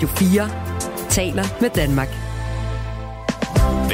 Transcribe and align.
Radio 0.00 0.14
4 0.16 1.08
taler 1.08 1.44
med 1.60 1.70
Danmark. 1.70 2.08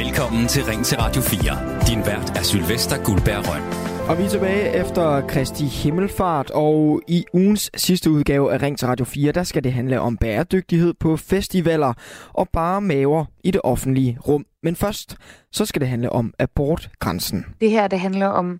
Velkommen 0.05 0.47
til 0.47 0.63
Ring 0.63 0.85
til 0.85 0.97
Radio 0.97 1.21
4. 1.21 1.87
Din 1.87 1.99
vært 2.05 2.37
er 2.37 2.43
Sylvester 2.43 3.03
Guldberg 3.03 3.43
Røn. 3.47 3.61
Og 4.09 4.17
vi 4.17 4.23
er 4.23 4.29
tilbage 4.29 4.73
efter 4.73 5.27
Kristi 5.27 5.65
Himmelfart, 5.65 6.51
og 6.51 7.01
i 7.07 7.25
ugens 7.33 7.71
sidste 7.75 8.11
udgave 8.11 8.53
af 8.53 8.61
Ring 8.61 8.77
til 8.77 8.87
Radio 8.87 9.05
4, 9.05 9.31
der 9.31 9.43
skal 9.43 9.63
det 9.63 9.73
handle 9.73 9.99
om 9.99 10.17
bæredygtighed 10.17 10.93
på 10.93 11.17
festivaler 11.17 11.93
og 12.33 12.49
bare 12.53 12.81
maver 12.81 13.25
i 13.43 13.51
det 13.51 13.61
offentlige 13.63 14.17
rum. 14.27 14.45
Men 14.63 14.75
først, 14.75 15.17
så 15.51 15.65
skal 15.65 15.81
det 15.81 15.89
handle 15.89 16.09
om 16.09 16.33
abortgrænsen. 16.39 17.45
Det 17.61 17.71
her, 17.71 17.87
det 17.87 17.99
handler 17.99 18.27
om 18.27 18.59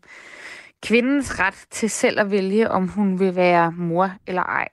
kvindens 0.84 1.40
ret 1.40 1.66
til 1.72 1.90
selv 1.90 2.20
at 2.20 2.32
vælge, 2.32 2.72
om 2.72 2.88
hun 2.88 3.20
vil 3.20 3.36
være 3.36 3.72
mor 3.72 4.12
eller 4.28 4.44
ej. 4.44 4.68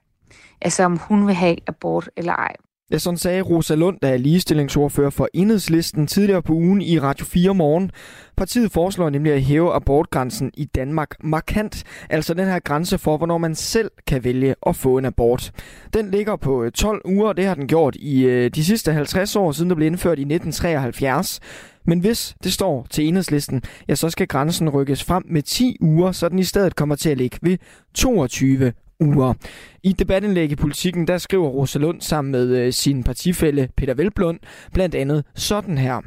Altså 0.60 0.84
om 0.84 0.96
hun 0.96 1.26
vil 1.26 1.34
have 1.34 1.56
abort 1.66 2.10
eller 2.16 2.32
ej. 2.32 2.54
Ja, 2.94 2.98
sådan 2.98 3.18
sagde 3.18 3.42
Rosa 3.42 3.74
Lund, 3.74 3.98
der 4.02 4.08
er 4.08 4.16
ligestillingsordfører 4.16 5.10
for 5.10 5.28
Enhedslisten 5.32 6.06
tidligere 6.06 6.42
på 6.42 6.52
ugen 6.52 6.82
i 6.82 6.98
Radio 6.98 7.26
4 7.26 7.54
morgen. 7.54 7.90
Partiet 8.36 8.72
foreslår 8.72 9.10
nemlig 9.10 9.32
at 9.32 9.42
hæve 9.42 9.74
abortgrænsen 9.74 10.50
i 10.56 10.64
Danmark 10.64 11.16
markant, 11.24 11.84
altså 12.10 12.34
den 12.34 12.46
her 12.46 12.58
grænse 12.58 12.98
for, 12.98 13.16
hvornår 13.16 13.38
man 13.38 13.54
selv 13.54 13.90
kan 14.06 14.24
vælge 14.24 14.54
at 14.66 14.76
få 14.76 14.98
en 14.98 15.04
abort. 15.04 15.52
Den 15.94 16.10
ligger 16.10 16.36
på 16.36 16.64
øh, 16.64 16.72
12 16.72 17.00
uger, 17.04 17.28
og 17.28 17.36
det 17.36 17.46
har 17.46 17.54
den 17.54 17.66
gjort 17.66 17.96
i 17.96 18.22
øh, 18.24 18.50
de 18.50 18.64
sidste 18.64 18.92
50 18.92 19.36
år, 19.36 19.52
siden 19.52 19.70
det 19.70 19.76
blev 19.76 19.86
indført 19.86 20.18
i 20.18 20.22
1973. 20.22 21.40
Men 21.86 22.00
hvis 22.00 22.36
det 22.44 22.52
står 22.52 22.86
til 22.90 23.08
enhedslisten, 23.08 23.62
ja, 23.88 23.94
så 23.94 24.10
skal 24.10 24.26
grænsen 24.26 24.68
rykkes 24.68 25.04
frem 25.04 25.22
med 25.26 25.42
10 25.42 25.76
uger, 25.80 26.12
så 26.12 26.28
den 26.28 26.38
i 26.38 26.44
stedet 26.44 26.76
kommer 26.76 26.96
til 26.96 27.10
at 27.10 27.18
ligge 27.18 27.38
ved 27.42 27.58
22 27.94 28.72
uger. 29.00 29.34
I 29.82 29.92
debatindlæg 29.92 30.50
i 30.50 30.56
politikken, 30.56 31.06
der 31.06 31.18
skriver 31.18 31.48
Rosa 31.48 31.78
Lund 31.78 32.00
sammen 32.00 32.32
med 32.32 32.56
øh, 32.56 32.72
sin 32.72 33.02
partifælle 33.02 33.68
Peter 33.76 33.94
Velblund 33.94 34.38
blandt 34.72 34.94
andet 34.94 35.24
sådan 35.34 35.78
her. 35.78 36.00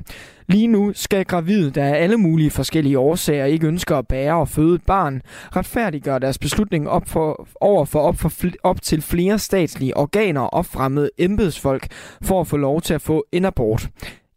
Lige 0.50 0.68
nu 0.68 0.92
skal 0.96 1.26
gravide, 1.26 1.72
der 1.72 1.84
af 1.84 2.04
alle 2.04 2.18
mulige 2.18 2.52
forskellige 2.52 3.00
årsager 3.00 3.46
ikke 3.46 3.68
ønsker 3.68 3.98
at 3.98 4.08
bære 4.08 4.36
og 4.36 4.50
føde 4.50 4.76
et 4.76 4.86
barn, 4.86 5.22
retfærdiggøre 5.56 6.20
deres 6.20 6.38
beslutning 6.38 6.90
op 6.90 7.08
for, 7.08 7.48
over 7.62 7.86
for 7.86 8.00
op, 8.00 8.16
for 8.16 8.30
fl- 8.30 8.56
op 8.64 8.82
til 8.82 9.02
flere 9.02 9.40
statslige 9.40 9.98
organer 9.98 10.42
og 10.42 10.66
fremmede 10.66 11.10
embedsfolk 11.18 11.88
for 12.22 12.42
at 12.42 12.48
få 12.48 12.58
lov 12.58 12.82
til 12.82 12.94
at 12.94 13.02
få 13.02 13.26
en 13.32 13.46
abort. 13.46 13.90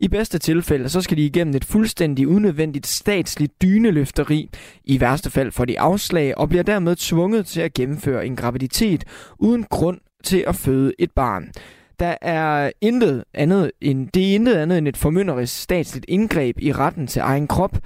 I 0.03 0.09
bedste 0.09 0.39
tilfælde, 0.39 0.89
så 0.89 1.01
skal 1.01 1.17
de 1.17 1.27
igennem 1.27 1.55
et 1.55 1.65
fuldstændig 1.65 2.29
unødvendigt 2.29 2.87
statsligt 2.87 3.63
dyneløfteri. 3.63 4.51
I 4.85 5.01
værste 5.01 5.31
fald 5.31 5.53
får 5.53 5.65
de 5.65 5.81
afslag 5.81 6.39
og 6.39 6.49
bliver 6.49 6.63
dermed 6.63 6.97
tvunget 6.97 7.47
til 7.47 7.61
at 7.61 7.75
gennemføre 7.75 8.27
en 8.27 8.37
graviditet 8.37 9.05
uden 9.39 9.65
grund 9.65 9.99
til 10.25 10.45
at 10.47 10.55
føde 10.55 10.93
et 10.99 11.11
barn. 11.11 11.51
Der 11.99 12.15
er 12.23 12.71
intet 12.81 13.25
andet 13.35 13.71
end, 13.81 14.09
det 14.15 14.31
er 14.31 14.35
intet 14.35 14.55
andet 14.55 14.79
end 14.79 14.89
et 14.89 14.97
formynderisk 14.97 15.63
statsligt 15.63 16.07
indgreb 16.09 16.57
i 16.59 16.73
retten 16.73 17.07
til 17.07 17.21
egen 17.21 17.47
krop. 17.47 17.79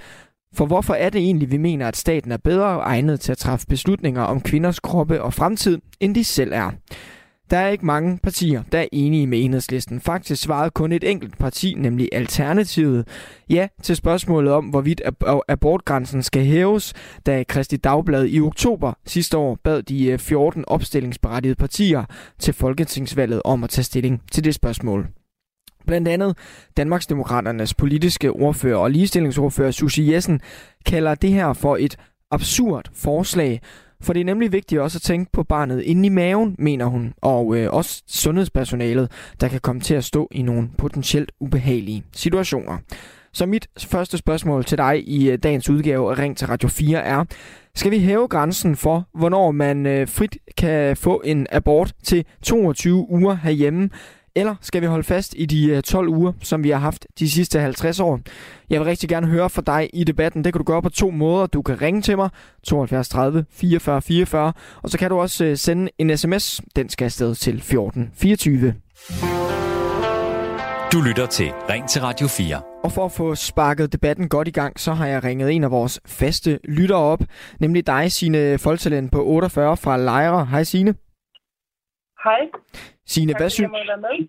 For 0.54 0.66
hvorfor 0.66 0.94
er 0.94 1.10
det 1.10 1.20
egentlig, 1.20 1.50
vi 1.50 1.56
mener, 1.56 1.88
at 1.88 1.96
staten 1.96 2.32
er 2.32 2.36
bedre 2.36 2.80
egnet 2.80 3.20
til 3.20 3.32
at 3.32 3.38
træffe 3.38 3.66
beslutninger 3.66 4.22
om 4.22 4.40
kvinders 4.40 4.80
kroppe 4.80 5.22
og 5.22 5.34
fremtid, 5.34 5.78
end 6.00 6.14
de 6.14 6.24
selv 6.24 6.52
er? 6.52 6.70
Der 7.50 7.56
er 7.56 7.68
ikke 7.68 7.86
mange 7.86 8.18
partier, 8.22 8.62
der 8.72 8.78
er 8.78 8.86
enige 8.92 9.26
med 9.26 9.44
enhedslisten. 9.44 10.00
Faktisk 10.00 10.42
svarede 10.42 10.70
kun 10.70 10.92
et 10.92 11.04
enkelt 11.04 11.38
parti, 11.38 11.74
nemlig 11.78 12.08
Alternativet, 12.12 13.08
ja 13.50 13.68
til 13.82 13.96
spørgsmålet 13.96 14.52
om, 14.52 14.64
hvorvidt 14.64 15.02
abortgrænsen 15.48 16.22
skal 16.22 16.44
hæves, 16.44 16.94
da 17.26 17.44
Kristi 17.48 17.76
Dagblad 17.76 18.26
i 18.26 18.40
oktober 18.40 18.92
sidste 19.06 19.36
år 19.36 19.58
bad 19.64 19.82
de 19.82 20.06
øh, 20.06 20.18
14 20.18 20.64
opstillingsberettigede 20.66 21.56
partier 21.56 22.04
til 22.38 22.54
Folketingsvalget 22.54 23.42
om 23.44 23.64
at 23.64 23.70
tage 23.70 23.84
stilling 23.84 24.22
til 24.32 24.44
det 24.44 24.54
spørgsmål. 24.54 25.06
Blandt 25.86 26.08
andet 26.08 26.36
Danmarksdemokraternes 26.76 27.74
politiske 27.74 28.30
ordfører 28.30 28.76
og 28.76 28.90
ligestillingsordfører 28.90 29.70
Susie 29.70 30.14
Jessen 30.14 30.40
kalder 30.86 31.14
det 31.14 31.30
her 31.30 31.52
for 31.52 31.76
et 31.76 31.96
absurd 32.30 32.90
forslag, 32.94 33.60
for 34.00 34.12
det 34.12 34.20
er 34.20 34.24
nemlig 34.24 34.52
vigtigt 34.52 34.80
også 34.80 34.98
at 34.98 35.02
tænke 35.02 35.32
på 35.32 35.42
barnet 35.42 35.82
inde 35.82 36.06
i 36.06 36.08
maven, 36.08 36.56
mener 36.58 36.86
hun, 36.86 37.14
og 37.22 37.56
øh, 37.56 37.72
også 37.72 38.02
sundhedspersonalet, 38.06 39.10
der 39.40 39.48
kan 39.48 39.60
komme 39.60 39.80
til 39.80 39.94
at 39.94 40.04
stå 40.04 40.28
i 40.32 40.42
nogle 40.42 40.68
potentielt 40.78 41.32
ubehagelige 41.40 42.04
situationer. 42.12 42.78
Så 43.32 43.46
mit 43.46 43.66
første 43.78 44.18
spørgsmål 44.18 44.64
til 44.64 44.78
dig 44.78 45.08
i 45.08 45.30
øh, 45.30 45.38
dagens 45.42 45.70
udgave 45.70 46.10
af 46.10 46.18
Ring 46.18 46.36
til 46.36 46.46
Radio 46.46 46.68
4 46.68 46.98
er, 46.98 47.24
skal 47.74 47.90
vi 47.90 47.98
hæve 47.98 48.28
grænsen 48.28 48.76
for, 48.76 49.08
hvornår 49.14 49.50
man 49.50 49.86
øh, 49.86 50.08
frit 50.08 50.36
kan 50.56 50.96
få 50.96 51.22
en 51.24 51.46
abort 51.52 51.92
til 52.02 52.24
22 52.42 53.10
uger 53.10 53.34
herhjemme? 53.34 53.90
Eller 54.36 54.54
skal 54.60 54.82
vi 54.82 54.86
holde 54.86 55.04
fast 55.04 55.34
i 55.38 55.46
de 55.46 55.80
12 55.80 56.08
øh, 56.08 56.18
uger, 56.18 56.32
som 56.42 56.64
vi 56.64 56.70
har 56.70 56.78
haft 56.78 57.06
de 57.18 57.30
sidste 57.30 57.60
50 57.60 58.00
år? 58.00 58.20
Jeg 58.70 58.80
vil 58.80 58.84
rigtig 58.84 59.08
gerne 59.08 59.26
høre 59.26 59.50
fra 59.50 59.62
dig 59.66 59.90
i 59.92 60.04
debatten. 60.04 60.44
Det 60.44 60.52
kan 60.52 60.58
du 60.58 60.64
gøre 60.64 60.82
på 60.82 60.88
to 60.88 61.10
måder. 61.10 61.46
Du 61.46 61.62
kan 61.62 61.82
ringe 61.82 62.02
til 62.02 62.16
mig, 62.16 62.30
72 62.62 63.08
30 63.08 63.44
44 63.50 64.02
44, 64.02 64.52
og 64.82 64.90
så 64.90 64.98
kan 64.98 65.10
du 65.10 65.20
også 65.20 65.44
øh, 65.44 65.56
sende 65.56 65.90
en 65.98 66.16
sms. 66.16 66.60
Den 66.76 66.88
skal 66.88 67.04
afsted 67.04 67.34
til 67.34 67.62
14 67.62 68.10
24. 68.14 68.74
Du 70.92 71.00
lytter 71.00 71.26
til 71.26 71.52
Ring 71.70 71.88
til 71.88 72.02
Radio 72.02 72.26
4. 72.26 72.60
Og 72.84 72.92
for 72.92 73.04
at 73.04 73.12
få 73.12 73.34
sparket 73.34 73.92
debatten 73.92 74.28
godt 74.28 74.48
i 74.48 74.50
gang, 74.50 74.80
så 74.80 74.92
har 74.92 75.06
jeg 75.06 75.24
ringet 75.24 75.50
en 75.50 75.64
af 75.64 75.70
vores 75.70 76.00
faste 76.06 76.58
lyttere 76.64 76.98
op, 76.98 77.22
nemlig 77.60 77.86
dig, 77.86 78.12
Signe 78.12 78.58
Foltalent 78.58 79.12
på 79.12 79.24
48 79.24 79.76
fra 79.76 79.96
Lejre. 79.96 80.46
Hej 80.46 80.64
Signe. 80.64 81.03
Hej. 82.24 82.50
Signe, 83.06 83.34
hvad 83.36 83.50
synes, 83.50 83.72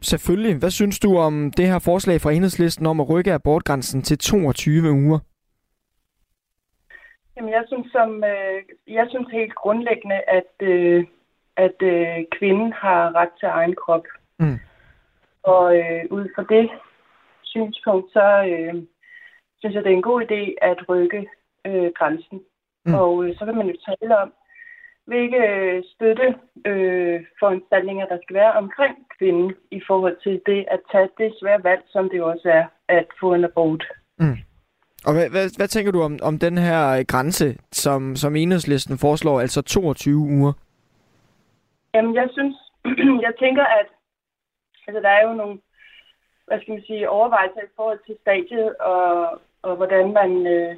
selvfølgelig. 0.01 0.59
Hvad 0.59 0.69
synes 0.69 0.99
du 0.99 1.17
om 1.17 1.51
det 1.57 1.67
her 1.67 1.79
forslag 1.79 2.21
fra 2.21 2.31
enhedslisten 2.31 2.85
om 2.85 2.99
at 2.99 3.09
rykke 3.09 3.33
abortgrænsen 3.33 4.01
til 4.01 4.17
22 4.17 4.91
uger? 4.91 5.19
Jamen, 7.37 7.51
jeg 7.51 7.63
synes, 7.67 7.91
som, 7.91 8.23
øh, 8.23 8.63
jeg 8.87 9.05
synes 9.09 9.27
helt 9.31 9.55
grundlæggende, 9.55 10.19
at, 10.27 10.53
øh, 10.59 11.05
at 11.55 11.81
øh, 11.81 12.17
kvinden 12.37 12.73
har 12.73 13.15
ret 13.15 13.33
til 13.39 13.47
egen 13.47 13.75
krop. 13.75 14.05
Mm. 14.39 14.59
Og 15.43 15.77
øh, 15.77 16.03
ud 16.11 16.29
fra 16.35 16.43
det 16.49 16.69
synspunkt, 17.43 18.13
så 18.13 18.25
øh, 18.51 18.73
synes 19.59 19.75
jeg, 19.75 19.83
det 19.83 19.91
er 19.91 19.95
en 19.95 20.09
god 20.11 20.21
idé 20.21 20.41
at 20.61 20.89
rykke 20.89 21.27
øh, 21.67 21.91
grænsen. 21.97 22.41
Mm. 22.85 22.93
Og 22.93 23.25
øh, 23.25 23.35
så 23.37 23.45
vil 23.45 23.55
man 23.55 23.67
jo 23.67 23.75
tale 23.85 24.17
om, 24.17 24.33
hvilke 25.05 25.37
øh, 25.37 25.83
støtte 25.93 26.27
øh, 26.65 27.17
foranstaltninger 27.39 28.05
der 28.05 28.17
skal 28.23 28.35
være 28.35 28.53
omkring 28.53 28.95
kvinden 29.17 29.53
i 29.71 29.81
forhold 29.87 30.17
til 30.23 30.41
det 30.45 30.65
at 30.71 30.79
tage 30.91 31.09
det 31.17 31.35
svære 31.39 31.63
valg, 31.63 31.81
som 31.87 32.09
det 32.09 32.21
også 32.21 32.49
er 32.49 32.65
at 32.87 33.07
få 33.19 33.33
en 33.33 33.43
abort. 33.43 33.83
Mm. 34.19 34.37
Og 35.07 35.13
hvad, 35.13 35.29
hvad, 35.29 35.57
hvad 35.57 35.67
tænker 35.67 35.91
du 35.91 36.01
om, 36.01 36.19
om 36.21 36.39
den 36.39 36.57
her 36.57 37.03
grænse, 37.03 37.57
som, 37.71 38.15
som 38.15 38.35
enhedslisten 38.35 38.97
foreslår, 38.97 39.41
altså 39.41 39.61
22 39.61 40.15
uger? 40.15 40.53
Jamen, 41.93 42.15
jeg 42.15 42.29
synes, 42.31 42.55
jeg 43.27 43.33
tænker, 43.39 43.63
at 43.63 43.87
altså, 44.87 45.01
der 45.01 45.09
er 45.09 45.27
jo 45.27 45.33
nogle, 45.33 45.59
hvad 46.47 46.59
skal 46.61 46.73
man 46.73 46.83
sige, 46.87 47.09
overvejelser 47.09 47.61
i 47.61 47.75
forhold 47.75 47.99
til 48.05 48.15
stadiet, 48.21 48.75
og, 48.75 49.41
og 49.61 49.75
hvordan 49.75 50.13
man, 50.13 50.47
øh, 50.47 50.75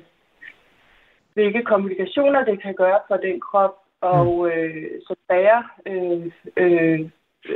hvilke 1.34 1.64
komplikationer 1.64 2.46
det 2.46 2.62
kan 2.62 2.76
gøre 2.76 3.00
for 3.08 3.18
den 3.18 3.40
krop, 3.40 3.76
og 4.02 4.52
øh, 4.52 5.02
så 5.02 5.16
bærer 5.28 5.63
øh, 5.85 6.31
øh, 6.58 7.09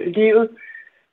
livet. 0.07 0.49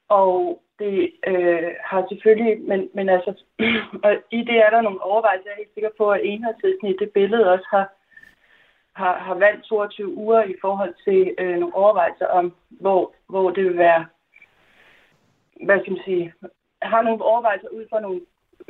Og 0.08 0.62
det 0.78 1.12
øh, 1.26 1.70
har 1.84 2.06
selvfølgelig, 2.08 2.60
men, 2.60 2.88
men 2.94 3.08
altså, 3.08 3.42
og 4.04 4.12
i 4.30 4.40
det 4.44 4.58
er 4.58 4.70
der 4.70 4.80
nogle 4.80 5.02
overvejelser, 5.02 5.44
jeg 5.46 5.52
er 5.52 5.62
helt 5.62 5.74
sikker 5.74 5.90
på, 5.98 6.10
at 6.10 6.20
enhedslisten 6.24 6.88
i 6.88 6.96
det 7.00 7.10
billede 7.10 7.52
også 7.52 7.66
har, 7.70 7.86
har, 8.92 9.18
har 9.18 9.34
valgt 9.34 9.64
22 9.64 10.14
uger 10.14 10.42
i 10.42 10.54
forhold 10.60 10.94
til 11.04 11.34
øh, 11.38 11.56
nogle 11.58 11.74
overvejelser 11.74 12.26
om, 12.26 12.54
hvor, 12.68 13.14
hvor 13.28 13.50
det 13.50 13.64
vil 13.64 13.78
være, 13.78 14.06
hvad 15.64 15.80
skal 15.80 15.92
man 15.92 16.02
sige, 16.04 16.32
har 16.82 17.02
nogle 17.02 17.22
overvejelser 17.22 17.68
ud 17.68 17.86
fra 17.90 18.00
nogle 18.00 18.20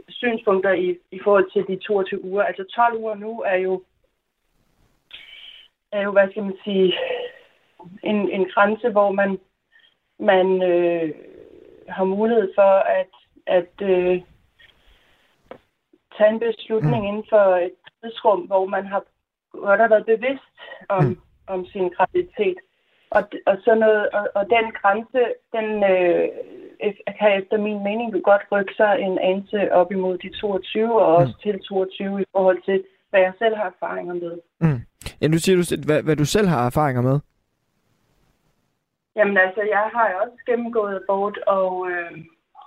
synspunkter 0.08 0.72
i, 0.72 0.98
i 1.10 1.20
forhold 1.24 1.50
til 1.52 1.66
de 1.68 1.76
22 1.76 2.24
uger. 2.24 2.42
Altså 2.42 2.64
12 2.64 2.98
uger 2.98 3.14
nu 3.14 3.40
er 3.40 3.56
jo 3.56 3.82
er 5.92 6.02
jo, 6.02 6.10
hvad 6.12 6.30
skal 6.30 6.42
man 6.42 6.56
sige, 6.64 6.94
en, 8.02 8.30
en 8.30 8.44
grænse, 8.54 8.90
hvor 8.90 9.12
man, 9.12 9.38
man 10.18 10.62
øh, 10.62 11.14
har 11.88 12.04
mulighed 12.04 12.52
for 12.54 12.72
at, 13.00 13.12
at 13.46 13.74
øh, 13.82 14.22
tage 16.16 16.30
en 16.30 16.40
beslutning 16.40 17.02
mm. 17.02 17.08
inden 17.08 17.24
for 17.28 17.56
et 17.56 17.72
tidsrum, 18.02 18.40
hvor 18.40 18.66
man 18.66 18.86
har 18.86 19.02
godt 19.52 19.80
har 19.80 19.88
været 19.88 20.06
bevidst 20.06 20.54
om, 20.88 21.04
mm. 21.04 21.20
om 21.46 21.66
sin 21.66 21.88
graviditet. 21.88 22.58
Og, 23.10 23.22
og, 23.46 23.56
sådan 23.64 23.78
noget, 23.78 24.08
og, 24.08 24.28
og 24.34 24.44
den 24.50 24.66
grænse, 24.80 25.22
den 25.52 25.68
øh, 25.92 26.28
kan 27.18 27.38
efter 27.38 27.56
min 27.58 27.82
mening 27.84 28.24
godt 28.24 28.42
rykke 28.52 28.74
sig 28.76 28.92
en 29.00 29.18
anelse 29.18 29.72
op 29.72 29.92
imod 29.92 30.18
de 30.18 30.30
22, 30.40 31.02
og 31.02 31.16
også 31.16 31.34
mm. 31.36 31.42
til 31.42 31.60
22 31.60 32.20
i 32.20 32.24
forhold 32.32 32.62
til, 32.62 32.84
hvad 33.10 33.20
jeg 33.20 33.32
selv 33.38 33.56
har 33.56 33.66
erfaringer 33.66 34.14
med. 34.14 34.38
Mm. 34.60 34.80
Ja, 35.20 35.28
nu 35.28 35.38
siger 35.38 35.56
du, 35.56 35.86
hvad, 35.86 36.02
hvad 36.02 36.16
du 36.16 36.24
selv 36.24 36.48
har 36.48 36.66
erfaringer 36.66 37.02
med. 37.02 37.20
Jamen 39.16 39.36
altså, 39.36 39.62
jeg 39.62 39.90
har 39.94 40.14
også 40.22 40.42
gennemgået 40.46 40.96
abort, 40.96 41.38
og 41.38 41.90
øh, 41.90 42.12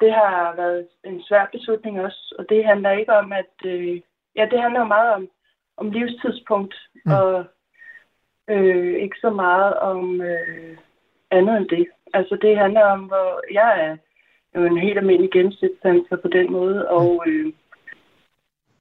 det 0.01 0.13
har 0.13 0.53
været 0.55 0.87
en 1.03 1.23
svær 1.23 1.45
beslutning 1.51 2.01
også. 2.01 2.35
Og 2.39 2.45
det 2.49 2.65
handler 2.65 2.91
ikke 2.91 3.13
om, 3.13 3.33
at... 3.33 3.53
Øh, 3.65 4.01
ja, 4.35 4.47
det 4.51 4.61
handler 4.61 4.83
meget 4.83 5.13
om, 5.13 5.27
om 5.77 5.91
livstidspunkt, 5.91 6.75
mm. 7.05 7.11
og 7.11 7.45
øh, 8.47 8.95
ikke 9.03 9.17
så 9.21 9.29
meget 9.29 9.73
om 9.73 10.21
øh, 10.21 10.77
andet 11.31 11.57
end 11.57 11.69
det. 11.69 11.87
Altså, 12.13 12.37
det 12.41 12.57
handler 12.57 12.83
om, 12.83 12.99
hvor 12.99 13.53
jeg 13.53 13.71
er 13.85 13.97
jo 14.59 14.65
en 14.65 14.77
helt 14.77 14.97
almindelig 14.97 15.31
gennemsnitsdanser 15.31 16.15
på 16.15 16.27
den 16.27 16.51
måde, 16.51 16.89
og 16.89 17.23
øh, 17.27 17.53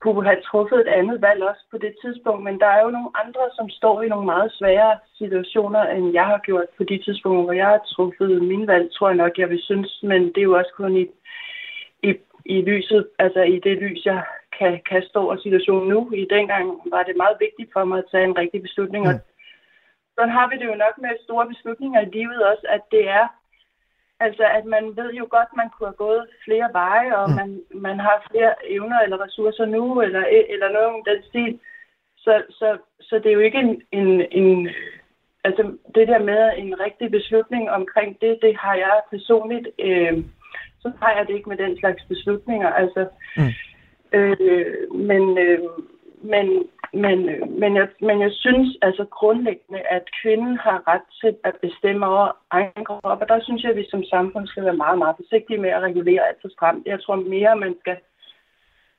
kunne 0.01 0.25
have 0.29 0.41
truffet 0.49 0.81
et 0.81 0.93
andet 0.99 1.23
valg 1.23 1.43
også 1.43 1.65
på 1.71 1.79
det 1.79 1.95
tidspunkt, 2.03 2.43
men 2.45 2.61
der 2.61 2.67
er 2.67 2.83
jo 2.85 2.91
nogle 2.91 3.11
andre, 3.23 3.45
som 3.57 3.69
står 3.69 4.03
i 4.03 4.09
nogle 4.09 4.27
meget 4.27 4.53
svære 4.53 4.99
situationer, 5.19 5.83
end 5.83 6.13
jeg 6.13 6.27
har 6.27 6.39
gjort 6.39 6.69
på 6.77 6.85
de 6.85 6.99
tidspunkter, 7.05 7.45
hvor 7.45 7.53
jeg 7.53 7.67
har 7.67 7.81
truffet 7.93 8.43
min 8.43 8.67
valg, 8.67 8.93
tror 8.93 9.09
jeg 9.09 9.17
nok, 9.17 9.39
jeg 9.39 9.49
vil 9.51 9.63
synes, 9.63 10.01
men 10.03 10.23
det 10.23 10.39
er 10.39 10.49
jo 10.51 10.59
også 10.59 10.73
kun 10.77 10.97
i, 10.97 11.07
i, 12.03 12.11
i 12.45 12.63
lyset, 12.63 13.09
altså 13.19 13.43
i 13.43 13.59
det 13.59 13.77
lys, 13.79 14.05
jeg 14.05 14.23
kan, 14.59 14.81
kan 14.91 15.03
stå 15.03 15.23
og 15.31 15.39
situationen 15.39 15.89
nu. 15.89 16.11
I 16.13 16.27
dengang 16.31 16.67
var 16.95 17.03
det 17.03 17.17
meget 17.17 17.37
vigtigt 17.41 17.71
for 17.73 17.85
mig 17.85 17.99
at 17.99 18.11
tage 18.11 18.25
en 18.25 18.39
rigtig 18.39 18.63
beslutning, 18.63 19.09
og 19.09 19.15
sådan 20.15 20.35
har 20.39 20.47
vi 20.49 20.57
det 20.61 20.67
jo 20.73 20.83
nok 20.85 20.95
med 20.99 21.25
store 21.25 21.47
beslutninger 21.53 22.01
i 22.01 22.13
livet 22.17 22.41
også, 22.51 22.67
at 22.69 22.83
det 22.91 23.09
er 23.09 23.27
Altså, 24.21 24.45
at 24.59 24.65
man 24.65 24.97
ved 24.97 25.13
jo 25.13 25.27
godt, 25.31 25.49
man 25.57 25.69
kunne 25.71 25.89
have 25.89 26.05
gået 26.07 26.25
flere 26.45 26.69
veje, 26.73 27.17
og 27.17 27.31
mm. 27.31 27.37
man, 27.37 27.61
man 27.75 28.01
har 28.01 28.27
flere 28.31 28.55
evner 28.71 28.99
eller 29.01 29.25
ressourcer 29.25 29.65
nu, 29.65 30.01
eller, 30.01 30.25
eller 30.49 30.69
noget 30.73 30.87
om 30.87 31.05
den 31.11 31.23
stil. 31.29 31.59
Så, 32.17 32.43
så, 32.51 32.79
så 33.01 33.19
det 33.19 33.27
er 33.27 33.33
jo 33.33 33.41
ikke 33.41 33.59
en, 33.59 33.83
en, 33.93 34.27
en... 34.31 34.69
Altså, 35.45 35.63
det 35.95 36.09
der 36.09 36.19
med 36.19 36.51
en 36.57 36.81
rigtig 36.81 37.11
beslutning 37.11 37.71
omkring 37.71 38.21
det, 38.21 38.39
det 38.43 38.57
har 38.57 38.75
jeg 38.75 39.01
personligt... 39.11 39.69
Øh, 39.79 40.25
så 40.81 40.93
har 41.03 41.13
jeg 41.17 41.27
det 41.27 41.35
ikke 41.35 41.49
med 41.49 41.57
den 41.57 41.79
slags 41.79 42.05
beslutninger. 42.09 42.69
Altså, 42.69 43.09
mm. 43.37 43.53
øh, 44.19 44.95
men, 44.95 45.39
øh, 45.39 45.59
men 46.21 46.69
men, 46.93 47.19
men, 47.61 47.77
jeg, 47.77 47.89
men 48.01 48.21
jeg 48.21 48.33
synes 48.33 48.79
altså 48.83 49.05
grundlæggende, 49.05 49.81
at 49.81 50.05
kvinden 50.23 50.57
har 50.57 50.83
ret 50.89 51.07
til 51.21 51.37
at 51.45 51.55
bestemme 51.63 52.07
over 52.07 52.29
egen 52.51 52.85
krop, 52.85 53.21
og 53.23 53.29
der 53.29 53.41
synes 53.43 53.63
jeg, 53.63 53.71
at 53.71 53.77
vi 53.77 53.87
som 53.91 54.05
samfund 54.05 54.47
skal 54.47 54.65
være 54.65 54.83
meget, 54.85 54.99
meget 54.99 55.17
forsigtige 55.17 55.61
med 55.61 55.71
at 55.71 55.83
regulere 55.83 56.29
alt 56.29 56.39
for 56.43 56.49
stramt. 56.49 56.87
Jeg 56.87 57.03
tror 57.03 57.17
mere, 57.17 57.57
man 57.57 57.75
skal, 57.81 57.97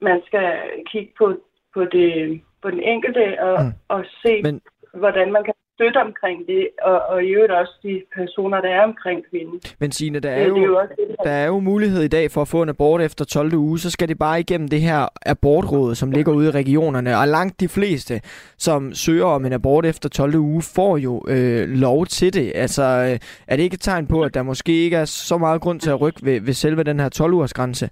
man 0.02 0.22
skal 0.26 0.48
kigge 0.92 1.14
på, 1.18 1.38
på, 1.74 1.86
det, 1.86 2.42
på 2.62 2.72
den 2.72 2.80
enkelte 2.80 3.44
og, 3.44 3.64
mm. 3.64 3.72
og 3.88 4.06
se, 4.22 4.42
men... 4.44 4.62
hvordan 4.94 5.32
man 5.32 5.44
kan 5.44 5.54
støtte 5.82 5.98
omkring 5.98 6.48
det, 6.48 6.68
og, 6.82 7.02
og 7.10 7.24
i 7.24 7.28
øvrigt 7.28 7.52
også 7.52 7.74
de 7.84 8.02
personer, 8.16 8.62
der 8.62 8.70
er 8.70 8.84
omkring 8.84 9.20
kvinden. 9.30 9.62
Men 9.80 9.92
Signe, 9.92 10.20
der 10.20 10.30
er, 10.30 10.48
jo, 10.48 10.56
det 10.56 10.62
er 10.62 10.68
jo 10.68 10.78
også 10.78 10.94
det, 10.98 11.16
der 11.24 11.32
er 11.32 11.48
jo 11.48 11.60
mulighed 11.60 12.04
i 12.04 12.08
dag 12.08 12.32
for 12.32 12.42
at 12.42 12.48
få 12.48 12.62
en 12.62 12.70
abort 12.70 13.02
efter 13.02 13.26
12. 13.26 13.54
uge, 13.54 13.80
så 13.80 13.92
skal 13.92 14.08
det 14.08 14.20
bare 14.20 14.40
igennem 14.40 14.68
det 14.68 14.82
her 14.82 15.08
abortråd, 15.26 15.96
som 15.96 16.12
ligger 16.12 16.34
ude 16.34 16.48
i 16.48 16.52
regionerne, 16.52 17.18
og 17.18 17.28
langt 17.28 17.60
de 17.60 17.68
fleste, 17.68 18.22
som 18.58 18.94
søger 18.94 19.26
om 19.26 19.46
en 19.46 19.54
abort 19.54 19.86
efter 19.86 20.10
12. 20.10 20.36
uge, 20.36 20.62
får 20.76 20.98
jo 20.98 21.24
øh, 21.28 21.70
lov 21.70 22.06
til 22.06 22.34
det. 22.34 22.52
Altså, 22.56 22.84
øh, 22.84 23.20
er 23.48 23.56
det 23.56 23.64
ikke 23.64 23.74
et 23.74 23.82
tegn 23.82 24.08
på, 24.08 24.22
at 24.22 24.34
der 24.34 24.44
måske 24.44 24.84
ikke 24.84 24.98
er 24.98 25.06
så 25.06 25.38
meget 25.38 25.62
grund 25.62 25.80
til 25.80 25.90
at 25.90 26.02
rykke 26.02 26.20
ved, 26.24 26.42
ved 26.42 26.54
selve 26.54 26.84
den 26.84 27.00
her 27.00 27.10
12-ugers 27.16 27.54
grænse? 27.54 27.90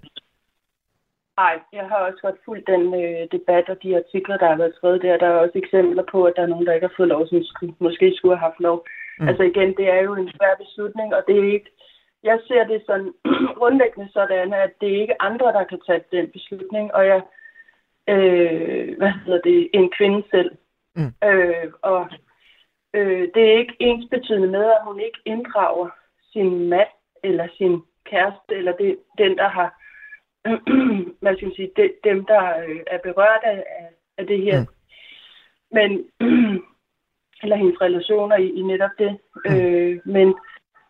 Nej, 1.42 1.54
jeg 1.72 1.84
har 1.90 1.98
også 2.06 2.20
godt 2.26 2.38
fulgt 2.44 2.66
den 2.66 2.84
øh, 3.02 3.22
debat 3.34 3.66
og 3.72 3.82
de 3.82 3.96
artikler, 3.96 4.36
der 4.36 4.48
har 4.48 4.56
været 4.62 4.74
skrevet 4.76 5.02
der. 5.02 5.16
Der 5.22 5.26
er 5.26 5.42
også 5.44 5.58
eksempler 5.58 6.04
på, 6.12 6.18
at 6.24 6.32
der 6.36 6.42
er 6.42 6.52
nogen, 6.52 6.66
der 6.66 6.72
ikke 6.72 6.86
har 6.86 6.96
fået 6.96 7.12
lov, 7.14 7.26
som 7.26 7.44
skulle, 7.44 7.74
måske 7.78 8.06
skulle 8.16 8.36
have 8.36 8.46
haft 8.48 8.60
lov. 8.60 8.86
Mm. 9.18 9.28
Altså 9.28 9.42
igen, 9.42 9.70
det 9.78 9.86
er 9.96 10.00
jo 10.08 10.14
en 10.14 10.30
svær 10.36 10.54
beslutning, 10.62 11.14
og 11.16 11.22
det 11.28 11.36
er 11.38 11.52
ikke... 11.56 11.70
Jeg 12.22 12.38
ser 12.48 12.64
det 12.64 12.82
sådan 12.86 13.12
grundlæggende 13.58 14.08
sådan, 14.12 14.52
at 14.54 14.72
det 14.80 14.88
er 14.88 15.00
ikke 15.00 15.22
andre, 15.22 15.46
der 15.56 15.64
kan 15.64 15.80
tage 15.86 16.04
den 16.12 16.26
beslutning, 16.30 16.94
og 16.94 17.06
jeg... 17.06 17.20
Øh, 18.08 18.96
hvad 18.98 19.12
hedder 19.24 19.40
det? 19.40 19.70
En 19.74 19.90
kvinde 19.96 20.22
selv. 20.30 20.50
Mm. 20.96 21.12
Øh, 21.28 21.66
og 21.82 22.08
øh, 22.94 23.28
det 23.34 23.42
er 23.48 23.58
ikke 23.58 23.76
ens 23.80 24.06
betydende 24.10 24.48
med, 24.48 24.64
at 24.76 24.84
hun 24.84 25.00
ikke 25.00 25.20
inddrager 25.24 25.88
sin 26.32 26.68
mand 26.68 26.92
eller 27.24 27.46
sin 27.58 27.82
kæreste, 28.04 28.52
eller 28.60 28.72
det, 28.72 28.98
den, 29.18 29.36
der 29.38 29.48
har 29.48 29.79
hvad 31.20 31.36
skal 31.36 31.46
man 31.46 31.54
sige, 31.56 31.70
de, 31.76 31.92
dem, 32.04 32.24
der 32.24 32.42
øh, 32.68 32.80
er 32.86 32.98
berørt 32.98 33.42
af, 33.42 33.64
af 34.18 34.26
det 34.26 34.42
her. 34.42 34.60
Mm. 34.60 34.66
Men, 35.72 35.90
eller 37.42 37.56
hendes 37.56 37.80
relationer 37.80 38.36
i, 38.36 38.48
i 38.48 38.62
netop 38.62 38.90
det. 38.98 39.18
Mm. 39.44 39.54
Øh, 39.54 39.98
men, 40.04 40.34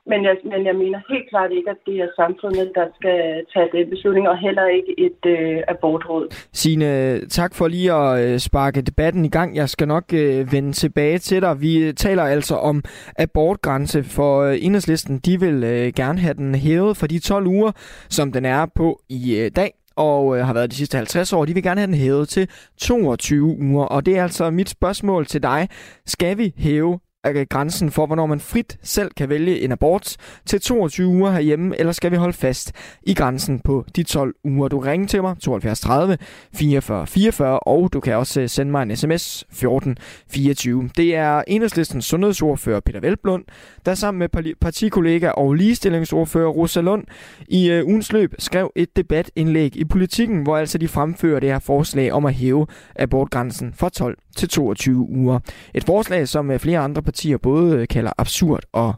men, 0.06 0.25
jeg, 0.25 0.37
men 0.44 0.67
jeg 0.67 0.76
mener 0.76 0.99
helt 1.11 1.29
klart 1.31 1.50
ikke, 1.52 1.70
at 1.70 1.76
det 1.87 1.97
er 2.00 2.08
samfundet, 2.17 2.73
der 2.75 2.87
skal 2.99 3.44
tage 3.52 3.69
den 3.73 3.91
beslutning, 3.91 4.29
og 4.29 4.38
heller 4.38 4.67
ikke 4.67 4.94
et 4.99 5.23
øh, 5.26 5.62
abortråd. 5.69 6.26
Signe, 6.52 7.20
tak 7.29 7.55
for 7.55 7.69
lige 7.69 7.93
at 7.93 8.25
øh, 8.25 8.38
sparke 8.38 8.81
debatten 8.82 9.25
i 9.25 9.29
gang. 9.29 9.56
Jeg 9.56 9.69
skal 9.69 9.88
nok 9.88 10.05
øh, 10.14 10.52
vende 10.52 10.73
tilbage 10.73 11.19
til 11.19 11.43
dig. 11.43 11.61
Vi 11.61 11.93
taler 11.93 12.23
altså 12.23 12.55
om 12.55 12.82
abortgrænse, 13.19 14.02
for 14.02 14.43
øh, 14.43 14.56
enhedslisten 14.61 15.19
de 15.19 15.41
vil 15.41 15.64
øh, 15.64 15.93
gerne 15.97 16.19
have 16.19 16.35
den 16.35 16.55
hævet 16.55 16.96
for 16.96 17.06
de 17.06 17.19
12 17.19 17.46
uger, 17.46 17.73
som 18.08 18.32
den 18.32 18.44
er 18.44 18.67
på 18.76 19.00
i 19.08 19.38
øh, 19.41 19.50
dag 19.56 19.70
og 19.96 20.38
øh, 20.38 20.46
har 20.46 20.55
været 20.55 20.70
de 20.70 20.76
sidste 20.76 20.96
50 20.96 21.32
år. 21.32 21.44
De 21.44 21.55
vil 21.55 21.62
gerne 21.62 21.81
have 21.81 21.87
den 21.87 21.94
hævet 21.94 22.29
til 22.29 22.49
22 22.79 23.56
uger, 23.61 23.85
og 23.85 24.06
det 24.06 24.19
er 24.19 24.23
altså 24.23 24.50
mit 24.50 24.69
spørgsmål 24.69 25.26
til 25.26 25.43
dig. 25.43 25.69
Skal 26.06 26.38
vi 26.38 26.55
hæve 26.56 26.99
grænsen 27.22 27.90
for, 27.90 28.06
hvornår 28.06 28.26
man 28.26 28.40
frit 28.40 28.78
selv 28.82 29.11
kan 29.17 29.28
vælge 29.28 29.61
en 29.61 29.72
abort 29.72 30.17
til 30.46 30.61
22 30.61 31.08
uger 31.08 31.31
herhjemme, 31.31 31.78
eller 31.78 31.93
skal 31.93 32.11
vi 32.11 32.17
holde 32.17 32.32
fast 32.32 32.72
i 33.02 33.14
grænsen 33.14 33.61
på 33.61 33.84
de 33.96 34.02
12 34.02 34.34
uger? 34.44 34.69
Du 34.69 34.78
ringer 34.78 35.06
til 35.08 35.22
mig 35.22 35.37
72 35.40 35.81
30 35.81 36.19
44 36.55 37.06
44, 37.06 37.58
og 37.58 37.93
du 37.93 38.00
kan 38.00 38.17
også 38.17 38.40
øh, 38.40 38.49
sende 38.49 38.72
mig 38.72 38.82
en 38.82 38.96
sms 38.96 39.44
14 39.52 39.96
24. 40.31 40.90
Det 40.96 41.17
er 41.17 41.43
enhedslistens 41.46 42.05
sundhedsordfører 42.05 42.81
Peter 42.81 43.00
Velblund, 43.00 43.44
der 43.87 43.94
sammen 43.94 44.19
med 44.19 44.55
partikollega 44.61 45.31
og 45.31 45.55
ligestillingsordfører 45.55 46.49
Rosa 46.49 46.81
Lund 46.81 47.05
i 47.49 47.70
øh, 47.70 47.87
ugens 47.87 48.12
løb 48.12 48.34
skrev 48.38 48.72
et 48.76 48.96
debatindlæg 48.96 49.76
i 49.76 49.84
politikken, 49.84 50.43
hvor 50.43 50.56
altså 50.56 50.78
de 50.78 50.88
fremfører 50.88 51.40
det 51.40 51.49
her 51.49 51.58
forslag 51.58 52.12
om 52.12 52.26
at 52.26 52.34
hæve 52.34 52.67
abortgrænsen 52.96 53.75
fra 53.75 53.88
12 53.88 54.19
til 54.37 54.49
22 54.49 55.09
uger. 55.11 55.38
Et 55.75 55.85
forslag, 55.85 56.29
som 56.29 56.50
øh, 56.50 56.59
flere 56.59 56.79
andre 56.79 57.03
partier 57.03 57.37
både 57.37 57.77
øh, 57.77 57.88
kalder 57.88 58.12
absurd 58.19 58.62
og 58.73 58.94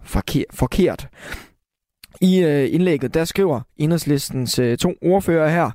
forkert. 0.52 1.08
I 2.20 2.42
øh, 2.42 2.74
indlægget, 2.74 3.14
der 3.14 3.24
skriver 3.24 3.60
enhedslistens 3.76 4.60
to 4.78 4.94
ordfører 5.02 5.50
her, 5.50 5.70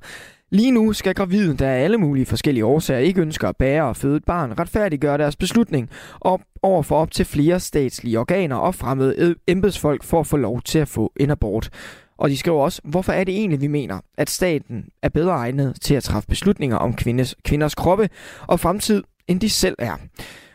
Lige 0.52 0.72
nu 0.72 0.94
skal 0.94 1.16
gravide, 1.16 1.58
der 1.58 1.70
af 1.70 1.84
alle 1.84 1.98
mulige 1.98 2.26
forskellige 2.26 2.66
årsager 2.66 3.00
ikke 3.00 3.22
ønsker 3.22 3.50
at 3.50 3.58
bære 3.58 3.84
og 3.84 3.96
føde 3.96 4.18
et 4.18 4.24
barn, 4.24 4.60
retfærdiggøre 4.60 5.18
deres 5.18 5.36
beslutning 5.36 5.90
op 6.22 6.42
over 6.62 6.84
for 6.84 6.96
op 6.96 7.12
til 7.12 7.26
flere 7.26 7.60
statslige 7.60 8.20
organer 8.20 8.56
og 8.56 8.76
fremmede 8.76 9.36
embedsfolk 9.48 10.04
for 10.04 10.20
at 10.20 10.28
få 10.28 10.38
lov 10.38 10.62
til 10.62 10.80
at 10.80 10.88
få 10.88 11.14
en 11.20 11.30
abort. 11.30 11.70
Og 12.18 12.30
de 12.30 12.38
skriver 12.38 12.62
også, 12.62 12.82
hvorfor 12.84 13.14
er 13.14 13.24
det 13.24 13.38
egentlig, 13.38 13.62
vi 13.62 13.68
mener, 13.68 14.00
at 14.18 14.30
staten 14.30 14.86
er 15.02 15.10
bedre 15.10 15.32
egnet 15.32 15.82
til 15.82 15.96
at 15.96 16.04
træffe 16.04 16.28
beslutninger 16.28 16.78
om 16.78 16.94
kvindes, 16.94 17.36
kvinders 17.44 17.76
kroppe 17.76 18.10
og 18.48 18.60
fremtid, 18.60 19.04
end 19.28 19.42
de 19.42 19.50
selv 19.50 19.76
er. 19.80 19.98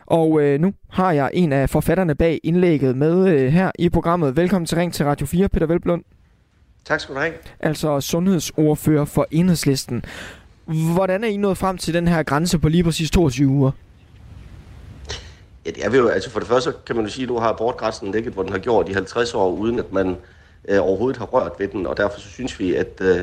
Og 0.05 0.41
øh, 0.41 0.59
nu 0.59 0.73
har 0.89 1.11
jeg 1.11 1.29
en 1.33 1.53
af 1.53 1.69
forfatterne 1.69 2.15
bag 2.15 2.39
indlægget 2.43 2.97
med 2.97 3.27
øh, 3.27 3.51
her 3.51 3.71
i 3.79 3.89
programmet. 3.89 4.35
Velkommen 4.35 4.65
til 4.65 4.77
Ring 4.77 4.93
til 4.93 5.05
Radio 5.05 5.25
4, 5.25 5.49
Peter 5.49 5.65
Velblund. 5.65 6.03
Tak 6.85 6.99
skal 6.99 7.15
du 7.15 7.19
have. 7.19 7.33
Altså 7.59 8.01
sundhedsordfører 8.01 9.05
for 9.05 9.27
enhedslisten. 9.31 10.05
Hvordan 10.65 11.23
er 11.23 11.27
I 11.27 11.37
nået 11.37 11.57
frem 11.57 11.77
til 11.77 11.93
den 11.93 12.07
her 12.07 12.23
grænse 12.23 12.59
på 12.59 12.69
lige 12.69 12.83
præcis 12.83 13.11
22 13.11 13.47
uger? 13.47 13.71
Ja, 15.65 15.71
det 15.71 15.85
er 15.85 15.89
vi 15.89 15.97
jo, 15.97 16.07
altså 16.07 16.29
for 16.29 16.39
det 16.39 16.47
første 16.47 16.73
kan 16.85 16.95
man 16.95 17.05
jo 17.05 17.11
sige, 17.11 17.23
at 17.23 17.29
du 17.29 17.37
har 17.37 17.49
abortgrænsen 17.49 18.11
ligget, 18.11 18.33
hvor 18.33 18.43
den 18.43 18.51
har 18.51 18.59
gjort 18.59 18.89
i 18.89 18.93
50 18.93 19.33
år, 19.33 19.51
uden 19.51 19.79
at 19.79 19.93
man 19.93 20.17
øh, 20.69 20.79
overhovedet 20.81 21.17
har 21.17 21.25
rørt 21.25 21.51
ved 21.59 21.67
den, 21.67 21.85
og 21.85 21.97
derfor 21.97 22.19
så 22.19 22.29
synes 22.29 22.59
vi, 22.59 22.75
at, 22.75 23.01
øh, 23.01 23.21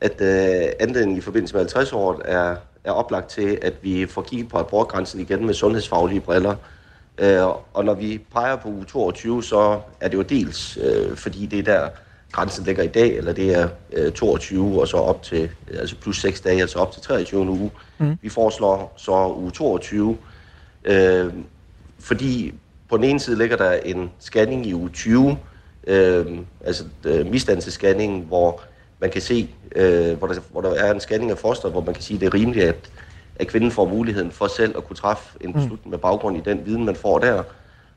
at 0.00 0.20
øh, 0.20 0.72
anledningen 0.80 1.18
i 1.18 1.20
forbindelse 1.20 1.54
med 1.54 1.60
50 1.60 1.92
år 1.92 2.22
er, 2.24 2.56
er 2.84 2.90
oplagt 2.90 3.28
til, 3.28 3.58
at 3.62 3.74
vi 3.82 4.06
får 4.06 4.22
kigget 4.22 4.48
på 4.48 4.58
abortgrænsen 4.58 5.20
igen 5.20 5.46
med 5.46 5.54
sundhedsfaglige 5.54 6.20
briller. 6.20 6.54
Øh, 7.18 7.46
og 7.72 7.84
når 7.84 7.94
vi 7.94 8.20
peger 8.34 8.56
på 8.56 8.68
uge 8.68 8.84
22, 8.84 9.42
så 9.42 9.80
er 10.00 10.08
det 10.08 10.16
jo 10.16 10.22
dels, 10.22 10.78
øh, 10.82 11.16
fordi 11.16 11.46
det 11.46 11.58
er 11.58 11.62
der 11.62 11.88
grænsen 12.32 12.64
ligger 12.64 12.82
i 12.82 12.86
dag, 12.88 13.16
eller 13.16 13.32
det 13.32 13.54
er 13.54 13.68
øh, 13.92 14.12
22 14.12 14.80
og 14.80 14.88
så 14.88 14.96
op 14.96 15.22
til, 15.22 15.50
altså 15.78 15.96
plus 15.96 16.20
6 16.20 16.40
dage, 16.40 16.60
altså 16.60 16.78
op 16.78 16.92
til 16.92 17.02
23 17.02 17.40
uge. 17.40 17.70
Mm. 17.98 18.16
Vi 18.22 18.28
foreslår 18.28 18.94
så 18.96 19.34
uge 19.36 19.50
22, 19.50 20.18
øh, 20.84 21.32
fordi 22.00 22.54
på 22.88 22.96
den 22.96 23.04
ene 23.04 23.20
side 23.20 23.38
ligger 23.38 23.56
der 23.56 23.72
en 23.72 24.10
scanning 24.18 24.66
i 24.66 24.74
uge 24.74 24.88
20, 24.88 25.38
øh, 25.86 26.38
altså 26.64 26.84
øh, 27.04 27.26
misdannelsesscanning, 27.26 28.24
hvor 28.24 28.60
man 29.02 29.10
kan 29.10 29.22
se, 29.22 29.48
øh, 29.76 30.18
hvor, 30.18 30.26
der, 30.26 30.34
hvor 30.50 30.60
der 30.60 30.70
er 30.70 30.94
en 30.94 31.00
scanning 31.00 31.30
af 31.30 31.38
fosteret, 31.38 31.72
hvor 31.72 31.80
man 31.80 31.94
kan 31.94 32.02
sige, 32.02 32.14
at 32.14 32.20
det 32.20 32.26
er 32.26 32.34
rimeligt, 32.34 32.64
at, 32.64 32.90
at 33.36 33.46
kvinden 33.48 33.70
får 33.70 33.88
muligheden 33.88 34.30
for 34.30 34.46
selv 34.46 34.76
at 34.76 34.84
kunne 34.84 34.96
træffe 34.96 35.38
en 35.40 35.46
mm. 35.46 35.52
beslutning 35.52 35.90
med 35.90 35.98
baggrund 35.98 36.36
i 36.36 36.40
den 36.44 36.66
viden, 36.66 36.84
man 36.84 36.96
får 36.96 37.18
der. 37.18 37.42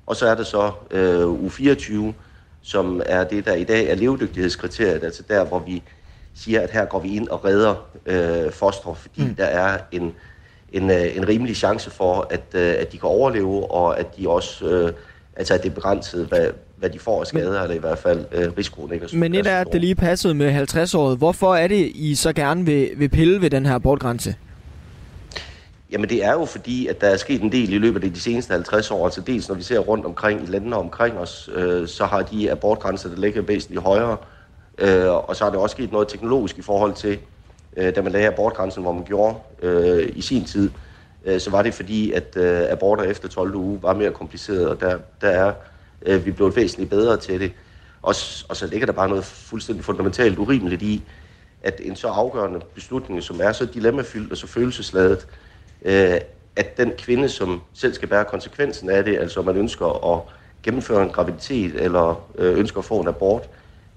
Og 0.05 0.15
så 0.15 0.27
er 0.27 0.35
det 0.35 0.47
så 0.47 0.71
øh, 0.91 1.27
u 1.27 1.49
24, 1.49 2.13
som 2.61 3.01
er 3.05 3.23
det, 3.23 3.45
der 3.45 3.53
i 3.53 3.63
dag 3.63 3.89
er 3.89 3.95
levedygtighedskriteriet, 3.95 5.03
altså 5.03 5.23
der, 5.27 5.45
hvor 5.45 5.59
vi 5.59 5.83
siger, 6.35 6.61
at 6.61 6.71
her 6.71 6.85
går 6.85 6.99
vi 6.99 7.15
ind 7.15 7.27
og 7.27 7.45
redder 7.45 7.75
øh, 8.05 8.51
foster, 8.51 8.93
fordi 8.93 9.23
mm. 9.23 9.35
der 9.35 9.45
er 9.45 9.77
en, 9.91 10.13
en, 10.73 10.89
øh, 10.89 11.17
en 11.17 11.27
rimelig 11.27 11.55
chance 11.55 11.89
for, 11.89 12.27
at, 12.29 12.43
øh, 12.53 12.75
at 12.79 12.91
de 12.91 12.97
kan 12.97 13.09
overleve, 13.09 13.71
og 13.71 13.99
at 13.99 14.17
de 14.17 14.29
også, 14.29 14.65
øh, 14.65 14.93
altså 15.35 15.53
at 15.53 15.63
det 15.63 15.69
er 15.69 15.75
begrænset, 15.75 16.25
hvad, 16.25 16.49
hvad 16.77 16.89
de 16.89 16.99
får 16.99 17.21
af 17.21 17.27
skader, 17.27 17.61
eller 17.61 17.75
i 17.75 17.79
hvert 17.79 17.97
fald 17.97 18.25
øh, 18.31 18.51
risikoen 18.57 18.93
ikke 18.93 19.07
er 19.13 19.17
Men 19.17 19.35
et 19.35 19.47
er, 19.47 19.57
at 19.57 19.67
det 19.71 19.81
lige 19.81 19.95
passede 19.95 20.33
med 20.33 20.61
50-året. 20.61 21.17
Hvorfor 21.17 21.55
er 21.55 21.67
det, 21.67 21.91
I 21.95 22.15
så 22.15 22.33
gerne 22.33 22.65
vil, 22.65 22.89
vil 22.97 23.09
pille 23.09 23.41
ved 23.41 23.49
den 23.49 23.65
her 23.65 23.75
abortgrænse? 23.75 24.35
Jamen 25.91 26.09
det 26.09 26.25
er 26.25 26.31
jo 26.31 26.45
fordi, 26.45 26.87
at 26.87 27.01
der 27.01 27.07
er 27.07 27.17
sket 27.17 27.41
en 27.41 27.51
del 27.51 27.73
i 27.73 27.77
løbet 27.77 28.03
af 28.03 28.13
de 28.13 28.19
seneste 28.19 28.53
50 28.53 28.91
år. 28.91 29.05
Altså 29.05 29.21
dels 29.21 29.49
når 29.49 29.55
vi 29.55 29.63
ser 29.63 29.79
rundt 29.79 30.05
omkring 30.05 30.43
i 30.43 30.45
landene 30.45 30.75
omkring 30.75 31.17
os, 31.17 31.49
øh, 31.55 31.87
så 31.87 32.05
har 32.05 32.21
de 32.21 32.51
abortgrænser, 32.51 33.09
der 33.09 33.17
ligger 33.17 33.41
væsentligt 33.41 33.81
højere. 33.81 34.17
Øh, 34.77 35.29
og 35.29 35.35
så 35.35 35.43
har 35.43 35.51
det 35.51 35.59
også 35.59 35.73
sket 35.73 35.91
noget 35.91 36.07
teknologisk 36.07 36.57
i 36.57 36.61
forhold 36.61 36.93
til, 36.93 37.19
øh, 37.77 37.95
da 37.95 38.01
man 38.01 38.11
lagde 38.11 38.27
abortgrænsen, 38.27 38.83
hvor 38.83 38.91
man 38.91 39.03
gjorde 39.03 39.35
øh, 39.61 40.09
i 40.15 40.21
sin 40.21 40.45
tid. 40.45 40.69
Øh, 41.25 41.39
så 41.39 41.49
var 41.51 41.61
det 41.61 41.73
fordi, 41.73 42.11
at 42.11 42.37
øh, 42.37 42.61
aborter 42.69 43.03
efter 43.03 43.27
12. 43.27 43.55
uge 43.55 43.79
var 43.81 43.93
mere 43.93 44.11
kompliceret, 44.11 44.69
og 44.69 44.79
der, 44.79 44.97
der 45.21 45.29
er 45.29 45.53
Øh, 46.05 46.25
vi 46.25 46.31
blevet 46.31 46.55
væsentligt 46.55 46.89
bedre 46.89 47.17
til 47.17 47.39
det. 47.39 47.51
Og, 48.01 48.15
og 48.49 48.55
så 48.55 48.67
ligger 48.67 48.85
der 48.85 48.93
bare 48.93 49.09
noget 49.09 49.25
fuldstændig 49.25 49.85
fundamentalt 49.85 50.37
urimeligt 50.37 50.81
i, 50.81 51.03
at 51.63 51.81
en 51.83 51.95
så 51.95 52.07
afgørende 52.07 52.59
beslutning, 52.75 53.23
som 53.23 53.39
er 53.43 53.51
så 53.51 53.65
dilemmafyldt 53.65 54.31
og 54.31 54.37
så 54.37 54.47
følelsesladet, 54.47 55.27
øh, 55.85 56.17
at 56.55 56.77
den 56.77 56.91
kvinde, 56.97 57.29
som 57.29 57.61
selv 57.73 57.93
skal 57.93 58.07
bære 58.07 58.25
konsekvensen 58.25 58.89
af 58.89 59.03
det, 59.03 59.17
altså 59.17 59.39
om 59.39 59.45
man 59.45 59.57
ønsker 59.57 60.15
at 60.15 60.21
gennemføre 60.63 61.03
en 61.03 61.09
graviditet 61.09 61.81
eller 61.81 62.29
øh, 62.37 62.59
ønsker 62.59 62.79
at 62.79 62.85
få 62.85 62.99
en 62.99 63.07
abort, 63.07 63.49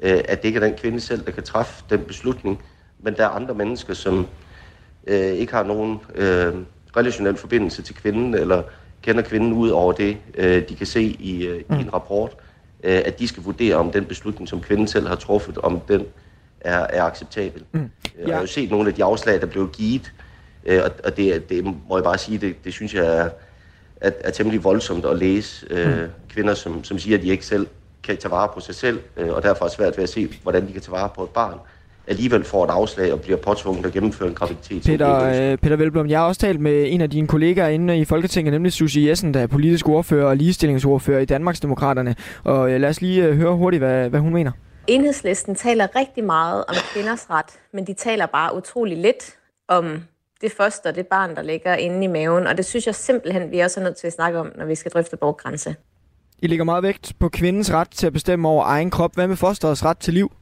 øh, 0.03 0.21
at 0.29 0.43
det 0.43 0.49
ikke 0.49 0.61
er 0.61 0.65
den 0.65 0.75
kvinde 0.75 1.01
selv, 1.01 1.27
der 1.27 1.31
kan 1.31 1.43
træffe 1.43 1.85
den 1.91 2.01
beslutning, 2.01 2.63
men 2.99 3.15
der 3.15 3.25
er 3.25 3.29
andre 3.29 3.55
mennesker, 3.55 3.95
som 3.95 4.27
øh, 5.07 5.33
ikke 5.33 5.53
har 5.53 5.63
nogen 5.63 6.01
øh, 6.15 6.55
relationel 6.97 7.37
forbindelse 7.37 7.83
til 7.83 7.95
kvinden, 7.95 8.35
eller 8.35 8.63
kender 9.09 9.23
kvinden 9.23 9.53
ud 9.53 9.71
over 9.71 9.93
det, 9.93 10.17
øh, 10.35 10.69
de 10.69 10.75
kan 10.75 10.87
se 10.87 11.03
i, 11.03 11.47
øh, 11.47 11.63
mm. 11.69 11.79
i 11.79 11.81
en 11.81 11.95
rapport, 11.95 12.37
øh, 12.85 13.03
at 13.05 13.19
de 13.19 13.29
skal 13.29 13.43
vurdere, 13.43 13.75
om 13.75 13.91
den 13.91 14.05
beslutning, 14.05 14.49
som 14.49 14.61
kvinden 14.61 14.87
selv 14.87 15.09
har 15.09 15.17
truffet, 15.17 15.59
om 15.59 15.81
den 15.81 16.07
er, 16.61 16.79
er 16.79 17.03
acceptabel. 17.03 17.65
Mm. 17.73 17.91
Ja. 18.19 18.27
Jeg 18.27 18.35
har 18.35 18.41
jo 18.41 18.47
set 18.47 18.71
nogle 18.71 18.89
af 18.89 18.95
de 18.95 19.05
afslag, 19.05 19.41
der 19.41 19.47
blev 19.47 19.71
givet, 19.71 20.13
øh, 20.65 20.81
og, 20.85 20.91
og 21.05 21.17
det, 21.17 21.49
det 21.49 21.65
må 21.65 21.97
jeg 21.97 22.05
bare 22.05 22.19
sige, 22.19 22.39
det, 22.39 22.65
det 22.65 22.73
synes 22.73 22.95
jeg 22.95 23.07
er, 23.07 23.29
er, 24.01 24.11
er 24.21 24.31
temmelig 24.31 24.65
voldsomt 24.65 25.05
at 25.05 25.19
læse 25.19 25.67
øh, 25.71 26.01
mm. 26.01 26.09
kvinder, 26.29 26.55
som, 26.55 26.85
som 26.85 26.99
siger, 26.99 27.17
at 27.17 27.23
de 27.23 27.29
ikke 27.29 27.47
selv 27.47 27.67
kan 28.03 28.17
tage 28.17 28.31
vare 28.31 28.49
på 28.55 28.61
sig 28.61 28.75
selv, 28.75 29.01
øh, 29.17 29.33
og 29.33 29.43
derfor 29.43 29.65
er 29.65 29.69
svært 29.69 29.97
ved 29.97 30.05
at 30.05 30.11
se, 30.11 30.29
hvordan 30.43 30.67
de 30.69 30.73
kan 30.73 30.81
tage 30.81 30.93
vare 30.93 31.09
på 31.17 31.25
et 31.25 31.31
barn 31.31 31.59
alligevel 32.09 32.45
får 32.45 32.65
et 32.65 32.71
afslag 32.71 33.13
og 33.13 33.21
bliver 33.21 33.39
påtvunget 33.39 33.87
at 33.87 33.93
gennemføre 33.93 34.29
en 34.29 34.35
graviditet. 34.35 34.83
Peter, 34.85 35.23
øh, 35.23 35.59
Peter 35.59 35.77
Velblom, 35.77 36.09
jeg 36.09 36.19
har 36.19 36.27
også 36.27 36.41
talt 36.41 36.61
med 36.61 36.87
en 36.93 37.01
af 37.01 37.11
dine 37.11 37.27
kollegaer 37.27 37.69
inde 37.69 37.99
i 37.99 38.05
Folketinget, 38.05 38.53
nemlig 38.53 38.73
Susie 38.73 39.09
Jessen, 39.09 39.35
der 39.35 39.41
er 39.41 39.47
politisk 39.47 39.89
ordfører 39.89 40.27
og 40.27 40.37
ligestillingsordfører 40.37 41.21
i 41.21 41.25
Danmarksdemokraterne. 41.25 42.17
Og 42.45 42.71
øh, 42.73 42.81
lad 42.81 42.89
os 42.89 43.01
lige 43.01 43.25
øh, 43.25 43.37
høre 43.37 43.57
hurtigt, 43.57 43.83
hvad, 43.83 44.09
hvad 44.09 44.21
hun 44.21 44.33
mener. 44.33 44.53
Enhedslisten 44.87 45.55
taler 45.55 45.87
rigtig 45.97 46.25
meget 46.25 46.65
om 46.69 46.75
kvinders 46.95 47.31
ret, 47.31 47.47
men 47.73 47.87
de 47.87 47.95
taler 47.95 48.27
bare 48.27 48.57
utrolig 48.57 48.99
lidt 48.99 49.37
om 49.69 50.03
det 50.41 50.53
foster, 50.57 50.91
det 50.91 51.07
barn, 51.07 51.37
der 51.37 51.43
ligger 51.43 51.75
inde 51.75 52.05
i 52.05 52.07
maven. 52.07 52.47
Og 52.47 52.57
det 52.57 52.65
synes 52.65 52.87
jeg 52.87 52.95
simpelthen, 52.95 53.51
vi 53.51 53.61
også 53.61 53.81
er 53.81 53.85
nødt 53.85 53.97
til 53.97 54.07
at 54.07 54.13
snakke 54.13 54.39
om, 54.39 54.53
når 54.59 54.65
vi 54.65 54.75
skal 54.75 54.91
drøfte 54.91 55.17
bortgrænse. 55.17 55.75
I 56.39 56.47
lægger 56.47 56.65
meget 56.65 56.83
vægt 56.83 57.13
på 57.19 57.29
kvindens 57.29 57.73
ret 57.73 57.91
til 57.91 58.07
at 58.07 58.13
bestemme 58.13 58.49
over 58.49 58.65
egen 58.65 58.91
krop. 58.91 59.15
Hvad 59.15 59.27
med 59.27 59.37
fosterets 59.37 59.85
ret 59.85 59.99
til 59.99 60.15
liv? 60.15 60.33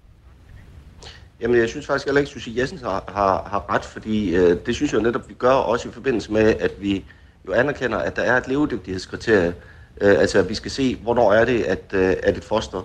Jamen, 1.41 1.61
jeg 1.61 1.69
synes 1.69 1.87
faktisk 1.87 2.07
heller 2.07 2.21
ikke, 2.21 2.29
at 2.29 2.33
Susie 2.33 2.61
Jessen 2.61 2.79
har, 2.79 3.05
har, 3.09 3.49
har 3.51 3.75
ret, 3.75 3.85
fordi 3.85 4.37
øh, 4.37 4.57
det 4.67 4.75
synes 4.75 4.93
jeg 4.93 5.03
netop, 5.03 5.29
vi 5.29 5.35
gør 5.35 5.53
også 5.53 5.89
i 5.89 5.93
forbindelse 5.93 6.33
med, 6.33 6.55
at 6.61 6.73
vi 6.81 7.05
jo 7.49 7.53
anerkender, 7.53 7.99
at 7.99 8.17
der 8.17 8.23
er 8.23 8.37
et 8.37 8.49
levedygtighedskriterie. 8.49 9.55
Øh, 10.01 10.21
altså, 10.21 10.39
at 10.39 10.49
vi 10.49 10.55
skal 10.55 10.71
se, 10.71 10.97
hvornår 11.03 11.33
er 11.33 11.45
det, 11.45 11.63
at, 11.63 11.85
øh, 11.93 12.15
at 12.23 12.37
et 12.37 12.45
foster 12.45 12.79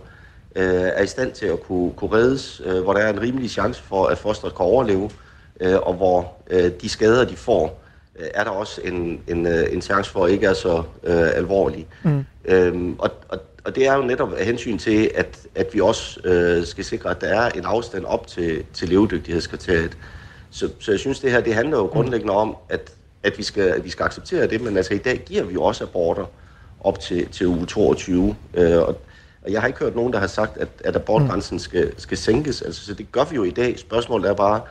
øh, 0.56 0.74
er 0.74 1.02
i 1.02 1.08
stand 1.08 1.32
til 1.32 1.46
at 1.46 1.64
kunne, 1.64 1.92
kunne 1.94 2.12
reddes, 2.12 2.62
øh, 2.66 2.84
hvor 2.84 2.94
der 2.94 3.00
er 3.00 3.10
en 3.14 3.22
rimelig 3.22 3.50
chance 3.50 3.84
for, 3.84 4.06
at 4.06 4.18
fosteret 4.18 4.56
kan 4.56 4.66
overleve, 4.66 5.10
øh, 5.60 5.76
og 5.82 5.94
hvor 5.94 6.34
øh, 6.50 6.72
de 6.82 6.90
skader, 6.90 7.26
de 7.26 7.36
får, 7.36 7.82
øh, 8.20 8.28
er 8.34 8.44
der 8.44 8.52
også 8.52 8.82
en, 8.84 9.22
en, 9.28 9.48
øh, 9.48 9.74
en 9.74 9.82
chance 9.82 10.12
for, 10.12 10.26
at 10.26 10.32
ikke 10.32 10.46
er 10.46 10.54
så 10.54 10.84
øh, 11.04 11.30
alvorlige. 11.36 11.88
Mm. 12.04 12.26
Øhm, 12.46 12.96
og, 13.00 13.12
og 13.30 13.40
og 13.64 13.76
det 13.76 13.88
er 13.88 13.94
jo 13.94 14.02
netop 14.02 14.34
af 14.34 14.46
hensyn 14.46 14.78
til, 14.78 15.12
at, 15.16 15.40
at 15.56 15.68
vi 15.74 15.80
også 15.80 16.20
øh, 16.24 16.66
skal 16.66 16.86
sikre, 16.86 17.10
at 17.10 17.22
der 17.22 17.28
er 17.28 17.50
en 17.50 17.66
afstand 17.66 18.06
op 18.06 18.28
til, 18.28 18.66
til 18.74 18.90
levedygtighedskriteriet. 18.90 19.98
Så, 20.50 20.70
så 20.80 20.92
jeg 20.92 21.00
synes, 21.00 21.20
det 21.20 21.32
her 21.32 21.42
det 21.42 21.54
handler 21.54 21.78
jo 21.78 21.86
grundlæggende 21.86 22.34
om, 22.34 22.56
at, 22.70 22.92
at, 23.24 23.38
vi 23.38 23.44
skal, 23.44 23.64
at 23.64 23.84
vi 23.84 23.90
skal 23.90 24.04
acceptere 24.04 24.48
det, 24.48 24.62
men 24.62 24.78
altså 24.78 24.94
i 24.94 24.98
dag 24.98 25.22
giver 25.26 25.44
vi 25.44 25.54
jo 25.54 25.64
også 25.64 25.84
aborter 25.84 26.26
op 26.80 27.00
til, 27.00 27.28
til 27.28 27.48
uge 27.48 27.66
22. 27.66 28.36
Øh, 28.54 28.78
og, 28.78 29.02
og 29.44 29.52
jeg 29.52 29.62
har 29.62 29.68
ikke 29.68 29.80
hørt 29.80 29.96
nogen, 29.96 30.14
der 30.14 30.20
har 30.20 30.28
sagt, 30.28 30.58
at, 30.58 30.68
at 30.84 30.96
abortgrænsen 30.96 31.60
skal, 31.60 31.94
skal 31.98 32.18
sænkes. 32.18 32.62
Altså, 32.62 32.86
så 32.86 32.94
det 32.94 33.12
gør 33.12 33.24
vi 33.24 33.36
jo 33.36 33.44
i 33.44 33.50
dag. 33.50 33.80
Spørgsmålet 33.80 34.30
er 34.30 34.34
bare, 34.34 34.62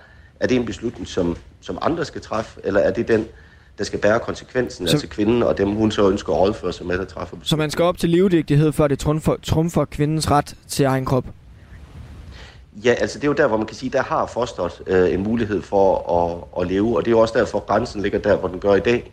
er 0.40 0.47
det 0.47 0.56
en 0.56 0.66
beslutning, 0.66 1.09
som, 1.09 1.37
som 1.61 1.78
andre 1.82 2.04
skal 2.04 2.20
træffe, 2.20 2.61
eller 2.64 2.80
er 2.80 2.90
det 2.90 3.09
den 3.09 3.28
der 3.81 3.87
skal 3.87 3.99
bære 3.99 4.21
konsekvensen, 4.21 4.87
så, 4.87 4.93
altså 4.93 5.09
kvinden 5.09 5.43
og 5.43 5.59
dem, 5.59 5.69
hun 5.69 5.91
så 5.91 6.11
ønsker 6.11 6.33
at 6.33 6.39
rådføre 6.39 6.73
sig 6.73 6.87
med, 6.87 6.99
der 6.99 7.05
træffer 7.05 7.37
Så 7.43 7.57
man 7.57 7.71
skal 7.71 7.83
op 7.83 7.99
til 7.99 8.11
levedygtighed, 8.11 8.73
før 8.73 8.89
det 8.89 8.99
trumfer, 8.99 9.37
trumfer 9.43 9.85
kvindens 9.85 10.31
ret 10.31 10.57
til 10.69 10.85
egen 10.85 11.05
krop? 11.05 11.25
Ja, 12.85 12.91
altså 12.93 13.19
det 13.19 13.25
er 13.25 13.29
jo 13.29 13.35
der, 13.35 13.47
hvor 13.47 13.57
man 13.57 13.67
kan 13.67 13.77
sige, 13.77 13.91
der 13.91 14.03
har 14.03 14.27
fosteret 14.27 14.83
øh, 14.87 15.15
en 15.15 15.23
mulighed 15.23 15.63
for 15.63 16.13
at, 16.23 16.63
at 16.63 16.69
leve, 16.73 16.97
og 16.97 17.05
det 17.05 17.09
er 17.09 17.13
jo 17.13 17.19
også 17.19 17.39
derfor, 17.39 17.59
grænsen 17.59 18.03
ligger 18.03 18.19
der, 18.19 18.37
hvor 18.37 18.49
den 18.49 18.61
gør 18.61 18.75
i 18.75 18.81
dag. 18.81 19.13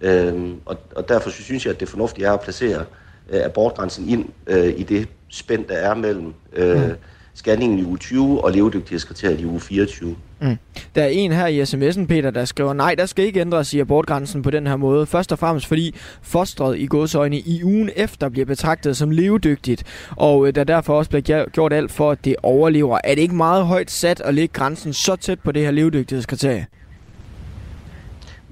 Øhm, 0.00 0.60
og, 0.66 0.76
og 0.96 1.08
derfor 1.08 1.30
synes 1.30 1.66
jeg, 1.66 1.74
at 1.74 1.80
det 1.80 1.88
fornuftige 1.88 2.26
er 2.26 2.32
at 2.32 2.40
placere 2.40 2.84
øh, 3.30 3.44
abortgrænsen 3.44 4.08
ind 4.08 4.28
øh, 4.46 4.74
i 4.76 4.82
det 4.82 5.08
spænd, 5.28 5.64
der 5.64 5.74
er 5.74 5.94
mellem 5.94 6.34
øh, 6.52 6.88
mm. 6.88 6.94
Scanningen 7.34 7.78
i 7.78 7.84
uge 7.84 7.98
20 7.98 8.44
og 8.44 8.52
levedygtighedskriteriet 8.52 9.40
i 9.40 9.46
uge 9.46 9.60
24. 9.60 10.16
Mm. 10.40 10.56
Der 10.94 11.02
er 11.02 11.08
en 11.08 11.32
her 11.32 11.46
i 11.46 11.62
sms'en, 11.62 12.06
Peter, 12.06 12.30
der 12.30 12.44
skriver, 12.44 12.72
nej, 12.72 12.94
der 12.94 13.06
skal 13.06 13.24
ikke 13.24 13.40
ændres 13.40 13.74
i 13.74 13.80
abortgrænsen 13.80 14.42
på 14.42 14.50
den 14.50 14.66
her 14.66 14.76
måde. 14.76 15.06
Først 15.06 15.32
og 15.32 15.38
fremmest 15.38 15.66
fordi 15.66 15.94
fostret 16.22 16.78
i 16.78 16.86
godsøjne 16.86 17.38
i 17.38 17.64
ugen 17.64 17.90
efter 17.96 18.28
bliver 18.28 18.46
betragtet 18.46 18.96
som 18.96 19.10
levedygtigt, 19.10 19.84
og 20.16 20.46
øh, 20.46 20.54
der 20.54 20.64
derfor 20.64 20.98
også 20.98 21.10
bliver 21.10 21.48
gjort 21.48 21.72
alt 21.72 21.92
for, 21.92 22.10
at 22.10 22.24
det 22.24 22.36
overlever. 22.42 22.98
Er 23.04 23.14
det 23.14 23.22
ikke 23.22 23.34
meget 23.34 23.66
højt 23.66 23.90
sat 23.90 24.20
at 24.20 24.34
lægge 24.34 24.52
grænsen 24.52 24.92
så 24.92 25.16
tæt 25.16 25.40
på 25.40 25.52
det 25.52 25.62
her 25.62 25.70
levedygtighedskriterie? 25.70 26.66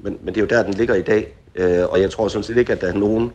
Men, 0.03 0.19
men 0.23 0.35
det 0.35 0.37
er 0.37 0.41
jo 0.41 0.47
der, 0.47 0.63
den 0.63 0.75
ligger 0.75 0.95
i 0.95 1.03
dag, 1.03 1.35
øh, 1.55 1.85
og 1.89 2.01
jeg 2.01 2.11
tror 2.11 2.29
sådan 2.29 2.45
set 2.45 2.57
ikke, 2.57 2.73
at 2.73 2.81
der 2.81 2.89
er 2.89 2.95
nogen 2.95 3.33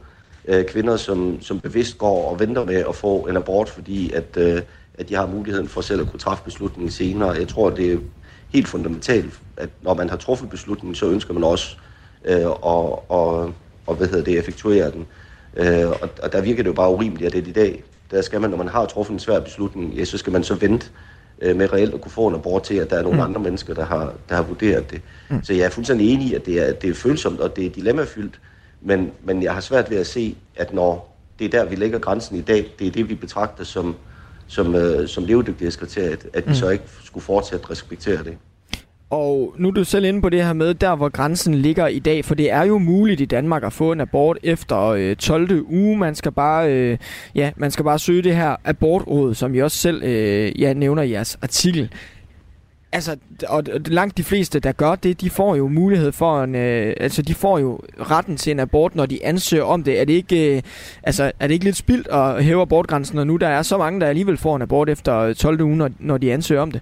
øh, 0.47 0.65
kvinder, 0.65 0.97
som, 0.97 1.41
som 1.41 1.59
bevidst 1.59 1.97
går 1.97 2.31
og 2.31 2.39
venter 2.39 2.65
med 2.65 2.83
at 2.89 2.95
få 2.95 3.17
en 3.19 3.37
abort, 3.37 3.69
fordi 3.69 4.11
at, 4.13 4.37
øh, 4.37 4.61
at 4.97 5.09
de 5.09 5.15
har 5.15 5.27
muligheden 5.27 5.67
for 5.67 5.81
selv 5.81 6.01
at 6.01 6.11
kunne 6.11 6.19
træffe 6.19 6.43
beslutningen 6.43 6.91
senere. 6.91 7.29
Jeg 7.29 7.47
tror, 7.47 7.69
det 7.69 8.01
helt 8.49 8.67
fundamentalt, 8.67 9.39
at 9.57 9.69
når 9.81 9.93
man 9.93 10.09
har 10.09 10.17
truffet 10.17 10.49
beslutningen, 10.49 10.95
så 10.95 11.05
ønsker 11.05 11.33
man 11.33 11.43
også 11.43 11.75
øh, 12.25 12.41
at, 12.41 12.45
og, 12.45 13.53
og, 13.87 13.95
hvad 13.95 14.07
hedder 14.07 14.23
det, 14.23 14.39
effektuere 14.39 14.91
den. 14.91 15.05
Øh, 15.57 15.89
og, 15.89 16.09
og 16.23 16.31
der 16.31 16.41
virker 16.41 16.63
det 16.63 16.69
jo 16.69 16.73
bare 16.73 16.89
urimeligt, 16.89 17.27
at 17.27 17.33
det 17.33 17.43
er 17.43 17.49
i 17.49 17.53
dag, 17.53 17.83
der 18.11 18.21
skal 18.21 18.41
man, 18.41 18.49
når 18.49 18.57
man 18.57 18.67
har 18.67 18.85
truffet 18.85 19.13
en 19.13 19.19
svær 19.19 19.39
beslutning, 19.39 19.93
ja, 19.93 20.05
så 20.05 20.17
skal 20.17 20.33
man 20.33 20.43
så 20.43 20.55
vente 20.55 20.87
øh, 21.41 21.55
med 21.55 21.73
reelt 21.73 21.93
at 21.93 22.01
kunne 22.01 22.11
få 22.11 22.27
en 22.27 22.35
abort 22.35 22.63
til, 22.63 22.75
at 22.75 22.89
der 22.89 22.97
er 22.97 23.01
nogle 23.01 23.17
mm. 23.17 23.23
andre 23.23 23.41
mennesker, 23.41 23.73
der 23.73 23.85
har, 23.85 24.13
der 24.29 24.35
har 24.35 24.43
vurderet 24.43 24.91
det. 24.91 25.01
Mm. 25.29 25.43
Så 25.43 25.53
jeg 25.53 25.65
er 25.65 25.69
fuldstændig 25.69 26.13
enig 26.13 26.27
i, 26.27 26.33
at 26.33 26.45
det 26.45 26.69
er, 26.69 26.73
det 26.73 26.89
er 26.89 26.93
følsomt, 26.93 27.39
og 27.39 27.55
det 27.55 27.65
er 27.65 27.69
dilemmafyldt, 27.69 28.39
men, 28.81 29.11
men 29.23 29.43
jeg 29.43 29.53
har 29.53 29.61
svært 29.61 29.89
ved 29.89 29.97
at 29.97 30.07
se, 30.07 30.35
at 30.55 30.73
når 30.73 31.17
det 31.39 31.45
er 31.45 31.49
der, 31.49 31.65
vi 31.65 31.75
lægger 31.75 31.99
grænsen 31.99 32.37
i 32.37 32.41
dag, 32.41 32.71
det 32.79 32.87
er 32.87 32.91
det, 32.91 33.09
vi 33.09 33.15
betragter 33.15 33.63
som, 33.63 33.95
som, 34.47 34.75
øh, 34.75 35.07
som 35.07 35.25
levedygtighedskriteriet, 35.25 36.27
at 36.33 36.45
vi 36.45 36.49
mm. 36.49 36.55
så 36.55 36.69
ikke 36.69 36.83
skulle 37.03 37.23
fortsætte 37.23 37.63
at 37.65 37.71
respektere 37.71 38.23
det. 38.23 38.37
Og 39.09 39.55
nu 39.57 39.67
er 39.67 39.71
du 39.71 39.83
selv 39.83 40.05
inde 40.05 40.21
på 40.21 40.29
det 40.29 40.43
her 40.43 40.53
med, 40.53 40.73
der 40.73 40.95
hvor 40.95 41.09
grænsen 41.09 41.55
ligger 41.55 41.87
i 41.87 41.99
dag, 41.99 42.25
for 42.25 42.35
det 42.35 42.51
er 42.51 42.63
jo 42.63 42.77
muligt 42.77 43.21
i 43.21 43.25
Danmark 43.25 43.63
at 43.63 43.73
få 43.73 43.91
en 43.91 44.01
abort 44.01 44.37
efter 44.43 44.81
øh, 44.81 45.15
12. 45.15 45.65
uge. 45.67 45.97
Man 45.97 46.15
skal 46.15 46.31
bare, 46.31 46.73
øh, 46.73 46.97
ja, 47.35 47.51
man 47.55 47.71
skal 47.71 47.85
bare 47.85 47.99
søge 47.99 48.21
det 48.21 48.35
her 48.35 48.55
abortråd, 48.63 49.33
som 49.33 49.55
I 49.55 49.59
også 49.59 49.77
selv 49.77 50.03
øh, 50.03 50.61
ja, 50.61 50.73
nævner 50.73 51.03
i 51.03 51.11
jeres 51.11 51.37
artikel. 51.41 51.91
Altså, 52.95 53.17
og 53.47 53.63
langt 53.85 54.17
de 54.17 54.23
fleste, 54.23 54.59
der 54.59 54.71
gør 54.71 54.95
det, 54.95 55.21
de 55.21 55.29
får 55.29 55.55
jo 55.55 55.67
mulighed 55.67 56.11
for 56.11 56.43
en, 56.43 56.55
øh, 56.55 56.93
altså 56.99 57.21
de 57.21 57.35
får 57.35 57.59
jo 57.59 57.79
retten 57.99 58.37
til 58.37 58.51
en 58.51 58.59
abort, 58.59 58.95
når 58.95 59.05
de 59.05 59.25
ansøger 59.25 59.63
om 59.63 59.83
det. 59.83 59.99
Er 59.99 60.05
det 60.05 60.13
ikke, 60.13 60.55
øh, 60.55 60.61
altså, 61.03 61.31
er 61.39 61.47
det 61.47 61.53
ikke 61.53 61.65
lidt 61.65 61.75
spildt 61.75 62.07
at 62.07 62.43
hæve 62.43 62.61
abortgrænsen, 62.61 63.15
når 63.15 63.23
nu 63.23 63.35
der 63.35 63.47
er 63.47 63.61
så 63.61 63.77
mange, 63.77 63.99
der 63.99 64.07
alligevel 64.07 64.37
får 64.37 64.55
en 64.55 64.61
abort 64.61 64.89
efter 64.89 65.33
12. 65.33 65.61
uge, 65.61 65.77
når, 65.77 65.89
når 65.99 66.17
de 66.17 66.33
ansøger 66.33 66.61
om 66.61 66.71
det? 66.71 66.81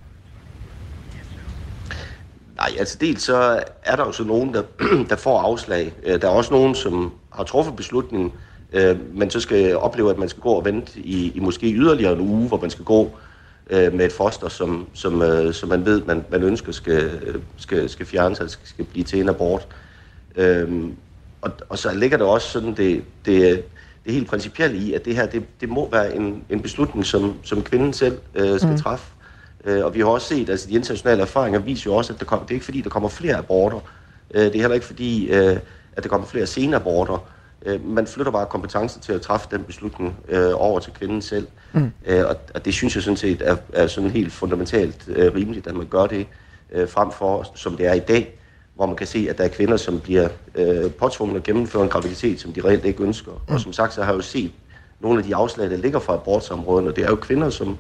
Nej, 2.56 2.70
altså 2.80 2.98
dels 3.02 3.24
så 3.24 3.64
er 3.84 3.96
der 3.96 4.06
jo 4.06 4.12
så 4.12 4.24
nogen, 4.24 4.54
der, 4.54 4.62
der 5.10 5.16
får 5.16 5.40
afslag. 5.40 5.94
Øh, 6.06 6.22
der 6.22 6.28
er 6.28 6.32
også 6.32 6.54
nogen, 6.54 6.76
som 6.76 7.14
har 7.30 7.44
truffet 7.44 7.76
beslutningen, 7.76 8.32
øh, 8.74 8.98
men 9.14 9.30
så 9.30 9.40
skal 9.40 9.78
opleve, 9.78 10.10
at 10.10 10.18
man 10.18 10.30
skal 10.30 10.42
gå 10.42 10.50
og 10.50 10.66
vente 10.66 11.00
i, 11.00 11.32
i 11.36 11.40
måske 11.40 11.72
yderligere 11.72 12.14
en 12.14 12.22
uge, 12.22 12.48
hvor 12.48 12.62
man 12.62 12.70
skal 12.70 12.86
gå 12.86 13.12
øh, 13.70 13.94
med 13.94 14.06
et 14.06 14.12
foster, 14.12 14.50
som, 14.50 14.88
som, 14.94 15.22
øh, 15.22 15.54
som 15.54 15.70
man 15.70 15.86
ved, 15.86 16.02
man, 16.02 16.26
man 16.32 16.44
ønsker 16.44 16.72
skal, 16.72 17.20
skal, 17.58 17.90
skal 17.90 18.06
fjernes, 18.06 18.40
altså 18.40 18.54
skal, 18.54 18.68
skal 18.68 18.86
blive 18.86 19.04
til 19.04 19.20
en 19.20 19.30
abort. 19.30 19.68
Øh, 20.36 20.84
og, 21.42 21.52
og 21.70 21.78
så 21.78 21.94
ligger 21.94 22.18
der 22.18 22.26
også 22.26 22.50
sådan 22.50 22.74
det, 22.74 23.04
det, 23.26 23.64
det 24.06 24.14
helt 24.14 24.28
principielle 24.28 24.78
i, 24.78 24.94
at 24.94 25.06
det 25.06 25.16
her, 25.16 25.26
det, 25.26 25.44
det 25.62 25.70
må 25.70 25.90
være 25.92 26.16
en, 26.16 26.44
en 26.50 26.62
beslutning, 26.62 27.06
som, 27.06 27.36
som 27.44 27.62
kvinden 27.62 27.94
selv 27.94 28.18
øh, 28.36 28.60
skal 28.60 28.72
mm. 28.72 28.78
træffe. 28.78 29.06
Øh, 29.66 29.86
og 29.86 29.94
vi 29.94 30.00
har 30.00 30.08
også 30.08 30.28
set, 30.28 30.50
altså 30.50 30.68
de 30.70 30.74
internationale 30.74 31.22
erfaringer 31.22 31.60
viser 31.60 31.92
jo 31.92 31.96
også, 31.96 32.14
at 32.14 32.20
der 32.20 32.26
kom, 32.26 32.40
det 32.40 32.50
er 32.50 32.54
ikke 32.54 32.66
fordi, 32.66 32.82
der 32.82 32.90
kommer 32.90 33.10
flere 33.10 33.36
aborter. 33.36 33.80
Øh, 34.34 34.42
det 34.44 34.56
er 34.56 34.60
heller 34.60 34.74
ikke 34.74 34.86
fordi, 34.86 35.28
øh, 35.28 35.58
at 35.94 36.04
der 36.04 36.10
kommer 36.10 36.28
flere 36.28 36.46
senaborter. 36.46 37.30
Øh, 37.66 37.86
man 37.86 38.08
flytter 38.08 38.32
bare 38.32 38.46
kompetencen 38.46 39.02
til 39.02 39.14
at 39.14 39.22
træffe 39.22 39.48
den 39.52 39.64
beslutning 39.64 40.16
øh, 40.30 40.52
over 40.54 40.80
til 40.80 40.94
kvinden 40.94 41.22
selv. 41.22 41.48
Mm. 41.74 41.92
Øh, 42.06 42.26
og, 42.26 42.36
og 42.56 42.66
det 42.66 42.74
synes 42.74 42.96
jeg 42.96 43.04
sådan 43.04 43.18
set 43.18 43.42
er, 43.42 43.56
er 43.74 43.88
sådan 43.88 44.10
helt 44.10 44.34
fundamentalt 44.34 45.04
øh, 45.08 45.36
rimeligt, 45.36 45.68
at 45.68 45.76
man 45.76 45.88
gør 45.88 46.06
det, 46.06 46.28
øh, 46.72 46.90
frem 46.90 47.12
for 47.12 47.52
som 47.56 47.78
det 47.78 47.86
er 47.88 47.94
i 47.94 48.00
dag, 48.00 48.40
hvor 48.76 48.86
man 48.86 48.96
kan 48.96 49.08
se, 49.08 49.28
at 49.30 49.38
der 49.38 49.44
er 49.44 49.48
kvinder, 49.48 49.78
som 49.78 50.00
bliver 50.00 50.30
øh, 50.56 50.92
påtvunget 50.92 51.36
at 51.36 51.44
gennemføre 51.44 51.84
en 51.84 51.90
graviditet, 51.90 52.40
som 52.40 52.54
de 52.54 52.62
reelt 52.62 52.86
ikke 52.86 53.04
ønsker. 53.04 53.32
Mm. 53.32 53.54
Og 53.54 53.60
som 53.60 53.74
sagt, 53.74 53.94
så 53.94 54.04
har 54.04 54.12
jeg 54.12 54.18
jo 54.18 54.22
set 54.22 54.52
nogle 55.00 55.20
af 55.20 55.26
de 55.26 55.36
afslag, 55.36 55.70
der 55.70 55.78
ligger 55.78 56.00
fra 56.00 56.14
og 56.88 56.96
det 56.96 57.04
er 57.04 57.10
jo 57.10 57.16
kvinder, 57.16 57.50
som, 57.50 57.78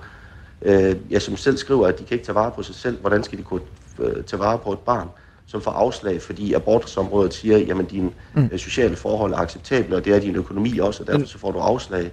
øh, 0.62 0.96
ja, 1.12 1.20
som 1.20 1.38
selv 1.38 1.58
skriver, 1.58 1.88
at 1.88 2.00
de 2.00 2.04
kan 2.04 2.16
ikke 2.16 2.26
tage 2.26 2.36
vare 2.36 2.52
på 2.52 2.64
sig 2.64 2.76
selv. 2.76 3.00
Hvordan 3.02 3.24
skal 3.24 3.38
de 3.38 3.44
kunne 3.44 3.62
øh, 4.00 4.24
tage 4.24 4.40
vare 4.40 4.58
på 4.58 4.74
et 4.74 4.80
barn? 4.80 5.08
Som 5.48 5.62
får 5.62 5.72
afslag, 5.72 6.22
fordi 6.22 6.54
abortsområdet 6.54 7.34
siger, 7.34 7.58
jamen 7.58 7.86
dine 7.86 8.10
mm. 8.34 8.50
Øh, 8.52 8.60
sociale 8.60 8.96
forhold 8.96 9.34
er 9.34 9.38
acceptable, 9.38 9.96
og 9.96 10.06
det 10.06 10.16
er 10.16 10.20
din 10.20 10.36
økonomi 10.36 10.80
også, 10.80 11.04
og 11.04 11.08
derfor 11.08 11.28
så 11.28 11.38
får 11.38 11.52
du 11.52 11.60
afslag. 11.60 12.12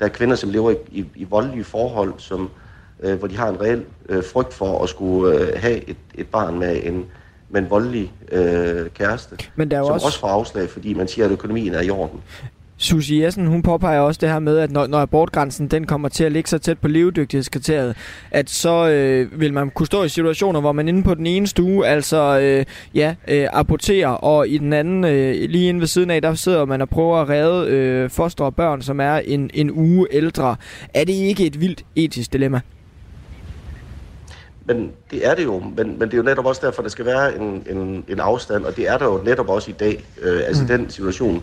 Der 0.00 0.04
er 0.04 0.10
kvinder, 0.10 0.36
som 0.36 0.50
lever 0.50 0.70
i, 0.70 0.76
i, 0.90 1.04
i 1.14 1.24
voldelige 1.24 1.64
forhold, 1.64 2.14
som, 2.18 2.50
øh, 3.00 3.18
hvor 3.18 3.28
de 3.28 3.36
har 3.36 3.48
en 3.48 3.60
reel 3.60 3.84
øh, 4.08 4.24
frygt 4.24 4.54
for 4.54 4.82
at 4.82 4.88
skulle 4.88 5.38
øh, 5.38 5.60
have 5.60 5.88
et, 5.88 5.96
et 6.14 6.26
barn 6.26 6.58
med 6.58 6.80
en, 6.84 7.06
med 7.50 7.62
en 7.62 7.70
voldelig 7.70 8.12
øh, 8.32 8.90
kæreste, 8.90 9.36
Men 9.56 9.70
der 9.70 9.78
er 9.78 9.84
som 9.84 9.92
også... 9.92 10.06
også 10.06 10.20
får 10.20 10.28
afslag, 10.28 10.70
fordi 10.70 10.94
man 10.94 11.08
siger, 11.08 11.24
at 11.24 11.30
økonomien 11.30 11.74
er 11.74 11.80
i 11.80 11.90
orden. 11.90 12.20
Susie 12.82 13.24
Jessen, 13.24 13.46
hun 13.46 13.62
påpeger 13.62 14.00
også 14.00 14.18
det 14.20 14.28
her 14.28 14.38
med, 14.38 14.58
at 14.58 14.70
når, 14.70 14.86
når 14.86 14.98
abortgrænsen 14.98 15.68
den 15.68 15.86
kommer 15.86 16.08
til 16.08 16.24
at 16.24 16.32
ligge 16.32 16.50
så 16.50 16.58
tæt 16.58 16.78
på 16.78 16.88
levedygtighedskriteriet, 16.88 17.96
at 18.30 18.50
så 18.50 18.88
øh, 18.88 19.40
vil 19.40 19.52
man 19.52 19.70
kunne 19.70 19.86
stå 19.86 20.04
i 20.04 20.08
situationer, 20.08 20.60
hvor 20.60 20.72
man 20.72 20.88
inde 20.88 21.02
på 21.02 21.14
den 21.14 21.26
ene 21.26 21.46
stue, 21.46 21.86
altså 21.86 22.40
øh, 22.40 22.64
ja, 22.94 23.14
øh, 23.28 23.48
aborterer, 23.52 24.08
og 24.08 24.48
i 24.48 24.58
den 24.58 24.72
anden, 24.72 25.04
øh, 25.04 25.34
lige 25.50 25.68
inde 25.68 25.80
ved 25.80 25.86
siden 25.86 26.10
af, 26.10 26.22
der 26.22 26.34
sidder 26.34 26.64
man 26.64 26.80
og 26.80 26.88
prøver 26.88 27.18
at 27.22 27.28
redde 27.28 27.70
øh, 27.70 28.10
foster 28.10 28.44
og 28.44 28.54
børn, 28.54 28.82
som 28.82 29.00
er 29.00 29.16
en, 29.16 29.50
en 29.54 29.70
uge 29.70 30.06
ældre. 30.10 30.56
Er 30.94 31.04
det 31.04 31.12
ikke 31.12 31.46
et 31.46 31.60
vildt 31.60 31.84
etisk 31.96 32.32
dilemma? 32.32 32.60
Men 34.64 34.92
det 35.10 35.26
er 35.26 35.34
det 35.34 35.44
jo, 35.44 35.62
men, 35.76 35.98
men 35.98 36.00
det 36.00 36.12
er 36.12 36.16
jo 36.16 36.22
netop 36.22 36.46
også 36.46 36.66
derfor, 36.66 36.82
der 36.82 36.88
skal 36.88 37.04
være 37.04 37.36
en, 37.40 37.66
en, 37.70 38.04
en 38.08 38.20
afstand, 38.20 38.64
og 38.64 38.76
det 38.76 38.88
er 38.88 38.98
der 38.98 39.04
jo 39.04 39.20
netop 39.24 39.48
også 39.48 39.70
i 39.70 39.74
dag. 39.74 40.04
Øh, 40.22 40.40
altså 40.46 40.62
mm. 40.62 40.68
den 40.68 40.90
situation 40.90 41.42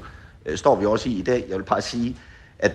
Øh, 0.50 0.58
står 0.58 0.76
vi 0.76 0.86
også 0.86 1.10
i 1.10 1.12
i 1.12 1.22
dag. 1.22 1.46
Jeg 1.50 1.58
vil 1.58 1.64
bare 1.64 1.82
sige, 1.82 2.18
at 2.60 2.72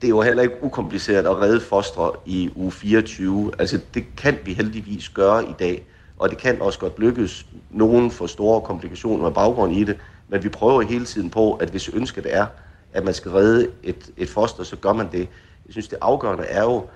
det 0.00 0.06
er 0.06 0.10
jo 0.10 0.20
heller 0.20 0.42
ikke 0.42 0.64
ukompliceret 0.64 1.26
at 1.26 1.40
redde 1.40 1.60
fostre 1.60 2.12
i 2.26 2.50
uge 2.54 2.72
24. 2.72 3.52
Altså 3.58 3.80
det 3.94 4.04
kan 4.16 4.38
vi 4.44 4.52
heldigvis 4.52 5.08
gøre 5.08 5.44
i 5.44 5.54
dag, 5.58 5.86
og 6.18 6.30
det 6.30 6.38
kan 6.38 6.62
også 6.62 6.78
godt 6.78 6.98
lykkes. 6.98 7.46
Nogen 7.70 8.10
for 8.10 8.26
store 8.26 8.60
komplikationer 8.60 9.24
med 9.24 9.32
baggrund 9.32 9.72
i 9.72 9.84
det, 9.84 9.96
men 10.28 10.44
vi 10.44 10.48
prøver 10.48 10.82
hele 10.82 11.04
tiden 11.04 11.30
på, 11.30 11.54
at 11.54 11.68
hvis 11.68 11.88
ønsket 11.88 12.26
er, 12.28 12.46
at 12.92 13.04
man 13.04 13.14
skal 13.14 13.30
redde 13.30 13.70
et, 13.82 14.10
et 14.16 14.28
foster, 14.28 14.64
så 14.64 14.76
gør 14.76 14.92
man 14.92 15.08
det. 15.12 15.28
Jeg 15.66 15.70
synes, 15.70 15.88
det 15.88 15.98
afgørende 16.00 16.44
er 16.44 16.62
jo, 16.62 16.86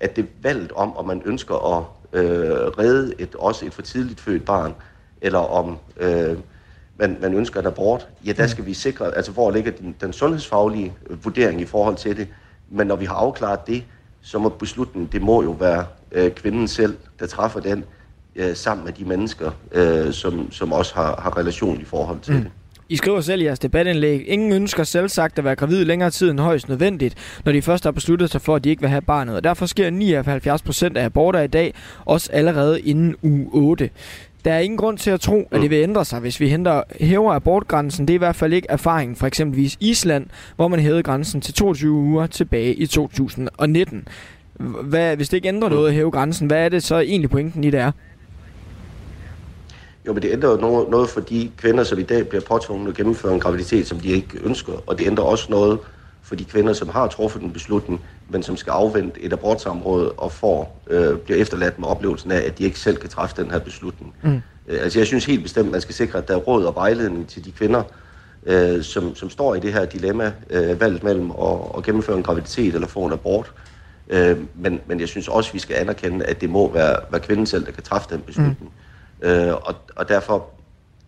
at 0.00 0.16
det 0.16 0.26
valgt 0.42 0.72
om, 0.72 0.96
om 0.96 1.06
man 1.06 1.22
ønsker 1.24 1.76
at 1.76 1.84
øh, 2.12 2.50
redde 2.50 3.14
et, 3.18 3.34
også 3.34 3.66
et 3.66 3.74
for 3.74 3.82
tidligt 3.82 4.20
født 4.20 4.44
barn, 4.44 4.74
eller 5.20 5.38
om 5.38 5.78
øh, 5.96 6.36
man, 6.98 7.16
man 7.20 7.34
ønsker 7.34 7.60
en 7.60 7.66
abort, 7.66 8.08
ja, 8.26 8.32
der 8.32 8.42
mm. 8.42 8.48
skal 8.48 8.66
vi 8.66 8.74
sikre, 8.74 9.16
altså 9.16 9.32
hvor 9.32 9.50
ligger 9.50 9.72
den, 9.72 9.96
den 10.00 10.12
sundhedsfaglige 10.12 10.92
øh, 11.10 11.24
vurdering 11.24 11.60
i 11.60 11.64
forhold 11.64 11.96
til 11.96 12.16
det. 12.16 12.28
Men 12.70 12.86
når 12.86 12.96
vi 12.96 13.04
har 13.04 13.14
afklaret 13.14 13.66
det, 13.66 13.84
så 14.22 14.38
må 14.38 14.48
beslutningen, 14.48 15.12
det 15.12 15.22
må 15.22 15.42
jo 15.42 15.50
være 15.50 15.86
øh, 16.12 16.30
kvinden 16.30 16.68
selv, 16.68 16.96
der 17.20 17.26
træffer 17.26 17.60
den, 17.60 17.84
øh, 18.36 18.56
sammen 18.56 18.84
med 18.84 18.92
de 18.92 19.04
mennesker, 19.04 19.50
øh, 19.72 20.12
som, 20.12 20.52
som 20.52 20.72
også 20.72 20.94
har, 20.94 21.20
har 21.20 21.38
relation 21.38 21.80
i 21.80 21.84
forhold 21.84 22.20
til 22.20 22.34
mm. 22.34 22.42
det. 22.42 22.50
I 22.88 22.96
skriver 22.96 23.20
selv 23.20 23.40
i 23.40 23.44
jeres 23.44 23.58
debatindlæg, 23.58 24.28
ingen 24.28 24.52
ønsker 24.52 24.84
selv 24.84 25.08
sagt 25.08 25.38
at 25.38 25.44
være 25.44 25.56
gravid 25.56 25.84
længere 25.84 26.10
tid 26.10 26.30
end 26.30 26.40
højst 26.40 26.68
nødvendigt, 26.68 27.14
når 27.44 27.52
de 27.52 27.62
først 27.62 27.84
har 27.84 27.90
besluttet 27.90 28.30
sig 28.30 28.40
for, 28.40 28.56
at 28.56 28.64
de 28.64 28.70
ikke 28.70 28.82
vil 28.82 28.90
have 28.90 29.02
barnet. 29.02 29.36
Og 29.36 29.44
derfor 29.44 29.66
sker 29.66 29.90
79 29.90 30.62
procent 30.62 30.96
af 30.96 31.04
aborter 31.04 31.40
i 31.40 31.46
dag 31.46 31.74
også 32.04 32.32
allerede 32.32 32.80
inden 32.80 33.16
uge 33.22 33.48
8. 33.52 33.90
Der 34.46 34.52
er 34.52 34.58
ingen 34.58 34.76
grund 34.76 34.98
til 34.98 35.10
at 35.10 35.20
tro, 35.20 35.48
at 35.50 35.60
det 35.60 35.70
vil 35.70 35.78
ændre 35.78 36.04
sig, 36.04 36.20
hvis 36.20 36.40
vi 36.40 36.48
henter, 36.48 36.82
hæver 37.00 37.32
abortgrænsen. 37.32 38.08
Det 38.08 38.14
er 38.14 38.18
i 38.18 38.18
hvert 38.18 38.36
fald 38.36 38.52
ikke 38.52 38.66
erfaringen 38.70 39.16
fra 39.16 39.26
eksempelvis 39.26 39.76
Island, 39.80 40.26
hvor 40.56 40.68
man 40.68 40.80
hævede 40.80 41.02
grænsen 41.02 41.40
til 41.40 41.54
22 41.54 41.92
uger 41.92 42.26
tilbage 42.26 42.74
i 42.74 42.86
2019. 42.86 44.08
Hvad, 44.82 45.16
hvis 45.16 45.28
det 45.28 45.36
ikke 45.36 45.48
ændrer 45.48 45.68
noget 45.68 45.88
at 45.88 45.94
hæve 45.94 46.10
grænsen, 46.10 46.46
hvad 46.46 46.64
er 46.64 46.68
det 46.68 46.82
så 46.82 46.98
egentlig 46.98 47.30
pointen 47.30 47.64
i 47.64 47.70
det 47.70 47.80
er? 47.80 47.92
Jo, 50.06 50.12
men 50.12 50.22
det 50.22 50.32
ændrer 50.32 50.50
jo 50.50 50.56
noget, 50.56 50.90
noget 50.90 51.08
for 51.08 51.20
de 51.20 51.50
kvinder, 51.56 51.84
som 51.84 51.98
i 51.98 52.02
dag 52.02 52.28
bliver 52.28 52.42
påtvunget 52.42 52.88
at 52.88 52.96
gennemføre 52.96 53.34
en 53.34 53.40
graviditet, 53.40 53.86
som 53.86 54.00
de 54.00 54.08
ikke 54.08 54.38
ønsker. 54.44 54.72
Og 54.86 54.98
det 54.98 55.06
ændrer 55.06 55.24
også 55.24 55.46
noget 55.50 55.78
for 56.26 56.34
de 56.34 56.44
kvinder, 56.44 56.72
som 56.72 56.88
har 56.88 57.06
truffet 57.06 57.42
en 57.42 57.52
beslutning, 57.52 58.00
men 58.28 58.42
som 58.42 58.56
skal 58.56 58.70
afvente 58.70 59.20
et 59.22 59.32
abortsamråd 59.32 60.12
og 60.16 60.32
får, 60.32 60.82
øh, 60.90 61.18
bliver 61.18 61.40
efterladt 61.40 61.78
med 61.78 61.88
oplevelsen 61.88 62.30
af, 62.30 62.40
at 62.46 62.58
de 62.58 62.64
ikke 62.64 62.78
selv 62.78 62.96
kan 62.96 63.10
træffe 63.10 63.42
den 63.42 63.50
her 63.50 63.58
beslutning. 63.58 64.14
Mm. 64.22 64.42
Øh, 64.68 64.82
altså 64.82 64.98
jeg 64.98 65.06
synes 65.06 65.24
helt 65.24 65.42
bestemt, 65.42 65.66
at 65.66 65.72
man 65.72 65.80
skal 65.80 65.94
sikre, 65.94 66.18
at 66.18 66.28
der 66.28 66.34
er 66.34 66.38
råd 66.38 66.64
og 66.64 66.74
vejledning 66.74 67.28
til 67.28 67.44
de 67.44 67.52
kvinder, 67.52 67.82
øh, 68.46 68.82
som, 68.82 69.14
som 69.14 69.30
står 69.30 69.54
i 69.54 69.60
det 69.60 69.72
her 69.72 69.84
dilemma, 69.84 70.32
øh, 70.50 70.80
valget 70.80 71.02
mellem 71.02 71.30
at, 71.30 71.58
at 71.76 71.82
gennemføre 71.82 72.16
en 72.16 72.22
graviditet 72.22 72.74
eller 72.74 72.88
få 72.88 73.04
en 73.04 73.12
abort. 73.12 73.52
Øh, 74.08 74.36
men, 74.54 74.80
men 74.86 75.00
jeg 75.00 75.08
synes 75.08 75.28
også, 75.28 75.50
at 75.50 75.54
vi 75.54 75.58
skal 75.58 75.76
anerkende, 75.76 76.24
at 76.24 76.40
det 76.40 76.50
må 76.50 76.72
være, 76.72 76.96
være 77.10 77.20
kvinden 77.20 77.46
selv, 77.46 77.66
der 77.66 77.72
kan 77.72 77.82
træffe 77.82 78.08
den 78.10 78.20
beslutning. 78.20 78.72
Mm. 79.22 79.28
Øh, 79.28 79.54
og, 79.54 79.74
og 79.96 80.08
derfor 80.08 80.46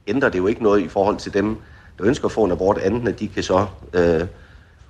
ændrer 0.06 0.28
det 0.28 0.38
jo 0.38 0.46
ikke 0.46 0.62
noget 0.62 0.80
i 0.80 0.88
forhold 0.88 1.16
til 1.16 1.34
dem, 1.34 1.56
der 1.98 2.06
ønsker 2.06 2.26
at 2.26 2.32
få 2.32 2.44
en 2.44 2.52
abort, 2.52 2.78
andet 2.78 3.08
at 3.08 3.20
de 3.20 3.28
kan 3.28 3.42
så... 3.42 3.66
Øh, 3.92 4.26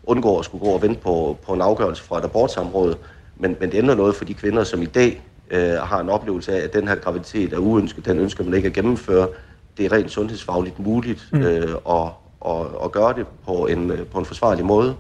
undgå 0.08 0.38
at 0.38 0.44
skulle 0.44 0.64
gå 0.64 0.70
og 0.70 0.82
vente 0.82 1.00
på, 1.00 1.38
på 1.46 1.52
en 1.52 1.60
afgørelse 1.60 2.02
fra 2.02 2.18
et 2.18 2.24
abortsamråd. 2.24 2.94
Men, 3.36 3.56
men 3.60 3.70
det 3.70 3.78
ændrer 3.78 3.94
noget 3.94 4.14
for 4.14 4.24
de 4.24 4.34
kvinder, 4.34 4.64
som 4.64 4.82
i 4.82 4.86
dag 4.86 5.22
øh, 5.50 5.72
har 5.72 6.00
en 6.00 6.08
oplevelse 6.08 6.52
af, 6.52 6.64
at 6.64 6.72
den 6.72 6.88
her 6.88 6.94
graviditet 6.94 7.52
er 7.52 7.58
uønsket, 7.58 8.04
den 8.04 8.18
ønsker 8.18 8.44
man 8.44 8.54
ikke 8.54 8.66
at 8.66 8.72
gennemføre. 8.72 9.28
Det 9.76 9.86
er 9.86 9.92
rent 9.92 10.10
sundhedsfagligt 10.10 10.78
muligt 10.78 11.28
mm. 11.32 11.42
øh, 11.42 11.74
at, 11.90 12.08
at, 12.46 12.66
at 12.84 12.92
gøre 12.92 13.14
det 13.14 13.26
på 13.46 13.66
en, 13.66 13.92
på 14.12 14.18
en 14.18 14.24
forsvarlig 14.24 14.64
måde, 14.64 14.94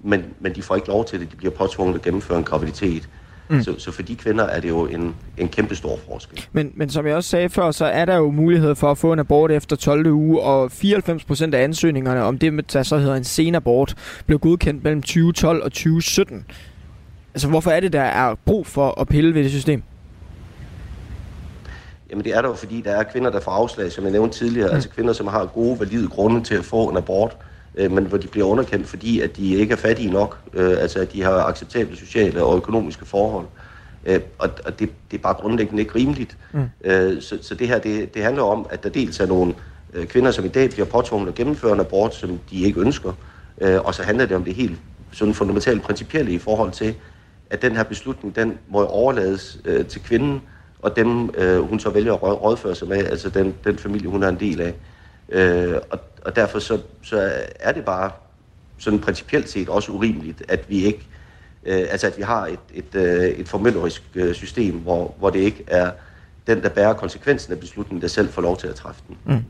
men, 0.00 0.24
men 0.40 0.54
de 0.54 0.62
får 0.62 0.76
ikke 0.76 0.88
lov 0.88 1.04
til 1.04 1.20
det. 1.20 1.30
De 1.30 1.36
bliver 1.36 1.52
påtvunget 1.52 1.94
at 1.94 2.02
gennemføre 2.02 2.38
en 2.38 2.44
graviditet. 2.44 3.08
Mm. 3.50 3.62
Så, 3.62 3.74
så 3.78 3.92
for 3.92 4.02
de 4.02 4.16
kvinder 4.16 4.44
er 4.44 4.60
det 4.60 4.68
jo 4.68 4.86
en, 4.86 5.14
en 5.38 5.48
kæmpe 5.48 5.74
stor 5.74 5.98
forskel. 6.08 6.46
Men, 6.52 6.72
men 6.74 6.90
som 6.90 7.06
jeg 7.06 7.16
også 7.16 7.30
sagde 7.30 7.48
før, 7.48 7.70
så 7.70 7.84
er 7.84 8.04
der 8.04 8.16
jo 8.16 8.30
mulighed 8.30 8.74
for 8.74 8.90
at 8.90 8.98
få 8.98 9.12
en 9.12 9.18
abort 9.18 9.50
efter 9.50 9.76
12. 9.76 10.06
uge, 10.06 10.40
og 10.40 10.70
94% 10.74 11.54
af 11.54 11.62
ansøgningerne 11.62 12.22
om 12.22 12.38
det, 12.38 12.72
der 12.72 12.82
så 12.82 12.98
hedder 12.98 13.14
en 13.14 13.24
senabort, 13.24 13.94
blev 14.26 14.38
godkendt 14.38 14.84
mellem 14.84 15.02
2012 15.02 15.62
og 15.62 15.72
2017. 15.72 16.44
Altså 17.34 17.48
hvorfor 17.48 17.70
er 17.70 17.80
det, 17.80 17.92
der 17.92 18.02
er 18.02 18.34
brug 18.44 18.66
for 18.66 19.00
at 19.00 19.08
pille 19.08 19.34
ved 19.34 19.42
det 19.42 19.50
system? 19.50 19.82
Jamen 22.10 22.24
det 22.24 22.36
er 22.36 22.42
der 22.42 22.48
jo, 22.48 22.54
fordi 22.54 22.80
der 22.80 22.90
er 22.90 23.02
kvinder, 23.02 23.30
der 23.30 23.40
får 23.40 23.50
afslag, 23.50 23.92
som 23.92 24.04
jeg 24.04 24.12
nævnte 24.12 24.38
tidligere, 24.38 24.68
mm. 24.68 24.74
altså 24.74 24.88
kvinder, 24.88 25.12
som 25.12 25.26
har 25.26 25.46
gode, 25.46 25.80
valide 25.80 26.08
grunde 26.08 26.44
til 26.44 26.54
at 26.54 26.64
få 26.64 26.88
en 26.88 26.96
abort, 26.96 27.36
øh, 27.80 27.92
men 27.92 28.04
hvor 28.04 28.18
de 28.18 28.26
bliver 28.28 28.46
underkendt, 28.46 28.86
fordi 28.86 29.20
at 29.20 29.36
de 29.36 29.54
ikke 29.54 29.72
er 29.72 29.76
fattige 29.76 30.10
nok, 30.10 30.38
øh, 30.54 30.70
altså 30.70 30.98
at 31.00 31.12
de 31.12 31.22
har 31.22 31.32
acceptable 31.32 31.96
sociale 31.96 32.44
og 32.44 32.56
økonomiske 32.56 33.04
forhold. 33.06 33.46
Øh, 34.06 34.20
og 34.38 34.50
og 34.64 34.78
det, 34.78 34.90
det 35.10 35.18
er 35.18 35.22
bare 35.22 35.34
grundlæggende 35.34 35.82
ikke 35.82 35.94
rimeligt. 35.94 36.36
Mm. 36.52 36.64
Øh, 36.84 37.22
så, 37.22 37.38
så 37.42 37.54
det 37.54 37.68
her, 37.68 37.78
det, 37.78 38.14
det 38.14 38.22
handler 38.22 38.42
om, 38.42 38.66
at 38.70 38.82
der 38.82 38.88
dels 38.88 39.20
er 39.20 39.26
nogle 39.26 39.54
øh, 39.92 40.06
kvinder, 40.06 40.30
som 40.30 40.44
i 40.44 40.48
dag 40.48 40.70
bliver 40.70 40.86
påtvunget 40.86 41.28
at 41.28 41.34
gennemføre 41.34 41.72
en 41.72 41.80
abort, 41.80 42.14
som 42.14 42.40
de 42.50 42.60
ikke 42.62 42.80
ønsker, 42.80 43.12
øh, 43.60 43.80
og 43.84 43.94
så 43.94 44.02
handler 44.02 44.26
det 44.26 44.36
om 44.36 44.44
det 44.44 44.54
helt 44.54 44.78
sådan 45.12 45.34
fundamentalt 45.34 45.82
principielle 45.82 46.32
i 46.32 46.38
forhold 46.38 46.72
til, 46.72 46.94
at 47.50 47.62
den 47.62 47.76
her 47.76 47.82
beslutning, 47.82 48.36
den 48.36 48.58
må 48.68 48.84
overlades 48.84 49.58
øh, 49.64 49.86
til 49.86 50.02
kvinden, 50.02 50.42
og 50.82 50.96
dem, 50.96 51.30
øh, 51.34 51.60
hun 51.60 51.80
så 51.80 51.90
vælger 51.90 52.12
at 52.12 52.22
rådføre 52.22 52.74
sig 52.74 52.88
med, 52.88 52.96
altså 53.06 53.30
den, 53.30 53.54
den 53.64 53.78
familie, 53.78 54.08
hun 54.08 54.22
er 54.22 54.28
en 54.28 54.40
del 54.40 54.60
af. 54.60 54.74
Øh, 55.28 55.76
og, 55.90 55.98
og 56.22 56.36
derfor 56.36 56.58
så, 56.58 56.78
så 57.02 57.32
er 57.60 57.72
det 57.72 57.84
bare 57.84 58.10
sådan 58.78 58.98
principielt 58.98 59.48
set 59.48 59.68
også 59.68 59.92
urimeligt, 59.92 60.42
at 60.48 60.64
vi 60.68 60.84
ikke, 60.84 61.06
øh, 61.64 61.80
altså 61.90 62.06
at 62.06 62.16
vi 62.16 62.22
har 62.22 62.46
et, 62.46 62.58
et, 62.74 62.94
øh, 62.94 63.24
et 63.24 63.48
formynderisk 63.48 64.02
øh, 64.14 64.34
system, 64.34 64.74
hvor, 64.74 65.14
hvor 65.18 65.30
det 65.30 65.38
ikke 65.38 65.64
er 65.66 65.90
den, 66.46 66.62
der 66.62 66.68
bærer 66.68 66.92
konsekvensen 66.92 67.52
af 67.52 67.60
beslutningen, 67.60 68.02
der 68.02 68.08
selv 68.08 68.28
får 68.28 68.42
lov 68.42 68.56
til 68.56 68.66
at 68.66 68.74
træffe 68.74 69.02
den. 69.08 69.16
Mm. 69.24 69.44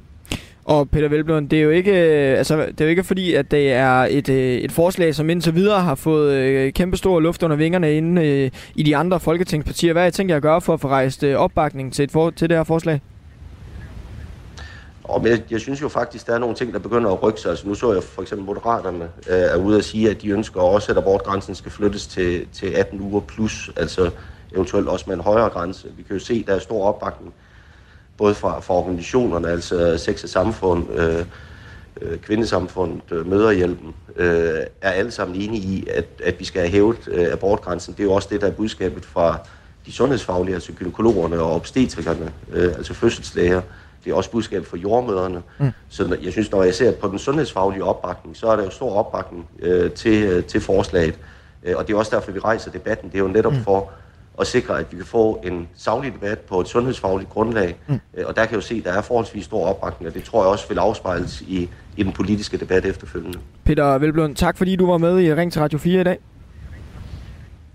Og 0.65 0.91
Peter 0.91 1.09
Velblom, 1.09 1.49
det 1.49 1.59
er 1.59 1.63
jo 1.63 1.71
ikke, 1.71 1.93
øh, 1.93 2.39
altså, 2.39 2.57
det 2.57 2.81
er 2.81 2.85
jo 2.85 2.91
ikke 2.91 3.05
fordi, 3.05 3.35
at 3.35 3.51
det 3.51 3.73
er 3.73 4.07
et, 4.11 4.29
øh, 4.29 4.55
et 4.55 4.73
forslag, 4.73 5.15
som 5.15 5.31
indtil 5.31 5.55
videre 5.55 5.81
har 5.81 5.95
fået 5.95 6.35
øh, 6.35 6.73
kæmpe 6.73 6.97
stor 6.97 7.21
luft 7.21 7.43
under 7.43 7.57
vingerne 7.57 7.95
inde 7.95 8.27
øh, 8.27 8.51
i 8.75 8.83
de 8.83 8.97
andre 8.97 9.21
folketingspartier. 9.21 9.93
Hvad 9.93 10.03
har 10.03 10.09
I 10.09 10.11
tænkt 10.11 10.31
jer 10.31 10.37
at 10.37 10.43
gøre 10.43 10.61
for 10.61 10.75
at 10.75 10.81
få 10.81 10.89
rejst 10.89 11.25
øh, 11.25 11.37
opbakning 11.37 11.93
til, 11.93 12.03
et 12.03 12.11
for, 12.11 12.31
til 12.31 12.49
det 12.49 12.57
her 12.57 12.65
forslag? 12.65 13.01
Og 15.11 15.27
jeg, 15.27 15.43
jeg 15.51 15.61
synes 15.61 15.83
jo 15.83 15.89
faktisk, 15.89 16.27
der 16.27 16.35
er 16.35 16.39
nogle 16.39 16.55
ting, 16.55 16.73
der 16.73 16.79
begynder 16.79 17.11
at 17.11 17.23
rykke 17.23 17.41
sig. 17.41 17.51
Altså, 17.51 17.69
nu 17.69 17.75
så 17.75 17.93
jeg 17.93 18.03
for 18.03 18.23
eksempel 18.23 18.47
Moderaterne 18.47 19.05
øh, 19.05 19.39
er 19.39 19.57
ude 19.57 19.79
at 19.79 19.85
sige, 19.85 20.11
at 20.11 20.23
de 20.23 20.29
ønsker 20.29 20.61
også, 20.61 20.93
at 20.93 20.99
abortgrænsen 20.99 21.55
skal 21.55 21.71
flyttes 21.71 22.07
til, 22.07 22.47
til 22.53 22.67
18 22.67 23.01
uger 23.01 23.21
plus, 23.21 23.71
altså 23.77 24.11
eventuelt 24.55 24.89
også 24.89 25.05
med 25.09 25.15
en 25.15 25.21
højere 25.21 25.49
grænse. 25.49 25.89
Vi 25.97 26.03
kan 26.03 26.17
jo 26.17 26.25
se, 26.25 26.45
der 26.47 26.55
er 26.55 26.59
stor 26.59 26.85
opbakning, 26.85 27.35
både 28.17 28.35
fra, 28.35 28.61
fra 28.61 28.75
organisationerne, 28.75 29.49
altså 29.49 29.99
Sex 29.99 30.23
og 30.23 30.29
Samfund, 30.29 30.93
øh, 30.93 31.25
øh 32.01 32.19
Kvindesamfundet, 32.19 33.03
øh, 33.11 33.27
Møderhjælpen, 33.27 33.95
øh, 34.17 34.61
er 34.83 34.91
alle 34.91 35.11
sammen 35.11 35.41
enige 35.41 35.63
i, 35.63 35.87
at, 35.95 36.07
at 36.25 36.41
vi 36.41 36.45
skal 36.45 36.61
have 36.61 36.73
hævet 36.73 37.09
øh, 37.09 37.33
abortgrænsen. 37.33 37.95
Det 37.95 38.01
er 38.01 38.05
jo 38.05 38.13
også 38.13 38.29
det, 38.31 38.41
der 38.41 38.47
er 38.47 38.51
budskabet 38.51 39.05
fra 39.05 39.39
de 39.87 39.93
sundhedsfaglige, 39.93 40.55
altså 40.55 40.73
gynekologerne 40.73 41.41
og 41.41 41.55
obstetrikerne, 41.55 42.33
øh, 42.53 42.65
altså 42.77 42.95
fødselslæger. 42.95 43.61
Det 44.05 44.11
er 44.11 44.15
også 44.15 44.31
budskabet 44.31 44.67
for 44.67 44.77
jordmøderne. 44.77 45.43
Mm. 45.59 45.71
Så 45.89 46.17
jeg 46.23 46.33
synes, 46.33 46.51
når 46.51 46.63
jeg 46.63 46.75
ser 46.75 46.93
på 46.93 47.09
den 47.09 47.19
sundhedsfaglige 47.19 47.85
opbakning, 47.85 48.37
så 48.37 48.47
er 48.47 48.57
der 48.57 48.65
jo 48.65 48.71
stor 48.71 48.95
opbakning 48.95 49.49
øh, 49.63 49.91
til, 49.91 50.25
øh, 50.25 50.45
til 50.45 50.61
forslaget. 50.61 51.19
Øh, 51.65 51.77
og 51.77 51.89
det 51.89 51.95
er 51.95 51.99
også 51.99 52.17
derfor, 52.17 52.33
vi 52.33 52.39
rejser 52.39 52.71
debatten. 52.71 53.11
Det 53.11 53.15
er 53.15 53.23
jo 53.23 53.29
netop 53.29 53.53
mm. 53.53 53.63
for 53.63 53.91
at 54.41 54.47
sikre, 54.47 54.79
at 54.79 54.87
vi 54.91 54.97
kan 54.97 55.07
få 55.07 55.43
en 55.45 55.69
savlig 55.77 56.13
debat 56.13 56.39
på 56.39 56.61
et 56.61 56.69
sundhedsfagligt 56.69 57.31
grundlag. 57.31 57.77
Mm. 57.87 58.01
Øh, 58.15 58.25
og 58.27 58.37
der 58.37 58.43
kan 58.45 58.51
jeg 58.51 58.57
jo 58.57 58.61
se, 58.61 58.75
at 58.75 58.85
der 58.85 58.93
er 58.93 59.03
forholdsvis 59.03 59.45
stor 59.45 59.67
opbakning, 59.67 60.09
og 60.09 60.15
det 60.15 60.25
tror 60.25 60.43
jeg 60.43 60.51
også 60.51 60.69
vil 60.69 60.79
afspejles 60.79 61.41
i, 61.41 61.71
i 61.97 62.03
den 62.03 62.13
politiske 62.13 62.57
debat 62.57 62.85
efterfølgende. 62.85 63.39
Peter 63.65 63.99
Velblund, 63.99 64.37
tak 64.37 64.59
fordi 64.59 64.77
du 64.77 64.87
var 64.87 64.99
med 64.99 65.21
i 65.21 65.35
Ring 65.35 65.53
til 65.53 65.63
Radio 65.63 65.79
4 65.79 66.01
i 66.01 66.05
dag. 66.05 66.19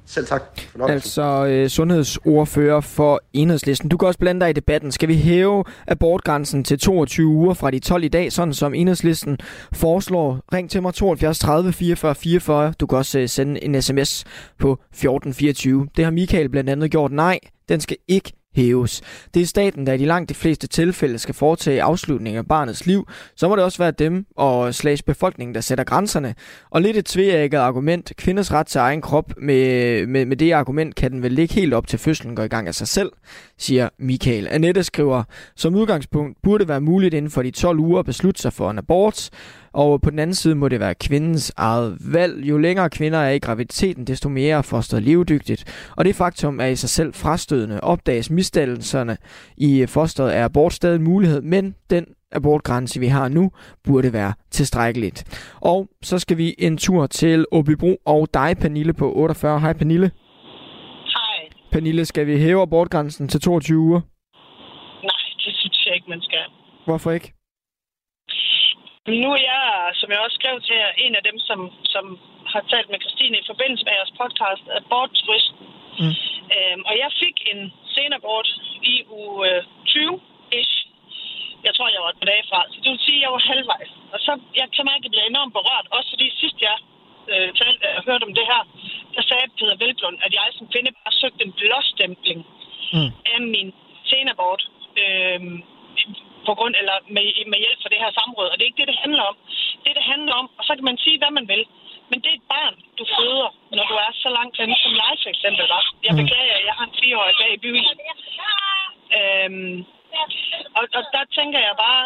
Selv 0.05 0.25
tak. 0.25 0.41
Altså 0.79 1.45
øh, 1.45 1.69
sundhedsordfører 1.69 2.81
for 2.81 3.21
enhedslisten. 3.33 3.89
Du 3.89 3.97
kan 3.97 4.07
også 4.07 4.19
blande 4.19 4.41
dig 4.41 4.49
i 4.49 4.53
debatten. 4.53 4.91
Skal 4.91 5.09
vi 5.09 5.15
hæve 5.15 5.63
abortgrænsen 5.87 6.63
til 6.63 6.79
22 6.79 7.27
uger 7.27 7.53
fra 7.53 7.71
de 7.71 7.79
12 7.79 8.03
i 8.03 8.07
dag, 8.07 8.31
sådan 8.31 8.53
som 8.53 8.73
enhedslisten 8.73 9.37
foreslår? 9.73 10.39
Ring 10.53 10.69
til 10.69 10.81
mig 10.81 10.93
72 10.93 11.39
30 11.39 11.73
44 11.73 12.15
44. 12.15 12.73
Du 12.79 12.87
kan 12.87 12.97
også 12.97 13.19
øh, 13.19 13.29
sende 13.29 13.63
en 13.63 13.81
sms 13.81 14.23
på 14.59 14.71
1424. 14.71 15.87
Det 15.97 16.03
har 16.05 16.11
Michael 16.11 16.49
blandt 16.49 16.69
andet 16.69 16.91
gjort. 16.91 17.11
Nej, 17.11 17.39
den 17.69 17.81
skal 17.81 17.97
ikke 18.07 18.33
hæves. 18.55 19.01
Det 19.33 19.41
er 19.41 19.45
staten, 19.45 19.87
der 19.87 19.93
i 19.93 19.97
de 19.97 20.05
langt 20.05 20.29
de 20.29 20.33
fleste 20.33 20.67
tilfælde 20.67 21.19
skal 21.19 21.35
foretage 21.35 21.83
afslutningen 21.83 22.37
af 22.37 22.47
barnets 22.47 22.85
liv. 22.85 23.07
Så 23.35 23.47
må 23.47 23.55
det 23.55 23.63
også 23.63 23.77
være 23.77 23.91
dem 23.91 24.25
og 24.35 24.75
slags 24.75 25.01
befolkningen, 25.01 25.55
der 25.55 25.61
sætter 25.61 25.83
grænserne. 25.83 26.35
Og 26.69 26.81
lidt 26.81 26.97
et 26.97 27.05
tveægget 27.05 27.59
argument. 27.59 28.11
Kvinders 28.17 28.51
ret 28.51 28.67
til 28.67 28.79
egen 28.79 29.01
krop. 29.01 29.33
Med, 29.37 30.07
med, 30.07 30.25
med 30.25 30.37
det 30.37 30.51
argument 30.51 30.95
kan 30.95 31.11
den 31.11 31.23
vel 31.23 31.39
ikke 31.39 31.53
helt 31.53 31.73
op 31.73 31.87
til 31.87 31.99
fødslen 31.99 32.35
går 32.35 32.43
i 32.43 32.47
gang 32.47 32.67
af 32.67 32.75
sig 32.75 32.87
selv, 32.87 33.11
siger 33.57 33.89
Michael. 33.99 34.47
Annette 34.51 34.83
skriver, 34.83 35.23
som 35.55 35.75
udgangspunkt 35.75 36.37
burde 36.43 36.59
det 36.61 36.67
være 36.67 36.81
muligt 36.81 37.13
inden 37.13 37.31
for 37.31 37.41
de 37.41 37.51
12 37.51 37.79
uger 37.79 37.99
at 37.99 38.05
beslutte 38.05 38.41
sig 38.41 38.53
for 38.53 38.71
en 38.71 38.77
abort. 38.77 39.29
Og 39.75 40.01
på 40.01 40.09
den 40.09 40.19
anden 40.19 40.35
side 40.35 40.55
må 40.55 40.67
det 40.67 40.79
være 40.79 40.95
kvindens 40.95 41.53
eget 41.57 41.97
valg. 42.13 42.43
Jo 42.43 42.57
længere 42.57 42.89
kvinder 42.89 43.19
er 43.19 43.31
i 43.31 43.39
graviditeten, 43.39 44.07
desto 44.07 44.29
mere 44.29 44.57
er 44.57 44.61
fosteret 44.61 45.03
levedygtigt. 45.03 45.91
Og 45.97 46.05
det 46.05 46.15
faktum 46.15 46.59
er 46.59 46.65
i 46.65 46.75
sig 46.75 46.89
selv 46.89 47.13
frastødende. 47.13 47.81
Opdages 47.81 48.29
misdannelserne 48.29 49.17
i 49.57 49.85
fosteret 49.85 50.35
er 50.37 50.45
abort 50.45 50.73
stadig 50.73 50.95
en 50.95 51.03
mulighed, 51.03 51.41
men 51.41 51.75
den 51.89 52.05
abortgrænse, 52.31 52.99
vi 52.99 53.07
har 53.07 53.27
nu, 53.29 53.51
burde 53.83 54.13
være 54.13 54.33
tilstrækkeligt. 54.51 55.49
Og 55.61 55.87
så 56.01 56.19
skal 56.19 56.37
vi 56.37 56.55
en 56.57 56.77
tur 56.77 57.07
til 57.07 57.45
Åbybro 57.51 57.97
og 58.05 58.27
dig, 58.33 58.57
Pernille, 58.61 58.93
på 58.93 59.13
48. 59.13 59.59
Hej, 59.59 59.73
Pernille. 59.73 60.11
Hej. 61.05 61.49
Pernille, 61.71 62.05
skal 62.05 62.27
vi 62.27 62.37
hæve 62.37 62.61
abortgrænsen 62.61 63.27
til 63.27 63.41
22 63.41 63.79
uger? 63.79 64.01
Nej, 65.03 65.23
det 65.45 65.53
synes 65.55 65.85
jeg 65.85 65.95
ikke, 65.95 66.09
man 66.09 66.21
skal. 66.21 66.45
Hvorfor 66.85 67.11
ikke? 67.11 67.34
Nu 69.07 69.29
er 69.37 69.41
jeg, 69.53 69.65
som 69.99 70.11
jeg 70.11 70.19
også 70.19 70.37
skrev 70.39 70.55
til 70.61 70.75
jer, 70.81 70.91
en 71.05 71.15
af 71.19 71.23
dem, 71.29 71.37
som, 71.47 71.59
som 71.93 72.05
har 72.53 72.61
talt 72.71 72.89
med 72.89 72.99
Christine 73.03 73.37
i 73.39 73.49
forbindelse 73.51 73.83
med 73.85 73.93
jeres 73.97 74.13
podcast, 74.21 74.63
Abortturisten. 74.79 75.65
Mm. 75.99 76.13
Øhm, 76.55 76.81
og 76.89 76.93
jeg 77.03 77.09
fik 77.23 77.37
en 77.51 77.61
senabort 77.95 78.49
i 78.93 78.95
uge 79.21 79.49
20-ish. 79.91 80.75
Jeg 81.65 81.73
tror, 81.75 81.87
jeg 81.95 82.01
var 82.03 82.11
et 82.11 82.19
par 82.21 82.31
dage 82.33 82.45
fra. 82.49 82.59
Så 82.71 82.77
det 82.83 82.89
vil 82.91 83.05
sige, 83.07 83.19
at 83.19 83.23
jeg 83.25 83.31
var 83.35 83.49
halvvejs. 83.51 83.91
Og 84.13 84.19
så, 84.25 84.31
jeg 84.61 84.67
kan 84.75 84.85
mærke, 84.89 85.01
at 85.01 85.05
jeg 85.05 85.13
bliver 85.13 85.27
enormt 85.29 85.53
berørt. 85.57 85.87
Også 85.97 86.09
fordi 86.13 86.27
sidst 86.41 86.57
jeg 86.67 86.77
øh, 87.31 87.49
talte, 87.59 87.81
jeg 87.95 88.03
hørte 88.09 88.27
om 88.29 88.33
det 88.39 88.45
her, 88.51 88.61
der 89.15 89.23
sagde 89.29 89.53
Peter 89.57 89.77
Velblund, 89.81 90.17
at 90.25 90.31
jeg 90.37 90.45
som 90.57 90.67
kvinde 90.73 90.91
bare 90.99 91.13
søgte 91.21 91.41
en 91.45 91.53
blåstempling 91.59 92.39
mm. 92.95 93.11
af 93.33 93.39
min 93.53 93.69
senabort. 94.11 94.61
Øhm, 95.03 95.57
på 96.49 96.53
grund 96.57 96.73
eller 96.81 96.97
med, 97.15 97.25
med 97.51 97.59
hjælp 97.63 97.79
fra 97.81 97.91
det 97.93 98.03
her 98.03 98.11
samråd. 98.19 98.47
Og 98.49 98.55
det 98.55 98.63
er 98.63 98.71
ikke 98.71 98.81
det, 98.81 98.91
det 98.91 99.03
handler 99.05 99.23
om. 99.31 99.35
Det, 99.83 99.91
det 99.99 100.05
handler 100.13 100.33
om, 100.41 100.47
og 100.57 100.63
så 100.67 100.71
kan 100.77 100.85
man 100.89 100.97
sige, 101.05 101.17
hvad 101.21 101.31
man 101.39 101.47
vil. 101.53 101.63
Men 102.09 102.17
det 102.21 102.29
er 102.31 102.39
et 102.39 102.51
barn, 102.55 102.75
du 102.99 103.03
føder, 103.17 103.49
når 103.75 103.85
du 103.91 103.95
er 104.05 104.11
så 104.23 104.29
langt 104.37 104.55
henne, 104.59 104.75
som 104.83 104.91
jeg 105.01 105.13
for 105.23 105.29
eksempel 105.35 105.65
var. 105.75 105.83
Jeg 106.07 106.13
mm. 106.13 106.19
beklager, 106.21 106.65
jeg 106.67 106.75
har 106.77 106.85
en 106.89 106.97
fireårig 106.99 107.35
bag 107.41 107.51
i 107.57 107.63
byen. 107.65 107.85
Øhm, 109.19 109.77
og, 110.77 110.83
og 110.97 111.03
der 111.15 111.23
tænker 111.37 111.59
jeg 111.67 111.75
bare, 111.85 112.03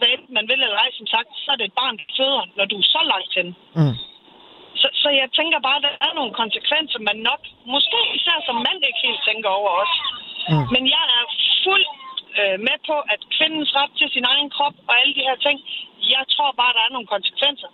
hvad 0.00 0.14
man 0.36 0.44
vil 0.50 0.60
eller 0.62 0.78
ej, 0.84 0.90
som 0.98 1.06
sagt, 1.14 1.28
så 1.42 1.48
er 1.52 1.58
det 1.58 1.66
et 1.68 1.78
barn, 1.82 1.96
du 2.00 2.04
føder, 2.18 2.42
når 2.56 2.64
du 2.70 2.76
er 2.82 2.86
så 2.96 3.02
langt 3.12 3.32
henne. 3.38 3.54
Mm. 3.78 3.96
Så, 4.80 4.88
så 5.02 5.08
jeg 5.20 5.28
tænker 5.38 5.58
bare, 5.68 5.78
at 5.80 5.86
der 5.86 5.94
er 6.06 6.12
nogle 6.18 6.32
konsekvenser, 6.42 6.98
man 7.08 7.18
nok, 7.30 7.42
måske 7.74 7.98
især 8.16 8.36
som 8.46 8.56
mand 8.66 8.80
ikke 8.88 9.04
helt 9.06 9.22
tænker 9.28 9.50
over 9.60 9.70
os. 9.82 9.94
Mm. 10.50 10.66
Men 10.74 10.82
jeg 10.94 11.04
er 11.18 11.24
fuld 11.64 11.86
øh, 12.38 12.56
med 12.66 12.76
på, 12.88 12.96
at 13.14 13.20
kvindens 13.36 13.70
ret 13.78 13.92
til 13.98 14.08
sin 14.14 14.24
egen 14.32 14.48
krop 14.56 14.76
og 14.88 14.94
alle 15.00 15.14
de 15.18 15.26
her 15.28 15.38
ting, 15.46 15.56
jeg 16.14 16.24
tror 16.34 16.50
bare, 16.60 16.72
der 16.76 16.82
er 16.86 16.92
nogle 16.96 17.08
konsekvenser. 17.14 17.70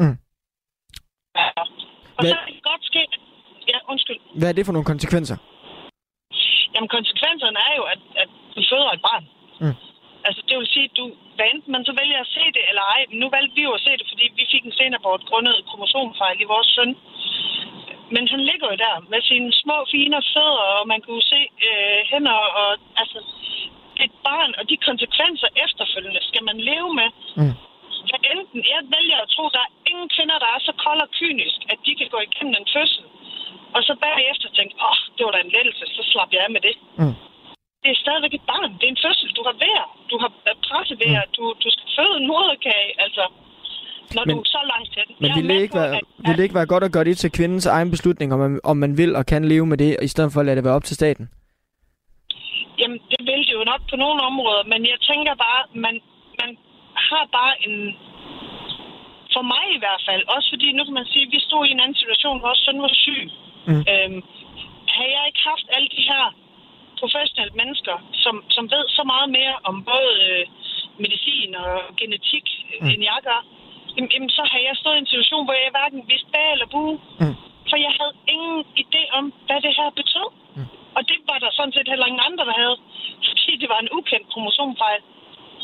Mm. 0.00 0.16
Ja. 1.38 1.48
Og 2.16 2.22
Hvad? 2.22 2.32
så 2.32 2.36
kan 2.44 2.54
det 2.54 2.62
godt 2.72 2.84
ske... 2.90 3.02
Ja, 3.72 3.78
undskyld. 3.92 4.20
Hvad 4.38 4.48
er 4.48 4.56
det 4.56 4.66
for 4.66 4.74
nogle 4.76 4.90
konsekvenser? 4.92 5.36
Jamen, 6.74 6.90
konsekvenserne 6.96 7.58
er 7.68 7.74
jo, 7.80 7.84
at, 7.94 8.00
at 8.22 8.30
du 8.56 8.60
føder 8.70 8.90
et 8.96 9.02
barn. 9.08 9.24
Mm. 9.62 9.76
Altså, 10.26 10.40
det 10.48 10.54
vil 10.58 10.72
sige, 10.74 10.88
at 10.90 10.96
du, 11.00 11.04
hvad 11.36 11.46
enten 11.54 11.70
man 11.76 11.84
så 11.88 11.92
vælger 12.00 12.18
at 12.20 12.32
se 12.36 12.44
det 12.56 12.62
eller 12.70 12.84
ej, 12.94 13.00
men 13.10 13.18
nu 13.22 13.26
valgte 13.36 13.56
vi 13.58 13.62
jo 13.68 13.72
at 13.78 13.84
se 13.86 13.92
det, 13.98 14.06
fordi 14.12 14.24
vi 14.38 14.44
fik 14.52 14.64
en 14.64 14.78
senabort 14.80 15.22
grundet 15.30 15.64
kromosomfejl 15.68 16.36
i 16.40 16.50
vores 16.52 16.68
søn. 16.76 16.92
Men 18.14 18.24
han 18.32 18.40
ligger 18.50 18.66
jo 18.72 18.76
der 18.86 18.96
med 19.12 19.20
sine 19.30 19.50
små, 19.62 19.76
fine 19.94 20.18
fødder, 20.32 20.66
og 20.78 20.84
man 20.92 21.00
kunne 21.06 21.26
se 21.32 21.40
øh, 21.68 22.00
hænder, 22.10 22.40
og 22.60 22.68
altså, 23.02 23.18
et 24.04 24.14
barn, 24.26 24.52
og 24.58 24.64
de 24.70 24.76
konsekvenser 24.88 25.48
efterfølgende 25.64 26.22
skal 26.30 26.44
man 26.48 26.58
leve 26.70 26.90
med. 27.00 27.08
Mm. 27.38 27.54
Så 28.10 28.16
enten, 28.32 28.60
jeg 28.74 28.82
vælger 28.96 29.18
at 29.22 29.30
tro, 29.34 29.44
der 29.56 29.62
er 29.66 29.72
ingen 29.90 30.08
kvinder, 30.14 30.38
der 30.44 30.50
er 30.56 30.60
så 30.68 30.72
kold 30.84 31.00
og 31.06 31.10
kynisk, 31.18 31.58
at 31.72 31.78
de 31.86 31.92
kan 31.98 32.08
gå 32.14 32.18
igennem 32.26 32.54
en 32.60 32.68
fødsel, 32.74 33.04
og 33.76 33.80
så 33.86 33.92
bagefter 34.06 34.48
tænke, 34.58 34.74
åh, 34.86 34.90
oh, 34.90 34.98
det 35.16 35.22
var 35.24 35.32
da 35.34 35.40
en 35.42 35.54
lettelse, 35.56 35.84
så 35.96 36.02
slap 36.10 36.30
jeg 36.32 36.44
af 36.44 36.50
med 36.56 36.62
det. 36.68 36.76
Mm. 37.00 37.16
Det 37.82 37.90
er 37.92 38.04
stadigvæk 38.04 38.34
et 38.34 38.48
barn. 38.52 38.72
Det 38.78 38.86
er 38.86 38.94
en 38.96 39.04
fødsel. 39.06 39.28
Du 39.38 39.42
har 39.48 39.54
vejr. 39.64 39.86
Du 40.10 40.16
har 40.22 40.30
pressevejr. 40.68 41.24
Mm. 41.26 41.32
Du, 41.36 41.42
du 41.64 41.68
skal 41.74 41.88
føde 41.96 42.16
en 42.20 42.26
moderkage. 42.32 42.90
Altså, 43.04 43.24
når 44.14 44.24
men, 44.26 44.36
du 44.36 44.40
er 44.40 44.44
så 44.44 44.62
langt 44.72 44.88
til 44.94 45.02
Men 45.20 45.30
ville 45.36 45.54
det, 45.54 45.60
ikke 45.62 45.74
være, 45.74 45.96
at, 45.96 46.02
ville 46.18 46.36
det 46.36 46.42
ikke 46.42 46.58
være 46.60 46.66
godt 46.66 46.84
at 46.84 46.92
gøre 46.92 47.04
det 47.04 47.16
til 47.18 47.32
kvindens 47.32 47.66
egen 47.66 47.90
beslutning, 47.90 48.32
om 48.34 48.38
man, 48.38 48.60
om 48.64 48.76
man 48.76 48.98
vil 49.00 49.16
og 49.16 49.26
kan 49.26 49.44
leve 49.44 49.66
med 49.66 49.78
det, 49.78 49.96
i 50.02 50.08
stedet 50.08 50.32
for 50.32 50.40
at 50.40 50.46
lade 50.46 50.56
det 50.56 50.64
være 50.64 50.78
op 50.78 50.84
til 50.84 50.96
staten? 50.96 51.24
Jamen, 52.80 52.98
det 53.10 53.20
vil 53.28 53.42
det 53.46 53.54
jo 53.58 53.64
nok 53.72 53.82
på 53.90 53.96
nogle 53.96 54.20
områder, 54.30 54.64
men 54.72 54.80
jeg 54.92 54.98
tænker 55.10 55.34
bare, 55.46 55.62
man, 55.74 55.94
man 56.40 56.50
har 57.08 57.24
bare 57.38 57.54
en... 57.66 57.74
For 59.34 59.42
mig 59.54 59.66
i 59.76 59.80
hvert 59.84 60.02
fald, 60.08 60.22
også 60.34 60.48
fordi 60.54 60.68
nu 60.72 60.82
kan 60.84 60.94
man 61.00 61.08
sige, 61.12 61.26
at 61.26 61.32
vi 61.34 61.40
stod 61.48 61.62
i 61.66 61.70
en 61.74 61.80
anden 61.80 62.00
situation, 62.02 62.38
hvor 62.40 62.54
søn 62.64 62.82
var 62.86 62.94
syg. 63.04 63.22
Mm. 63.68 63.82
Øhm, 63.92 64.20
havde 64.94 65.12
jeg 65.16 65.24
ikke 65.26 65.42
haft 65.50 65.66
alle 65.76 65.88
de 65.96 66.02
her 66.10 66.24
professionelle 67.00 67.54
mennesker, 67.60 67.96
som, 68.22 68.34
som 68.54 68.64
ved 68.74 68.84
så 68.98 69.02
meget 69.12 69.28
mere 69.38 69.54
om 69.70 69.76
både 69.92 70.12
øh, 70.28 70.44
medicin 71.04 71.50
og 71.64 71.74
genetik, 72.00 72.46
mm. 72.80 72.88
end 72.90 73.00
jeg 73.10 73.20
gør, 73.28 73.40
jamen, 73.96 74.10
jamen, 74.14 74.30
så 74.38 74.42
havde 74.50 74.66
jeg 74.70 74.76
stået 74.82 74.96
i 74.96 75.02
en 75.02 75.12
situation, 75.12 75.42
hvor 75.46 75.56
jeg 75.62 75.74
hverken 75.76 76.00
vidste 76.10 76.30
bag 76.34 76.48
eller 76.54 76.68
bu. 76.74 76.82
Mm. 77.22 77.34
For 77.70 77.76
jeg 77.86 77.92
havde 77.98 78.14
ingen 78.34 78.58
idé 78.82 79.02
om, 79.18 79.24
hvad 79.46 79.58
det 79.66 79.72
her 79.78 79.88
betød. 80.00 80.28
Mm. 80.56 80.68
Og 80.96 81.02
det 81.10 81.18
var 81.28 81.38
der 81.44 81.50
sådan 81.58 81.74
set 81.76 81.88
heller 81.92 82.06
ingen 82.10 82.26
andre, 82.28 82.44
der 82.50 82.56
havde. 82.62 82.76
Fordi 83.42 83.54
det 83.62 83.68
var 83.72 83.80
en 83.84 83.90
ukendt 83.98 84.26
kromosomfejl. 84.32 85.02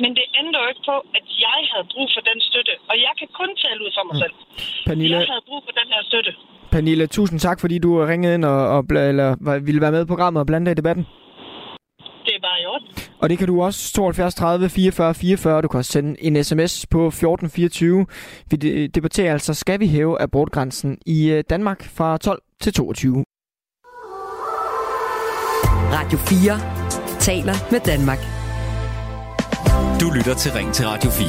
Men 0.03 0.11
det 0.19 0.27
ændrer 0.41 0.61
jo 0.65 0.69
ikke 0.73 0.85
på, 0.91 0.97
at 1.19 1.25
jeg 1.47 1.61
havde 1.73 1.87
brug 1.93 2.07
for 2.15 2.23
den 2.31 2.39
støtte. 2.49 2.75
Og 2.91 2.97
jeg 3.07 3.13
kan 3.21 3.29
kun 3.41 3.51
tale 3.65 3.79
ud 3.85 3.91
for 3.97 4.05
mig 4.09 4.17
mm. 4.17 4.23
selv. 4.23 4.35
Pernille, 4.89 5.17
jeg 5.17 5.31
havde 5.33 5.45
brug 5.51 5.61
for 5.67 5.75
den 5.81 5.89
her 5.95 6.03
støtte. 6.11 6.33
Pernille, 6.75 7.07
tusind 7.17 7.39
tak, 7.47 7.59
fordi 7.61 7.77
du 7.85 7.91
ringede 8.13 8.35
ind 8.37 8.45
og, 8.53 8.61
og 8.75 8.81
eller, 9.13 9.29
ville 9.69 9.81
være 9.85 9.95
med 9.97 10.03
i 10.05 10.11
programmet 10.13 10.41
og 10.41 10.47
blande 10.47 10.67
dig 10.67 10.73
i 10.77 10.81
debatten. 10.83 11.05
Det 12.25 12.35
er 12.35 12.41
bare 12.41 12.63
i 12.63 12.67
orden. 12.67 12.89
Og 13.21 13.31
det 13.31 13.39
kan 13.39 13.47
du 13.47 13.63
også 13.63 13.93
72 13.93 14.35
30 14.35 14.69
44 14.69 15.15
44. 15.15 15.63
Du 15.63 15.69
kan 15.69 15.79
også 15.79 15.93
sende 15.93 16.25
en 16.25 16.45
sms 16.45 16.87
på 16.87 17.07
1424. 17.07 18.07
Vi 18.51 18.87
debatterer 18.87 19.33
altså, 19.33 19.55
skal 19.55 19.81
vi 19.81 19.87
hæve 19.87 20.21
abortgrænsen 20.21 20.99
i 21.07 21.31
øh, 21.31 21.45
Danmark 21.51 21.85
fra 21.85 22.19
12 22.19 22.43
til 22.61 22.73
22? 22.73 23.25
Radio 25.93 26.19
4 26.19 27.19
taler 27.21 27.55
med 27.71 27.81
Danmark. 27.81 28.19
Du 30.01 30.11
lytter 30.17 30.35
til 30.35 30.53
Ring 30.53 30.73
til 30.73 30.87
Radio 30.87 31.11
4. 31.11 31.29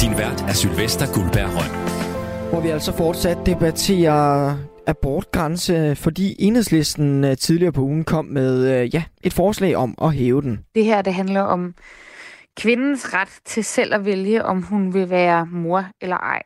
Din 0.00 0.18
vært 0.18 0.40
er 0.48 0.52
Sylvester 0.52 1.06
Guldberg 1.14 1.50
Røn. 1.56 1.72
Hvor 2.50 2.60
vi 2.60 2.68
altså 2.68 2.92
fortsat 2.96 3.38
debatterer 3.46 4.56
abortgrænse, 4.86 5.96
fordi 5.96 6.36
enhedslisten 6.38 7.24
øh, 7.24 7.36
tidligere 7.36 7.72
på 7.72 7.80
ugen 7.80 8.04
kom 8.04 8.24
med 8.24 8.80
øh, 8.80 8.94
ja, 8.94 9.04
et 9.22 9.32
forslag 9.32 9.76
om 9.76 9.94
at 10.02 10.14
hæve 10.14 10.42
den. 10.42 10.64
Det 10.74 10.84
her 10.84 11.02
det 11.02 11.14
handler 11.14 11.40
om 11.40 11.74
kvindens 12.56 13.14
ret 13.14 13.40
til 13.44 13.64
selv 13.64 13.94
at 13.94 14.04
vælge, 14.04 14.44
om 14.44 14.62
hun 14.62 14.94
vil 14.94 15.10
være 15.10 15.46
mor 15.46 15.86
eller 16.00 16.16
ej. 16.16 16.42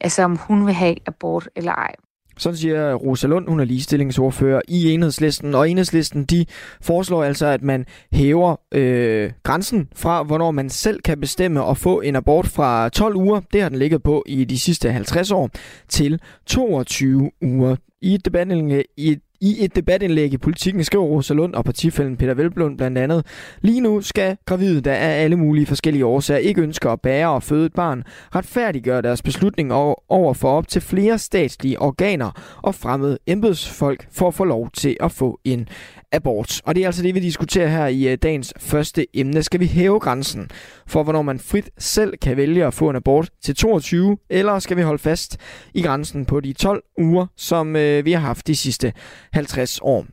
Altså 0.00 0.22
om 0.22 0.36
hun 0.36 0.66
vil 0.66 0.74
have 0.74 0.96
abort 1.06 1.48
eller 1.56 1.72
ej. 1.72 1.94
Sådan 2.38 2.56
siger 2.56 2.94
Rosa 2.94 3.26
Lund, 3.26 3.48
hun 3.48 3.60
er 3.60 3.64
ligestillingsordfører 3.64 4.60
i 4.68 4.90
enhedslisten, 4.90 5.54
og 5.54 5.70
enhedslisten 5.70 6.24
de 6.24 6.46
foreslår 6.80 7.24
altså, 7.24 7.46
at 7.46 7.62
man 7.62 7.84
hæver 8.12 8.56
øh, 8.74 9.30
grænsen 9.42 9.88
fra, 9.94 10.22
hvornår 10.22 10.50
man 10.50 10.70
selv 10.70 11.00
kan 11.00 11.20
bestemme 11.20 11.64
at 11.70 11.76
få 11.76 12.00
en 12.00 12.16
abort 12.16 12.46
fra 12.46 12.88
12 12.88 13.16
uger, 13.16 13.40
det 13.52 13.62
har 13.62 13.68
den 13.68 13.78
ligget 13.78 14.02
på 14.02 14.24
i 14.26 14.44
de 14.44 14.58
sidste 14.58 14.92
50 14.92 15.30
år, 15.30 15.50
til 15.88 16.20
22 16.46 17.30
uger. 17.42 17.76
I 18.02 18.14
et 18.14 18.24
debatindlæg, 18.24 18.84
i 18.96 19.10
et 19.10 19.20
i 19.40 19.64
et 19.64 19.76
debatindlæg 19.76 20.32
i 20.32 20.38
Politiken 20.38 20.84
skriver 20.84 21.04
Rosa 21.04 21.34
Lund 21.34 21.54
og 21.54 21.64
partifælden 21.64 22.16
Peter 22.16 22.34
Velblund 22.34 22.76
blandt 22.76 22.98
andet, 22.98 23.26
lige 23.60 23.80
nu 23.80 24.00
skal 24.00 24.36
gravide, 24.46 24.80
der 24.80 24.94
af 24.94 25.22
alle 25.24 25.36
mulige 25.36 25.66
forskellige 25.66 26.06
årsager 26.06 26.38
ikke 26.38 26.62
ønsker 26.62 26.90
at 26.90 27.00
bære 27.00 27.30
og 27.30 27.42
føde 27.42 27.66
et 27.66 27.72
barn, 27.72 28.04
retfærdiggøre 28.34 29.02
deres 29.02 29.22
beslutning 29.22 29.72
over 30.08 30.34
for 30.34 30.50
op 30.50 30.68
til 30.68 30.82
flere 30.82 31.18
statslige 31.18 31.82
organer 31.82 32.58
og 32.62 32.74
fremmede 32.74 33.18
embedsfolk 33.26 34.06
for 34.12 34.28
at 34.28 34.34
få 34.34 34.44
lov 34.44 34.70
til 34.70 34.96
at 35.00 35.12
få 35.12 35.40
en 35.44 35.68
abort. 36.12 36.60
Og 36.64 36.74
det 36.74 36.82
er 36.82 36.86
altså 36.86 37.02
det, 37.02 37.14
vi 37.14 37.20
diskuterer 37.20 37.68
her 37.68 37.86
i 37.86 38.08
øh, 38.12 38.18
dagens 38.22 38.54
første 38.58 39.06
emne. 39.18 39.42
Skal 39.42 39.60
vi 39.60 39.66
hæve 39.66 40.00
grænsen 40.00 40.50
for, 40.86 41.02
hvornår 41.02 41.22
man 41.22 41.38
frit 41.38 41.70
selv 41.78 42.16
kan 42.22 42.36
vælge 42.36 42.66
at 42.66 42.74
få 42.74 42.90
en 42.90 42.96
abort 42.96 43.30
til 43.42 43.54
22, 43.54 44.18
eller 44.30 44.58
skal 44.58 44.76
vi 44.76 44.82
holde 44.82 44.98
fast 44.98 45.36
i 45.74 45.82
grænsen 45.82 46.24
på 46.24 46.40
de 46.40 46.52
12 46.52 46.82
uger, 46.98 47.26
som 47.36 47.76
øh, 47.76 48.04
vi 48.04 48.12
har 48.12 48.20
haft 48.20 48.46
de 48.46 48.56
sidste 48.56 48.92
50 49.32 49.78
år? 49.82 50.06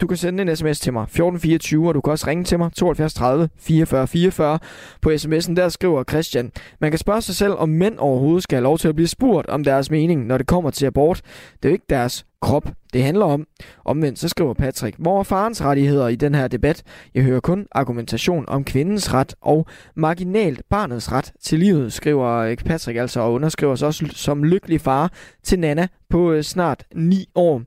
Du 0.00 0.06
kan 0.06 0.16
sende 0.16 0.42
en 0.42 0.56
sms 0.56 0.80
til 0.80 0.92
mig, 0.92 1.02
1424, 1.02 1.88
og 1.88 1.94
du 1.94 2.00
kan 2.00 2.10
også 2.10 2.26
ringe 2.26 2.44
til 2.44 2.58
mig, 2.58 2.72
72 2.72 3.14
30 3.14 3.48
44 3.58 4.06
44. 4.06 4.58
På 5.02 5.10
sms'en 5.10 5.54
der 5.54 5.68
skriver 5.68 6.04
Christian, 6.04 6.52
man 6.80 6.90
kan 6.90 6.98
spørge 6.98 7.22
sig 7.22 7.36
selv, 7.36 7.52
om 7.52 7.68
mænd 7.68 7.98
overhovedet 7.98 8.42
skal 8.42 8.56
have 8.56 8.62
lov 8.62 8.78
til 8.78 8.88
at 8.88 8.94
blive 8.94 9.08
spurgt 9.08 9.46
om 9.48 9.64
deres 9.64 9.90
mening, 9.90 10.26
når 10.26 10.38
det 10.38 10.46
kommer 10.46 10.70
til 10.70 10.86
abort. 10.86 11.20
Det 11.52 11.64
er 11.64 11.68
jo 11.68 11.72
ikke 11.72 11.86
deres 11.90 12.26
krop, 12.40 12.72
det 12.92 13.02
handler 13.02 13.24
om. 13.24 13.46
Omvendt 13.84 14.18
så 14.18 14.28
skriver 14.28 14.54
Patrick, 14.54 14.96
hvor 14.98 15.18
er 15.18 15.22
farens 15.22 15.64
rettigheder 15.64 16.08
i 16.08 16.16
den 16.16 16.34
her 16.34 16.48
debat? 16.48 16.82
Jeg 17.14 17.22
hører 17.22 17.40
kun 17.40 17.66
argumentation 17.72 18.44
om 18.48 18.64
kvindens 18.64 19.14
ret 19.14 19.34
og 19.40 19.66
marginalt 19.94 20.62
barnets 20.70 21.12
ret 21.12 21.32
til 21.42 21.58
livet, 21.58 21.92
skriver 21.92 22.28
øh, 22.28 22.56
Patrick 22.56 22.98
altså 22.98 23.20
og 23.20 23.32
underskriver 23.32 23.74
sig 23.74 23.88
også 23.88 24.06
som 24.12 24.44
lykkelig 24.44 24.80
far 24.80 25.12
til 25.42 25.58
Nana 25.58 25.88
på 26.10 26.32
øh, 26.32 26.42
snart 26.42 26.84
9 26.94 27.26
år. 27.34 27.62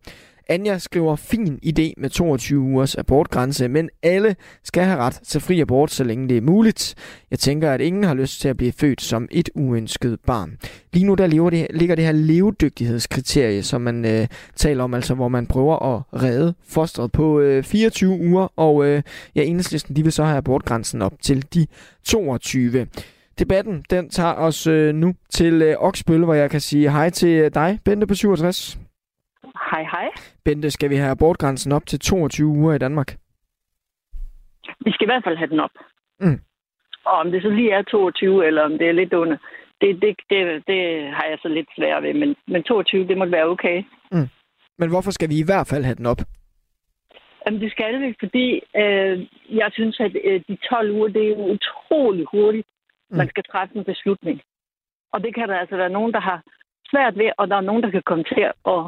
Anja 0.50 0.78
skriver, 0.78 1.16
fin 1.16 1.60
idé 1.66 1.94
med 1.98 2.10
22 2.10 2.60
ugers 2.60 2.96
abortgrænse, 2.96 3.68
men 3.68 3.90
alle 4.04 4.36
skal 4.64 4.84
have 4.84 4.98
ret 4.98 5.20
til 5.24 5.42
fri 5.42 5.60
abort, 5.60 5.92
så 5.92 6.04
længe 6.04 6.30
det 6.30 6.38
er 6.38 6.42
muligt. 6.42 6.96
Jeg 7.32 7.40
tænker, 7.40 7.72
at 7.72 7.82
ingen 7.82 8.04
har 8.04 8.14
lyst 8.14 8.42
til 8.42 8.50
at 8.50 8.58
blive 8.58 8.72
født 8.72 9.02
som 9.02 9.28
et 9.32 9.50
uønsket 9.56 10.20
barn. 10.28 10.58
Lige 10.94 11.06
nu 11.06 11.16
der 11.16 11.28
lever 11.28 11.50
det, 11.50 11.68
ligger 11.70 11.96
det 11.96 12.06
her 12.06 12.12
levedygtighedskriterie, 12.12 13.64
som 13.64 13.82
man 13.82 14.06
øh, 14.06 14.28
taler 14.56 14.84
om, 14.84 14.94
altså 14.94 15.14
hvor 15.14 15.28
man 15.28 15.48
prøver 15.48 15.96
at 15.96 16.24
redde 16.24 16.54
fosteret 16.68 17.12
på 17.12 17.40
øh, 17.40 17.64
24 17.64 18.10
uger, 18.10 18.54
og 18.56 18.86
øh, 18.86 19.02
ja, 19.36 19.44
enhedslisten 19.44 19.96
de 19.96 20.04
vil 20.04 20.12
så 20.12 20.24
have 20.24 20.38
abortgrænsen 20.38 21.02
op 21.02 21.14
til 21.22 21.46
de 21.54 21.68
22. 22.04 22.88
Debatten 23.40 23.84
den 23.90 24.10
tager 24.10 24.34
os 24.34 24.68
øh, 24.68 24.96
nu 24.96 25.14
til 25.30 25.62
øh, 25.62 25.76
Oksbøl, 25.80 26.24
hvor 26.24 26.34
jeg 26.34 26.50
kan 26.50 26.62
sige 26.62 26.92
hej 26.92 27.10
til 27.10 27.30
øh, 27.30 27.52
dig, 27.54 27.80
Bente 27.86 28.08
på 28.08 28.16
67. 28.16 28.80
Hej, 29.72 29.84
hej. 29.84 30.10
Bente, 30.46 30.72
skal 30.72 30.90
vi 30.90 30.96
have 30.96 31.12
abortgrænsen 31.12 31.72
op 31.72 31.86
til 31.86 32.00
22 32.00 32.48
uger 32.48 32.74
i 32.74 32.78
Danmark? 32.78 33.18
Vi 34.86 34.92
skal 34.92 35.06
i 35.06 35.12
hvert 35.12 35.24
fald 35.24 35.38
have 35.38 35.50
den 35.50 35.60
op. 35.60 35.76
Mm. 36.20 36.40
Og 37.06 37.14
om 37.14 37.32
det 37.32 37.42
så 37.42 37.50
lige 37.50 37.72
er 37.72 37.82
22, 37.82 38.48
eller 38.48 38.62
om 38.62 38.78
det 38.78 38.88
er 38.88 38.92
lidt 38.92 39.14
under, 39.14 39.38
det, 39.82 40.02
det, 40.02 40.16
det, 40.30 40.68
det 40.68 40.82
har 41.18 41.26
jeg 41.30 41.38
så 41.42 41.48
lidt 41.48 41.70
svært 41.78 42.04
ved. 42.04 42.14
Men, 42.14 42.36
men 42.48 42.64
22, 42.64 43.08
det 43.08 43.18
må 43.18 43.26
være 43.26 43.46
okay. 43.46 43.84
Mm. 44.12 44.30
Men 44.78 44.90
hvorfor 44.90 45.12
skal 45.12 45.30
vi 45.30 45.40
i 45.40 45.46
hvert 45.46 45.68
fald 45.68 45.84
have 45.84 45.96
den 45.96 46.06
op? 46.06 46.22
Jamen, 47.46 47.62
det 47.62 47.72
skal 47.72 48.02
vi, 48.02 48.16
fordi 48.20 48.48
øh, 48.82 49.28
jeg 49.50 49.70
synes, 49.72 50.00
at 50.00 50.16
øh, 50.24 50.42
de 50.48 50.56
12 50.56 50.92
uger, 50.92 51.08
det 51.08 51.24
er 51.30 51.36
utrolig 51.36 52.26
hurtigt, 52.32 52.68
mm. 53.10 53.18
man 53.18 53.30
skal 53.30 53.44
træffe 53.44 53.78
en 53.78 53.84
beslutning. 53.84 54.42
Og 55.14 55.24
det 55.24 55.36
kan 55.36 55.50
der 55.50 55.58
altså 55.58 55.76
være 55.76 55.90
nogen, 55.90 56.14
der 56.14 56.20
har 56.20 56.44
svært 56.92 57.18
ved, 57.18 57.32
og 57.38 57.48
der 57.48 57.56
er 57.56 57.62
nogen, 57.70 57.84
der 57.84 57.92
kan 57.92 58.04
komme 58.06 58.24
til 58.24 58.42
at 58.76 58.82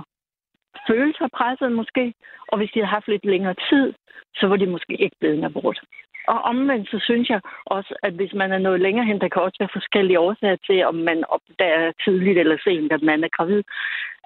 følte 0.90 1.18
sig 1.18 1.30
presset 1.38 1.72
måske, 1.72 2.14
og 2.48 2.58
hvis 2.58 2.72
de 2.74 2.80
havde 2.80 2.96
haft 2.98 3.08
lidt 3.08 3.26
længere 3.26 3.56
tid, 3.70 3.94
så 4.36 4.48
var 4.48 4.56
de 4.56 4.66
måske 4.66 4.94
ikke 5.04 5.18
blevet 5.20 5.38
en 5.38 5.44
abort. 5.44 5.80
Og 6.28 6.42
omvendt 6.42 6.90
så 6.90 7.00
synes 7.00 7.30
jeg 7.30 7.42
også, 7.66 7.96
at 8.04 8.14
hvis 8.14 8.34
man 8.34 8.52
er 8.52 8.58
nået 8.58 8.82
længere 8.82 9.06
hen, 9.06 9.22
der 9.22 9.30
kan 9.30 9.42
også 9.42 9.58
være 9.60 9.78
forskellige 9.80 10.20
årsager 10.20 10.58
til, 10.68 10.86
om 10.86 10.96
man 10.96 11.24
opdager 11.30 11.92
tidligt 12.04 12.38
eller 12.40 12.58
sent, 12.64 12.92
at 12.92 13.02
man 13.02 13.24
er 13.24 13.28
gravid, 13.38 13.64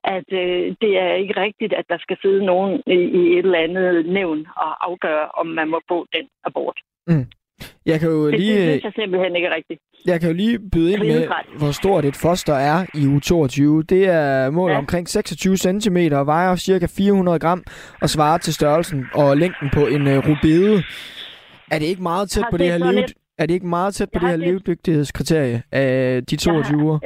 at 0.04 0.28
øh, 0.42 0.76
det 0.82 0.94
er 1.06 1.14
ikke 1.14 1.42
rigtigt, 1.42 1.74
at 1.74 1.86
der 1.90 1.98
skal 1.98 2.18
sidde 2.22 2.46
nogen 2.46 2.84
i, 2.88 2.98
i 3.20 3.22
et 3.38 3.46
eller 3.46 3.60
andet 3.60 4.06
nævn 4.06 4.48
og 4.56 4.88
afgøre, 4.90 5.26
om 5.42 5.48
man 5.48 5.68
må 5.70 5.80
få 5.88 6.08
den 6.16 6.28
abort. 6.44 6.80
Mm. 7.08 7.26
Jeg 7.86 8.00
kan 8.00 8.10
jo 8.10 8.32
det, 8.32 8.40
lige, 8.40 8.56
det 8.56 8.70
synes 8.70 8.84
jeg 8.84 8.94
simpelthen 8.96 9.36
ikke 9.36 9.48
er 9.48 9.56
rigtigt. 9.56 9.80
Jeg 10.06 10.20
kan 10.20 10.30
jo 10.30 10.36
lige 10.36 10.60
byde 10.72 10.94
ind 10.94 11.02
med, 11.02 11.28
hvor 11.58 11.72
stort 11.72 12.06
et 12.06 12.16
foster 12.16 12.54
er 12.54 12.86
i 12.94 13.08
u 13.08 13.20
22. 13.20 13.84
Det 13.84 14.10
er 14.10 14.50
mål 14.50 14.72
ja. 14.72 14.78
omkring 14.78 15.08
26 15.10 15.58
cm 15.58 15.98
og 16.12 16.26
vejer 16.26 16.56
ca. 16.56 16.88
400 16.98 17.40
gram 17.40 17.64
og 18.02 18.10
svarer 18.10 18.38
til 18.38 18.54
størrelsen 18.54 19.06
og 19.14 19.38
længden 19.38 19.70
på 19.74 19.88
en 19.88 20.02
uh, 20.08 20.18
rubede. 20.30 20.84
Er 21.72 21.80
det 21.80 21.86
ikke 21.86 22.04
meget 22.04 22.30
tæt 22.30 22.46
på 22.52 22.58
det 22.58 22.68
her 22.72 22.92
liv? 22.92 23.04
Er 23.38 23.46
det 23.46 23.54
ikke 23.54 23.68
meget 23.68 23.94
tæt 23.94 24.10
på 24.14 24.20
det 24.20 24.30
her 24.30 24.36
levedygtighedskriterie 24.36 25.64
af 25.72 26.26
de 26.30 26.36
22 26.36 26.78
uger? 26.84 27.00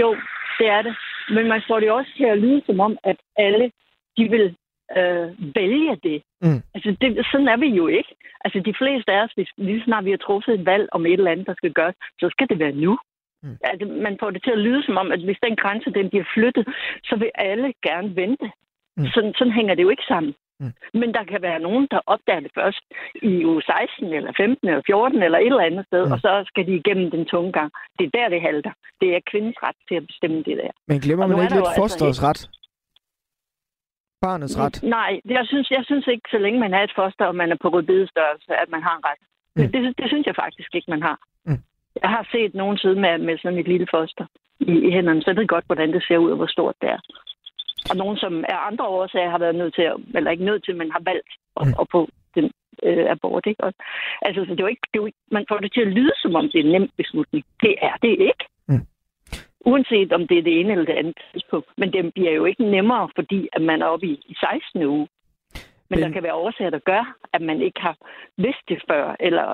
Jo, 0.00 0.16
det 0.58 0.66
er 0.76 0.82
det. 0.82 0.94
Men 1.34 1.48
man 1.48 1.62
får 1.68 1.80
det 1.80 1.90
også 1.90 2.10
til 2.16 2.24
at 2.24 2.38
lyde 2.38 2.62
som 2.66 2.80
om, 2.80 2.96
at 3.04 3.16
alle 3.36 3.70
de 4.16 4.24
vil 4.34 4.56
øh, 5.00 5.28
vælge 5.56 5.96
det. 6.02 6.22
Mm. 6.42 6.60
Altså, 6.74 6.96
det, 7.00 7.26
sådan 7.32 7.48
er 7.48 7.56
vi 7.56 7.68
jo 7.80 7.86
ikke. 7.86 8.14
Altså, 8.44 8.58
de 8.68 8.74
fleste 8.80 9.12
af 9.12 9.22
os, 9.24 9.32
hvis, 9.36 9.50
lige 9.56 9.84
snart 9.84 10.04
vi 10.04 10.10
har 10.10 10.22
truffet 10.26 10.54
et 10.54 10.66
valg 10.66 10.88
om 10.92 11.06
et 11.06 11.12
eller 11.12 11.30
andet, 11.30 11.46
der 11.46 11.54
skal 11.54 11.72
gøres, 11.72 11.96
så 12.20 12.28
skal 12.30 12.48
det 12.48 12.58
være 12.58 12.72
nu. 12.72 12.98
Mm. 13.42 13.56
Altså, 13.64 13.86
man 14.06 14.16
får 14.20 14.30
det 14.30 14.42
til 14.42 14.56
at 14.56 14.64
lyde 14.66 14.82
som 14.86 14.96
om, 14.96 15.12
at 15.12 15.20
hvis 15.24 15.42
den 15.42 15.56
grænse 15.56 15.90
den 15.90 16.08
bliver 16.10 16.24
flyttet, 16.34 16.68
så 17.04 17.16
vil 17.16 17.30
alle 17.34 17.72
gerne 17.82 18.16
vente. 18.16 18.50
Mm. 18.96 19.06
Sådan, 19.14 19.34
sådan 19.38 19.52
hænger 19.52 19.74
det 19.74 19.82
jo 19.82 19.88
ikke 19.88 20.08
sammen. 20.08 20.34
Mm. 20.60 20.72
Men 21.00 21.14
der 21.16 21.24
kan 21.24 21.42
være 21.42 21.60
nogen, 21.66 21.86
der 21.90 22.00
opdager 22.06 22.40
det 22.40 22.52
først 22.54 22.84
i 23.22 23.44
uge 23.44 23.62
16, 23.62 24.12
eller 24.18 24.32
15, 24.36 24.68
eller 24.68 24.82
14, 24.86 25.22
eller 25.22 25.38
et 25.38 25.46
eller 25.46 25.68
andet 25.70 25.86
sted, 25.86 26.06
mm. 26.06 26.12
og 26.12 26.18
så 26.18 26.44
skal 26.46 26.66
de 26.66 26.74
igennem 26.74 27.10
den 27.10 27.24
tunge 27.24 27.52
gang. 27.52 27.70
Det 27.98 28.04
er 28.06 28.10
der, 28.18 28.28
det 28.28 28.40
halter. 28.48 28.72
Det 29.00 29.08
er 29.16 29.20
kvindens 29.30 29.58
ret 29.62 29.78
til 29.88 29.96
at 30.00 30.06
bestemme 30.06 30.38
det 30.48 30.56
der. 30.62 30.72
Men 30.88 31.00
glemmer 31.00 31.26
man 31.26 31.42
ikke 31.42 31.54
lidt 31.54 31.66
altså 31.66 31.80
fosterets 31.82 32.22
ret? 32.28 32.40
Barnets 34.26 34.58
ret? 34.58 34.76
Nej, 34.98 35.12
jeg 35.36 35.44
synes, 35.50 35.70
jeg 35.70 35.84
synes 35.88 36.06
ikke, 36.06 36.26
så 36.30 36.38
længe 36.38 36.60
man 36.60 36.74
er 36.74 36.82
et 36.82 36.96
foster, 36.98 37.24
og 37.30 37.36
man 37.42 37.52
er 37.52 37.58
på 37.62 37.68
rødbedestørrelse, 37.68 38.52
at 38.62 38.68
man 38.74 38.82
har 38.82 38.94
en 38.96 39.04
ret. 39.10 39.22
Mm. 39.56 39.62
Det, 39.62 39.82
det, 39.84 39.98
det 39.98 40.08
synes 40.08 40.26
jeg 40.26 40.36
faktisk 40.44 40.70
ikke, 40.74 40.90
man 40.90 41.02
har. 41.02 41.18
Mm. 41.46 41.62
Jeg 42.02 42.10
har 42.10 42.28
set 42.32 42.54
nogen 42.54 42.78
sidde 42.78 43.00
med, 43.04 43.18
med 43.18 43.38
sådan 43.38 43.58
et 43.58 43.68
lille 43.68 43.86
foster 43.94 44.26
i, 44.60 44.72
i 44.86 44.90
hænderne, 44.90 45.22
så 45.22 45.30
jeg 45.30 45.36
ved 45.36 45.46
godt, 45.46 45.66
hvordan 45.66 45.92
det 45.92 46.02
ser 46.08 46.18
ud, 46.18 46.30
og 46.30 46.36
hvor 46.36 46.46
stort 46.56 46.76
det 46.82 46.88
er. 46.90 47.00
Og 47.90 47.96
nogen, 47.96 48.16
som 48.16 48.44
er 48.48 48.58
andre 48.70 48.86
årsager 48.86 49.30
har 49.30 49.38
været 49.38 49.54
nødt 49.54 49.74
til, 49.74 49.82
at, 49.82 49.96
eller 50.14 50.30
ikke 50.30 50.44
nødt 50.44 50.64
til, 50.64 50.76
men 50.76 50.90
har 50.90 51.02
valgt 51.10 51.30
at, 51.60 51.66
mm. 51.66 51.74
at 51.80 51.86
få 51.92 52.08
den 52.34 52.50
øh, 52.82 53.10
abort. 53.10 53.46
Ikke? 53.46 53.64
Og, 53.64 53.72
altså, 54.22 54.40
så 54.44 54.50
det 54.50 54.60
er 54.60 54.64
jo 54.68 54.74
ikke, 54.74 54.86
det 54.90 54.98
er 54.98 55.02
jo 55.02 55.06
ikke, 55.06 55.22
man 55.30 55.44
får 55.48 55.58
det 55.58 55.72
til 55.72 55.80
at 55.86 55.94
lyde, 55.98 56.12
som 56.22 56.34
om 56.34 56.44
det 56.50 56.58
er 56.60 56.64
en 56.64 56.72
nem 56.72 56.88
beslutning. 56.96 57.44
Det 57.60 57.74
er 57.82 57.96
det 58.02 58.14
ikke. 58.30 58.44
Uanset 59.66 60.12
om 60.12 60.28
det 60.28 60.38
er 60.38 60.42
det 60.42 60.60
ene 60.60 60.72
eller 60.72 60.84
det 60.84 61.00
andet 61.00 61.18
tidspunkt. 61.32 61.68
Men 61.76 61.92
det 61.92 62.14
bliver 62.14 62.32
jo 62.32 62.44
ikke 62.44 62.64
nemmere, 62.64 63.08
fordi 63.14 63.48
at 63.52 63.62
man 63.62 63.82
er 63.82 63.86
oppe 63.86 64.06
i, 64.06 64.12
i 64.32 64.34
16. 64.34 64.82
uge. 64.82 65.08
Men, 65.92 66.00
Men 66.00 66.02
der 66.02 66.12
kan 66.12 66.22
være 66.22 66.34
årsager, 66.34 66.70
der 66.70 66.88
gør, 66.92 67.16
at 67.32 67.42
man 67.42 67.62
ikke 67.62 67.80
har 67.80 67.96
vidst 68.36 68.64
det 68.68 68.82
før, 68.90 69.16
eller 69.20 69.46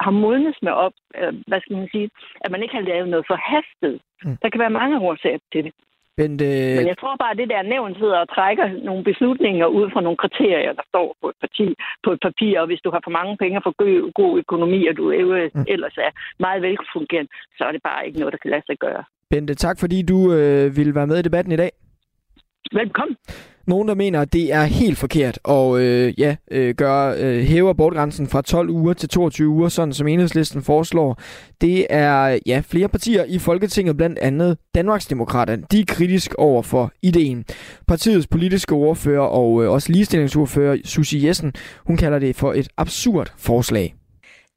har 0.00 0.10
modnes 0.10 0.56
med 0.62 0.72
op, 0.72 0.92
øh, 1.18 1.34
hvad 1.46 1.60
skal 1.60 1.76
man 1.76 1.88
sige, 1.92 2.10
at 2.40 2.50
man 2.50 2.62
ikke 2.62 2.74
har 2.74 2.82
lavet 2.82 3.08
noget 3.08 3.26
forhastet. 3.26 4.00
Mm. 4.24 4.36
Der 4.42 4.48
kan 4.48 4.60
være 4.60 4.78
mange 4.80 5.00
årsager 5.00 5.38
til 5.52 5.64
det. 5.64 5.72
Bente... 6.16 6.44
Men 6.78 6.86
jeg 6.92 6.98
tror 6.98 7.16
bare, 7.16 7.30
at 7.30 7.38
det 7.38 7.48
der 7.48 7.62
nævn 7.62 7.94
sidder 7.94 8.18
og 8.18 8.28
trækker 8.36 8.66
nogle 8.88 9.04
beslutninger 9.04 9.66
ud 9.66 9.90
fra 9.90 10.00
nogle 10.00 10.16
kriterier, 10.16 10.72
der 10.72 10.82
står 10.88 11.16
på 11.20 11.28
et, 11.28 11.38
parti, 11.40 11.66
på 12.04 12.10
et 12.12 12.20
papir, 12.22 12.60
og 12.60 12.66
hvis 12.66 12.80
du 12.84 12.90
har 12.90 13.00
for 13.04 13.10
mange 13.10 13.36
penge 13.36 13.60
for 13.62 13.74
god, 14.20 14.38
økonomi, 14.38 14.86
og 14.86 14.96
du 14.96 15.04
mm. 15.04 15.64
ellers 15.74 15.96
er 16.06 16.10
meget 16.38 16.62
velfungerende, 16.62 17.30
så 17.58 17.64
er 17.64 17.72
det 17.72 17.82
bare 17.82 18.06
ikke 18.06 18.18
noget, 18.18 18.32
der 18.32 18.42
kan 18.42 18.50
lade 18.50 18.66
sig 18.66 18.78
gøre. 18.78 19.04
Bente, 19.32 19.54
tak 19.54 19.80
fordi 19.80 20.02
du 20.02 20.32
øh, 20.32 20.76
ville 20.76 20.94
være 20.94 21.06
med 21.06 21.18
i 21.18 21.22
debatten 21.22 21.52
i 21.52 21.56
dag. 21.56 21.70
Velkommen. 22.72 23.16
Nogen, 23.66 23.88
der 23.88 23.94
mener, 23.94 24.20
at 24.20 24.32
det 24.32 24.52
er 24.52 24.64
helt 24.64 24.98
forkert 24.98 25.38
at 25.48 25.80
øh, 25.80 26.20
ja, 26.20 26.36
øh, 26.50 26.74
gøre, 26.74 27.16
øh, 27.18 27.42
hæve 27.44 27.70
abortgrænsen 27.70 28.26
fra 28.26 28.42
12 28.42 28.70
uger 28.70 28.92
til 28.92 29.08
22 29.08 29.48
uger, 29.48 29.68
sådan 29.68 29.92
som 29.92 30.08
enhedslisten 30.08 30.62
foreslår. 30.62 31.20
Det 31.60 31.86
er 31.90 32.38
ja, 32.46 32.62
flere 32.66 32.88
partier 32.88 33.24
i 33.24 33.38
Folketinget, 33.38 33.96
blandt 33.96 34.18
andet 34.18 34.58
Danmarksdemokraterne. 34.74 35.64
De 35.72 35.80
er 35.80 35.84
kritisk 35.88 36.34
over 36.34 36.62
for 36.62 36.92
ideen. 37.02 37.44
Partiets 37.88 38.26
politiske 38.26 38.74
ordfører 38.74 39.26
og 39.26 39.64
øh, 39.64 39.70
også 39.70 39.92
ligestillingsordfører 39.92 40.76
Susie 40.84 41.28
Jessen, 41.28 41.52
hun 41.86 41.96
kalder 41.96 42.18
det 42.18 42.36
for 42.36 42.52
et 42.52 42.68
absurd 42.76 43.32
forslag. 43.38 43.94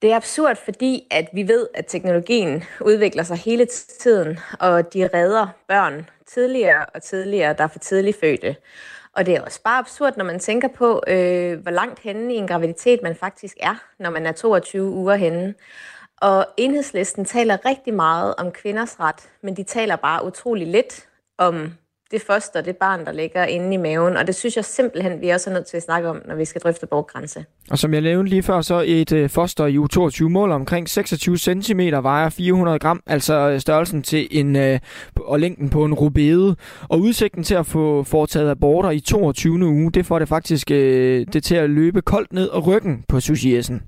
Det 0.06 0.12
er 0.12 0.16
absurd, 0.16 0.56
fordi 0.56 1.08
at 1.12 1.30
vi 1.34 1.48
ved, 1.48 1.68
at 1.74 1.86
teknologien 1.88 2.64
udvikler 2.82 3.24
sig 3.24 3.38
hele 3.38 3.66
tiden, 4.00 4.40
og 4.60 4.94
de 4.94 5.10
redder 5.14 5.48
børn 5.68 6.10
tidligere 6.26 6.86
og 6.86 7.04
tidligere, 7.04 7.54
der 7.54 7.64
er 7.64 7.68
for 7.68 7.80
tidligt 7.80 8.20
fødte. 8.20 8.56
Og 9.14 9.26
det 9.26 9.36
er 9.36 9.42
også 9.42 9.62
bare 9.64 9.80
absurd, 9.80 10.18
når 10.18 10.26
man 10.26 10.40
tænker 10.40 10.68
på, 10.68 11.04
øh, 11.08 11.60
hvor 11.60 11.72
langt 11.72 12.00
henne 12.00 12.34
i 12.34 12.38
en 12.38 12.48
graviditet 12.48 13.00
man 13.04 13.16
faktisk 13.16 13.58
er, 13.60 13.76
når 14.00 14.10
man 14.10 14.26
er 14.26 14.32
22 14.32 14.90
uger 14.90 15.16
henne. 15.16 15.54
Og 16.22 16.48
enhedslisten 16.58 17.26
taler 17.26 17.66
rigtig 17.66 17.94
meget 17.94 18.36
om 18.38 18.52
kvinders 18.52 19.00
ret, 19.00 19.30
men 19.42 19.58
de 19.58 19.64
taler 19.64 19.96
bare 19.96 20.26
utrolig 20.26 20.68
lidt 20.68 21.08
om 21.38 21.74
det 22.12 22.22
foster, 22.22 22.62
det 22.62 22.78
barn, 22.78 23.06
der 23.06 23.12
ligger 23.12 23.46
inde 23.46 23.74
i 23.74 23.78
maven. 23.78 24.18
Og 24.18 24.28
det 24.28 24.36
synes 24.36 24.56
jeg 24.56 24.66
simpelthen, 24.66 25.22
vi 25.22 25.30
også 25.30 25.50
er 25.50 25.54
nødt 25.54 25.66
til 25.66 25.78
at 25.78 25.84
snakke 25.84 26.10
om, 26.10 26.22
når 26.28 26.36
vi 26.36 26.46
skal 26.46 26.62
drøfte 26.62 26.88
borggrænse. 26.88 27.46
Og 27.72 27.78
som 27.78 27.94
jeg 27.94 28.02
nævnte 28.02 28.30
lige 28.30 28.44
før, 28.44 28.62
så 28.62 28.84
et 28.88 29.12
øh, 29.12 29.30
foster 29.30 29.66
i 29.66 29.78
U22 29.78 30.28
mål 30.28 30.52
omkring 30.52 30.90
26 30.90 31.38
cm 31.38 31.80
vejer 31.80 32.30
400 32.30 32.80
gram, 32.80 33.02
altså 33.08 33.34
øh, 33.34 33.60
størrelsen 33.60 34.04
til 34.04 34.28
en 34.32 34.56
øh, 34.56 34.80
og 35.16 35.40
længden 35.40 35.70
på 35.70 35.86
en 35.86 35.94
rubede. 35.94 36.56
Og 36.90 37.00
udsigten 37.00 37.44
til 37.44 37.56
at 37.56 37.66
få 37.66 38.04
foretaget 38.04 38.50
aborter 38.50 38.90
i 38.90 39.00
22. 39.00 39.66
uge, 39.66 39.92
det 39.92 40.06
får 40.06 40.20
det 40.20 40.28
faktisk 40.28 40.72
øh, 40.72 41.26
det 41.34 41.44
til 41.44 41.56
at 41.56 41.70
løbe 41.70 42.02
koldt 42.02 42.34
ned 42.34 42.48
og 42.48 42.68
ryggen 42.68 43.04
på 43.08 43.20
Susiessen. 43.20 43.82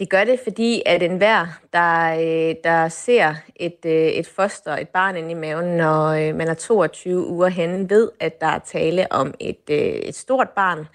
Det 0.00 0.10
gør 0.10 0.24
det, 0.24 0.40
fordi 0.42 0.82
at 0.86 1.02
enhver, 1.02 1.46
der, 1.72 2.14
øh, 2.14 2.54
der 2.64 2.88
ser 2.88 3.34
et, 3.56 3.78
øh, 3.86 3.92
et 3.92 4.26
foster, 4.26 4.76
et 4.76 4.88
barn 4.88 5.16
inde 5.16 5.30
i 5.30 5.34
maven, 5.34 5.76
når 5.76 6.06
øh, 6.06 6.34
man 6.34 6.48
er 6.48 6.54
22 6.54 7.26
uger 7.26 7.48
henne, 7.48 7.90
ved, 7.90 8.10
at 8.20 8.40
der 8.40 8.46
er 8.46 8.58
tale 8.58 9.12
om 9.12 9.34
et, 9.40 9.70
øh, 9.70 9.78
et 9.78 10.14
stort 10.14 10.48
barn. 10.48 10.86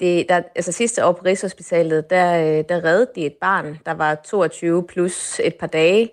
Det, 0.00 0.28
der, 0.28 0.42
altså 0.54 0.72
sidste 0.72 1.06
år 1.06 1.12
på 1.12 1.24
Rigshospitalet, 1.24 2.10
der, 2.10 2.58
øh, 2.58 2.64
der 2.68 2.84
reddede 2.84 3.10
de 3.14 3.26
et 3.26 3.36
barn, 3.40 3.78
der 3.86 3.94
var 3.94 4.14
22 4.14 4.86
plus 4.86 5.40
et 5.44 5.54
par 5.54 5.66
dage, 5.66 6.10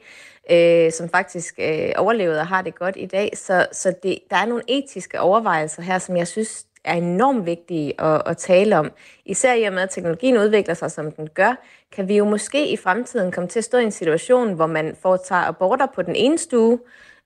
øh, 0.52 0.92
som 0.92 1.10
faktisk 1.10 1.56
øh, 1.60 1.92
overlevede 1.98 2.40
og 2.40 2.48
har 2.48 2.62
det 2.62 2.76
godt 2.76 2.96
i 2.98 3.06
dag. 3.06 3.32
Så, 3.36 3.68
så 3.72 3.94
det, 4.04 4.20
der 4.30 4.36
er 4.36 4.46
nogle 4.46 4.64
etiske 4.68 5.20
overvejelser 5.20 5.82
her, 5.82 5.98
som 6.00 6.18
jeg 6.18 6.28
synes, 6.28 6.66
er 6.86 6.94
enormt 6.94 7.46
vigtige 7.46 8.02
at, 8.02 8.22
at 8.26 8.38
tale 8.38 8.80
om. 8.80 8.92
Især 9.26 9.54
i 9.54 9.64
og 9.64 9.74
med, 9.74 9.82
at 9.82 9.90
teknologien 9.90 10.38
udvikler 10.38 10.74
sig, 10.74 10.92
som 10.92 11.12
den 11.12 11.30
gør, 11.30 11.56
kan 11.92 12.08
vi 12.08 12.18
jo 12.18 12.26
måske 12.26 12.72
i 12.72 12.78
fremtiden 12.78 13.32
komme 13.32 13.48
til 13.48 13.60
at 13.60 13.64
stå 13.64 13.78
i 13.78 13.84
en 13.84 13.92
situation, 13.92 14.54
hvor 14.54 14.68
man 14.68 14.96
foretager 15.02 15.42
aborter 15.42 15.88
på 15.96 16.02
den 16.02 16.16
ene 16.16 16.38
stue 16.38 16.80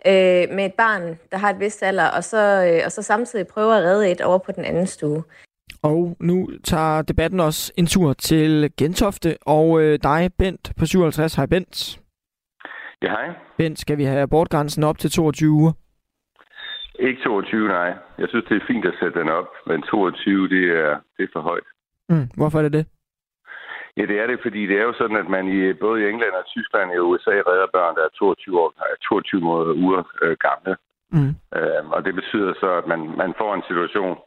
øh, 0.08 0.56
med 0.56 0.66
et 0.66 0.74
barn, 0.74 1.20
der 1.32 1.38
har 1.38 1.50
et 1.50 1.60
vist 1.60 1.84
alder, 1.84 2.08
og 2.08 2.24
så, 2.24 2.72
øh, 2.74 2.82
og 2.86 2.92
så 2.92 3.02
samtidig 3.02 3.48
prøver 3.48 3.74
at 3.74 3.84
redde 3.84 4.12
et 4.12 4.22
over 4.22 4.38
på 4.38 4.52
den 4.52 4.66
anden 4.66 4.88
stue. 4.88 5.24
Og 5.82 6.16
nu 6.20 6.50
tager 6.64 7.02
debatten 7.02 7.40
også 7.40 7.74
en 7.78 7.88
tur 7.88 8.14
til 8.14 8.72
Gentofte, 8.78 9.38
og 9.42 9.82
øh, 9.82 10.00
dig, 10.04 10.30
Bent, 10.40 10.72
på 10.78 10.86
57. 10.86 11.36
Hej, 11.36 11.46
Bent. 11.46 12.00
Ja, 13.02 13.08
hej. 13.08 13.30
Bent, 13.58 13.80
skal 13.80 13.98
vi 13.98 14.04
have 14.04 14.22
abortgrænsen 14.22 14.84
op 14.84 14.98
til 14.98 15.12
22 15.12 15.50
uger? 15.50 15.72
Ikke 17.00 17.24
22, 17.24 17.68
nej. 17.68 17.98
Jeg 18.18 18.30
synes, 18.30 18.46
det 18.50 18.56
er 18.58 18.66
fint 18.68 18.86
at 18.86 18.94
sætte 19.00 19.20
den 19.20 19.30
op, 19.30 19.50
men 19.66 19.82
22, 19.82 20.50
det 20.50 20.66
er, 20.70 21.00
det 21.18 21.24
er 21.24 21.34
for 21.34 21.42
højt. 21.42 21.68
Mm, 22.10 22.28
hvorfor 22.38 22.58
er 22.58 22.64
det 22.64 22.74
det? 22.74 22.86
Ja, 23.98 24.06
det 24.06 24.20
er 24.20 24.28
det, 24.28 24.40
fordi 24.42 24.68
det 24.68 24.78
er 24.78 24.84
jo 24.84 24.94
sådan, 24.94 25.18
at 25.18 25.30
man 25.30 25.48
i 25.48 25.74
både 25.74 26.02
i 26.02 26.10
England 26.10 26.34
og 26.34 26.46
Tyskland 26.46 26.92
og 26.92 27.10
USA 27.10 27.32
redder 27.32 27.68
børn, 27.74 27.96
der 27.96 28.04
er 28.04 28.10
22, 28.20 28.60
år, 28.62 28.74
22 29.04 29.76
uger 29.76 30.04
øh, 30.22 30.38
gamle. 30.48 30.76
Mm. 31.16 31.34
Øhm, 31.58 31.90
og 31.96 32.06
det 32.06 32.14
betyder 32.16 32.54
så, 32.60 32.70
at 32.82 32.88
man, 32.88 33.00
man 33.18 33.34
får 33.38 33.54
en 33.54 33.68
situation, 33.68 34.18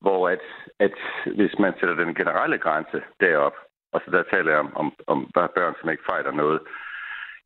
hvor 0.00 0.28
at, 0.28 0.44
at 0.78 0.96
hvis 1.38 1.54
man 1.58 1.72
sætter 1.80 1.96
den 2.04 2.14
generelle 2.14 2.58
grænse 2.58 2.98
derop, 3.20 3.56
og 3.92 4.00
så 4.04 4.10
der 4.10 4.22
taler 4.32 4.50
jeg 4.50 4.60
om, 4.60 4.72
om, 4.76 4.88
om 5.06 5.30
børn, 5.34 5.74
som 5.80 5.90
ikke 5.90 6.08
fejler 6.10 6.32
noget, 6.32 6.60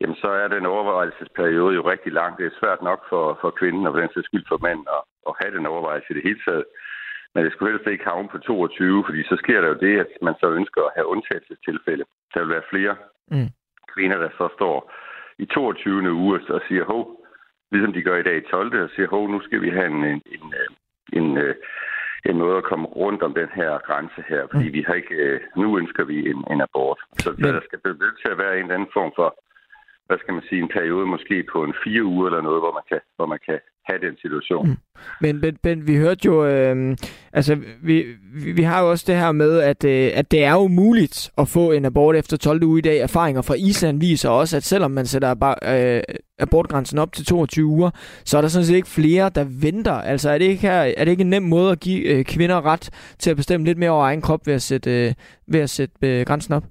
jamen 0.00 0.16
så 0.22 0.28
er 0.42 0.48
den 0.48 0.66
overvejelsesperiode 0.66 1.74
jo 1.74 1.82
rigtig 1.92 2.12
lang. 2.12 2.38
Det 2.38 2.46
er 2.46 2.58
svært 2.60 2.82
nok 2.82 3.00
for, 3.08 3.38
for 3.40 3.50
kvinden 3.50 3.86
og 3.86 3.92
for 3.92 4.00
den 4.00 4.10
sags 4.14 4.26
skyld 4.26 4.46
for 4.48 4.58
manden 4.66 4.86
at, 4.96 5.02
at 5.28 5.34
have 5.40 5.56
den 5.56 5.66
overvejelse 5.66 6.10
i 6.10 6.16
det 6.16 6.26
hele 6.28 6.40
taget. 6.46 6.64
Men 7.34 7.44
det 7.44 7.52
skulle 7.52 7.72
helst 7.72 7.86
ikke 7.86 8.10
havne 8.12 8.28
på 8.28 8.38
22, 8.38 9.04
fordi 9.06 9.22
så 9.22 9.36
sker 9.42 9.60
der 9.60 9.68
jo 9.68 9.78
det, 9.86 9.94
at 10.04 10.10
man 10.22 10.34
så 10.40 10.46
ønsker 10.58 10.82
at 10.82 10.94
have 10.96 11.06
undtagelsestilfælde. 11.06 12.04
Der 12.34 12.40
vil 12.40 12.54
være 12.56 12.70
flere 12.72 12.96
mm. 13.30 13.48
kvinder, 13.94 14.18
der 14.18 14.30
så 14.38 14.48
står 14.56 14.92
i 15.38 15.46
22. 15.46 16.12
uge 16.12 16.40
og 16.48 16.62
siger, 16.68 16.84
hov, 16.84 17.02
ligesom 17.72 17.92
de 17.92 18.02
gør 18.02 18.16
i 18.16 18.22
dag 18.22 18.36
i 18.36 18.50
12. 18.50 18.82
og 18.82 18.90
siger, 18.94 19.08
hov, 19.08 19.30
nu 19.30 19.40
skal 19.40 19.60
vi 19.62 19.70
have 19.70 19.86
en, 19.86 20.04
en, 20.04 20.22
en, 20.36 20.54
en, 21.12 21.38
øh, 21.38 21.54
en 22.24 22.38
måde 22.38 22.56
at 22.56 22.64
komme 22.64 22.86
rundt 22.86 23.22
om 23.22 23.34
den 23.34 23.48
her 23.54 23.78
grænse 23.78 24.22
her, 24.28 24.46
fordi 24.50 24.68
mm. 24.68 24.72
vi 24.72 24.82
har 24.86 24.94
ikke, 24.94 25.14
øh, 25.14 25.40
nu 25.56 25.78
ønsker 25.78 26.04
vi 26.04 26.30
en, 26.30 26.44
en 26.50 26.60
abort. 26.60 27.00
Så, 27.18 27.34
Men... 27.38 27.54
der 27.54 27.60
skal 27.64 27.78
blive 27.78 28.14
til 28.22 28.30
at 28.32 28.38
være 28.38 28.54
en 28.56 28.62
eller 28.62 28.74
anden 28.74 28.94
form 28.98 29.12
for 29.16 29.28
hvad 30.10 30.18
skal 30.18 30.34
man 30.34 30.44
sige, 30.48 30.60
en 30.62 30.74
periode 30.78 31.06
måske 31.06 31.36
på 31.52 31.58
en 31.64 31.74
fire 31.84 32.04
uger 32.04 32.26
eller 32.26 32.42
noget, 32.42 32.60
hvor 32.62 32.72
man 32.78 32.84
kan, 32.90 33.00
hvor 33.16 33.26
man 33.26 33.38
kan 33.46 33.58
have 33.88 34.00
den 34.06 34.16
situation. 34.24 34.68
Mm. 34.68 34.76
Men 35.20 35.40
ben, 35.40 35.56
ben, 35.62 35.86
vi 35.86 35.96
hørte 35.96 36.22
jo, 36.26 36.46
øh, 36.46 36.96
altså 37.32 37.52
vi, 37.82 37.96
vi, 38.42 38.52
vi 38.52 38.62
har 38.62 38.82
jo 38.82 38.90
også 38.90 39.04
det 39.08 39.16
her 39.22 39.32
med, 39.32 39.60
at, 39.60 39.84
øh, 39.84 40.10
at 40.20 40.30
det 40.30 40.44
er 40.44 40.52
jo 40.52 40.68
muligt 40.68 41.30
at 41.38 41.46
få 41.48 41.72
en 41.72 41.84
abort 41.84 42.16
efter 42.16 42.36
12. 42.36 42.62
uge 42.62 42.78
i 42.78 42.86
dag. 42.88 42.98
Erfaringer 42.98 43.42
fra 43.42 43.54
Island 43.54 44.00
viser 44.00 44.30
også, 44.30 44.56
at 44.56 44.62
selvom 44.62 44.90
man 44.90 45.06
sætter 45.06 45.30
øh, 45.74 46.02
abortgrænsen 46.38 46.98
op 46.98 47.12
til 47.12 47.26
22 47.26 47.66
uger, 47.66 47.90
så 48.24 48.36
er 48.36 48.40
der 48.40 48.48
sådan 48.48 48.64
set 48.64 48.76
ikke 48.76 48.96
flere, 49.00 49.30
der 49.34 49.44
venter. 49.66 49.98
Altså 50.12 50.30
er 50.30 50.38
det 50.38 50.44
ikke, 50.44 50.62
her, 50.62 50.80
er 50.96 51.04
det 51.04 51.10
ikke 51.10 51.26
en 51.28 51.30
nem 51.30 51.42
måde 51.42 51.72
at 51.72 51.80
give 51.80 52.02
øh, 52.12 52.24
kvinder 52.24 52.66
ret 52.66 53.14
til 53.18 53.30
at 53.30 53.36
bestemme 53.36 53.66
lidt 53.66 53.78
mere 53.78 53.90
over 53.90 54.04
egen 54.04 54.22
krop 54.22 54.40
ved 54.46 54.54
at 54.54 54.62
sætte, 54.62 54.90
øh, 54.90 55.12
ved 55.52 55.60
at 55.60 55.70
sætte 55.70 55.94
øh, 56.02 56.26
grænsen 56.26 56.54
op? 56.54 56.64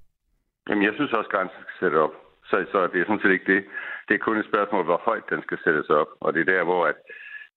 Jamen 0.70 0.84
jeg 0.84 0.94
synes 0.96 1.12
også, 1.12 1.28
at 1.28 1.36
grænsen 1.36 1.60
skal 1.62 1.86
sætte 1.86 1.98
op. 2.06 2.29
Så, 2.50 2.56
så 2.72 2.80
det 2.92 3.00
er 3.00 3.06
sådan 3.06 3.24
set 3.24 3.36
ikke 3.36 3.54
det. 3.54 3.62
Det 4.08 4.14
er 4.16 4.26
kun 4.26 4.38
et 4.38 4.50
spørgsmål, 4.52 4.84
hvor 4.86 5.02
højt 5.10 5.30
den 5.30 5.42
skal 5.44 5.60
sættes 5.64 5.90
op. 5.90 6.10
Og 6.20 6.34
det 6.34 6.42
er 6.42 6.52
der, 6.54 6.64
hvor 6.64 6.86
at, 6.92 6.98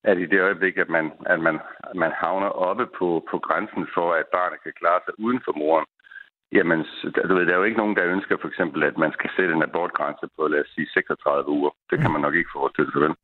at 0.04 0.18
i 0.18 0.26
det 0.26 0.40
øjeblik, 0.40 0.76
at 0.76 0.88
man, 0.88 1.12
at 1.26 1.40
man, 1.40 1.56
man 1.94 2.12
havner 2.22 2.50
oppe 2.68 2.86
på, 2.98 3.08
på 3.30 3.36
grænsen 3.38 3.84
for, 3.94 4.12
at 4.20 4.26
barnet 4.36 4.62
kan 4.62 4.72
klare 4.80 5.00
sig 5.04 5.14
uden 5.24 5.40
for 5.44 5.52
moren, 5.62 5.86
jamen, 6.56 6.80
du 7.28 7.34
ved, 7.34 7.46
der 7.46 7.52
er 7.54 7.62
jo 7.62 7.68
ikke 7.68 7.82
nogen, 7.82 7.96
der 7.96 8.12
ønsker 8.14 8.36
for 8.40 8.48
eksempel, 8.48 8.82
at 8.82 8.96
man 8.98 9.12
skal 9.12 9.30
sætte 9.36 9.54
en 9.54 9.62
abortgrænse 9.68 10.26
på, 10.36 10.42
lad 10.48 10.60
os 10.60 10.72
sige, 10.74 10.88
36 10.94 11.48
uger. 11.48 11.70
Det 11.90 11.98
kan 12.00 12.10
man 12.12 12.20
nok 12.20 12.34
ikke 12.34 12.56
forestille 12.58 12.92
sig, 12.92 13.00
vel? 13.00 13.14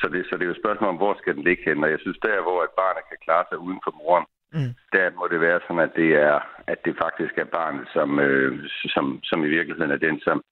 Så 0.00 0.06
det, 0.12 0.26
så 0.26 0.32
det 0.34 0.42
er 0.42 0.50
jo 0.50 0.56
et 0.56 0.62
spørgsmål 0.62 0.90
om, 0.90 0.96
hvor 1.02 1.14
skal 1.18 1.34
den 1.34 1.44
ligge 1.48 1.62
hen? 1.66 1.84
Og 1.84 1.90
jeg 1.90 2.00
synes, 2.00 2.18
der, 2.22 2.42
hvor 2.46 2.58
at 2.62 2.76
barnet 2.80 3.04
kan 3.08 3.18
klare 3.26 3.44
sig 3.48 3.58
uden 3.58 3.80
for 3.84 3.92
moren, 4.00 4.26
mm. 4.56 4.72
der 4.92 5.04
må 5.18 5.24
det 5.32 5.40
være 5.40 5.60
sådan, 5.62 5.86
at 5.88 5.94
det 6.00 6.10
er, 6.28 6.36
at 6.72 6.78
det 6.84 6.94
faktisk 7.04 7.34
er 7.38 7.54
barnet, 7.58 7.86
som, 7.96 8.08
øh, 8.26 8.52
som, 8.94 9.04
som 9.28 9.44
i 9.44 9.48
virkeligheden 9.56 9.92
er 9.92 10.04
den, 10.06 10.20
som, 10.20 10.42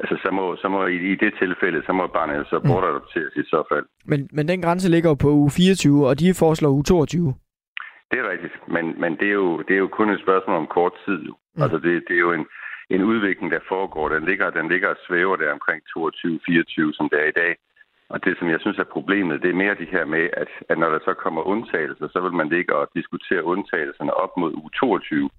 Altså, 0.00 0.16
så 0.24 0.30
må, 0.30 0.56
så 0.56 0.68
må 0.68 0.86
i, 0.86 0.96
i 1.12 1.14
det 1.14 1.32
tilfælde, 1.42 1.82
så 1.86 1.92
må 1.92 2.06
barnet 2.06 2.36
jo 2.36 2.44
så 2.44 2.58
mm. 2.58 2.68
bortadopteres 2.68 3.34
i 3.36 3.42
så 3.42 3.60
fald. 3.70 3.86
Men, 4.04 4.28
men 4.32 4.48
den 4.48 4.62
grænse 4.62 4.90
ligger 4.90 5.10
jo 5.10 5.14
på 5.14 5.30
uge 5.30 5.50
24, 5.50 6.08
og 6.08 6.20
de 6.20 6.34
foreslår 6.34 6.70
uge 6.70 6.84
22. 6.84 7.34
Det 8.10 8.18
er 8.18 8.30
rigtigt, 8.30 8.56
men, 8.68 9.00
men 9.00 9.12
det, 9.20 9.28
er 9.28 9.38
jo, 9.44 9.58
det 9.66 9.74
er 9.74 9.82
jo 9.84 9.88
kun 9.88 10.10
et 10.10 10.20
spørgsmål 10.20 10.56
om 10.56 10.66
kort 10.66 10.94
tid. 11.06 11.22
Mm. 11.22 11.62
Altså, 11.62 11.78
det, 11.78 11.92
det 12.08 12.14
er 12.16 12.24
jo 12.28 12.32
en, 12.32 12.46
en 12.90 13.02
udvikling, 13.02 13.52
der 13.52 13.68
foregår. 13.68 14.08
Den 14.08 14.24
ligger, 14.24 14.50
den 14.50 14.68
ligger 14.68 14.88
og 14.88 14.96
svæver 15.06 15.36
der 15.36 15.52
omkring 15.52 15.82
22-24, 15.98 16.96
som 16.96 17.08
det 17.12 17.18
er 17.24 17.28
i 17.28 17.38
dag. 17.42 17.56
Og 18.08 18.24
det, 18.24 18.38
som 18.38 18.48
jeg 18.50 18.60
synes 18.60 18.78
er 18.78 18.94
problemet, 18.96 19.42
det 19.42 19.50
er 19.50 19.62
mere 19.62 19.74
det 19.74 19.88
her 19.88 20.04
med, 20.04 20.24
at, 20.42 20.48
at 20.68 20.78
når 20.78 20.90
der 20.90 20.98
så 21.04 21.14
kommer 21.14 21.42
undtagelser, 21.42 22.08
så 22.08 22.20
vil 22.20 22.32
man 22.40 22.48
ligge 22.48 22.76
og 22.76 22.90
diskutere 22.94 23.44
undtagelserne 23.44 24.14
op 24.14 24.32
mod 24.36 24.52
uge 24.60 24.70
22. 24.70 25.30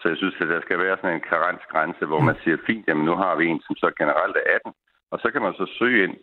Så 0.00 0.04
jeg 0.08 0.16
synes, 0.16 0.36
at 0.40 0.48
der 0.54 0.60
skal 0.66 0.78
være 0.84 0.96
sådan 1.00 1.16
en 1.16 1.28
karensgrænse, 1.32 2.04
hvor 2.10 2.20
man 2.28 2.36
siger, 2.42 2.56
fint, 2.68 2.84
jamen 2.88 3.04
nu 3.08 3.14
har 3.22 3.34
vi 3.38 3.44
en, 3.46 3.60
som 3.66 3.74
så 3.82 3.88
generelt 4.00 4.36
er 4.36 4.44
18, 4.56 4.72
og 5.12 5.18
så 5.22 5.28
kan 5.32 5.42
man 5.46 5.54
så 5.60 5.66
søge 5.78 5.98
ind, 6.04 6.16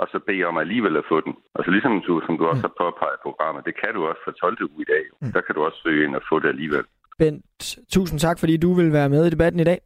og 0.00 0.06
så 0.12 0.18
bede 0.26 0.44
om 0.50 0.58
alligevel 0.64 0.96
at 0.96 1.08
få 1.12 1.20
den. 1.26 1.34
Altså 1.56 1.70
ligesom 1.70 1.92
du, 2.06 2.14
som 2.26 2.34
du 2.38 2.44
også 2.50 2.64
har 2.68 2.74
påpeget 2.82 3.16
i 3.18 3.24
programmet, 3.26 3.66
det 3.68 3.74
kan 3.82 3.92
du 3.96 4.00
også 4.10 4.22
for 4.24 4.30
12. 4.30 4.62
uge 4.70 4.82
i 4.86 4.88
dag. 4.94 5.04
Mm. 5.20 5.32
Der 5.34 5.40
kan 5.46 5.54
du 5.54 5.60
også 5.66 5.78
søge 5.84 6.04
ind 6.04 6.14
og 6.18 6.22
få 6.30 6.38
det 6.42 6.48
alligevel. 6.48 6.84
Bent, 7.18 7.78
tusind 7.94 8.18
tak, 8.20 8.38
fordi 8.38 8.56
du 8.56 8.70
vil 8.78 8.92
være 8.92 9.08
med 9.08 9.26
i 9.26 9.30
debatten 9.30 9.60
i 9.60 9.64
dag 9.64 9.80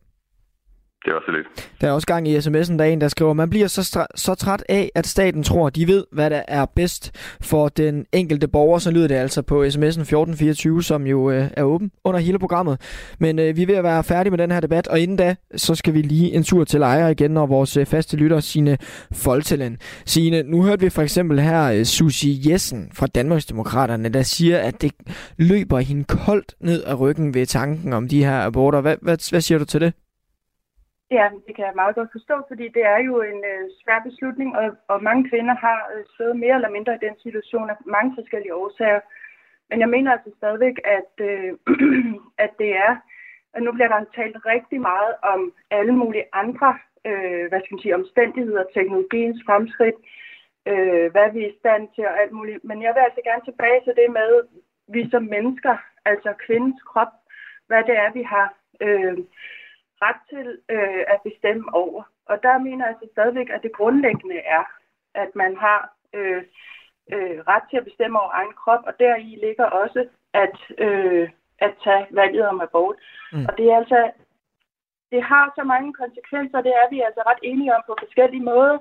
det 1.05 1.11
er 1.11 1.15
også 1.15 1.31
lidt. 1.31 1.71
Der 1.81 1.89
er 1.89 1.93
også 1.93 2.07
gang 2.07 2.29
i 2.29 2.37
sms'en, 2.37 2.79
der 2.79 2.85
er 2.85 2.89
en, 2.89 3.01
der 3.01 3.09
skriver, 3.09 3.33
man 3.33 3.51
bliver 3.51 3.67
så, 3.67 4.07
så 4.15 4.35
træt 4.35 4.65
af, 4.69 4.91
at 4.95 5.07
staten 5.07 5.43
tror, 5.43 5.71
de 5.71 5.89
ved, 5.89 6.05
hvad 6.13 6.31
der 6.31 6.43
er 6.49 6.67
bedst 6.77 7.11
for 7.41 7.69
den 7.69 8.07
enkelte 8.13 8.49
borger. 8.49 8.79
Så 8.79 8.91
lyder 8.91 9.09
det 9.09 9.15
altså 9.15 9.43
på 9.43 9.55
sms'en 9.65 9.87
1424, 9.87 10.83
som 10.83 11.07
jo 11.07 11.31
øh, 11.31 11.51
er 11.57 11.63
åben 11.63 11.91
under 12.05 12.21
hele 12.21 12.39
programmet. 12.39 12.81
Men 13.19 13.39
øh, 13.39 13.57
vi 13.57 13.63
er 13.63 13.67
ved 13.67 13.75
at 13.75 13.85
være 13.85 14.05
færdige 14.05 14.31
med 14.31 14.39
den 14.39 14.51
her 14.51 14.61
debat, 14.61 14.89
og 14.89 15.01
inden 15.01 15.17
da, 15.17 15.35
så 15.57 15.75
skal 15.75 15.95
vi 15.95 16.03
lige 16.03 16.33
en 16.33 16.45
tur 16.45 16.65
til 16.65 16.83
ejer 16.83 17.09
igen, 17.09 17.37
og 17.37 17.49
vores 17.49 17.77
øh, 17.77 17.87
faste 17.87 18.17
lytter, 18.17 18.41
Signe 18.41 18.79
Foltelen. 19.13 19.79
Signe, 20.07 20.43
nu 20.43 20.63
hørte 20.63 20.81
vi 20.81 20.91
for 20.91 21.03
eksempel 21.03 21.41
her 21.41 21.65
øh, 21.65 21.85
Susi 21.85 22.51
Jessen 22.51 22.91
fra 22.95 23.07
Danmarksdemokraterne, 23.07 24.09
der 24.09 24.23
siger, 24.23 24.59
at 24.59 24.83
det 24.83 24.93
løber 25.37 25.79
hende 25.79 26.05
koldt 26.05 26.55
ned 26.61 26.85
ad 26.87 27.01
ryggen 27.01 27.35
ved 27.35 27.47
tanken 27.47 27.93
om 27.93 28.09
de 28.09 28.25
her 28.25 28.41
aborter. 28.41 28.81
Hvad, 28.81 28.97
hvad, 29.03 29.31
hvad 29.31 29.41
siger 29.41 29.59
du 29.59 29.65
til 29.65 29.81
det? 29.81 29.93
Ja, 31.17 31.27
det 31.47 31.57
kan 31.57 31.65
jeg 31.65 31.81
meget 31.83 31.95
godt 31.95 32.13
forstå, 32.13 32.37
fordi 32.49 32.67
det 32.77 32.85
er 32.95 32.99
jo 33.09 33.15
en 33.23 33.41
øh, 33.53 33.65
svær 33.81 34.01
beslutning, 34.09 34.57
og, 34.57 34.77
og 34.89 35.03
mange 35.03 35.29
kvinder 35.31 35.55
har 35.55 35.79
øh, 35.95 36.05
stået 36.15 36.37
mere 36.37 36.55
eller 36.55 36.75
mindre 36.77 36.95
i 36.95 37.05
den 37.07 37.17
situation 37.23 37.71
af 37.71 37.77
mange 37.87 38.13
forskellige 38.19 38.55
årsager. 38.55 39.01
Men 39.71 39.81
jeg 39.81 39.89
mener 39.89 40.13
altså 40.13 40.31
stadigvæk, 40.37 40.77
at, 40.99 41.13
øh, 41.31 41.53
at 42.45 42.51
det 42.59 42.71
er, 42.87 42.93
at 43.55 43.63
nu 43.63 43.73
bliver 43.73 43.89
der 43.89 44.05
talt 44.15 44.37
rigtig 44.47 44.81
meget 44.81 45.15
om 45.23 45.53
alle 45.71 45.93
mulige 45.93 46.25
andre 46.33 46.79
øh, 47.11 47.45
hvad 47.49 47.61
skal 47.61 47.75
man 47.75 47.83
sige, 47.83 48.01
omstændigheder, 48.03 48.65
teknologiens 48.75 49.41
fremskridt, 49.47 49.99
øh, 50.71 51.07
hvad 51.13 51.29
vi 51.33 51.41
er 51.45 51.51
i 51.51 51.59
stand 51.61 51.89
til 51.95 52.05
og 52.07 52.21
alt 52.23 52.33
muligt. 52.33 52.65
Men 52.65 52.83
jeg 52.83 52.93
vil 52.95 53.07
altså 53.07 53.21
gerne 53.25 53.45
tilbage 53.45 53.81
til 53.85 53.95
det 54.01 54.09
med, 54.19 54.31
vi 54.95 55.11
som 55.11 55.23
mennesker, 55.23 55.77
altså 56.05 56.31
kvindens 56.47 56.83
krop, 56.91 57.13
hvad 57.67 57.83
det 57.89 57.97
er, 58.05 58.13
vi 58.13 58.23
har... 58.23 58.47
Øh, 58.81 59.19
ret 60.07 60.21
til 60.33 60.49
øh, 60.75 61.03
at 61.15 61.19
bestemme 61.29 61.75
over. 61.75 62.03
Og 62.31 62.43
der 62.43 62.59
mener 62.59 62.85
jeg 62.85 62.95
altså 62.95 63.09
stadigvæk, 63.13 63.49
at 63.51 63.63
det 63.63 63.73
grundlæggende 63.79 64.39
er, 64.59 64.65
at 65.15 65.31
man 65.35 65.57
har 65.57 65.81
øh, 66.15 66.43
øh, 67.15 67.39
ret 67.53 67.65
til 67.71 67.77
at 67.77 67.89
bestemme 67.91 68.21
over 68.21 68.31
egen 68.41 68.55
krop, 68.63 68.83
og 68.89 68.93
deri 68.99 69.39
ligger 69.47 69.65
også 69.65 70.01
at, 70.45 70.57
øh, 70.79 71.29
at 71.59 71.73
tage 71.85 72.07
valget 72.11 72.45
om 72.49 72.61
abort. 72.61 72.97
Mm. 73.33 73.45
Og 73.49 73.53
det 73.59 73.67
er 73.73 73.77
altså, 73.77 74.11
det 75.13 75.23
har 75.23 75.53
så 75.59 75.63
mange 75.65 75.93
konsekvenser, 76.03 76.59
det 76.61 76.75
er 76.81 76.87
vi 76.91 76.99
altså 77.01 77.23
ret 77.27 77.43
enige 77.43 77.75
om 77.77 77.83
på 77.87 77.95
forskellige 78.03 78.49
måder. 78.53 78.79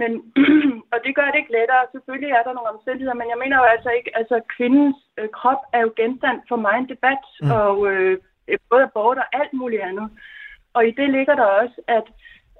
Men, 0.00 0.12
og 0.92 0.98
det 1.04 1.16
gør 1.16 1.26
det 1.30 1.38
ikke 1.40 1.56
lettere. 1.58 1.90
Selvfølgelig 1.92 2.30
er 2.32 2.42
der 2.42 2.52
nogle 2.52 2.72
omstændigheder, 2.74 3.20
men 3.20 3.28
jeg 3.32 3.38
mener 3.42 3.56
jo 3.58 3.66
altså 3.74 3.90
ikke, 3.98 4.10
altså 4.20 4.36
kvindens 4.56 4.96
øh, 5.18 5.28
krop 5.38 5.62
er 5.72 5.80
jo 5.80 5.92
genstand 5.96 6.38
for 6.48 6.56
mig 6.56 6.76
en 6.78 6.88
debat, 6.88 7.24
mm. 7.42 7.50
og 7.60 7.76
øh, 7.92 8.18
både 8.70 8.82
abort 8.82 9.18
og 9.18 9.28
alt 9.40 9.52
muligt 9.52 9.82
andet. 9.82 10.08
Og 10.74 10.82
i 10.88 10.90
det 11.00 11.08
ligger 11.16 11.34
der 11.34 11.48
også, 11.62 11.78
at, 11.88 12.06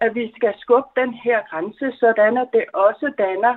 at 0.04 0.14
vi 0.14 0.32
skal 0.36 0.52
skubbe 0.62 0.90
den 1.00 1.12
her 1.24 1.38
grænse, 1.50 1.86
sådan 2.02 2.36
at 2.42 2.48
det 2.52 2.64
også 2.86 3.06
danner 3.18 3.54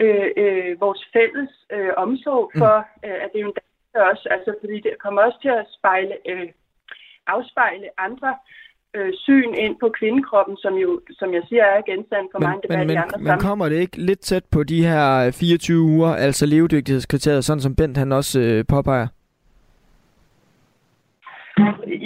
øh, 0.00 0.30
øh, 0.42 0.80
vores 0.80 1.02
fælles 1.12 1.52
øh, 1.76 1.92
omsorg 1.96 2.50
mm. 2.54 2.58
for, 2.60 2.76
mm. 2.78 3.08
øh, 3.08 3.18
at 3.24 3.28
det 3.32 3.38
er 3.38 3.46
jo 3.46 3.48
en 3.48 3.58
også, 4.12 4.28
altså 4.30 4.50
fordi 4.60 4.76
det 4.86 4.92
kommer 5.02 5.22
også 5.22 5.38
til 5.42 5.48
at 5.60 5.66
spejle, 5.78 6.14
øh, 6.30 6.48
afspejle 7.26 7.88
andre 7.98 8.30
øh, 8.96 9.12
syn 9.24 9.54
ind 9.54 9.76
på 9.80 9.88
kvindekroppen, 9.98 10.56
som 10.56 10.74
jo, 10.74 11.00
som 11.10 11.34
jeg 11.34 11.42
siger, 11.48 11.64
er 11.64 11.80
genstand 11.90 12.26
for 12.32 12.38
men, 12.38 12.46
mange 12.48 12.62
debatter 12.62 12.84
men, 12.84 12.94
i 12.94 12.96
andre 12.96 13.18
Men 13.18 13.38
kommer 13.38 13.68
det 13.68 13.76
ikke 13.76 13.96
lidt 13.96 14.20
tæt 14.20 14.44
på 14.44 14.62
de 14.62 14.86
her 14.86 15.30
24 15.30 15.80
uger, 15.80 16.14
altså 16.14 16.46
levedygtighedskriteriet, 16.46 17.44
sådan 17.44 17.60
som 17.60 17.76
Bent 17.76 17.96
han 17.96 18.12
også 18.12 18.40
øh, 18.40 18.64
påpeger? 18.68 19.06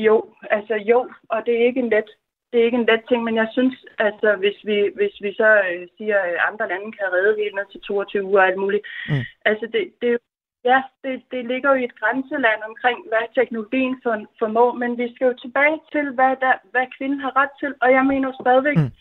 Jo, 0.07 0.35
altså 0.51 0.75
jo, 0.75 1.11
og 1.29 1.47
det 1.47 1.55
er 1.55 1.67
ikke 1.67 1.81
en 1.81 1.91
let, 1.91 2.11
det 2.53 2.61
er 2.61 2.65
ikke 2.65 2.81
en 2.83 2.87
let 2.91 3.03
ting, 3.09 3.25
men 3.25 3.37
jeg 3.37 3.49
synes, 3.53 3.75
altså 3.99 4.37
hvis 4.37 4.59
vi, 4.65 4.91
hvis 4.95 5.15
vi 5.25 5.35
så 5.35 5.51
øh, 5.71 5.89
siger, 5.97 6.19
at 6.19 6.37
andre 6.49 6.69
lande 6.69 6.93
kan 6.93 7.13
redde 7.13 7.41
helt 7.43 7.55
ned 7.55 7.67
til 7.73 7.81
22 7.81 8.25
uger 8.25 8.41
og 8.41 8.47
alt 8.47 8.59
muligt, 8.59 8.85
mm. 9.09 9.25
altså 9.45 9.67
det, 9.73 9.93
det, 10.03 10.19
ja, 10.65 10.83
det, 11.05 11.23
det 11.31 11.45
ligger 11.47 11.69
jo 11.71 11.77
i 11.81 11.85
et 11.85 12.01
grænseland 12.01 12.61
omkring, 12.71 12.99
hvad 13.09 13.25
teknologien 13.35 14.01
for, 14.03 14.15
formår, 14.39 14.73
men 14.73 14.99
vi 14.99 15.15
skal 15.15 15.27
jo 15.27 15.35
tilbage 15.43 15.81
til, 15.93 16.07
hvad, 16.17 16.35
der, 16.45 16.55
hvad 16.71 16.87
kvinden 16.97 17.21
har 17.21 17.37
ret 17.37 17.55
til, 17.61 17.75
og 17.83 17.93
jeg 17.93 18.05
mener 18.07 18.33
stadigvæk, 18.41 18.77
mm. 18.77 18.93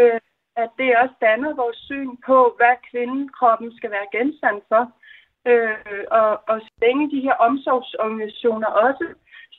øh, 0.00 0.20
at 0.56 0.70
det 0.78 0.96
også 1.02 1.14
danner 1.20 1.54
vores 1.54 1.76
syn 1.76 2.10
på, 2.26 2.38
hvad 2.58 2.74
kvindekroppen 2.90 3.76
skal 3.76 3.90
være 3.90 4.12
genstand 4.16 4.58
for. 4.68 4.82
Øh, 5.50 6.04
og, 6.10 6.30
og 6.50 6.60
så 6.60 6.72
længe 6.82 7.10
de 7.10 7.20
her 7.20 7.34
omsorgsorganisationer 7.48 8.66
også 8.66 9.06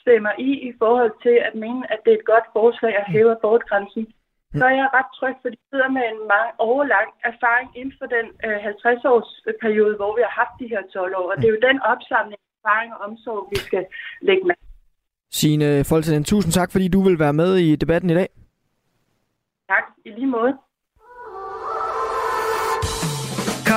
stemmer 0.04 0.34
i 0.48 0.50
i 0.70 0.72
forhold 0.82 1.14
til 1.26 1.36
at 1.48 1.54
mene, 1.64 1.84
at 1.94 2.00
det 2.04 2.12
er 2.12 2.20
et 2.22 2.32
godt 2.34 2.48
forslag 2.58 2.94
at 3.02 3.10
hæve 3.14 3.32
abortgrænsen, 3.38 4.04
mm. 4.04 4.58
så 4.60 4.64
er 4.72 4.76
jeg 4.82 4.90
ret 4.98 5.12
tryg, 5.18 5.36
fordi 5.42 5.56
de 5.62 5.70
sidder 5.72 5.90
med 5.98 6.04
en 6.12 6.22
meget 6.34 6.52
overlang 6.68 7.10
erfaring 7.32 7.68
inden 7.80 7.96
for 8.00 8.08
den 8.16 8.26
øh, 8.46 8.58
50-års 8.72 9.30
periode, 9.64 9.96
hvor 10.00 10.12
vi 10.18 10.22
har 10.28 10.34
haft 10.42 10.56
de 10.62 10.72
her 10.74 10.82
12 10.94 11.16
år. 11.20 11.28
Og 11.32 11.36
det 11.38 11.46
er 11.48 11.56
jo 11.56 11.68
den 11.70 11.78
opsamling 11.94 12.40
af 12.44 12.50
erfaring 12.60 12.90
og 12.96 13.00
omsorg, 13.08 13.42
vi 13.54 13.58
skal 13.68 13.84
lægge 14.28 14.44
med. 14.50 14.56
Signe 15.40 15.84
Foltenen, 15.92 16.24
tusind 16.24 16.52
tak, 16.54 16.70
fordi 16.72 16.88
du 16.88 17.02
vil 17.08 17.20
være 17.20 17.38
med 17.42 17.52
i 17.56 17.76
debatten 17.76 18.10
i 18.10 18.18
dag. 18.22 18.30
Tak, 19.70 19.86
i 20.06 20.10
lige 20.10 20.28
måde. 20.38 20.54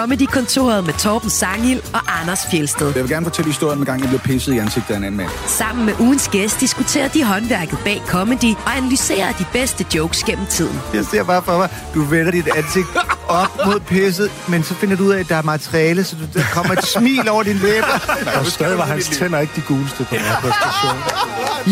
Comedy-kontoret 0.01 0.85
med 0.85 0.95
Torben 0.95 1.31
Sangil 1.31 1.83
og 1.95 2.21
Anders 2.21 2.47
Fjelsted. 2.51 2.93
Jeg 2.95 3.03
vil 3.03 3.11
gerne 3.11 3.27
fortælle 3.27 3.51
historien 3.51 3.79
med 3.79 3.87
gang, 3.87 4.01
jeg 4.01 4.09
blev 4.09 4.21
pisset 4.21 4.55
i 4.55 4.59
ansigtet 4.59 4.95
af 4.95 4.99
en 4.99 5.05
anden 5.05 5.17
mand. 5.17 5.31
Sammen 5.47 5.87
med 5.87 5.95
ugens 6.01 6.29
gæst 6.29 6.61
diskuterer 6.61 7.09
de 7.09 7.25
håndværket 7.25 7.79
bag 7.85 8.03
comedy 8.07 8.55
og 8.67 8.77
analyserer 8.77 9.33
de 9.33 9.45
bedste 9.53 9.87
jokes 9.95 10.25
gennem 10.25 10.47
tiden. 10.47 10.81
Jeg 10.95 11.05
ser 11.05 11.25
bare 11.25 11.43
for 11.43 11.57
mig, 11.59 11.69
du 11.95 12.03
vender 12.03 12.31
dit 12.33 12.49
ansigt 12.57 12.87
op 13.29 13.67
mod 13.67 13.81
pisset, 13.81 14.31
men 14.49 14.63
så 14.63 14.75
finder 14.75 14.97
du 14.97 15.05
ud 15.05 15.13
af, 15.13 15.21
at 15.21 15.29
der 15.29 15.37
er 15.37 15.43
materiale, 15.43 16.05
så 16.05 16.17
der 16.35 16.43
kommer 16.53 16.73
et 16.73 16.85
smil 16.85 17.29
over 17.29 17.43
din 17.43 17.57
læber. 17.57 18.01
Og 18.39 18.47
stadig 18.47 18.79
var 18.79 18.85
hans 18.85 19.09
tænder 19.09 19.39
ikke 19.39 19.53
de 19.57 19.61
guleste 19.61 20.05
på 20.05 20.15
den 20.15 20.23
her 20.23 20.37
præstation. 20.41 20.97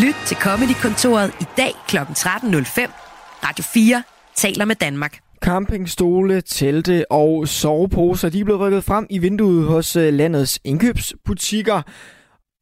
Lyt 0.04 0.16
til 0.26 0.36
Comedy-kontoret 0.36 1.32
i 1.40 1.46
dag 1.56 1.74
kl. 1.88 1.96
13.05. 1.96 2.04
Radio 3.44 3.64
4 3.72 4.02
taler 4.36 4.64
med 4.64 4.74
Danmark. 4.74 5.18
Campingstole, 5.44 6.40
telte 6.40 7.04
og 7.10 7.48
soveposer, 7.48 8.28
de 8.28 8.40
er 8.40 8.44
blevet 8.44 8.60
rykket 8.60 8.84
frem 8.84 9.06
i 9.10 9.18
vinduet 9.18 9.66
hos 9.66 9.96
øh, 9.96 10.14
landets 10.14 10.60
indkøbsbutikker. 10.64 11.82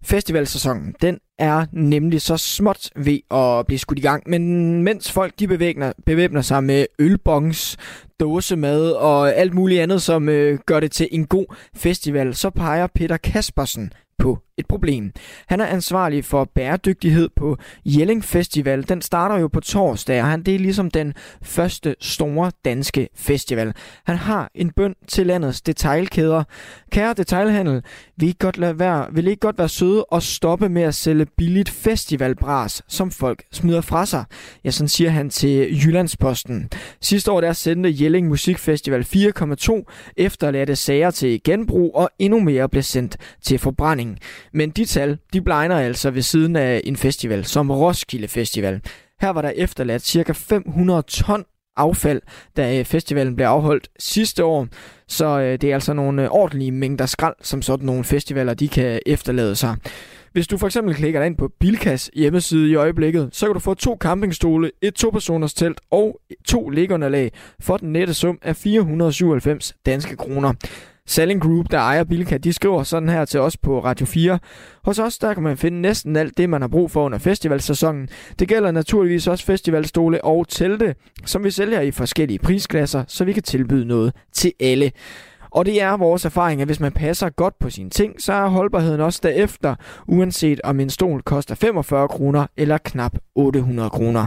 Festivalsæsonen, 0.05 0.95
den 1.03 1.19
er 1.43 1.67
nemlig 1.73 2.23
så 2.23 2.37
småt 2.37 2.91
ved 2.97 3.19
at 3.31 3.67
blive 3.67 3.79
skudt 3.79 3.99
i 3.99 4.03
gang. 4.03 4.23
Men 4.27 4.83
mens 4.83 5.13
folk 5.13 5.33
de 5.39 5.49
bevæbner, 5.49 5.93
bevæbner 6.07 6.43
sig 6.43 6.65
med 6.65 6.87
ølbongs, 6.99 7.77
dåsemad 8.21 8.91
og 8.91 9.35
alt 9.35 9.55
muligt 9.55 9.81
andet, 9.81 10.03
som 10.03 10.29
øh, 10.29 10.59
gør 10.67 10.81
det 10.81 10.93
til 10.93 11.09
en 11.13 11.27
god 11.27 11.47
festival, 11.77 12.35
så 12.35 12.51
peger 12.51 12.87
Peter 12.87 13.17
Kaspersen 13.17 13.93
på 14.19 14.39
et 14.57 14.67
problem. 14.67 15.13
Han 15.47 15.61
er 15.61 15.67
ansvarlig 15.67 16.25
for 16.25 16.45
bæredygtighed 16.55 17.29
på 17.37 17.57
Jelling 17.85 18.25
Festival. 18.25 18.89
Den 18.89 19.03
starter 19.03 19.39
jo 19.39 19.49
på 19.49 19.61
torsdag, 19.61 20.23
og 20.23 20.29
han 20.29 20.43
det 20.43 20.55
er 20.55 20.59
ligesom 20.59 20.91
den 20.91 21.15
første 21.43 21.97
store 22.01 22.53
danske 22.65 23.09
festival. 23.15 23.75
Han 24.05 24.17
har 24.17 24.51
en 24.55 24.71
bøn 24.71 24.95
til 25.09 25.27
landets 25.27 25.61
detailkæder. 25.61 26.45
Kære 26.91 27.15
detailhandel, 27.15 27.83
vil 28.17 28.29
I 28.29 28.37
godt 28.39 28.59
lade 28.59 28.79
være, 28.79 29.07
vil 29.13 29.27
I 29.27 29.37
godt 29.41 29.59
være 29.59 29.69
søde 29.69 30.05
og 30.05 30.23
stoppe 30.23 30.69
med 30.69 30.83
at 30.83 30.95
sælge 30.95 31.27
billigt 31.37 31.71
festivalbras, 31.71 32.83
som 32.89 33.11
folk 33.11 33.43
smider 33.53 33.81
fra 33.81 34.07
sig? 34.07 34.25
Ja, 34.65 34.71
sådan 34.71 34.89
siger 34.89 35.11
han 35.11 35.31
til 35.31 35.85
Jyllandsposten. 35.85 36.71
Sidste 37.01 37.33
år 37.33 37.41
der 37.41 37.53
sendte 37.53 37.95
Jelling 38.03 38.29
Musikfestival 38.29 39.07
4,2 39.39 40.13
efterladte 40.17 40.77
sager 40.77 41.11
til 41.11 41.43
genbrug, 41.45 41.97
og 41.97 42.11
endnu 42.19 42.41
mere 42.41 42.69
blev 42.69 42.83
sendt 42.83 43.17
til 43.43 43.59
forbrænding. 43.59 44.19
Men 44.53 44.71
de 44.71 44.85
tal, 44.85 45.19
de 45.33 45.43
blegner 45.43 45.77
altså 45.77 46.11
ved 46.11 46.23
siden 46.23 46.57
af 46.57 46.81
en 46.85 46.97
festival 46.97 47.45
som 47.45 47.71
Roskilde 47.71 48.29
Festival. 48.29 48.81
Her 49.21 49.31
var 49.31 49.43
der 49.43 49.53
efterladt 49.57 50.03
ca. 50.03 50.33
500 50.33 51.03
ton 51.03 51.45
affald, 51.77 52.23
da 52.57 52.79
øh, 52.79 52.85
festivalen 52.85 53.37
blev 53.37 53.47
afholdt 53.47 53.89
sidste 53.99 54.45
år. 54.45 54.69
Så 55.09 55.41
øh, 55.41 55.59
det 55.61 55.71
er 55.71 55.75
altså 55.75 55.93
nogle 55.93 56.23
øh, 56.23 56.29
ordentlige 56.31 56.73
mængder 56.73 57.07
skrald, 57.07 57.35
som 57.43 57.63
sådan 57.63 57.87
nogle 57.87 58.05
festivaler 58.05 58.55
de 58.55 58.69
kan 58.69 59.01
efterlade 59.07 59.57
sig. 59.57 59.77
Hvis 60.33 60.47
du 60.47 60.57
for 60.57 60.67
eksempel 60.67 60.95
klikker 60.95 61.21
dig 61.21 61.27
ind 61.27 61.37
på 61.37 61.51
Bilkas 61.61 62.11
hjemmeside 62.15 62.71
i 62.71 62.75
øjeblikket, 62.75 63.29
så 63.33 63.47
kan 63.47 63.55
du 63.55 63.61
få 63.61 63.75
to 63.75 63.97
campingstole, 64.01 64.71
et 64.83 64.95
topersoners 64.95 65.55
telt 65.55 65.81
og 65.91 66.21
to 66.45 66.69
liggeunderlag 66.69 67.33
for 67.61 67.77
den 67.77 67.93
nette 67.93 68.15
sum 68.15 68.39
af 68.43 68.57
497 68.57 69.75
danske 69.87 70.17
kroner. 70.17 70.53
Selling 71.07 71.43
Group, 71.43 71.71
der 71.71 71.79
ejer 71.79 72.05
Bilka, 72.05 72.37
de 72.37 72.53
skriver 72.53 72.83
sådan 72.83 73.09
her 73.09 73.25
til 73.25 73.41
os 73.41 73.57
på 73.57 73.85
Radio 73.85 74.07
4. 74.07 74.39
Hos 74.85 74.99
os, 74.99 75.19
der 75.19 75.35
kan 75.35 75.43
man 75.43 75.57
finde 75.57 75.81
næsten 75.81 76.17
alt 76.17 76.39
det, 76.39 76.51
man 76.51 76.61
har 76.61 76.69
brug 76.69 76.91
for 76.91 77.05
under 77.05 77.19
festivalsæsonen. 77.19 78.09
Det 78.39 78.49
gælder 78.49 78.71
naturligvis 78.71 79.27
også 79.27 79.45
festivalstole 79.45 80.25
og 80.25 80.49
telte, 80.49 80.95
som 81.25 81.45
vi 81.45 81.51
sælger 81.51 81.81
i 81.81 81.91
forskellige 81.91 82.39
prisklasser, 82.39 83.05
så 83.09 83.25
vi 83.25 83.33
kan 83.33 83.43
tilbyde 83.43 83.85
noget 83.85 84.13
til 84.33 84.53
alle. 84.61 84.93
Og 85.53 85.67
det 85.67 85.83
er 85.83 85.97
vores 85.97 86.25
erfaring, 86.25 86.61
at 86.61 86.69
hvis 86.69 86.81
man 86.81 86.93
passer 86.93 87.31
godt 87.31 87.59
på 87.59 87.71
sine 87.71 87.91
ting, 87.91 88.23
så 88.23 88.33
er 88.33 88.49
holdbarheden 88.49 89.01
også 89.01 89.21
derefter, 89.23 89.75
uanset 90.09 90.61
om 90.65 90.81
en 90.81 90.91
stol 90.91 91.23
koster 91.23 91.55
45 91.55 92.09
kroner 92.09 92.47
eller 92.57 92.79
knap 92.79 93.13
800 93.35 93.91
kroner. 93.91 94.27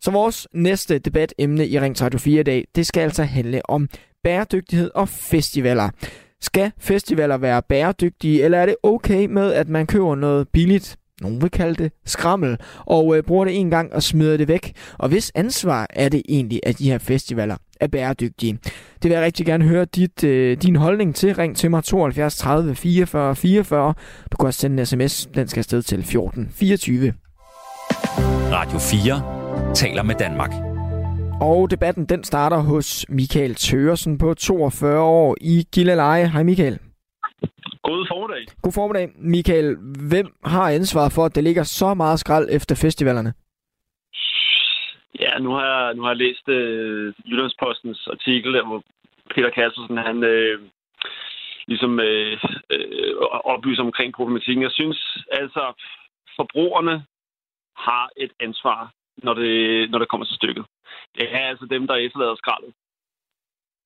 Så 0.00 0.10
vores 0.10 0.48
næste 0.54 0.98
debatemne 0.98 1.68
i 1.68 1.80
Ring 1.80 1.96
4 2.20 2.40
i 2.40 2.42
dag, 2.42 2.64
det 2.74 2.86
skal 2.86 3.00
altså 3.00 3.22
handle 3.22 3.70
om 3.70 3.88
bæredygtighed 4.24 4.90
og 4.94 5.08
festivaler. 5.08 5.90
Skal 6.40 6.72
festivaler 6.78 7.36
være 7.36 7.62
bæredygtige, 7.62 8.42
eller 8.42 8.58
er 8.58 8.66
det 8.66 8.76
okay 8.82 9.26
med, 9.26 9.52
at 9.52 9.68
man 9.68 9.86
køber 9.86 10.14
noget 10.14 10.48
billigt, 10.48 10.96
nogen 11.20 11.42
vil 11.42 11.50
kalde 11.50 11.82
det 11.82 11.92
skrammel, 12.04 12.58
og 12.86 13.16
øh, 13.16 13.22
bruger 13.22 13.44
det 13.44 13.58
en 13.58 13.70
gang 13.70 13.92
og 13.92 14.02
smider 14.02 14.36
det 14.36 14.48
væk? 14.48 14.72
Og 14.98 15.08
hvis 15.08 15.32
ansvar 15.34 15.86
er 15.90 16.08
det 16.08 16.22
egentlig, 16.28 16.60
at 16.62 16.78
de 16.78 16.90
her 16.90 16.98
festivaler 16.98 17.56
er 17.82 17.86
bæredygtige? 17.86 18.58
Det 19.02 19.10
vil 19.10 19.10
jeg 19.10 19.22
rigtig 19.22 19.46
gerne 19.46 19.64
høre 19.64 19.84
dit, 19.84 20.24
øh, 20.24 20.56
din 20.56 20.76
holdning 20.76 21.14
til. 21.14 21.34
Ring 21.34 21.56
til 21.56 21.70
mig 21.70 21.84
72 21.84 22.36
30 22.36 22.74
44 22.74 23.36
44. 23.36 23.94
Du 24.32 24.36
kan 24.36 24.46
også 24.46 24.60
sende 24.60 24.80
en 24.80 24.86
sms. 24.86 25.26
Den 25.34 25.48
skal 25.48 25.60
afsted 25.60 25.82
til 25.82 26.04
14 26.04 26.48
24. 26.50 27.14
Radio 28.52 28.78
4 28.78 29.74
taler 29.74 30.02
med 30.02 30.14
Danmark. 30.14 30.50
Og 31.40 31.70
debatten 31.70 32.04
den 32.04 32.24
starter 32.24 32.56
hos 32.56 33.06
Michael 33.08 33.54
Tøresen 33.54 34.18
på 34.18 34.34
42 34.34 35.00
år 35.00 35.36
i 35.40 35.66
Gilleleje. 35.72 36.28
Hej 36.28 36.42
Michael. 36.42 36.78
God 37.82 38.06
formiddag. 38.10 38.46
God 38.62 38.72
formiddag. 38.72 39.08
Michael, 39.18 39.76
hvem 40.08 40.26
har 40.44 40.70
ansvaret 40.70 41.12
for, 41.12 41.24
at 41.24 41.34
det 41.34 41.44
ligger 41.44 41.62
så 41.62 41.94
meget 41.94 42.20
skrald 42.20 42.48
efter 42.50 42.74
festivalerne? 42.74 43.32
Ja, 45.20 45.38
nu 45.38 45.50
har 45.50 45.66
jeg, 45.66 45.94
nu 45.94 46.02
har 46.02 46.10
jeg 46.10 46.16
læst 46.16 46.48
øh, 46.48 47.14
Jyllandspostens 47.26 48.06
artikel, 48.06 48.54
der, 48.54 48.64
hvor 48.66 48.82
Peter 49.34 49.50
Kaspersen, 49.50 49.96
han 49.96 50.24
øh, 50.24 50.60
ligesom 51.66 52.00
øh, 52.00 52.38
øh, 52.70 53.14
oplyser 53.44 53.82
omkring 53.82 54.14
problematikken. 54.14 54.62
Jeg 54.62 54.72
synes 54.72 55.18
altså, 55.30 55.72
forbrugerne 56.36 57.04
har 57.76 58.10
et 58.16 58.32
ansvar, 58.40 58.92
når 59.16 59.34
det, 59.34 59.90
når 59.90 59.98
det 59.98 60.08
kommer 60.08 60.26
til 60.26 60.36
stykket. 60.36 60.64
Det 61.14 61.34
er 61.34 61.48
altså 61.48 61.66
dem, 61.66 61.86
der 61.86 61.94
efterlader 61.94 62.34
skraldet. 62.34 62.74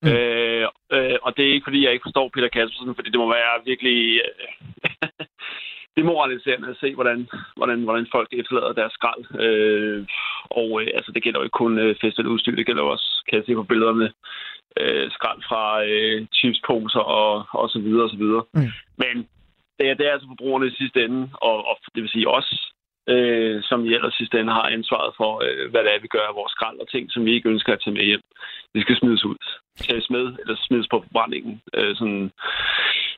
Mm. 0.02 0.08
Øh, 0.08 0.68
øh, 0.92 1.18
og 1.22 1.36
det 1.36 1.44
er 1.44 1.52
ikke, 1.52 1.64
fordi 1.64 1.84
jeg 1.84 1.92
ikke 1.92 2.06
forstår 2.08 2.28
Peter 2.34 2.48
Kaspersen, 2.48 2.94
fordi 2.94 3.10
det 3.10 3.20
må 3.20 3.28
være 3.28 3.64
virkelig 3.64 4.20
øh, 4.26 5.26
demoraliserende 5.96 6.68
at 6.68 6.80
se, 6.80 6.94
hvordan, 6.94 7.28
hvordan, 7.56 7.82
hvordan 7.82 8.06
folk 8.12 8.28
efterlader 8.32 8.72
deres 8.72 8.92
skrald. 8.92 9.22
Øh, 9.46 10.06
og 10.50 10.68
øh, 10.80 10.86
altså, 10.94 11.12
det 11.12 11.22
gælder 11.22 11.40
jo 11.40 11.44
ikke 11.44 11.62
kun 11.64 11.78
øh, 11.78 11.96
festivaludstyr, 12.00 12.56
det 12.56 12.66
gælder 12.66 12.82
også, 12.82 13.08
kan 13.28 13.38
jeg 13.38 13.44
se 13.46 13.54
på 13.54 13.62
billederne, 13.62 14.12
øh, 14.80 15.10
skrald 15.10 15.40
fra 15.48 15.64
øh, 15.84 16.26
chipsposer 16.38 17.04
og, 17.18 17.46
og 17.50 17.70
så 17.70 17.78
videre 17.78 18.04
og 18.04 18.10
så 18.10 18.16
videre. 18.16 18.44
Mm. 18.54 18.72
Men 19.02 19.16
det 19.78 19.90
er, 19.90 19.94
det 19.94 20.06
er 20.06 20.12
altså 20.12 20.28
forbrugerne 20.28 20.66
i 20.66 20.78
sidste 20.80 21.04
ende, 21.04 21.30
og, 21.34 21.56
og 21.70 21.76
det 21.94 22.02
vil 22.02 22.10
sige 22.10 22.28
os, 22.28 22.48
øh, 23.08 23.62
som 23.62 23.84
i 23.84 23.94
ellers 23.94 24.14
sidste 24.14 24.40
ende 24.40 24.52
har 24.52 24.68
ansvaret 24.76 25.12
for, 25.16 25.32
øh, 25.46 25.70
hvad 25.70 25.84
det 25.84 25.94
er, 25.94 26.00
vi 26.00 26.08
gør 26.08 26.26
af 26.28 26.34
vores 26.34 26.52
skrald 26.52 26.78
og 26.78 26.88
ting, 26.88 27.12
som 27.12 27.24
vi 27.24 27.32
ikke 27.34 27.48
ønsker 27.48 27.72
at 27.72 27.80
tage 27.84 27.94
med 27.94 28.04
hjem. 28.04 28.24
Det 28.74 28.82
skal 28.82 28.96
smides 28.96 29.24
ud. 29.24 29.36
Tages 29.76 30.10
med 30.10 30.26
eller 30.40 30.56
smides 30.56 30.88
på 30.90 31.04
forbrændingen, 31.06 31.62
øh, 31.74 31.96
sådan, 31.96 32.30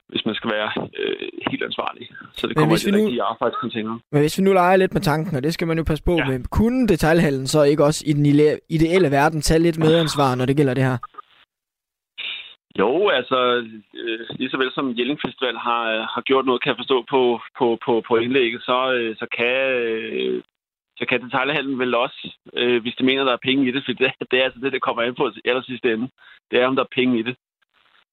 hvis 0.09 0.27
man 0.27 0.35
skal 0.35 0.51
være 0.51 0.71
øh, 0.99 1.29
helt 1.51 1.63
ansvarlig. 1.63 2.09
Så 2.33 2.47
det 2.47 2.57
kommer 2.57 2.77
i 2.77 2.79
de 2.79 2.91
nu... 2.91 2.99
rigtige 2.99 3.23
affaldscontainer. 3.23 3.99
Men 4.13 4.21
hvis 4.21 4.39
vi 4.39 4.43
nu 4.45 4.53
leger 4.53 4.77
lidt 4.77 4.95
med 4.95 5.01
tanken, 5.01 5.37
og 5.37 5.43
det 5.43 5.55
skal 5.55 5.67
man 5.67 5.79
jo 5.79 5.85
passe 5.85 6.05
på 6.05 6.17
ja. 6.17 6.25
med, 6.29 6.45
kunne 6.51 6.89
detaljhallen 6.89 7.47
så 7.47 7.63
ikke 7.63 7.85
også 7.85 8.05
i 8.07 8.13
den 8.13 8.27
ideelle 8.69 9.11
verden 9.11 9.41
tage 9.41 9.61
lidt 9.61 9.79
medansvar, 9.79 10.35
når 10.35 10.47
det 10.47 10.57
gælder 10.57 10.75
det 10.75 10.85
her? 10.85 10.99
Jo, 12.79 13.09
altså 13.09 13.39
øh, 13.95 14.21
lige 14.39 14.51
så 14.51 14.57
vel 14.57 14.71
som 14.75 14.95
Jelling 14.99 15.21
Festival 15.27 15.57
har, 15.57 15.85
har 16.15 16.23
gjort 16.23 16.47
noget, 16.47 16.63
kan 16.63 16.71
jeg 16.71 16.81
forstå 16.83 17.05
på, 17.11 17.41
på, 17.59 17.79
på, 17.85 18.03
på 18.09 18.17
indlægget, 18.17 18.63
så, 18.63 18.93
øh, 18.93 19.17
så 19.17 19.27
kan 19.37 19.57
øh, 19.81 20.43
så 20.99 21.05
kan 21.09 21.23
detaljhandlen 21.25 21.79
vel 21.79 21.95
også, 21.95 22.21
øh, 22.55 22.83
hvis 22.83 22.95
de 22.99 23.05
mener, 23.05 23.25
der 23.25 23.33
er 23.33 23.47
penge 23.49 23.69
i 23.69 23.73
det, 23.73 23.83
for 23.85 23.93
det, 23.93 24.13
det 24.31 24.37
er 24.39 24.45
altså 24.45 24.61
det, 24.61 24.73
der 24.73 24.79
kommer 24.79 25.03
ind 25.03 25.17
på 25.17 25.31
aller 25.45 25.63
sidste 25.63 25.93
ende. 25.93 26.09
Det 26.51 26.61
er, 26.61 26.67
om 26.67 26.77
der 26.77 26.83
er 26.83 26.97
penge 26.99 27.19
i 27.19 27.23
det. 27.23 27.37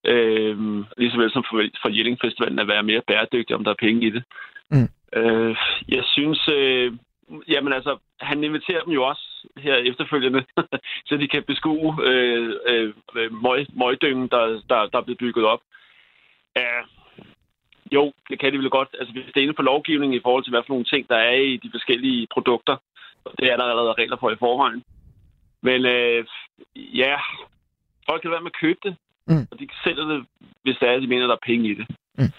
Øh, 0.06 0.56
lige 0.96 1.10
så 1.10 1.16
vel 1.16 1.32
som 1.32 1.44
for, 1.50 1.62
for 1.82 1.88
Jelling 1.96 2.18
Festivalen 2.24 2.58
at 2.58 2.68
være 2.68 2.82
mere 2.82 3.02
bæredygtig, 3.06 3.56
om 3.56 3.64
der 3.64 3.70
er 3.70 3.84
penge 3.86 4.06
i 4.06 4.10
det. 4.10 4.24
Mm. 4.70 4.88
Øh, 5.18 5.56
jeg 5.88 6.04
synes, 6.04 6.48
øh, 6.48 6.92
jamen 7.48 7.72
altså, 7.72 7.98
han 8.20 8.44
inviterer 8.44 8.82
dem 8.84 8.92
jo 8.92 9.02
også 9.06 9.48
her 9.56 9.74
efterfølgende, 9.74 10.44
så 11.08 11.16
de 11.16 11.28
kan 11.28 11.42
beskue 11.42 11.96
øh, 12.02 12.54
øh, 12.66 12.94
møg, 13.42 13.66
møgdyngen, 13.72 14.28
der, 14.28 14.44
der, 14.68 14.86
der 14.86 14.98
er 14.98 15.06
blevet 15.06 15.18
bygget 15.18 15.44
op. 15.44 15.60
Uh, 16.58 16.88
jo, 17.92 18.12
det 18.30 18.38
kan 18.38 18.52
de 18.52 18.58
vel 18.58 18.70
godt. 18.70 18.88
Altså, 18.98 19.12
hvis 19.12 19.24
det 19.24 19.36
er 19.36 19.42
inde 19.42 19.54
på 19.54 19.62
lovgivningen 19.62 20.16
i 20.16 20.22
forhold 20.22 20.44
til, 20.44 20.50
hvad 20.50 20.62
for 20.66 20.72
nogle 20.72 20.84
ting, 20.84 21.08
der 21.08 21.16
er 21.16 21.34
i 21.34 21.56
de 21.56 21.70
forskellige 21.70 22.26
produkter, 22.32 22.76
det 23.38 23.52
er 23.52 23.56
der 23.56 23.64
allerede 23.64 23.92
regler 23.92 24.16
for 24.20 24.30
i 24.30 24.36
forvejen. 24.38 24.82
Men 25.62 25.86
øh, 25.86 26.24
ja, 26.76 27.16
folk 28.08 28.22
kan 28.22 28.30
være 28.30 28.40
med 28.40 28.50
at 28.54 28.60
købe 28.60 28.78
det, 28.82 28.96
mm. 29.28 29.46
og 29.50 29.54
de 29.60 29.66
sælger 29.84 30.04
det, 30.04 30.18
hvis 30.62 30.76
det 30.80 30.88
er, 30.88 31.00
de 31.00 31.12
mener, 31.12 31.26
der 31.26 31.34
er 31.34 31.48
penge 31.50 31.70
i 31.70 31.74
det. 31.74 31.86
Mm. 32.18 32.32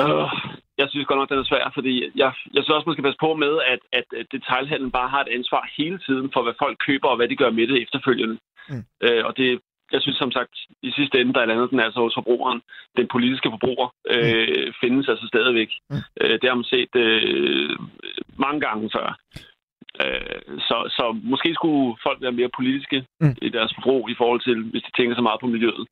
Øh, 0.00 0.28
jeg 0.80 0.86
synes 0.88 1.06
godt 1.06 1.18
nok, 1.18 1.30
den 1.30 1.38
er 1.38 1.50
svær, 1.50 1.70
fordi 1.74 1.94
jeg, 2.22 2.30
jeg 2.54 2.60
synes 2.62 2.76
også, 2.76 2.86
man 2.86 2.94
skal 2.94 3.06
passe 3.08 3.24
på 3.26 3.30
med, 3.44 3.54
at, 3.72 3.82
at, 3.98 4.06
detaljhandlen 4.32 4.90
bare 4.98 5.08
har 5.08 5.20
et 5.22 5.34
ansvar 5.38 5.72
hele 5.78 5.98
tiden 6.06 6.30
for, 6.32 6.42
hvad 6.42 6.56
folk 6.62 6.76
køber 6.86 7.08
og 7.08 7.16
hvad 7.16 7.28
de 7.28 7.40
gør 7.42 7.50
med 7.50 7.66
det 7.66 7.82
efterfølgende. 7.82 8.36
Mm. 8.68 8.84
Øh, 9.06 9.24
og 9.28 9.36
det, 9.36 9.60
jeg 9.92 10.00
synes 10.02 10.18
som 10.18 10.32
sagt, 10.32 10.54
i 10.82 10.90
sidste 10.98 11.20
ende, 11.20 11.32
der 11.34 11.40
er 11.40 11.50
landet 11.50 11.70
den 11.70 11.80
altså 11.80 12.00
hos 12.00 12.14
forbrugeren. 12.14 12.60
Den 12.96 13.08
politiske 13.14 13.50
forbruger 13.54 13.88
øh, 14.14 14.66
mm. 14.66 14.72
findes 14.80 15.08
altså 15.08 15.26
stadigvæk. 15.32 15.70
Mm. 15.90 15.96
Øh, 16.20 16.34
det 16.40 16.48
har 16.48 16.54
man 16.60 16.72
set 16.74 16.94
øh, 17.06 17.76
mange 18.44 18.60
gange 18.66 18.90
før. 18.96 19.06
Øh, 20.02 20.58
så, 20.58 20.76
så 20.96 21.04
måske 21.24 21.54
skulle 21.54 21.96
folk 22.06 22.18
være 22.22 22.38
mere 22.40 22.50
politiske 22.58 23.06
mm. 23.20 23.36
i 23.42 23.48
deres 23.48 23.72
forbrug 23.76 24.10
i 24.10 24.14
forhold 24.18 24.40
til, 24.40 24.56
hvis 24.70 24.82
de 24.82 24.92
tænker 24.98 25.14
så 25.16 25.22
meget 25.22 25.40
på 25.40 25.46
miljøet. 25.46 25.86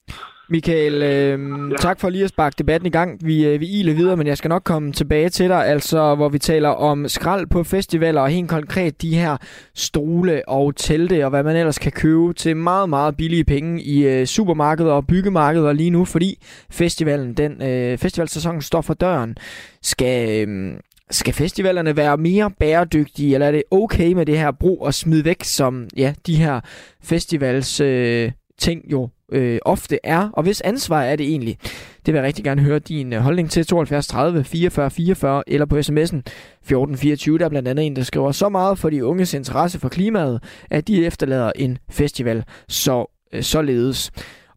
Michael, 0.49 0.95
øh, 0.95 1.71
ja. 1.71 1.77
tak 1.77 2.01
for 2.01 2.11
lige 2.11 2.25
at 2.25 2.31
sparke 2.31 2.55
debatten 2.59 2.87
i 2.87 2.91
gang. 2.91 3.27
Vi, 3.27 3.47
øh, 3.47 3.61
vi 3.61 3.67
iler 3.67 3.95
videre, 3.95 4.17
men 4.17 4.27
jeg 4.27 4.39
skal 4.39 4.49
nok 4.49 4.65
komme 4.65 4.93
tilbage 4.93 5.29
til 5.29 5.49
dig, 5.49 5.67
altså 5.67 6.15
hvor 6.15 6.29
vi 6.29 6.39
taler 6.39 6.69
om 6.69 7.09
skrald 7.09 7.47
på 7.47 7.65
festivaler, 7.65 8.21
og 8.21 8.29
helt 8.29 8.51
konkret 8.51 9.03
de 9.03 9.17
her 9.17 9.37
stole 9.75 10.49
og 10.49 10.77
telte, 10.77 11.25
og 11.25 11.31
hvad 11.31 11.43
man 11.43 11.57
ellers 11.57 11.79
kan 11.79 11.93
købe 11.93 12.33
til 12.33 12.57
meget, 12.57 12.89
meget 12.89 13.17
billige 13.17 13.45
penge 13.45 13.83
i 13.83 14.07
øh, 14.07 14.27
supermarkeder 14.27 14.93
og 14.93 15.07
byggemarkeder 15.07 15.73
lige 15.73 15.91
nu, 15.91 16.05
fordi 16.05 16.39
festivalen, 16.71 17.35
den 17.35 17.53
øh, 17.63 17.99
festivalsæsonen 17.99 18.63
står 18.63 18.81
for 18.81 18.95
døren. 18.95 19.37
Skal, 19.83 20.49
øh, 20.49 20.75
skal 21.11 21.35
festivalerne 21.35 21.97
være 21.97 22.17
mere 22.17 22.51
bæredygtige, 22.51 23.35
eller 23.35 23.47
er 23.47 23.53
det 23.53 23.63
okay 23.71 24.13
med 24.13 24.27
det 24.27 24.39
her 24.39 24.51
brug 24.51 24.83
og 24.83 24.95
smid 24.95 25.23
væk, 25.23 25.45
som 25.45 25.89
ja, 25.97 26.15
de 26.27 26.37
her 26.37 26.61
festivals 27.03 27.81
øh, 27.81 28.33
ting 28.59 28.93
jo 28.93 29.09
øh, 29.33 29.59
ofte 29.65 29.99
er, 30.05 30.31
og 30.33 30.43
hvis 30.43 30.61
ansvar 30.61 31.03
er 31.03 31.17
det 31.17 31.27
egentlig? 31.27 31.59
Det 32.07 32.15
vil 32.15 32.19
jeg 32.19 32.27
rigtig 32.27 32.45
gerne 32.45 32.63
høre 32.63 32.79
din 32.79 33.13
øh, 33.13 33.21
holdning 33.21 33.51
til 33.51 33.67
72 33.67 34.07
30 34.07 34.45
44 34.45 34.91
44 34.91 35.43
eller 35.47 35.67
på 35.67 35.77
sms'en 35.77 36.23
1424. 36.23 37.39
Der 37.39 37.45
er 37.45 37.49
blandt 37.49 37.69
andet 37.69 37.87
en, 37.87 37.97
der 37.97 38.03
skriver 38.03 38.33
så 38.33 38.49
meget 38.49 38.79
for 38.79 38.91
de 38.91 39.05
unges 39.05 39.35
interesse 39.35 39.79
for 39.79 39.89
klimaet, 39.89 40.43
at 40.71 40.89
de 40.89 41.07
efterlader 41.07 41.53
en 41.57 41.79
festival 41.91 42.45
så 42.69 43.11
øh, 43.33 43.43
således. 43.43 44.13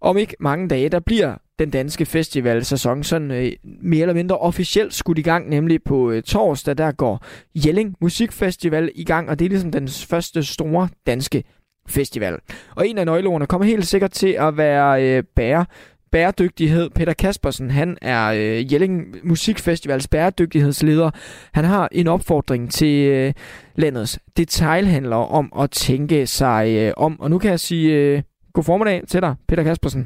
Om 0.05 0.17
ikke 0.17 0.35
mange 0.39 0.67
dage, 0.67 0.89
der 0.89 0.99
bliver 0.99 1.35
den 1.59 1.69
danske 1.69 2.05
festivalsæson 2.05 3.03
sådan 3.03 3.31
øh, 3.31 3.51
mere 3.81 4.01
eller 4.01 4.13
mindre 4.13 4.37
officielt 4.37 4.93
skudt 4.93 5.17
i 5.17 5.21
gang, 5.21 5.49
nemlig 5.49 5.83
på 5.83 6.11
øh, 6.11 6.23
torsdag, 6.23 6.77
der 6.77 6.91
går 6.91 7.25
Jelling 7.55 7.95
Musikfestival 8.01 8.91
i 8.95 9.03
gang, 9.03 9.29
og 9.29 9.39
det 9.39 9.45
er 9.45 9.49
ligesom 9.49 9.71
den 9.71 9.87
første 9.87 10.43
store 10.43 10.89
danske 11.07 11.43
festival. 11.87 12.37
Og 12.75 12.87
en 12.87 12.97
af 12.97 13.05
nøgleordene 13.05 13.47
kommer 13.47 13.67
helt 13.67 13.87
sikkert 13.87 14.11
til 14.11 14.35
at 14.39 14.57
være 14.57 15.03
øh, 15.03 15.23
bære 15.35 15.65
bæredygtighed. 16.11 16.89
Peter 16.89 17.13
Kaspersen, 17.13 17.71
han 17.71 17.97
er 18.01 18.27
øh, 18.27 18.73
Jelling 18.73 19.15
Musikfestivals 19.23 20.07
bæredygtighedsleder. 20.07 21.11
Han 21.53 21.65
har 21.65 21.89
en 21.91 22.07
opfordring 22.07 22.71
til 22.71 23.07
øh, 23.07 23.33
landets 23.75 24.19
detailhandlere 24.37 25.27
om 25.27 25.53
at 25.59 25.71
tænke 25.71 26.27
sig 26.27 26.75
øh, 26.77 26.93
om. 26.97 27.19
Og 27.19 27.29
nu 27.29 27.37
kan 27.39 27.51
jeg 27.51 27.59
sige 27.59 27.93
øh, 27.93 28.21
god 28.55 28.63
formiddag 28.63 29.07
til 29.07 29.21
dig, 29.21 29.35
Peter 29.47 29.63
Kaspersen. 29.63 30.03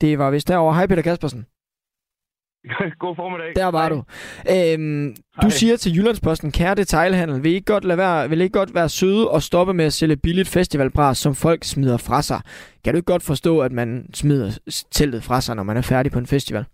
Det 0.00 0.18
var 0.18 0.30
vist 0.30 0.48
derovre. 0.48 0.74
Hej 0.74 0.86
Peter 0.86 1.02
Kaspersen. 1.02 1.46
God 3.02 3.16
formiddag. 3.16 3.52
Der 3.56 3.66
var 3.66 3.86
Hej. 3.86 3.88
du. 3.88 3.98
Øhm, 4.54 5.16
du 5.42 5.50
siger 5.50 5.76
til 5.76 5.96
Jyllandsposten, 5.96 6.52
kære 6.52 6.74
detailhandel, 6.74 7.42
vil 7.42 7.52
I 7.52 7.54
ikke 7.54 7.72
godt, 7.72 7.84
lade 7.84 7.98
være, 7.98 8.28
vil 8.28 8.40
I 8.40 8.42
ikke 8.42 8.58
godt 8.58 8.74
være 8.74 8.88
søde 8.88 9.30
og 9.30 9.42
stoppe 9.42 9.74
med 9.74 9.84
at 9.84 9.92
sælge 9.92 10.16
billigt 10.16 10.48
festivalbras, 10.48 11.18
som 11.18 11.34
folk 11.34 11.64
smider 11.64 11.96
fra 12.08 12.22
sig? 12.22 12.40
Kan 12.84 12.92
du 12.92 12.96
ikke 12.96 13.12
godt 13.12 13.26
forstå, 13.26 13.60
at 13.60 13.72
man 13.72 14.10
smider 14.14 14.58
teltet 14.90 15.22
fra 15.22 15.40
sig, 15.40 15.56
når 15.56 15.62
man 15.62 15.76
er 15.76 15.82
færdig 15.82 16.12
på 16.12 16.18
en 16.18 16.26
festival? 16.26 16.64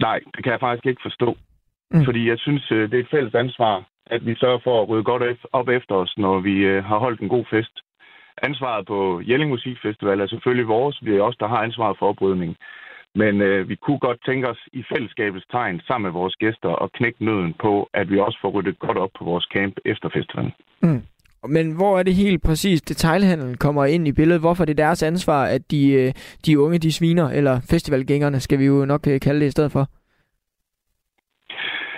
Nej, 0.00 0.18
det 0.34 0.44
kan 0.44 0.52
jeg 0.52 0.60
faktisk 0.60 0.86
ikke 0.86 1.02
forstå. 1.04 1.36
Mm. 1.90 2.04
Fordi 2.04 2.28
jeg 2.28 2.38
synes, 2.38 2.70
øh, 2.70 2.90
det 2.90 2.96
er 2.98 3.02
et 3.04 3.10
fælles 3.10 3.34
ansvar, 3.34 3.84
at 4.06 4.26
vi 4.26 4.34
sørger 4.36 4.58
for 4.64 4.82
at 4.82 4.88
rydde 4.88 5.04
godt 5.04 5.22
op 5.52 5.68
efter 5.68 5.94
os, 5.94 6.14
når 6.16 6.40
vi 6.40 6.54
øh, 6.72 6.84
har 6.84 6.98
holdt 6.98 7.20
en 7.20 7.28
god 7.28 7.44
fest 7.50 7.74
ansvaret 8.42 8.86
på 8.86 9.20
Jelling 9.28 9.50
Musikfestival 9.50 10.20
er 10.20 10.26
selvfølgelig 10.26 10.68
vores. 10.68 10.98
Vi 11.02 11.10
er 11.16 11.22
også 11.22 11.36
der 11.40 11.48
har 11.48 11.62
ansvaret 11.62 11.96
for 11.98 12.06
oprydning. 12.08 12.56
Men 13.14 13.40
øh, 13.40 13.68
vi 13.68 13.76
kunne 13.76 13.98
godt 13.98 14.24
tænke 14.26 14.48
os 14.48 14.62
i 14.72 14.82
fællesskabets 14.92 15.46
tegn 15.50 15.80
sammen 15.86 16.06
med 16.06 16.12
vores 16.20 16.36
gæster 16.36 16.68
og 16.68 16.92
knække 16.92 17.24
nøden 17.24 17.54
på, 17.60 17.88
at 17.94 18.10
vi 18.10 18.18
også 18.18 18.38
får 18.42 18.50
ryddet 18.50 18.78
godt 18.78 18.98
op 18.98 19.10
på 19.18 19.24
vores 19.24 19.46
camp 19.54 19.74
efter 19.84 20.08
festivalen. 20.16 20.52
Mm. 20.82 21.02
Men 21.48 21.76
hvor 21.76 21.98
er 21.98 22.02
det 22.02 22.14
helt 22.14 22.42
præcis, 22.42 22.82
detailhandlen 22.82 23.56
kommer 23.56 23.84
ind 23.84 24.08
i 24.08 24.12
billedet? 24.12 24.40
Hvorfor 24.40 24.64
er 24.64 24.66
det 24.66 24.78
deres 24.78 25.02
ansvar, 25.02 25.44
at 25.44 25.70
de, 25.70 25.92
øh, 25.92 26.12
de 26.46 26.58
unge, 26.60 26.78
de 26.78 26.92
sviner, 26.92 27.28
eller 27.28 27.60
festivalgængerne, 27.70 28.40
skal 28.40 28.58
vi 28.58 28.64
jo 28.64 28.84
nok 28.84 29.06
øh, 29.06 29.20
kalde 29.20 29.40
det 29.40 29.46
i 29.46 29.50
stedet 29.50 29.72
for? 29.72 29.88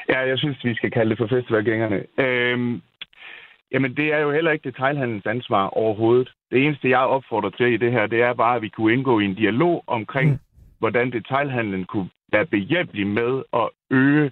Ja, 0.08 0.18
jeg 0.18 0.38
synes, 0.38 0.64
vi 0.64 0.74
skal 0.74 0.90
kalde 0.90 1.10
det 1.10 1.18
for 1.18 1.26
festivalgængerne. 1.26 2.04
Øhm, 2.18 2.82
jamen, 3.72 3.96
det 3.96 4.12
er 4.12 4.18
jo 4.18 4.32
heller 4.32 4.50
ikke 4.50 4.70
detailhandlens 4.70 5.26
ansvar 5.26 5.68
overhovedet. 5.68 6.32
Det 6.50 6.64
eneste, 6.64 6.90
jeg 6.90 6.98
opfordrer 6.98 7.50
til 7.50 7.72
i 7.72 7.76
det 7.76 7.92
her, 7.92 8.06
det 8.06 8.22
er 8.22 8.34
bare, 8.34 8.56
at 8.56 8.62
vi 8.62 8.68
kunne 8.68 8.92
indgå 8.92 9.20
i 9.20 9.24
en 9.24 9.34
dialog 9.34 9.84
omkring, 9.86 10.30
mm. 10.30 10.38
hvordan 10.78 11.12
detailhandlen 11.12 11.84
kunne 11.84 12.10
være 12.32 12.46
behjælpelig 12.46 13.06
med 13.06 13.42
at 13.52 13.68
øge 13.90 14.30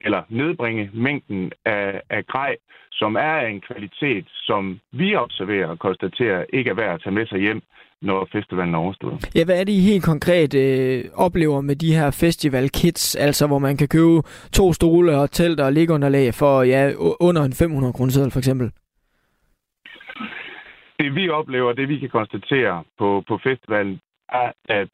eller 0.00 0.22
nedbringe 0.28 0.90
mængden 0.92 1.52
af, 1.64 2.02
af 2.10 2.26
grej, 2.26 2.56
som 2.92 3.16
er 3.16 3.40
en 3.40 3.60
kvalitet, 3.60 4.26
som 4.28 4.80
vi 4.92 5.14
observerer 5.14 5.66
og 5.66 5.78
konstaterer 5.78 6.44
ikke 6.52 6.70
er 6.70 6.74
værd 6.74 6.94
at 6.94 7.02
tage 7.02 7.14
med 7.14 7.26
sig 7.26 7.40
hjem, 7.40 7.62
når 8.02 8.28
festivalen 8.32 8.74
er 8.74 8.78
overstået. 8.78 9.30
Ja, 9.34 9.44
hvad 9.44 9.60
er 9.60 9.64
det, 9.64 9.72
I 9.72 9.80
helt 9.80 10.04
konkret 10.04 10.54
øh, 10.54 11.04
oplever 11.14 11.60
med 11.60 11.76
de 11.76 11.94
her 11.94 12.10
festival 12.10 12.68
kits, 12.70 13.16
altså 13.16 13.46
hvor 13.46 13.58
man 13.58 13.76
kan 13.76 13.88
købe 13.88 14.22
to 14.52 14.72
stole 14.72 15.16
og 15.16 15.30
telt 15.30 15.60
og 15.60 15.72
liggeunderlag 15.72 16.34
for 16.34 16.62
ja, 16.62 16.92
under 17.20 17.42
en 17.42 17.52
500 17.52 17.92
kroner 17.92 18.30
for 18.32 18.38
eksempel? 18.38 18.70
Det 20.98 21.14
vi 21.14 21.28
oplever, 21.28 21.72
det 21.72 21.88
vi 21.88 21.98
kan 21.98 22.08
konstatere 22.08 22.84
på, 22.98 23.22
på 23.28 23.38
festivalen, 23.46 24.00
er, 24.28 24.52
at 24.68 24.88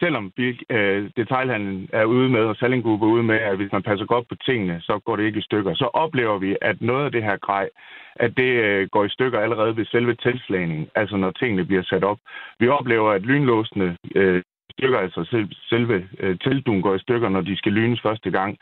selvom 0.00 0.32
øh, 0.70 1.10
detailhandlen 1.16 1.88
er 1.92 2.04
ude 2.04 2.28
med, 2.28 2.40
og 2.40 2.56
Salling 2.56 2.84
er 2.84 3.06
ude 3.16 3.22
med, 3.22 3.36
at 3.36 3.56
hvis 3.56 3.72
man 3.72 3.82
passer 3.82 4.06
godt 4.06 4.28
på 4.28 4.34
tingene, 4.46 4.80
så 4.80 4.98
går 5.04 5.16
det 5.16 5.24
ikke 5.24 5.38
i 5.38 5.48
stykker. 5.48 5.74
Så 5.74 5.84
oplever 5.84 6.38
vi, 6.38 6.56
at 6.60 6.76
noget 6.80 7.04
af 7.04 7.12
det 7.12 7.22
her 7.22 7.36
grej, 7.36 7.68
at 8.16 8.36
det 8.36 8.50
øh, 8.66 8.88
går 8.88 9.04
i 9.04 9.08
stykker 9.08 9.40
allerede 9.40 9.76
ved 9.76 9.84
selve 9.84 10.14
tilslagningen, 10.14 10.88
altså 10.94 11.16
når 11.16 11.30
tingene 11.30 11.64
bliver 11.64 11.82
sat 11.82 12.04
op. 12.04 12.18
Vi 12.60 12.68
oplever, 12.68 13.10
at 13.10 13.22
lynlåsene 13.22 13.96
øh, 14.14 14.42
stykker, 14.70 14.98
altså 14.98 15.24
selv, 15.24 15.48
selve 15.68 16.08
øh, 16.18 16.38
teltduen 16.38 16.82
går 16.82 16.94
i 16.94 16.98
stykker, 16.98 17.28
når 17.28 17.40
de 17.40 17.56
skal 17.56 17.72
lynes 17.72 18.00
første 18.00 18.30
gang. 18.30 18.58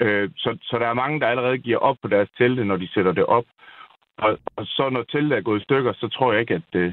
Øh, 0.00 0.30
så, 0.36 0.58
så 0.62 0.78
der 0.78 0.86
er 0.86 0.94
mange, 1.02 1.20
der 1.20 1.26
allerede 1.26 1.58
giver 1.58 1.78
op 1.78 1.96
på 2.02 2.08
deres 2.08 2.28
telte, 2.38 2.64
når 2.64 2.76
de 2.76 2.92
sætter 2.94 3.12
det 3.12 3.26
op. 3.26 3.44
Og, 4.18 4.38
og 4.56 4.66
så 4.66 4.88
når 4.88 5.02
teltet 5.02 5.38
er 5.38 5.42
gået 5.42 5.60
i 5.60 5.64
stykker, 5.64 5.92
så 5.92 6.08
tror 6.08 6.32
jeg 6.32 6.40
ikke, 6.40 6.54
at, 6.54 6.80
øh, 6.80 6.92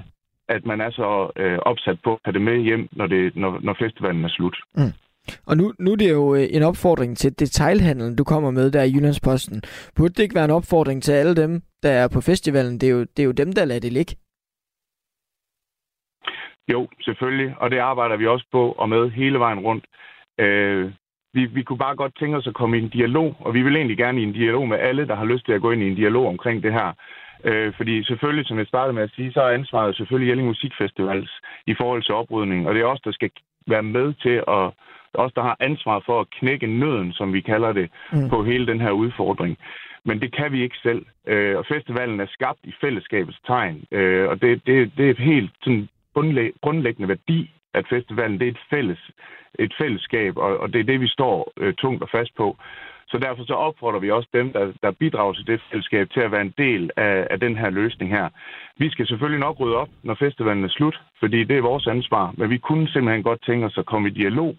at 0.49 0.65
man 0.65 0.81
er 0.81 0.91
så 0.91 1.31
øh, 1.35 1.57
opsat 1.57 1.97
på 2.03 2.13
at 2.13 2.19
have 2.25 2.33
det 2.33 2.41
med 2.41 2.57
hjem, 2.57 2.87
når, 2.91 3.07
det, 3.07 3.35
når, 3.35 3.59
når 3.63 3.75
festivalen 3.79 4.25
er 4.25 4.29
slut. 4.29 4.57
Mm. 4.77 4.93
Og 5.47 5.57
nu, 5.57 5.73
nu 5.79 5.91
er 5.91 5.95
det 5.95 6.11
jo 6.11 6.35
øh, 6.35 6.47
en 6.51 6.63
opfordring 6.63 7.17
til 7.17 7.39
detailhandlen, 7.39 8.15
du 8.15 8.23
kommer 8.23 8.51
med 8.51 8.71
der 8.71 8.83
i 8.83 8.91
Jyllandsposten. 8.95 9.61
Burde 9.95 10.13
det 10.13 10.23
ikke 10.23 10.35
være 10.35 10.45
en 10.45 10.57
opfordring 10.59 11.03
til 11.03 11.11
alle 11.11 11.35
dem, 11.35 11.61
der 11.83 11.89
er 11.89 12.07
på 12.13 12.21
festivalen? 12.21 12.79
Det 12.79 12.89
er 12.89 12.93
jo, 12.93 12.99
det 12.99 13.19
er 13.19 13.25
jo 13.25 13.31
dem, 13.31 13.53
der 13.53 13.65
lader 13.65 13.79
det 13.79 13.93
ligge. 13.93 14.15
Jo, 16.67 16.87
selvfølgelig. 17.01 17.55
Og 17.57 17.71
det 17.71 17.77
arbejder 17.77 18.17
vi 18.17 18.27
også 18.27 18.45
på 18.51 18.71
og 18.71 18.89
med 18.89 19.09
hele 19.09 19.39
vejen 19.39 19.59
rundt. 19.59 19.85
Øh, 20.39 20.91
vi, 21.33 21.45
vi 21.45 21.63
kunne 21.63 21.77
bare 21.77 21.95
godt 21.95 22.17
tænke 22.19 22.37
os 22.37 22.47
at 22.47 22.53
komme 22.53 22.77
i 22.77 22.81
en 22.81 22.89
dialog, 22.89 23.35
og 23.39 23.53
vi 23.53 23.61
vil 23.61 23.75
egentlig 23.75 23.97
gerne 23.97 24.21
i 24.21 24.23
en 24.23 24.33
dialog 24.33 24.67
med 24.67 24.79
alle, 24.79 25.07
der 25.07 25.15
har 25.15 25.25
lyst 25.25 25.45
til 25.45 25.53
at 25.53 25.61
gå 25.61 25.71
ind 25.71 25.81
i 25.83 25.89
en 25.89 25.95
dialog 25.95 26.27
omkring 26.27 26.63
det 26.63 26.73
her. 26.73 26.93
Øh, 27.45 27.73
fordi 27.77 28.03
selvfølgelig, 28.03 28.47
som 28.47 28.57
jeg 28.57 28.67
startede 28.67 28.93
med 28.93 29.03
at 29.03 29.15
sige, 29.15 29.33
så 29.33 29.41
er 29.41 29.49
ansvaret 29.49 29.95
selvfølgelig 29.95 30.29
Jelling 30.29 30.47
Musikfestivals 30.47 31.31
i 31.67 31.73
forhold 31.79 32.03
til 32.03 32.15
oprydning. 32.15 32.67
Og 32.67 32.75
det 32.75 32.81
er 32.81 32.85
os, 32.85 33.01
der 33.01 33.11
skal 33.11 33.29
være 33.67 33.83
med 33.83 34.13
til 34.13 34.43
at 34.47 34.71
os, 35.17 35.33
der 35.33 35.41
har 35.41 35.57
ansvar 35.59 36.03
for 36.05 36.21
at 36.21 36.29
knække 36.29 36.67
nøden, 36.67 37.13
som 37.13 37.33
vi 37.33 37.41
kalder 37.41 37.73
det, 37.73 37.89
mm. 38.13 38.29
på 38.29 38.43
hele 38.43 38.67
den 38.67 38.81
her 38.81 38.91
udfordring. 38.91 39.57
Men 40.05 40.21
det 40.21 40.35
kan 40.35 40.51
vi 40.51 40.63
ikke 40.63 40.77
selv. 40.83 41.05
Øh, 41.27 41.57
og 41.57 41.65
festivalen 41.65 42.19
er 42.19 42.25
skabt 42.29 42.59
i 42.63 42.73
fællesskabets 42.81 43.39
tegn. 43.47 43.83
Øh, 43.91 44.29
og 44.29 44.41
det, 44.41 44.61
det, 44.65 44.91
det 44.97 45.05
er 45.05 45.11
et 45.11 45.19
helt 45.19 45.51
sådan, 45.63 45.87
grundlæggende 46.61 47.07
værdi, 47.07 47.51
at 47.73 47.85
festivalen 47.89 48.39
det 48.39 48.47
er 48.47 48.51
et, 48.51 48.65
fælles, 48.69 49.11
et 49.59 49.73
fællesskab, 49.77 50.37
og, 50.37 50.57
og 50.57 50.73
det 50.73 50.79
er 50.79 50.83
det, 50.83 51.01
vi 51.01 51.07
står 51.07 51.53
øh, 51.57 51.73
tungt 51.73 52.03
og 52.03 52.09
fast 52.09 52.35
på. 52.37 52.57
Så 53.15 53.19
derfor 53.19 53.43
så 53.45 53.53
opfordrer 53.53 53.99
vi 53.99 54.11
også 54.11 54.29
dem, 54.33 54.53
der, 54.53 54.73
der 54.83 54.91
bidrager 54.91 55.33
til 55.33 55.47
det 55.47 55.61
fællesskab, 55.71 56.09
til 56.09 56.19
at 56.19 56.31
være 56.31 56.41
en 56.41 56.53
del 56.57 56.91
af, 56.97 57.27
af 57.31 57.39
den 57.39 57.57
her 57.57 57.69
løsning 57.69 58.11
her. 58.11 58.29
Vi 58.77 58.89
skal 58.89 59.07
selvfølgelig 59.07 59.39
nok 59.39 59.59
rydde 59.59 59.77
op, 59.77 59.89
når 60.03 60.15
festivalen 60.15 60.63
er 60.63 60.69
slut, 60.69 61.01
fordi 61.19 61.43
det 61.43 61.57
er 61.57 61.61
vores 61.61 61.87
ansvar, 61.87 62.33
men 62.37 62.49
vi 62.49 62.57
kunne 62.57 62.87
simpelthen 62.87 63.23
godt 63.23 63.45
tænke 63.45 63.65
os 63.65 63.77
at 63.77 63.85
komme 63.85 64.07
i 64.07 64.11
dialog 64.11 64.55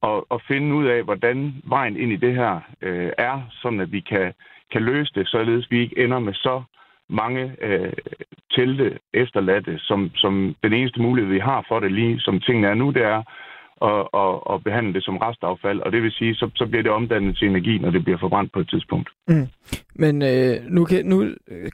og, 0.00 0.26
og 0.32 0.40
finde 0.48 0.74
ud 0.74 0.86
af, 0.86 1.02
hvordan 1.02 1.54
vejen 1.64 1.96
ind 1.96 2.12
i 2.12 2.16
det 2.16 2.34
her 2.34 2.60
øh, 2.82 3.10
er, 3.18 3.40
sådan 3.62 3.80
at 3.80 3.92
vi 3.92 4.00
kan, 4.00 4.32
kan 4.72 4.82
løse 4.82 5.12
det, 5.14 5.28
således 5.28 5.70
vi 5.70 5.80
ikke 5.80 5.98
ender 6.04 6.18
med 6.18 6.34
så 6.34 6.62
mange 7.08 7.56
øh, 7.60 7.92
telte 8.50 8.98
efterladte, 9.14 9.78
som, 9.78 10.10
som 10.14 10.56
den 10.62 10.72
eneste 10.72 11.00
mulighed, 11.00 11.32
vi 11.32 11.38
har 11.38 11.64
for 11.68 11.80
det 11.80 11.92
lige, 11.92 12.20
som 12.20 12.40
tingene 12.40 12.68
er 12.68 12.74
nu, 12.74 12.90
det 12.90 13.02
er 13.02 13.22
og, 13.80 14.14
og, 14.14 14.46
og 14.46 14.62
behandle 14.64 14.94
det 14.94 15.04
som 15.04 15.16
restaffald. 15.16 15.80
Og 15.80 15.92
det 15.92 16.02
vil 16.02 16.12
sige, 16.12 16.34
så, 16.34 16.50
så 16.54 16.66
bliver 16.66 16.82
det 16.82 16.92
omdannet 16.92 17.36
til 17.36 17.48
energi, 17.48 17.78
når 17.78 17.90
det 17.90 18.04
bliver 18.04 18.18
forbrændt 18.18 18.52
på 18.52 18.60
et 18.60 18.68
tidspunkt. 18.70 19.08
Mm. 19.28 19.46
Men 19.94 20.22
øh, 20.22 20.56
nu, 20.68 20.84
kan, 20.84 21.06
nu 21.06 21.24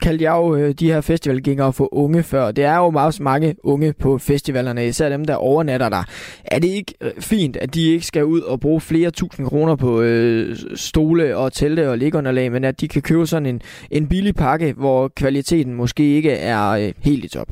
kaldte 0.02 0.24
jeg 0.24 0.32
jo 0.32 0.56
øh, 0.56 0.74
de 0.74 0.92
her 0.92 1.00
festivalgængere 1.00 1.72
for 1.72 1.94
unge 1.94 2.22
før. 2.22 2.50
Det 2.50 2.64
er 2.64 2.76
jo 2.76 2.90
meget 2.90 3.20
mange 3.20 3.54
unge 3.64 3.92
på 3.92 4.18
festivalerne, 4.18 4.86
især 4.86 5.08
dem, 5.08 5.24
der 5.24 5.34
overnatter 5.34 5.88
der. 5.88 6.04
Er 6.44 6.58
det 6.58 6.68
ikke 6.68 6.94
øh, 7.00 7.10
fint, 7.20 7.56
at 7.56 7.74
de 7.74 7.90
ikke 7.92 8.06
skal 8.06 8.24
ud 8.24 8.40
og 8.40 8.60
bruge 8.60 8.80
flere 8.80 9.10
tusind 9.10 9.46
kroner 9.46 9.76
på 9.76 10.02
øh, 10.02 10.56
stole 10.74 11.36
og 11.36 11.52
telte 11.52 11.90
og 11.90 11.98
liggeunderlag, 11.98 12.52
men 12.52 12.64
at 12.64 12.80
de 12.80 12.88
kan 12.88 13.02
købe 13.02 13.26
sådan 13.26 13.46
en, 13.46 13.60
en 13.90 14.08
billig 14.08 14.34
pakke, 14.34 14.72
hvor 14.72 15.08
kvaliteten 15.08 15.74
måske 15.74 16.02
ikke 16.02 16.32
er 16.32 16.70
øh, 16.70 16.92
helt 17.04 17.24
i 17.24 17.28
top? 17.28 17.48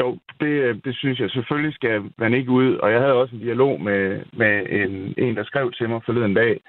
Jo, 0.00 0.18
det, 0.40 0.46
øh, 0.46 0.76
det 0.84 0.96
synes 0.96 1.20
jeg. 1.20 1.30
Selvfølgelig 1.30 1.74
skal 1.74 2.02
man 2.18 2.34
ikke 2.34 2.50
ud, 2.50 2.76
og 2.76 2.92
jeg 2.92 3.00
havde 3.00 3.12
også 3.12 3.34
en 3.34 3.40
dialog 3.40 3.80
med, 3.80 4.22
med 4.32 4.66
en, 4.70 5.14
en, 5.18 5.36
der 5.36 5.44
skrev 5.44 5.72
til 5.72 5.88
mig 5.88 6.00
forleden 6.06 6.34
dag, 6.34 6.60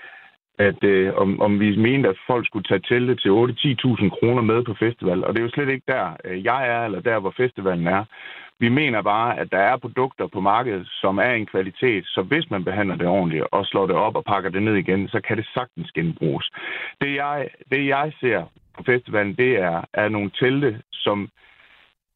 at 0.57 0.83
øh, 0.83 1.13
om, 1.13 1.41
om 1.41 1.59
vi 1.59 1.77
mente, 1.77 2.09
at 2.09 2.17
folk 2.27 2.45
skulle 2.47 2.67
tage 2.67 2.87
teltet 2.89 3.19
til 3.21 3.29
8-10.000 3.29 4.09
kroner 4.09 4.41
med 4.41 4.63
på 4.63 4.73
festival. 4.73 5.23
Og 5.25 5.33
det 5.33 5.39
er 5.39 5.43
jo 5.43 5.55
slet 5.55 5.69
ikke 5.69 5.87
der, 5.87 6.05
øh, 6.25 6.45
jeg 6.45 6.69
er, 6.69 6.85
eller 6.85 6.99
der, 6.99 7.19
hvor 7.19 7.33
festivalen 7.37 7.87
er. 7.87 8.03
Vi 8.59 8.69
mener 8.69 9.01
bare, 9.01 9.39
at 9.39 9.51
der 9.51 9.57
er 9.57 9.77
produkter 9.77 10.27
på 10.27 10.39
markedet, 10.39 10.87
som 11.01 11.17
er 11.17 11.31
en 11.31 11.45
kvalitet, 11.45 12.03
så 12.07 12.21
hvis 12.21 12.49
man 12.49 12.63
behandler 12.63 12.95
det 12.95 13.07
ordentligt 13.07 13.45
og 13.51 13.65
slår 13.65 13.87
det 13.87 13.95
op 13.95 14.15
og 14.15 14.25
pakker 14.25 14.49
det 14.49 14.63
ned 14.63 14.75
igen, 14.75 15.07
så 15.07 15.21
kan 15.27 15.37
det 15.37 15.47
sagtens 15.53 15.91
genbruges. 15.91 16.51
Det 17.01 17.15
jeg, 17.15 17.49
det 17.71 17.87
jeg 17.87 18.11
ser 18.19 18.43
på 18.77 18.83
festivalen, 18.83 19.35
det 19.35 19.51
er, 19.59 19.81
er 19.93 20.09
nogle 20.09 20.31
telte, 20.39 20.81
som 20.91 21.29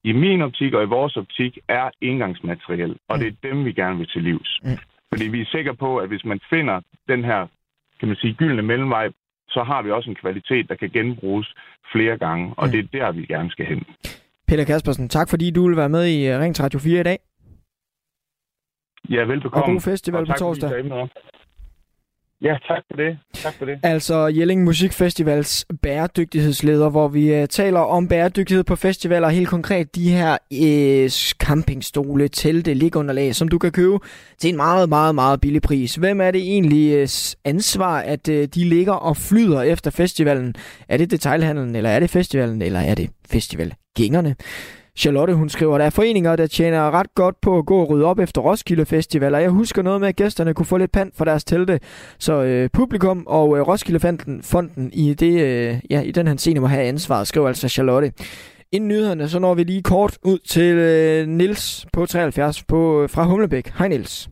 i 0.10 0.12
min 0.12 0.42
optik 0.42 0.74
og 0.74 0.84
i 0.84 0.94
vores 0.98 1.16
optik 1.18 1.58
er 1.68 1.90
indgangsmateriel, 2.02 2.96
og 3.10 3.20
det 3.20 3.28
er 3.28 3.50
dem, 3.50 3.66
vi 3.66 3.72
gerne 3.74 3.98
vil 3.98 4.08
til 4.08 4.24
livs. 4.24 4.60
Mm. 4.64 4.78
Fordi 5.12 5.26
vi 5.28 5.42
er 5.42 5.46
sikre 5.46 5.76
på, 5.76 5.98
at 5.98 6.08
hvis 6.08 6.26
man 6.26 6.40
finder 6.50 6.82
den 7.08 7.24
her, 7.24 7.48
kan 8.00 8.08
man 8.08 8.18
sige, 8.18 8.34
gyldne 8.34 8.62
mellemvej, 8.62 9.08
så 9.50 9.64
har 9.64 9.82
vi 9.82 9.92
også 9.92 10.10
en 10.10 10.16
kvalitet, 10.16 10.70
der 10.70 10.76
kan 10.76 10.90
genbruges 10.90 11.56
flere 11.94 12.18
gange, 12.18 12.54
og 12.58 12.66
mm. 12.66 12.72
det 12.72 12.80
er 12.80 12.88
der, 12.98 13.12
vi 13.12 13.26
gerne 13.26 13.50
skal 13.52 13.66
hen. 13.66 13.84
Peter 14.48 14.66
Kaspersen, 14.66 15.10
tak 15.10 15.30
fordi 15.30 15.52
du 15.52 15.68
vil 15.68 15.78
være 15.78 15.90
med 15.90 16.08
i 16.08 16.38
Ring 16.38 16.56
34 16.56 17.00
i 17.00 17.04
dag. 17.04 17.20
Ja, 19.10 19.24
velbekomme. 19.24 19.64
Og 19.64 19.72
god 19.72 19.82
festival 19.82 20.22
og 20.22 20.28
på 20.28 20.34
torsdag. 20.34 20.70
Ja, 22.42 22.58
tak 22.68 22.84
for 22.92 22.98
det. 22.98 23.18
Tak 23.34 23.54
for 23.54 23.66
det. 23.66 23.80
Altså 23.84 24.28
Jelling 24.28 24.64
Musikfestivals 24.64 25.66
bæredygtighedsleder, 25.82 26.90
hvor 26.90 27.08
vi 27.08 27.42
uh, 27.42 27.48
taler 27.48 27.80
om 27.80 28.08
bæredygtighed 28.08 28.64
på 28.64 28.76
festivaler, 28.76 29.30
helt 29.30 29.48
konkret 29.48 29.96
de 29.96 30.12
her 30.12 30.38
uh, 30.52 31.10
campingstole, 31.48 32.28
telte, 32.28 32.74
ligunderlag, 32.74 33.36
som 33.36 33.48
du 33.48 33.58
kan 33.58 33.72
købe 33.72 34.00
til 34.38 34.50
en 34.50 34.56
meget, 34.56 34.90
meget, 34.90 35.16
meget 35.16 35.42
billig 35.42 35.62
pris. 35.62 35.96
Hvem 35.96 36.22
er 36.22 36.32
det 36.32 36.42
egentlig 36.42 37.02
uh, 37.02 37.10
ansvar, 37.46 38.00
at 38.00 38.28
uh, 38.30 38.36
de 38.36 38.64
ligger 38.64 38.94
og 38.94 39.18
flyder 39.18 39.62
efter 39.62 39.92
festivalen? 39.92 40.56
Er 40.90 40.98
det 40.98 41.12
detailhandlen, 41.12 41.76
eller 41.76 41.90
er 41.90 42.00
det 42.00 42.10
festivalen, 42.10 42.62
eller 42.62 42.80
er 42.80 42.96
det 42.96 43.10
festivalgængerne? 43.30 44.36
Charlotte, 44.98 45.34
hun 45.34 45.50
skriver, 45.50 45.78
der 45.78 45.86
er 45.86 45.90
foreninger, 45.90 46.36
der 46.36 46.48
tjener 46.48 46.92
ret 46.92 47.16
godt 47.16 47.42
på 47.42 47.58
at 47.58 47.66
gå 47.66 47.78
og 47.78 47.90
rydde 47.90 48.06
op 48.06 48.20
efter 48.20 48.42
Roskilde 48.42 48.86
Festival, 48.86 49.36
og 49.36 49.42
jeg 49.42 49.50
husker 49.50 49.82
noget 49.82 50.02
med, 50.02 50.08
at 50.08 50.16
gæsterne 50.16 50.54
kunne 50.54 50.66
få 50.66 50.78
lidt 50.78 50.92
pand 50.92 51.12
for 51.16 51.26
deres 51.26 51.44
telte. 51.44 51.80
Så 52.20 52.44
øh, 52.44 52.70
publikum 52.74 53.24
og 53.28 53.58
øh, 53.58 53.68
Roskilde 53.68 54.18
Fonden 54.42 54.94
i, 54.94 55.14
det, 55.14 55.42
øh, 55.42 55.80
ja, 55.90 56.02
i 56.02 56.12
den 56.12 56.28
her 56.28 56.36
scene 56.38 56.60
må 56.60 56.68
have 56.68 56.84
ansvar, 56.84 57.24
skriver 57.24 57.48
altså 57.48 57.70
Charlotte. 57.70 58.14
Inden 58.72 58.88
nyhederne, 58.88 59.30
så 59.30 59.40
når 59.40 59.54
vi 59.54 59.64
lige 59.64 59.84
kort 59.84 60.18
ud 60.24 60.38
til 60.38 60.76
øh, 60.76 61.28
Nils 61.28 61.86
på 61.94 62.06
73 62.06 62.64
på, 62.64 63.04
øh, 63.04 63.10
fra 63.10 63.24
Humlebæk. 63.24 63.68
Hej 63.78 63.88
Nils. 63.88 64.30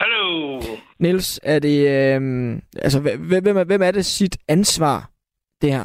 Hallo. 0.00 0.60
Nils, 0.98 1.40
er 1.42 1.58
det, 1.58 1.88
øh, 1.88 2.56
altså, 2.76 3.00
hvem, 3.00 3.42
hvem, 3.44 3.56
er, 3.56 3.64
hvem 3.64 3.82
er 3.82 3.90
det 3.90 4.06
sit 4.06 4.36
ansvar, 4.48 5.10
det 5.62 5.72
her? 5.72 5.84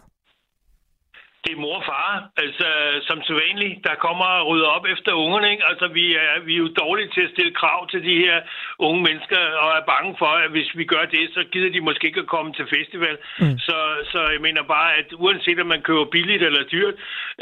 Det 1.44 1.52
er 1.54 1.62
mor 1.64 1.76
og 1.82 1.86
far, 1.92 2.14
altså 2.44 2.68
som 3.08 3.20
sædvanligt, 3.28 3.84
der 3.88 3.96
kommer 4.06 4.30
og 4.40 4.48
rydder 4.50 4.70
op 4.78 4.86
efter 4.94 5.12
ungerne. 5.24 5.52
Ikke? 5.52 5.66
Altså 5.72 5.88
vi 5.88 6.06
er, 6.16 6.34
vi 6.48 6.54
er 6.54 6.64
jo 6.66 6.70
dårlige 6.84 7.10
til 7.16 7.24
at 7.26 7.34
stille 7.36 7.54
krav 7.62 7.80
til 7.92 8.02
de 8.08 8.16
her 8.26 8.38
unge 8.88 9.02
mennesker, 9.08 9.42
og 9.64 9.70
er 9.80 9.90
bange 9.94 10.16
for, 10.22 10.32
at 10.44 10.50
hvis 10.56 10.70
vi 10.80 10.86
gør 10.94 11.06
det, 11.16 11.24
så 11.36 11.42
gider 11.52 11.72
de 11.76 11.82
måske 11.82 12.08
ikke 12.08 12.26
at 12.26 12.34
komme 12.36 12.54
til 12.54 12.66
festival. 12.78 13.18
Mm. 13.40 13.58
Så, 13.68 13.78
så 14.12 14.20
jeg 14.34 14.42
mener 14.48 14.64
bare, 14.64 14.90
at 15.00 15.08
uanset 15.24 15.60
om 15.60 15.68
man 15.68 15.82
køber 15.82 16.06
billigt 16.16 16.44
eller 16.44 16.64
dyrt, 16.74 16.96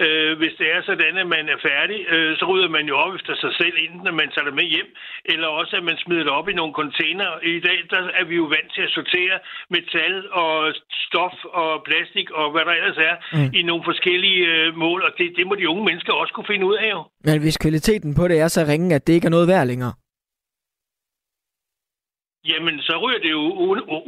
øh, 0.04 0.38
hvis 0.40 0.54
det 0.60 0.68
er 0.76 0.82
sådan, 0.82 1.18
at 1.18 1.28
man 1.28 1.50
er 1.50 1.60
færdig, 1.70 2.00
øh, 2.14 2.38
så 2.38 2.46
rydder 2.46 2.70
man 2.78 2.86
jo 2.92 2.96
op 3.04 3.14
efter 3.16 3.36
sig 3.44 3.52
selv, 3.62 3.76
enten 3.86 4.08
at 4.08 4.14
man 4.22 4.30
tager 4.32 4.48
det 4.50 4.56
med 4.62 4.68
hjem, 4.74 4.90
eller 5.26 5.48
også 5.48 5.74
at 5.76 5.84
man 5.84 5.98
smider 5.98 6.24
det 6.24 6.34
op 6.40 6.50
i 6.50 6.54
nogle 6.54 6.74
container. 6.82 7.30
I 7.44 7.60
dag 7.60 7.80
der 7.90 8.02
er 8.20 8.26
vi 8.30 8.36
jo 8.36 8.44
vant 8.56 8.70
til 8.76 8.82
at 8.82 8.94
sortere 8.98 9.38
metal 9.70 10.16
og 10.32 10.74
stof 11.06 11.36
og 11.62 11.84
plastik 11.88 12.32
og 12.32 12.52
hvad 12.52 12.66
der 12.66 12.74
ellers 12.80 12.98
er 13.10 13.16
mm. 13.34 13.50
i 13.60 13.62
nogle 13.70 13.84
forskellige 13.92 14.42
øh, 14.54 14.76
mål, 14.84 15.00
og 15.08 15.12
det, 15.18 15.28
det 15.38 15.48
må 15.48 15.56
de 15.56 15.70
unge 15.70 15.86
mennesker 15.90 16.14
også 16.14 16.34
kunne 16.34 16.52
finde 16.52 16.66
ud 16.70 16.76
af 16.76 16.90
jo. 16.96 17.02
Men 17.28 17.42
hvis 17.44 17.58
kvaliteten 17.58 18.16
på 18.16 18.28
det 18.28 18.38
er 18.40 18.48
så 18.48 18.62
ringe, 18.72 18.96
at 18.96 19.08
det 19.08 19.14
ikke 19.14 19.26
er 19.26 19.36
noget 19.38 19.48
værd 19.48 19.68
længere? 19.68 19.94
Jamen, 22.52 22.76
så 22.88 22.94
ryger 23.04 23.22
det 23.26 23.32
jo, 23.38 23.44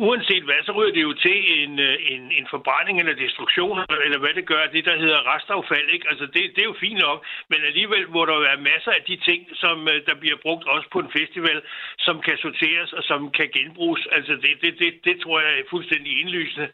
uanset 0.08 0.44
hvad, 0.44 0.60
så 0.66 0.72
ryger 0.78 0.94
det 0.98 1.04
jo 1.10 1.14
til 1.14 1.38
en, 1.60 1.80
øh, 1.80 1.96
en, 2.14 2.24
en 2.40 2.48
forbrænding 2.54 3.00
eller 3.00 3.16
destruktion, 3.26 3.80
eller 4.06 4.20
hvad 4.24 4.34
det 4.40 4.46
gør, 4.52 4.74
det 4.76 4.86
der 4.86 4.98
hedder 5.04 5.28
restaffald, 5.34 5.90
ikke? 5.96 6.06
Altså, 6.12 6.26
det, 6.34 6.42
det 6.56 6.62
er 6.62 6.72
jo 6.72 6.84
fint 6.86 7.00
nok, 7.08 7.20
men 7.50 7.60
alligevel 7.70 8.10
må 8.16 8.22
der 8.26 8.46
være 8.48 8.66
masser 8.72 8.92
af 8.92 9.04
de 9.10 9.18
ting, 9.28 9.42
som 9.64 9.78
øh, 9.92 9.98
der 10.08 10.16
bliver 10.22 10.38
brugt 10.46 10.66
også 10.76 10.88
på 10.92 11.00
en 11.00 11.12
festival, 11.20 11.62
som 12.06 12.16
kan 12.28 12.38
sorteres 12.38 12.94
og 12.94 13.04
som 13.04 13.32
kan 13.38 13.50
genbruges. 13.58 14.04
Altså, 14.12 14.34
det, 14.44 14.52
det, 14.62 14.72
det, 14.82 14.92
det 15.08 15.16
tror 15.22 15.40
jeg 15.40 15.52
er 15.60 15.72
fuldstændig 15.74 16.12
indlysende. 16.22 16.68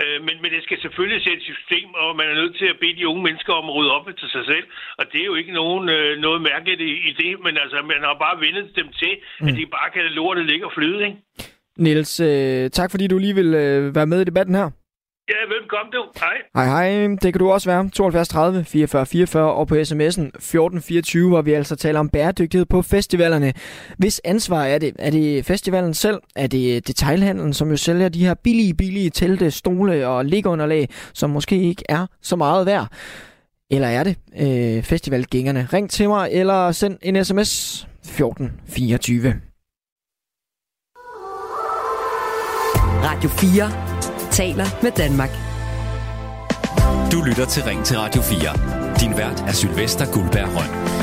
Øh, 0.00 0.18
men, 0.26 0.34
men 0.42 0.50
det 0.54 0.62
skal 0.66 0.78
selvfølgelig 0.84 1.20
sætte 1.26 1.42
system, 1.52 1.88
og 2.02 2.08
man 2.20 2.26
er 2.32 2.36
nødt 2.40 2.56
til 2.60 2.68
at 2.72 2.78
bede 2.82 2.96
de 2.98 3.08
unge 3.10 3.22
mennesker 3.28 3.52
om 3.60 3.66
at 3.70 3.74
rydde 3.76 3.94
op 3.96 4.06
til 4.20 4.28
sig 4.36 4.44
selv, 4.52 4.66
og 5.00 5.04
det 5.12 5.20
er 5.20 5.28
jo 5.30 5.36
ikke 5.40 5.52
nogen, 5.60 5.84
noget 6.26 6.40
mærkeligt 6.50 6.80
i, 6.90 6.92
i 7.08 7.12
det, 7.22 7.32
men 7.44 7.54
altså, 7.62 7.78
man 7.92 8.00
har 8.06 8.14
bare 8.24 8.36
vendet 8.44 8.66
dem 8.80 8.88
til, 9.00 9.12
mm. 9.40 9.48
at 9.48 9.54
de 9.58 9.64
bare 9.76 9.88
kan 9.94 10.02
lade 10.02 10.14
lortet 10.20 10.44
ligge 10.50 10.66
og 10.68 10.72
flyde 10.76 10.86
lyde, 10.86 11.06
ikke? 11.06 11.18
Niels, 11.78 12.20
øh, 12.20 12.70
tak 12.70 12.90
fordi 12.90 13.06
du 13.06 13.18
lige 13.18 13.34
vil 13.34 13.54
øh, 13.54 13.94
være 13.94 14.06
med 14.06 14.20
i 14.20 14.24
debatten 14.24 14.54
her. 14.54 14.70
Ja, 15.28 15.54
velkommen 15.54 15.92
du. 15.92 16.04
Hej. 16.20 16.36
Hej, 16.54 16.66
hej. 16.66 17.16
Det 17.22 17.32
kan 17.32 17.38
du 17.38 17.50
også 17.50 17.70
være. 17.70 17.90
72 17.90 18.28
30 18.28 18.64
44 18.64 19.06
44 19.06 19.52
og 19.52 19.68
på 19.68 19.74
sms'en 19.74 20.26
1424, 20.26 21.28
hvor 21.28 21.42
vi 21.42 21.52
altså 21.52 21.76
taler 21.76 22.00
om 22.00 22.08
bæredygtighed 22.08 22.66
på 22.66 22.82
festivalerne. 22.82 23.52
Hvis 23.98 24.20
ansvar 24.24 24.64
er 24.64 24.78
det? 24.78 24.96
Er 24.98 25.10
det 25.10 25.44
festivalen 25.44 25.94
selv? 25.94 26.20
Er 26.36 26.46
det 26.46 26.88
detailhandlen, 26.88 27.52
som 27.54 27.70
jo 27.70 27.76
sælger 27.76 28.08
de 28.08 28.26
her 28.26 28.34
billige, 28.34 28.74
billige 28.74 29.10
telte, 29.10 29.50
stole 29.50 30.08
og 30.08 30.24
liggeunderlag, 30.24 30.88
som 31.14 31.30
måske 31.30 31.62
ikke 31.62 31.82
er 31.88 32.06
så 32.22 32.36
meget 32.36 32.66
værd? 32.66 32.86
Eller 33.70 33.88
er 33.88 34.04
det 34.04 34.16
øh, 34.40 34.82
festivalgængerne? 34.82 35.68
Ring 35.72 35.90
til 35.90 36.08
mig, 36.08 36.28
eller 36.32 36.72
send 36.72 36.98
en 37.02 37.24
sms 37.24 37.82
1424. 38.02 39.40
Radio 43.02 43.28
4 43.28 43.95
taler 44.36 44.64
med 44.82 44.90
Danmark. 44.90 45.30
Du 47.12 47.22
lytter 47.28 47.46
til 47.46 47.62
Ring 47.62 47.84
til 47.84 47.96
Radio 47.98 48.22
4. 48.22 49.00
Din 49.00 49.16
vært 49.16 49.40
er 49.40 49.52
Sylvester 49.52 50.12
Guldberg 50.12 50.48
Røn. 50.56 50.96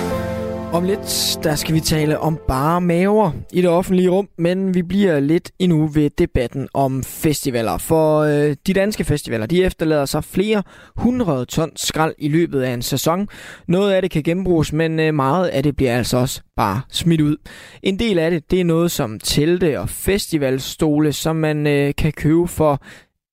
Om 0.73 0.83
lidt, 0.83 1.39
der 1.43 1.55
skal 1.55 1.75
vi 1.75 1.79
tale 1.79 2.19
om 2.19 2.39
bare 2.47 2.81
maver 2.81 3.31
i 3.53 3.61
det 3.61 3.69
offentlige 3.69 4.09
rum, 4.09 4.29
men 4.37 4.73
vi 4.73 4.81
bliver 4.83 5.19
lidt 5.19 5.51
endnu 5.59 5.87
ved 5.87 6.09
debatten 6.09 6.67
om 6.73 7.03
festivaler. 7.03 7.77
For 7.77 8.19
øh, 8.19 8.55
de 8.67 8.73
danske 8.73 9.03
festivaler, 9.03 9.45
de 9.45 9.63
efterlader 9.63 10.05
sig 10.05 10.23
flere 10.23 10.63
hundrede 10.95 11.45
ton 11.45 11.71
skrald 11.75 12.15
i 12.17 12.29
løbet 12.29 12.61
af 12.61 12.73
en 12.73 12.81
sæson. 12.81 13.27
Noget 13.67 13.91
af 13.91 14.01
det 14.01 14.11
kan 14.11 14.23
genbruges, 14.23 14.73
men 14.73 14.99
øh, 14.99 15.13
meget 15.13 15.47
af 15.47 15.63
det 15.63 15.75
bliver 15.75 15.97
altså 15.97 16.17
også 16.17 16.41
bare 16.55 16.81
smidt 16.89 17.21
ud. 17.21 17.37
En 17.83 17.99
del 17.99 18.19
af 18.19 18.31
det, 18.31 18.51
det 18.51 18.59
er 18.59 18.65
noget 18.65 18.91
som 18.91 19.19
telte 19.19 19.79
og 19.79 19.89
festivalstole, 19.89 21.13
som 21.13 21.35
man 21.35 21.67
øh, 21.67 21.93
kan 21.97 22.11
købe 22.11 22.47
for 22.47 22.81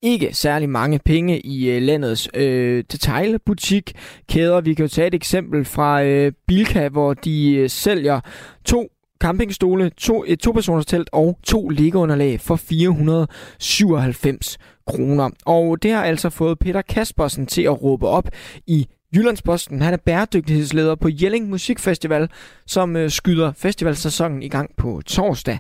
ikke 0.03 0.29
særlig 0.33 0.69
mange 0.69 1.01
penge 1.05 1.41
i 1.41 1.71
øh, 1.71 1.83
landets 1.83 2.29
øh, 2.35 2.85
detailbutik 2.93 3.93
kæder. 4.29 4.61
Vi 4.61 4.75
kan 4.75 4.85
jo 4.85 4.89
tage 4.89 5.07
et 5.07 5.15
eksempel 5.15 5.65
fra 5.65 6.03
øh, 6.03 6.33
Bilka, 6.47 6.89
hvor 6.89 7.15
de 7.15 7.55
øh, 7.55 7.71
sælger 7.71 8.21
to 8.65 8.89
campingstole, 9.21 9.91
to, 9.91 10.25
et 10.27 10.39
topersoners 10.39 10.87
telt 10.87 11.09
og 11.13 11.39
to 11.43 11.69
liggeunderlag 11.69 12.41
for 12.41 12.57
497 12.57 14.59
kroner. 14.87 15.31
Og 15.47 15.83
det 15.83 15.93
har 15.93 16.05
altså 16.05 16.31
fået 16.31 16.59
Peter 16.59 16.83
Kaspersen 16.83 17.47
til 17.47 17.63
at 17.63 17.83
råbe 17.83 18.09
op 18.09 18.29
i 18.67 18.87
Jyllandsposten. 19.15 19.83
Han 19.83 19.93
er 19.93 19.99
bæredygtighedsleder 20.07 20.95
på 20.95 21.09
Jelling 21.23 21.49
Musikfestival, 21.49 22.29
som 22.67 22.97
øh, 22.97 23.11
skyder 23.11 23.53
festivalsæsonen 23.53 24.43
i 24.43 24.49
gang 24.49 24.71
på 24.77 25.03
torsdag. 25.07 25.59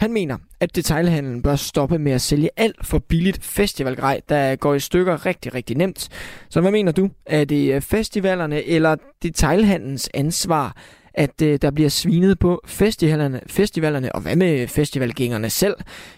Han 0.00 0.12
mener, 0.12 0.38
at 0.60 0.76
detailhandlen 0.76 1.42
bør 1.42 1.56
stoppe 1.56 1.98
med 1.98 2.12
at 2.12 2.20
sælge 2.20 2.50
alt 2.56 2.86
for 2.86 2.98
billigt 2.98 3.44
festivalgrej, 3.44 4.20
der 4.28 4.56
går 4.56 4.74
i 4.74 4.80
stykker 4.80 5.26
rigtig, 5.26 5.54
rigtig 5.54 5.76
nemt. 5.76 6.08
Så 6.48 6.60
hvad 6.60 6.70
mener 6.70 6.92
du? 6.92 7.10
Er 7.26 7.44
det 7.44 7.84
festivalerne 7.84 8.64
eller 8.64 8.96
detailhandlens 9.22 10.10
ansvar, 10.14 10.76
at 11.20 11.42
øh, 11.42 11.58
der 11.62 11.70
bliver 11.70 11.90
svinet 11.90 12.38
på 12.38 12.60
festivalerne, 12.66 13.40
festivalerne, 13.46 14.14
og 14.14 14.20
hvad 14.20 14.36
med 14.36 14.66
festivalgængerne 14.66 15.50
selv? 15.50 15.74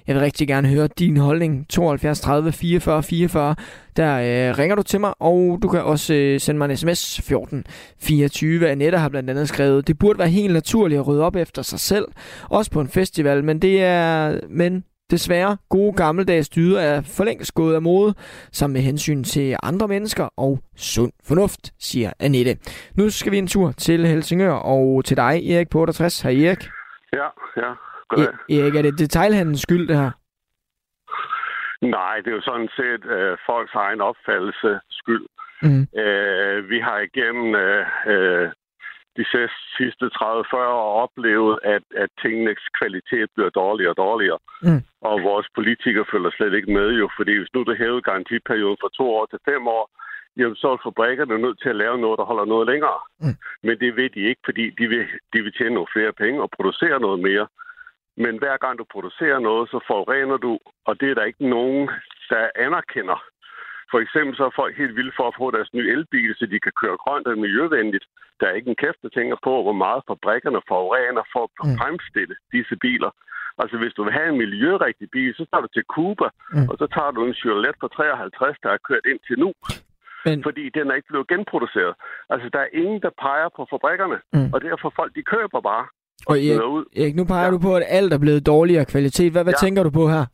Jeg 0.07 0.15
vil 0.15 0.23
rigtig 0.23 0.49
gerne 0.49 0.69
høre 0.69 0.89
din 0.99 1.17
holdning. 1.17 1.69
72 1.69 2.21
30 2.21 2.53
44 2.53 3.03
44. 3.03 3.55
Der 3.97 4.15
øh, 4.15 4.59
ringer 4.59 4.77
du 4.77 4.83
til 4.83 5.01
mig, 5.01 5.15
og 5.19 5.59
du 5.63 5.69
kan 5.69 5.83
også 5.83 6.15
øh, 6.15 6.41
sende 6.41 6.59
mig 6.59 6.71
en 6.71 6.77
sms 6.77 7.21
14 7.21 7.65
24. 7.99 8.69
Annette 8.71 8.99
har 8.99 9.09
blandt 9.09 9.31
andet 9.31 9.49
skrevet, 9.49 9.87
det 9.87 9.99
burde 9.99 10.19
være 10.19 10.29
helt 10.29 10.53
naturligt 10.53 10.99
at 10.99 11.07
rydde 11.07 11.25
op 11.25 11.37
efter 11.37 11.63
sig 11.63 11.81
selv, 11.81 12.05
også 12.51 12.71
på 12.71 12.81
en 12.81 12.89
festival, 12.89 13.45
men 13.45 13.63
det 13.63 13.83
er, 13.83 14.41
men 14.51 14.85
Desværre, 15.15 15.57
gode 15.71 15.93
gammeldags 15.97 16.49
dyder 16.49 16.81
er 16.81 17.03
for 17.17 17.25
længst 17.25 17.55
gået 17.55 17.75
af 17.75 17.83
mode, 17.83 18.15
som 18.53 18.71
med 18.71 18.81
hensyn 18.81 19.25
til 19.25 19.57
andre 19.63 19.89
mennesker 19.89 20.29
og 20.37 20.59
sund 20.77 21.13
fornuft, 21.29 21.65
siger 21.79 22.13
Annette. 22.21 22.53
Nu 22.99 23.11
skal 23.11 23.33
vi 23.33 23.39
en 23.39 23.47
tur 23.47 23.73
til 23.73 24.07
Helsingør 24.07 24.53
og 24.75 25.05
til 25.05 25.17
dig, 25.17 25.35
Erik 25.51 25.71
på 25.71 25.79
68. 25.79 26.23
Hej 26.23 26.33
Erik. 26.33 26.63
Ja, 27.13 27.29
ja. 27.57 27.71
Goddag. 28.09 28.35
E- 28.35 28.55
Erik, 28.55 28.75
er 28.77 28.83
det 28.83 28.99
detailhandens 28.99 29.61
skyld, 29.61 29.89
det 29.89 29.97
her? 29.97 30.11
Nej, 31.97 32.17
det 32.17 32.27
er 32.31 32.37
jo 32.41 32.41
sådan 32.51 32.69
set 32.77 33.05
øh, 33.17 33.37
folks 33.47 33.75
egen 33.75 34.01
opfattelse 34.01 34.81
skyld. 34.91 35.27
Mm. 35.63 35.87
Øh, 36.03 36.71
vi 36.71 36.79
har 36.81 36.99
igennem 37.09 37.55
øh, 37.55 37.87
øh, 38.07 38.51
de 39.17 39.25
sidste 39.79 40.05
30-40 40.07 40.57
år 40.57 41.03
oplevet, 41.05 41.59
at, 41.75 41.85
at 42.03 42.11
tingenes 42.23 42.65
kvalitet 42.79 43.29
bliver 43.35 43.51
dårligere 43.51 43.93
og 43.95 43.97
dårligere. 43.97 44.39
Mm. 44.63 44.83
Og 45.09 45.23
vores 45.23 45.47
politikere 45.55 46.05
følger 46.13 46.31
slet 46.31 46.55
ikke 46.55 46.73
med 46.73 46.89
jo, 47.01 47.07
fordi 47.19 47.33
hvis 47.39 47.55
nu 47.55 47.63
det 47.63 47.79
hæver 47.79 48.01
garantiperioden 48.01 48.79
fra 48.81 48.95
to 48.99 49.05
år 49.19 49.27
til 49.27 49.39
fem 49.51 49.67
år, 49.79 49.85
jamen 50.37 50.57
så 50.57 50.69
er 50.73 50.85
fabrikkerne 50.85 51.39
nødt 51.39 51.59
til 51.63 51.69
at 51.69 51.81
lave 51.85 51.99
noget, 51.99 52.19
der 52.19 52.25
holder 52.25 52.45
noget 52.45 52.67
længere. 52.73 53.01
Mm. 53.21 53.37
Men 53.67 53.75
det 53.81 53.97
ved 53.97 54.11
de 54.11 54.21
ikke, 54.31 54.43
fordi 54.45 54.65
de 54.79 54.87
vil, 54.93 55.05
de 55.33 55.43
vil 55.43 55.53
tjene 55.53 55.75
nogle 55.75 55.95
flere 55.95 56.13
penge 56.13 56.43
og 56.43 56.51
producere 56.57 57.01
noget 57.01 57.21
mere. 57.21 57.47
Men 58.17 58.39
hver 58.39 58.57
gang 58.57 58.79
du 58.79 58.85
producerer 58.93 59.39
noget, 59.39 59.69
så 59.69 59.79
forurener 59.87 60.37
du, 60.37 60.59
og 60.87 61.01
det 61.01 61.11
er 61.11 61.15
der 61.15 61.25
ikke 61.25 61.49
nogen, 61.49 61.91
der 62.31 62.49
anerkender. 62.57 63.19
For 63.93 64.01
eksempel 64.05 64.33
så 64.37 64.45
er 64.47 64.59
folk 64.61 64.75
helt 64.83 64.97
vilde 64.99 65.15
for 65.19 65.27
at 65.29 65.39
få 65.41 65.47
deres 65.57 65.71
nye 65.77 65.91
elbil, 65.95 66.31
så 66.39 66.45
de 66.53 66.59
kan 66.67 66.75
køre 66.83 66.97
grønt 67.05 67.27
og 67.27 67.39
miljøvenligt. 67.47 68.07
Der 68.41 68.47
er 68.47 68.55
ikke 68.59 68.71
en 68.73 68.83
kæft, 68.85 69.01
der 69.05 69.11
tænker 69.19 69.37
på, 69.49 69.53
hvor 69.65 69.77
meget 69.85 70.03
fabrikkerne 70.11 70.61
forurener 70.73 71.25
for 71.35 71.45
at 71.47 71.51
mm. 71.69 71.77
fremstille 71.81 72.35
disse 72.55 72.77
biler. 72.85 73.11
Altså, 73.63 73.77
hvis 73.81 73.95
du 73.97 74.01
vil 74.05 74.17
have 74.19 74.29
en 74.33 74.39
miljørigtig 74.45 75.09
bil, 75.17 75.31
så 75.39 75.45
tager 75.51 75.65
du 75.67 75.71
til 75.77 75.85
Cuba, 75.95 76.29
mm. 76.55 76.69
og 76.71 76.75
så 76.81 76.87
tager 76.95 77.13
du 77.17 77.21
en 77.25 77.35
Chevrolet 77.39 77.77
på 77.81 77.89
53, 77.89 78.57
der 78.63 78.71
er 78.77 78.81
kørt 78.89 79.05
ind 79.11 79.21
til 79.29 79.37
nu. 79.45 79.51
Men... 80.27 80.43
Fordi 80.49 80.65
den 80.77 80.85
er 80.91 80.95
ikke 80.99 81.11
blevet 81.13 81.29
genproduceret. 81.29 81.95
Altså, 82.33 82.47
der 82.55 82.61
er 82.67 82.71
ingen, 82.83 83.01
der 83.07 83.11
peger 83.25 83.49
på 83.57 83.63
fabrikkerne, 83.73 84.19
mm. 84.33 84.49
og 84.55 84.59
derfor 84.69 84.89
folk, 85.01 85.11
de 85.19 85.23
køber 85.35 85.61
bare. 85.71 85.87
Og 86.31 86.37
Erik, 86.47 86.87
Erik 87.01 87.15
nu 87.17 87.25
peger 87.25 87.49
ja. 87.51 87.51
du 87.51 87.59
på, 87.59 87.77
at 87.77 87.85
alt 87.99 88.13
er 88.13 88.19
blevet 88.19 88.47
dårligere 88.47 88.85
kvalitet. 88.85 89.33
Hvad, 89.33 89.45
hvad 89.45 89.57
ja. 89.59 89.65
tænker 89.65 89.83
du 89.83 89.91
på 89.91 90.05
her? 90.15 90.25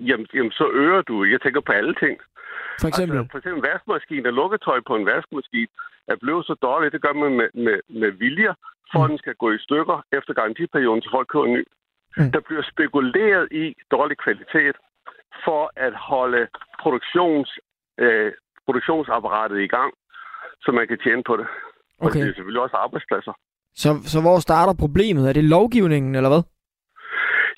Jamen, 0.00 0.26
jamen, 0.34 0.52
så 0.60 0.66
øger 0.82 1.02
du. 1.02 1.24
Jeg 1.24 1.40
tænker 1.40 1.60
på 1.60 1.72
alle 1.72 1.94
ting. 1.94 2.14
For 2.80 2.88
eksempel? 2.88 3.18
Altså, 3.18 3.30
for 3.32 3.38
eksempel 3.38 3.62
vaskemaskinen 3.70 4.26
og 4.26 4.34
lukketøj 4.40 4.78
på 4.88 4.94
en 4.96 5.06
vaskemaskine 5.12 5.72
er 6.12 6.16
blevet 6.22 6.44
så 6.46 6.54
dårligt. 6.66 6.92
Det 6.94 7.02
gør 7.06 7.14
man 7.22 7.32
med, 7.40 7.48
med, 7.64 7.78
med 8.00 8.10
vilje, 8.22 8.52
for 8.90 8.98
mm. 8.98 9.04
at 9.04 9.10
den 9.10 9.18
skal 9.18 9.34
gå 9.42 9.48
i 9.52 9.58
stykker 9.66 9.96
efter 10.18 10.32
garantiperioden, 10.40 11.02
så 11.02 11.08
folk 11.16 11.28
køber 11.32 11.46
ny. 11.46 11.64
Mm. 12.16 12.30
Der 12.34 12.40
bliver 12.48 12.64
spekuleret 12.72 13.44
i 13.62 13.64
dårlig 13.94 14.16
kvalitet 14.24 14.76
for 15.44 15.62
at 15.76 15.94
holde 15.94 16.42
produktions, 16.82 17.48
øh, 17.98 18.32
produktionsapparatet 18.66 19.58
i 19.60 19.66
gang, 19.76 19.92
så 20.64 20.72
man 20.72 20.88
kan 20.88 20.98
tjene 21.04 21.22
på 21.30 21.36
det. 21.36 21.46
Okay. 22.00 22.06
Og 22.06 22.14
det 22.14 22.20
er 22.20 22.34
selvfølgelig 22.34 22.62
også 22.62 22.76
arbejdspladser. 22.76 23.32
Så, 23.82 23.88
så 24.12 24.18
hvor 24.20 24.38
starter 24.38 24.74
problemet? 24.84 25.28
Er 25.28 25.32
det 25.32 25.44
lovgivningen, 25.44 26.14
eller 26.14 26.30
hvad? 26.30 26.42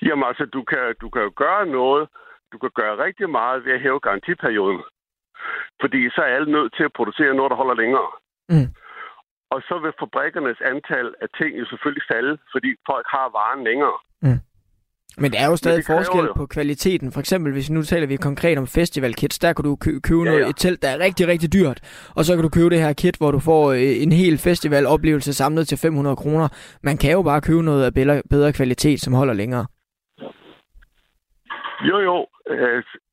Jamen 0.03 0.25
altså, 0.31 0.45
du 0.45 0.63
kan, 0.71 0.85
du 1.01 1.09
kan 1.11 1.23
jo 1.23 1.33
gøre 1.37 1.67
noget. 1.67 2.09
Du 2.53 2.59
kan 2.59 2.71
gøre 2.81 3.05
rigtig 3.05 3.31
meget 3.31 3.65
ved 3.65 3.73
at 3.73 3.81
hæve 3.81 4.01
garantiperioden. 4.01 4.81
Fordi 5.83 6.01
så 6.15 6.21
er 6.27 6.31
alle 6.37 6.53
nødt 6.57 6.71
til 6.77 6.85
at 6.89 6.93
producere 6.99 7.35
noget, 7.35 7.51
der 7.51 7.57
holder 7.63 7.77
længere. 7.83 8.09
Mm. 8.55 8.69
Og 9.55 9.61
så 9.69 9.75
vil 9.83 9.93
fabrikkernes 10.01 10.61
antal 10.73 11.07
af 11.23 11.29
ting 11.39 11.51
jo 11.61 11.65
selvfølgelig 11.73 12.05
falde, 12.13 12.33
fordi 12.55 12.71
folk 12.91 13.07
har 13.17 13.27
varen 13.39 13.65
længere. 13.65 13.99
Mm. 14.23 14.41
Men 15.23 15.33
der 15.33 15.39
er 15.45 15.47
jo 15.51 15.57
stadig 15.57 15.85
forskel 15.87 16.21
jo- 16.27 16.33
på 16.37 16.47
kvaliteten. 16.47 17.13
For 17.13 17.21
eksempel, 17.21 17.53
hvis 17.53 17.71
nu 17.71 17.83
taler 17.83 18.07
vi 18.07 18.17
konkret 18.17 18.59
om 18.59 18.67
festival 18.67 19.15
kits, 19.15 19.39
der 19.39 19.53
kan 19.53 19.65
du 19.65 19.77
kø- 19.77 19.99
købe 20.09 20.21
Ja, 20.23 20.25
noget, 20.31 20.41
ja. 20.41 20.49
et 20.49 20.57
telt, 20.57 20.83
der 20.83 20.89
er 20.89 20.99
rigtig, 20.99 21.29
rigtig 21.29 21.53
dyrt. 21.53 21.79
Og 22.17 22.25
så 22.25 22.35
kan 22.35 22.43
du 22.43 22.49
købe 22.49 22.71
det 22.71 22.81
her 22.83 22.93
kit, 22.93 23.17
hvor 23.17 23.31
du 23.31 23.39
får 23.39 23.73
øh, 23.73 24.03
en 24.05 24.13
hel 24.13 24.39
festival-oplevelse 24.39 25.35
samlet 25.35 25.69
til 25.69 25.79
500 25.79 26.17
kroner. 26.17 26.49
Man 26.83 26.97
kan 26.97 27.13
jo 27.13 27.23
bare 27.23 27.41
købe 27.41 27.63
noget 27.63 27.85
af 27.85 27.95
bedre, 27.95 28.23
bedre 28.31 28.53
kvalitet, 28.53 29.01
som 29.01 29.13
holder 29.15 29.35
længere. 29.35 29.67
Jo, 31.89 31.99
jo. 31.99 32.27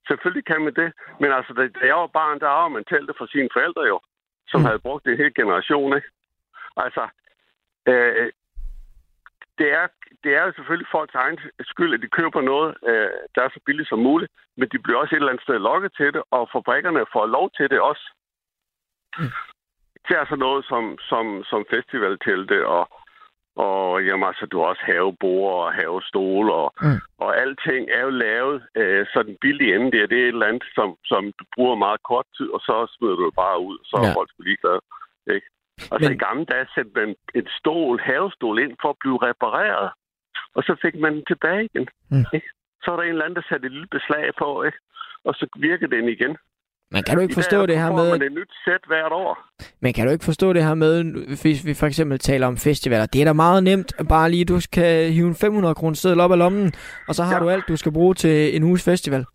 Selvfølgelig 0.07 0.45
kan 0.45 0.61
man 0.61 0.73
det. 0.73 0.93
Men 1.19 1.31
altså, 1.31 1.53
da, 1.53 1.61
da 1.67 1.85
jeg 1.85 1.95
var 1.95 2.07
barn, 2.07 2.39
der 2.39 2.47
arvede 2.47 2.73
man 2.73 2.85
teltet 2.85 3.17
fra 3.17 3.27
sine 3.27 3.49
forældre 3.53 3.83
jo, 3.93 3.99
som 4.47 4.59
mm. 4.59 4.65
havde 4.65 4.79
brugt 4.79 5.05
det 5.05 5.11
en 5.11 5.17
hel 5.17 5.33
generation, 5.33 5.95
ikke? 5.95 6.09
Altså, 6.77 7.07
øh, 7.87 8.31
det, 9.57 9.69
er, 9.79 9.87
det 10.23 10.31
er 10.35 10.43
jo 10.45 10.51
selvfølgelig 10.53 10.87
folks 10.91 11.15
egen 11.15 11.39
skyld, 11.71 11.93
at 11.93 12.01
de 12.01 12.15
køber 12.19 12.41
noget, 12.41 12.77
øh, 12.89 13.09
der 13.35 13.41
er 13.43 13.49
så 13.49 13.59
billigt 13.65 13.89
som 13.89 13.99
muligt, 13.99 14.31
men 14.57 14.69
de 14.71 14.79
bliver 14.79 14.99
også 14.99 15.15
et 15.15 15.19
eller 15.19 15.29
andet 15.33 15.43
sted 15.43 15.59
lokket 15.59 15.91
til 15.97 16.13
det, 16.13 16.23
og 16.31 16.49
fabrikkerne 16.53 17.05
får 17.13 17.25
lov 17.25 17.51
til 17.57 17.69
det 17.69 17.79
også. 17.79 18.05
Mm. 19.19 19.31
Det 20.07 20.15
er 20.15 20.19
altså 20.19 20.35
noget 20.35 20.65
som, 20.65 20.97
som, 21.09 21.43
som 21.43 21.65
festivaltelte 21.69 22.67
og, 22.67 22.89
og 23.65 24.05
jamen, 24.05 24.27
altså, 24.31 24.45
du 24.51 24.55
har 24.59 24.65
også 24.73 24.83
havebord 24.85 25.53
og 25.65 25.73
havestole, 25.73 26.53
og, 26.53 26.67
mm. 26.81 26.99
og 27.23 27.29
alting 27.41 27.83
er 27.97 28.01
jo 28.07 28.09
lavet 28.09 28.57
øh, 28.75 29.05
så 29.13 29.23
den 29.23 29.37
billige 29.41 29.75
ende 29.75 29.91
der. 29.97 30.07
Det 30.07 30.17
er 30.19 30.23
et 30.27 30.35
eller 30.37 30.51
andet, 30.51 30.63
som, 30.77 30.89
som 31.11 31.23
du 31.39 31.43
bruger 31.55 31.75
meget 31.85 32.01
kort 32.09 32.25
tid, 32.37 32.49
og 32.55 32.59
så 32.67 32.75
smider 32.97 33.15
du 33.15 33.25
det 33.25 33.35
bare 33.35 33.59
ud, 33.69 33.77
så 33.89 33.95
Ja. 34.01 34.09
er 34.09 34.13
folk 34.17 34.29
sgu 34.29 34.41
ligeglade. 34.43 34.81
Ikke? 35.35 35.47
Altså 35.93 36.09
Men- 36.09 36.15
i 36.17 36.23
gamle 36.27 36.45
dage 36.45 36.67
satte 36.75 36.91
man 36.95 37.15
et 37.39 37.47
stol, 37.59 37.99
havestol 37.99 38.59
ind 38.63 38.73
for 38.81 38.89
at 38.89 38.99
blive 39.03 39.17
repareret, 39.29 39.89
og 40.55 40.61
så 40.67 40.73
fik 40.83 40.95
man 41.03 41.13
den 41.15 41.25
tilbage 41.31 41.63
igen. 41.69 41.87
Mm. 42.11 42.25
Ikke? 42.37 42.49
Så 42.83 42.87
er 42.91 42.95
der 42.95 43.03
en 43.03 43.09
eller 43.09 43.25
anden, 43.25 43.39
der 43.41 43.47
satte 43.49 43.65
et 43.65 43.71
lille 43.71 43.87
beslag 43.97 44.25
på, 44.41 44.63
ikke? 44.63 44.79
og 45.27 45.33
så 45.39 45.45
virker 45.67 45.87
den 45.87 46.09
igen. 46.15 46.37
Men 46.91 47.03
kan 47.03 47.15
du 47.15 47.21
ikke 47.21 47.33
forstå 47.33 47.65
det 47.65 47.77
her 47.77 47.91
med... 47.91 48.09
man 48.11 48.21
et 48.21 48.31
nyt 48.31 48.53
sæt 48.65 48.83
hvert 48.87 49.11
år. 49.11 49.31
Men 49.79 49.93
kan 49.93 50.05
du 50.05 50.11
ikke 50.11 50.25
forstå 50.25 50.53
det 50.53 50.63
her 50.63 50.73
med, 50.73 50.93
hvis 51.43 51.65
vi 51.65 51.73
for 51.73 51.87
eksempel 51.87 52.19
taler 52.19 52.47
om 52.47 52.57
festivaler? 52.57 53.05
Det 53.05 53.21
er 53.21 53.25
da 53.25 53.33
meget 53.33 53.63
nemt, 53.63 53.93
bare 54.09 54.31
lige 54.31 54.45
du 54.45 54.59
skal 54.59 55.11
hive 55.11 55.27
en 55.27 55.35
500 55.35 55.75
kroner 55.75 55.95
seddel 55.95 56.19
op 56.19 56.31
af 56.31 56.37
lommen, 56.37 56.73
og 57.07 57.15
så 57.15 57.23
har 57.23 57.37
ja. 57.37 57.39
du 57.43 57.49
alt, 57.49 57.67
du 57.67 57.77
skal 57.77 57.93
bruge 57.93 58.13
til 58.13 58.55
en 58.55 58.63
uges 58.63 58.85
festival. 58.85 59.25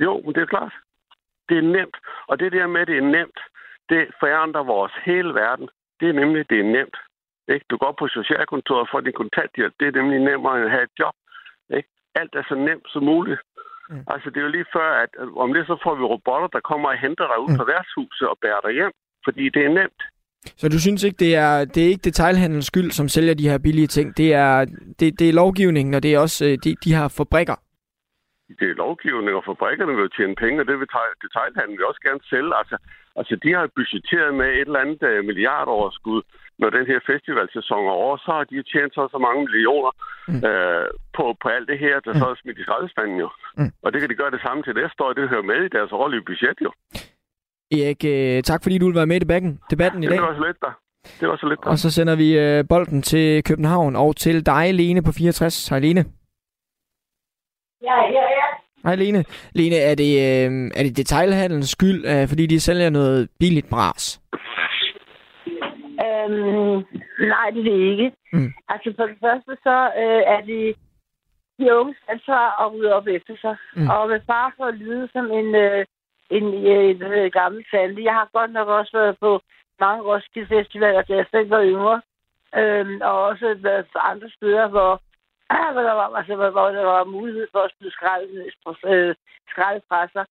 Jo, 0.00 0.22
men 0.24 0.34
det 0.34 0.42
er 0.42 0.46
klart. 0.46 0.74
Det 1.48 1.56
er 1.58 1.62
nemt. 1.62 1.96
Og 2.28 2.38
det 2.40 2.52
der 2.52 2.66
med, 2.66 2.80
at 2.80 2.88
det 2.88 2.98
er 2.98 3.08
nemt, 3.18 3.38
det 3.88 4.02
forandrer 4.20 4.64
vores 4.64 4.92
hele 5.04 5.34
verden. 5.34 5.68
Det 6.00 6.08
er 6.08 6.12
nemlig, 6.12 6.50
det 6.50 6.58
er 6.60 6.72
nemt. 6.78 6.96
Ikke? 7.48 7.66
Du 7.70 7.76
går 7.76 7.94
på 7.98 8.08
socialkontoret 8.08 8.80
og 8.80 8.88
får 8.92 9.00
din 9.00 9.20
kontanthjælp. 9.22 9.74
Det 9.80 9.86
er 9.88 9.98
nemlig 10.00 10.18
nemmere 10.20 10.56
end 10.56 10.64
at 10.64 10.70
have 10.70 10.82
et 10.82 10.94
job. 10.98 11.14
Ikke? 11.76 11.88
Alt 12.14 12.34
er 12.34 12.44
så 12.48 12.54
nemt 12.54 12.86
som 12.92 13.02
muligt. 13.04 13.40
Mm. 13.92 14.04
Altså, 14.12 14.26
det 14.30 14.38
er 14.40 14.46
jo 14.48 14.56
lige 14.56 14.72
før, 14.76 14.88
at 15.04 15.10
om 15.44 15.52
lidt 15.52 15.66
så 15.66 15.76
får 15.84 15.94
vi 15.98 16.04
robotter, 16.12 16.48
der 16.56 16.68
kommer 16.70 16.88
og 16.92 16.98
henter 17.04 17.26
dig 17.32 17.38
ud 17.44 17.50
mm. 17.50 17.58
på 17.58 17.64
værtshuset 17.72 18.26
og 18.32 18.38
bærer 18.42 18.62
dig 18.66 18.72
hjem. 18.78 18.92
Fordi 19.26 19.44
det 19.54 19.62
er 19.64 19.72
nemt. 19.80 20.00
Så 20.60 20.68
du 20.68 20.78
synes 20.80 21.04
ikke, 21.04 21.20
det 21.24 21.32
er, 21.46 21.64
det 21.64 21.80
er 21.82 21.88
ikke 21.92 22.08
detailhandelens 22.10 22.66
skyld, 22.66 22.90
som 22.90 23.08
sælger 23.08 23.34
de 23.34 23.48
her 23.48 23.58
billige 23.58 23.86
ting? 23.86 24.16
Det 24.16 24.34
er, 24.34 24.64
det, 25.00 25.18
det 25.20 25.28
er 25.28 25.32
lovgivningen, 25.32 25.94
og 25.94 26.02
det 26.02 26.14
er 26.14 26.18
også 26.18 26.44
øh, 26.44 26.58
de, 26.64 26.70
de 26.84 26.94
her 26.94 27.08
fabrikker? 27.18 27.56
det 28.60 28.68
er 28.70 28.82
lovgivning, 28.84 29.34
og 29.36 29.44
fabrikkerne 29.50 29.92
vil 29.94 30.06
jo 30.06 30.16
tjene 30.16 30.36
penge, 30.44 30.60
og 30.60 30.66
det 30.68 30.74
vil 30.78 30.86
detail- 30.86 31.18
detailhandlen 31.24 31.76
vil 31.78 31.90
også 31.90 32.02
gerne 32.08 32.22
sælge. 32.32 32.52
Altså, 32.60 32.76
altså 33.18 33.34
de 33.42 33.50
har 33.56 33.74
budgetteret 33.76 34.34
med 34.40 34.48
et 34.60 34.68
eller 34.68 34.84
andet 34.84 35.02
uh, 35.10 35.24
milliardoverskud, 35.28 36.20
når 36.58 36.70
den 36.76 36.86
her 36.90 37.00
festivalsæson 37.10 37.86
er 37.86 37.96
over, 38.04 38.16
så 38.16 38.30
har 38.36 38.44
de 38.50 38.62
tjent 38.72 38.94
så, 38.94 39.02
så 39.14 39.18
mange 39.26 39.40
millioner 39.46 39.92
mm. 40.28 40.40
uh, 40.50 40.86
på, 41.16 41.24
på 41.42 41.46
alt 41.56 41.68
det 41.70 41.78
her, 41.84 41.94
der 42.06 42.12
mm. 42.12 42.18
så 42.20 42.26
er 42.32 42.36
smidt 42.42 42.58
i 42.58 42.62
skraldespanden 42.66 43.16
jo. 43.24 43.28
Mm. 43.58 43.72
Og 43.84 43.88
det 43.92 43.98
kan 44.00 44.10
de 44.10 44.20
gøre 44.20 44.34
det 44.36 44.42
samme 44.46 44.62
til 44.62 44.74
næste 44.74 44.98
år, 45.04 45.12
det 45.12 45.32
hører 45.32 45.50
med 45.52 45.60
i 45.64 45.74
deres 45.76 45.92
årlige 45.92 46.24
budget 46.30 46.58
jo. 46.66 46.70
Erik, 47.78 48.02
øh, 48.14 48.42
tak 48.42 48.60
fordi 48.62 48.78
du 48.78 48.86
vil 48.86 49.00
være 49.00 49.10
med 49.10 49.16
i 49.16 49.24
debatten, 49.26 49.60
debatten 49.70 50.02
i 50.02 50.06
dag. 50.06 50.16
Det 50.16 50.22
var 50.22 50.36
så 50.40 50.44
lidt 50.46 50.60
der. 50.66 50.74
Det 51.20 51.28
var 51.28 51.36
så 51.36 51.46
lidt 51.48 51.60
der. 51.64 51.70
Og 51.70 51.78
så 51.78 51.90
sender 51.90 52.16
vi 52.16 52.38
øh, 52.38 52.64
bolden 52.68 53.02
til 53.02 53.44
København 53.44 53.96
og 53.96 54.16
til 54.16 54.46
dig, 54.46 54.74
Lene, 54.74 55.02
på 55.02 55.12
64. 55.12 55.68
Hej, 55.68 55.78
Lene. 55.78 56.04
Ja, 57.82 57.96
ja, 58.16 58.24
ja. 58.38 58.48
Hej, 58.84 58.94
Lene. 58.94 59.24
Lene, 59.54 59.76
er 59.76 59.94
det, 59.94 60.12
øh, 60.26 60.70
er 60.76 60.82
det 60.82 60.96
detailhandelens 60.96 61.70
skyld, 61.70 62.06
øh, 62.06 62.28
fordi 62.28 62.46
de 62.46 62.60
sælger 62.60 62.90
noget 62.90 63.28
billigt 63.40 63.70
bras? 63.70 64.20
Øhm, 66.06 66.76
nej, 67.32 67.46
det 67.54 67.60
er 67.60 67.70
det 67.70 67.78
ikke. 67.90 68.12
Mm. 68.32 68.52
Altså 68.68 68.92
for 68.96 69.06
det 69.06 69.16
første 69.20 69.52
så 69.62 69.76
øh, 70.02 70.22
er 70.34 70.40
det 70.40 70.76
de 71.58 71.74
unges 71.78 71.96
ansvar 72.08 72.46
at 72.62 72.72
rydde 72.72 72.94
op 72.94 73.06
efter 73.06 73.34
sig. 73.40 73.56
Mm. 73.76 73.88
Og 73.88 74.08
med 74.08 74.20
far 74.26 74.54
for 74.56 74.64
at 74.64 74.74
lyde 74.74 75.08
som 75.12 75.24
en, 75.30 75.54
øh, 75.54 75.84
en, 76.30 76.44
øh, 76.72 76.90
en 76.90 77.02
øh, 77.02 77.30
gammel 77.32 77.64
tante. 77.70 78.04
Jeg 78.04 78.14
har 78.14 78.28
godt 78.32 78.52
nok 78.52 78.68
også 78.68 78.92
været 78.98 79.16
på 79.20 79.40
mange 79.80 80.02
Roskilde 80.02 80.48
Festivaler, 80.48 81.02
da 81.02 81.14
jeg 81.16 81.26
selv 81.30 81.50
var 81.50 81.62
yngre. 81.64 82.00
Øhm, 82.60 83.00
og 83.00 83.16
også 83.30 83.56
været 83.62 83.86
andre 84.12 84.30
steder, 84.36 84.68
hvor, 84.68 85.00
hvor, 85.72 85.82
der 85.82 85.92
var, 85.92 86.16
altså, 86.16 86.34
hvor, 86.36 86.68
der 86.68 86.84
var 86.84 87.04
mulighed 87.04 87.46
for 87.52 87.58
at 87.58 87.70
spille 87.74 87.92
skrald, 87.92 88.28
øh, 88.86 89.14
skrald 89.52 89.80
fra 89.88 90.08
sig. 90.14 90.24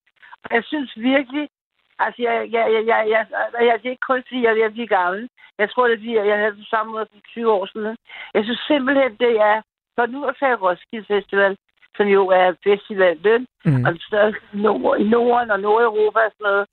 Og 0.44 0.50
jeg 0.56 0.64
synes 0.64 0.92
virkelig, 0.96 1.48
Altså, 2.04 2.22
jeg, 2.22 2.34
jeg, 2.56 2.64
jeg, 2.74 2.86
jeg, 2.86 3.00
jeg, 3.14 3.26
jeg, 3.30 3.66
jeg, 3.66 3.78
det 3.82 3.86
er 3.86 3.90
ikke 3.90 4.08
kun 4.10 4.22
fordi, 4.28 4.42
jeg 4.42 4.50
er 4.50 4.54
ved 4.54 4.70
at 4.70 4.72
blive 4.72 4.86
gammel. 4.98 5.28
Jeg 5.58 5.70
tror, 5.70 5.88
det 5.88 5.98
bliver, 5.98 6.24
jeg 6.24 6.38
havde 6.38 6.56
det 6.56 6.66
samme 6.70 6.92
måde 6.92 7.06
for 7.12 7.20
20 7.28 7.52
år 7.52 7.66
siden. 7.66 7.96
Jeg 8.34 8.44
synes 8.44 8.60
simpelthen, 8.66 9.16
det 9.24 9.32
er, 9.50 9.62
for 9.96 10.06
nu 10.06 10.24
at 10.24 10.36
tage 10.40 10.54
Roskilde 10.54 11.06
Festival, 11.06 11.56
som 11.96 12.06
jo 12.06 12.28
er 12.28 12.54
festivalen, 12.64 13.46
Mm. 13.64 13.84
og 13.84 13.92
den 13.92 14.00
største 14.00 14.40
i 14.52 14.56
Nord- 14.56 15.00
Norden 15.00 15.50
og 15.50 15.60
Nordeuropa 15.60 16.18
og 16.18 16.32
sådan 16.32 16.44
noget, 16.50 16.66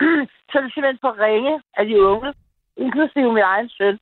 så 0.50 0.58
er 0.58 0.62
det 0.62 0.72
simpelthen 0.74 1.04
for 1.04 1.22
ringe 1.26 1.62
af 1.76 1.86
de 1.86 2.02
unge, 2.02 2.34
inklusive 2.76 3.32
min 3.32 3.42
egen 3.42 3.68
søn, 3.68 3.98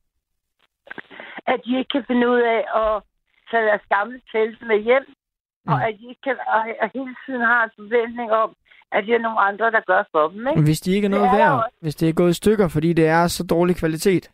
at 1.46 1.60
de 1.64 1.78
ikke 1.78 1.88
kan 1.88 2.04
finde 2.06 2.28
ud 2.28 2.40
af 2.40 2.60
at 2.82 3.02
tage 3.50 3.66
deres 3.70 3.86
gamle 3.94 4.20
telte 4.32 4.64
med 4.64 4.78
hjem, 4.88 5.06
mm. 5.66 5.72
og 5.72 5.88
at 5.88 5.94
de 5.98 6.08
ikke 6.08 6.20
kan, 6.24 6.36
og, 6.54 6.90
hele 6.94 7.14
tiden 7.26 7.40
har 7.40 7.64
en 7.64 7.70
forventning 7.78 8.32
om, 8.32 8.50
at 8.92 9.04
det 9.06 9.14
er 9.14 9.18
nogle 9.26 9.40
andre, 9.40 9.70
der 9.70 9.80
gør 9.80 10.02
for 10.12 10.28
dem. 10.28 10.48
Ikke? 10.48 10.62
Hvis 10.62 10.80
de 10.80 10.92
ikke 10.94 11.06
er 11.06 11.10
noget 11.10 11.30
Det 11.30 11.40
er 11.40 11.44
værd, 11.44 11.52
jo- 11.52 11.70
hvis 11.80 11.94
det 11.94 12.08
er 12.08 12.12
gået 12.12 12.30
i 12.30 12.40
stykker, 12.42 12.68
fordi 12.68 12.92
det 12.92 13.06
er 13.06 13.26
så 13.26 13.46
dårlig 13.46 13.76
kvalitet. 13.76 14.30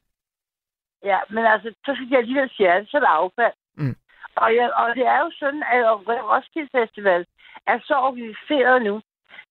Ja, 1.05 1.19
men 1.31 1.45
altså, 1.47 1.75
så 1.87 1.91
skal 1.95 2.07
de 2.11 2.17
alligevel 2.17 2.51
fjerne, 2.59 2.87
så 2.87 2.97
er 2.97 3.01
det 3.01 3.17
affald. 3.21 3.53
Mm. 3.77 3.97
Og, 4.37 4.55
ja, 4.55 4.69
og 4.69 4.95
det 4.95 5.07
er 5.07 5.19
jo 5.25 5.31
sådan, 5.39 5.63
at 5.73 5.81
Roskilde 6.31 6.69
Festival 6.79 7.27
er 7.67 7.79
så 7.85 7.95
organiseret 7.95 8.83
nu. 8.83 8.95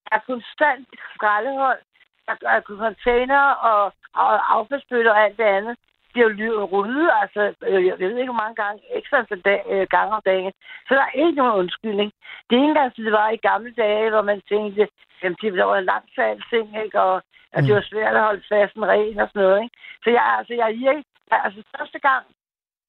Der 0.05 0.16
er 0.16 0.20
konstant 0.32 0.88
skraldehold, 1.16 1.80
der 2.28 2.49
er 2.49 2.62
container 2.62 3.43
og, 3.70 3.93
og 4.14 4.55
affaldsbøtter 4.57 5.12
og 5.12 5.22
alt 5.26 5.38
det 5.38 5.43
andet. 5.43 5.78
Det 6.14 6.20
er 6.20 6.28
jo 6.30 6.38
ly- 6.39 6.66
ryddet, 6.74 7.10
altså, 7.22 7.41
øh, 7.68 7.86
jeg 7.86 7.99
ved 7.99 8.18
ikke 8.18 8.32
hvor 8.32 8.43
mange 8.43 8.55
gange, 8.64 8.80
ekstra 8.99 9.24
dag, 9.49 9.62
øh, 9.74 9.88
gange 9.95 10.12
om 10.16 10.22
dagen. 10.26 10.53
Så 10.88 10.91
der 10.95 11.01
er 11.01 11.16
ikke 11.24 11.39
nogen 11.39 11.60
undskyldning. 11.62 12.12
Det 12.45 12.53
er 12.55 12.62
ikke 12.62 12.74
engang, 12.74 12.95
det 12.95 13.12
var 13.12 13.30
i 13.30 13.45
gamle 13.49 13.74
dage, 13.84 14.10
hvor 14.10 14.22
man 14.22 14.41
tænkte, 14.49 14.88
jamen, 15.24 15.38
det 15.41 15.57
var 15.57 15.78
en 15.78 15.86
langt 15.86 16.10
for 16.16 16.22
alting, 16.22 16.84
ikke? 16.84 17.01
Og 17.01 17.22
at 17.53 17.64
det 17.64 17.76
var 17.76 17.82
svært 17.82 18.16
at 18.16 18.22
holde 18.22 18.43
fasten 18.49 18.86
ren 18.86 19.20
og 19.20 19.28
sådan 19.30 19.41
noget, 19.41 19.64
ikke? 19.64 19.76
Så 20.03 20.10
jeg, 20.10 20.24
altså, 20.38 20.53
jeg 20.53 20.66
er 20.70 20.80
virkelig, 20.86 21.05
altså, 21.32 21.64
første 21.78 21.99
gang, 21.99 22.26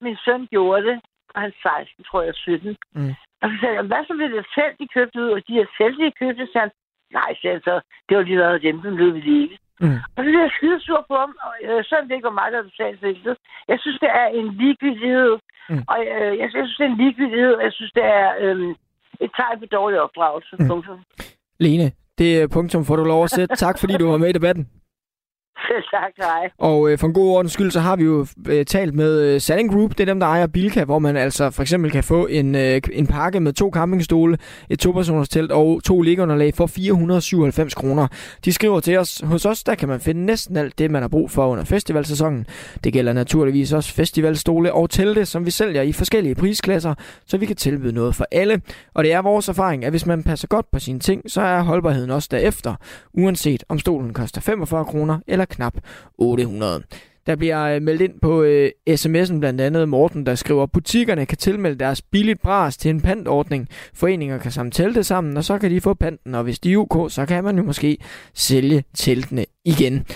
min 0.00 0.16
søn 0.24 0.46
gjorde 0.46 0.86
det, 0.88 1.00
og 1.34 1.40
han 1.40 1.52
16, 1.62 2.04
tror 2.04 2.22
jeg, 2.22 2.34
17. 2.34 2.76
Mm. 2.94 3.14
Og 3.42 3.46
så 3.50 3.56
sagde 3.60 3.74
jeg, 3.74 3.84
hvad 3.90 4.04
så 4.06 4.14
med 4.14 4.28
det 4.28 4.46
selv, 4.54 4.74
de 4.80 4.86
købte 4.94 5.20
ud, 5.22 5.30
og 5.36 5.42
de 5.48 5.52
her 5.58 5.66
selv, 5.78 5.96
de 5.96 6.18
købte, 6.22 6.46
så 6.46 6.58
han, 6.58 6.70
nej, 7.10 7.30
sagde 7.42 7.60
så, 7.60 7.80
det 8.08 8.16
var 8.16 8.22
lige 8.22 8.38
været 8.38 8.54
af 8.54 8.60
dem, 8.60 8.82
som 8.82 8.98
i 8.98 9.20
det 9.20 9.42
ikke. 9.42 9.58
Mm. 9.80 9.98
Og 10.14 10.18
så 10.22 10.28
blev 10.30 10.40
jeg 10.46 10.52
skide 10.58 10.80
sur 10.86 11.00
på 11.10 11.14
ham, 11.22 11.32
og 11.46 11.52
øh, 11.68 11.84
sådan 11.88 12.04
det 12.08 12.14
ikke 12.14 12.30
var 12.30 12.38
mig, 12.42 12.48
der 12.52 12.62
betalte 12.70 13.00
det. 13.08 13.36
Jeg 13.70 13.78
synes, 13.82 13.98
det 14.04 14.10
er 14.22 14.26
en 14.38 14.48
ligegyldighed, 14.60 15.32
Mm. 15.72 15.82
og 15.88 15.98
øh, 16.00 16.32
jeg, 16.38 16.38
jeg 16.40 16.50
synes, 16.50 16.76
det 16.78 16.84
er 16.86 16.90
en 16.90 16.96
ligegyldighed, 17.02 17.52
og 17.58 17.62
jeg 17.64 17.72
synes, 17.72 17.92
det 17.98 18.04
er 18.04 18.28
øh, 18.40 18.74
et 19.24 19.30
tegn 19.36 19.58
på 19.60 19.66
dårlig 19.66 20.00
opdragelse. 20.00 20.56
Mm. 20.58 20.68
Punktum. 20.68 20.98
Lene, 21.60 21.92
det 22.18 22.42
er 22.42 22.48
punktum 22.48 22.84
får 22.84 22.96
du 22.96 23.04
lov 23.04 23.24
at 23.24 23.30
sætte. 23.30 23.56
Tak 23.56 23.78
fordi 23.80 23.94
du 24.00 24.10
var 24.10 24.16
med 24.16 24.28
i 24.28 24.32
debatten. 24.32 24.68
Selv 25.68 25.84
tak, 26.00 26.12
hej. 26.16 26.50
Og 26.58 26.90
øh, 26.90 26.98
for 26.98 27.06
en 27.06 27.12
god 27.14 27.28
ordens 27.28 27.52
skyld, 27.52 27.70
så 27.70 27.80
har 27.80 27.96
vi 27.96 28.04
jo 28.04 28.26
øh, 28.48 28.64
talt 28.64 28.94
med 28.94 29.20
øh, 29.20 29.40
Salling 29.40 29.72
Group. 29.72 29.90
Det 29.90 30.00
er 30.00 30.04
dem, 30.04 30.20
der 30.20 30.26
ejer 30.26 30.46
Bilka, 30.46 30.84
hvor 30.84 30.98
man 30.98 31.16
altså 31.16 31.50
for 31.50 31.62
eksempel 31.62 31.90
kan 31.90 32.04
få 32.04 32.26
en, 32.26 32.54
øh, 32.54 32.80
en 32.92 33.06
pakke 33.06 33.40
med 33.40 33.52
to 33.52 33.70
campingstole, 33.74 34.38
et 34.70 34.78
topersoners 34.78 35.28
telt 35.28 35.52
og 35.52 35.80
to 35.84 36.02
liggeunderlag 36.02 36.54
for 36.54 36.66
497 36.66 37.74
kroner. 37.74 38.08
De 38.44 38.52
skriver 38.52 38.80
til 38.80 38.98
os, 38.98 39.22
hos 39.24 39.46
os 39.46 39.64
der 39.64 39.74
kan 39.74 39.88
man 39.88 40.00
finde 40.00 40.26
næsten 40.26 40.56
alt 40.56 40.78
det, 40.78 40.90
man 40.90 41.02
har 41.02 41.08
brug 41.08 41.30
for 41.30 41.46
under 41.46 41.64
festivalsæsonen. 41.64 42.46
Det 42.84 42.92
gælder 42.92 43.12
naturligvis 43.12 43.72
også 43.72 43.94
festivalstole 43.94 44.72
og 44.72 44.90
telte, 44.90 45.26
som 45.26 45.46
vi 45.46 45.50
sælger 45.50 45.82
i 45.82 45.92
forskellige 45.92 46.34
prisklasser, 46.34 46.94
så 47.26 47.38
vi 47.38 47.46
kan 47.46 47.56
tilbyde 47.56 47.92
noget 47.92 48.14
for 48.14 48.26
alle. 48.32 48.62
Og 48.94 49.04
det 49.04 49.12
er 49.12 49.22
vores 49.22 49.48
erfaring, 49.48 49.84
at 49.84 49.92
hvis 49.92 50.06
man 50.06 50.22
passer 50.22 50.48
godt 50.48 50.70
på 50.72 50.78
sine 50.78 51.00
ting, 51.00 51.30
så 51.30 51.40
er 51.40 51.60
holdbarheden 51.62 52.10
også 52.10 52.28
derefter, 52.30 52.74
uanset 53.14 53.64
om 53.68 53.78
stolen 53.78 54.12
koster 54.12 54.40
45 54.40 54.84
kroner 54.84 55.18
eller 55.26 55.39
knap 55.44 55.74
800. 56.18 56.82
Der 57.26 57.36
bliver 57.36 57.62
øh, 57.62 57.82
meldt 57.82 58.02
ind 58.02 58.12
på 58.22 58.42
øh, 58.42 58.70
sms'en 58.90 59.38
blandt 59.38 59.60
andet 59.60 59.88
Morten, 59.88 60.26
der 60.26 60.34
skriver, 60.34 60.62
at 60.62 60.72
butikkerne 60.72 61.26
kan 61.26 61.38
tilmelde 61.38 61.78
deres 61.78 62.02
billigt 62.02 62.42
bras 62.42 62.76
til 62.76 62.90
en 62.90 63.00
pantordning. 63.00 63.68
Foreninger 63.94 64.38
kan 64.38 64.50
sammen 64.50 64.70
telte 64.70 65.04
sammen, 65.04 65.36
og 65.36 65.44
så 65.44 65.58
kan 65.58 65.70
de 65.70 65.80
få 65.80 65.94
panten, 65.94 66.34
og 66.34 66.42
hvis 66.42 66.58
de 66.58 66.72
er 66.72 66.76
UK, 66.76 67.12
så 67.12 67.26
kan 67.26 67.44
man 67.44 67.56
jo 67.56 67.62
måske 67.62 67.98
sælge 68.34 68.84
teltene 68.94 69.44
igen. 69.64 70.06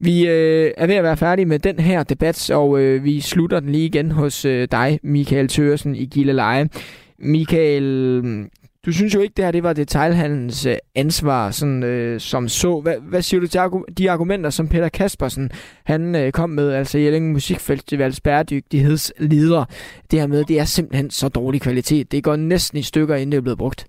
Vi 0.00 0.26
øh, 0.28 0.70
er 0.76 0.86
ved 0.86 0.94
at 0.94 1.04
være 1.04 1.16
færdige 1.16 1.46
med 1.46 1.58
den 1.58 1.78
her 1.78 2.02
debat, 2.02 2.50
og 2.50 2.80
øh, 2.80 3.04
vi 3.04 3.20
slutter 3.20 3.60
den 3.60 3.72
lige 3.72 3.84
igen 3.84 4.10
hos 4.10 4.44
øh, 4.44 4.68
dig, 4.70 5.00
Michael 5.02 5.48
Tørsen 5.48 5.94
i 5.94 6.04
Gilleleje. 6.04 6.68
Michael, 7.18 8.22
du 8.86 8.92
synes 8.92 9.14
jo 9.14 9.20
ikke, 9.20 9.34
det 9.36 9.44
her 9.44 9.52
det 9.52 9.62
var 9.62 9.72
detailhandelens 9.72 10.66
øh, 10.66 10.76
ansvar 10.94 11.50
sådan, 11.50 11.82
øh, 11.82 12.20
som 12.20 12.48
så. 12.48 12.80
Hvad, 12.80 12.96
hvad 13.10 13.22
siger 13.22 13.40
du 13.40 13.46
til 13.46 13.60
de 13.98 14.10
argumenter, 14.10 14.50
som 14.50 14.68
Peter 14.68 14.88
Kaspersen 14.88 15.50
han 15.86 16.14
øh, 16.14 16.32
kom 16.32 16.50
med, 16.50 16.72
altså 16.72 16.98
Jelling 16.98 17.32
Musikfestivals 17.32 18.20
bæredygtighedsleder? 18.20 19.64
Det 20.10 20.20
her 20.20 20.26
med, 20.26 20.44
det 20.44 20.60
er 20.60 20.64
simpelthen 20.64 21.10
så 21.10 21.28
dårlig 21.28 21.62
kvalitet. 21.62 22.12
Det 22.12 22.24
går 22.24 22.36
næsten 22.36 22.78
i 22.78 22.82
stykker, 22.82 23.14
inden 23.14 23.32
det 23.32 23.38
er 23.38 23.42
blevet 23.42 23.58
brugt. 23.58 23.86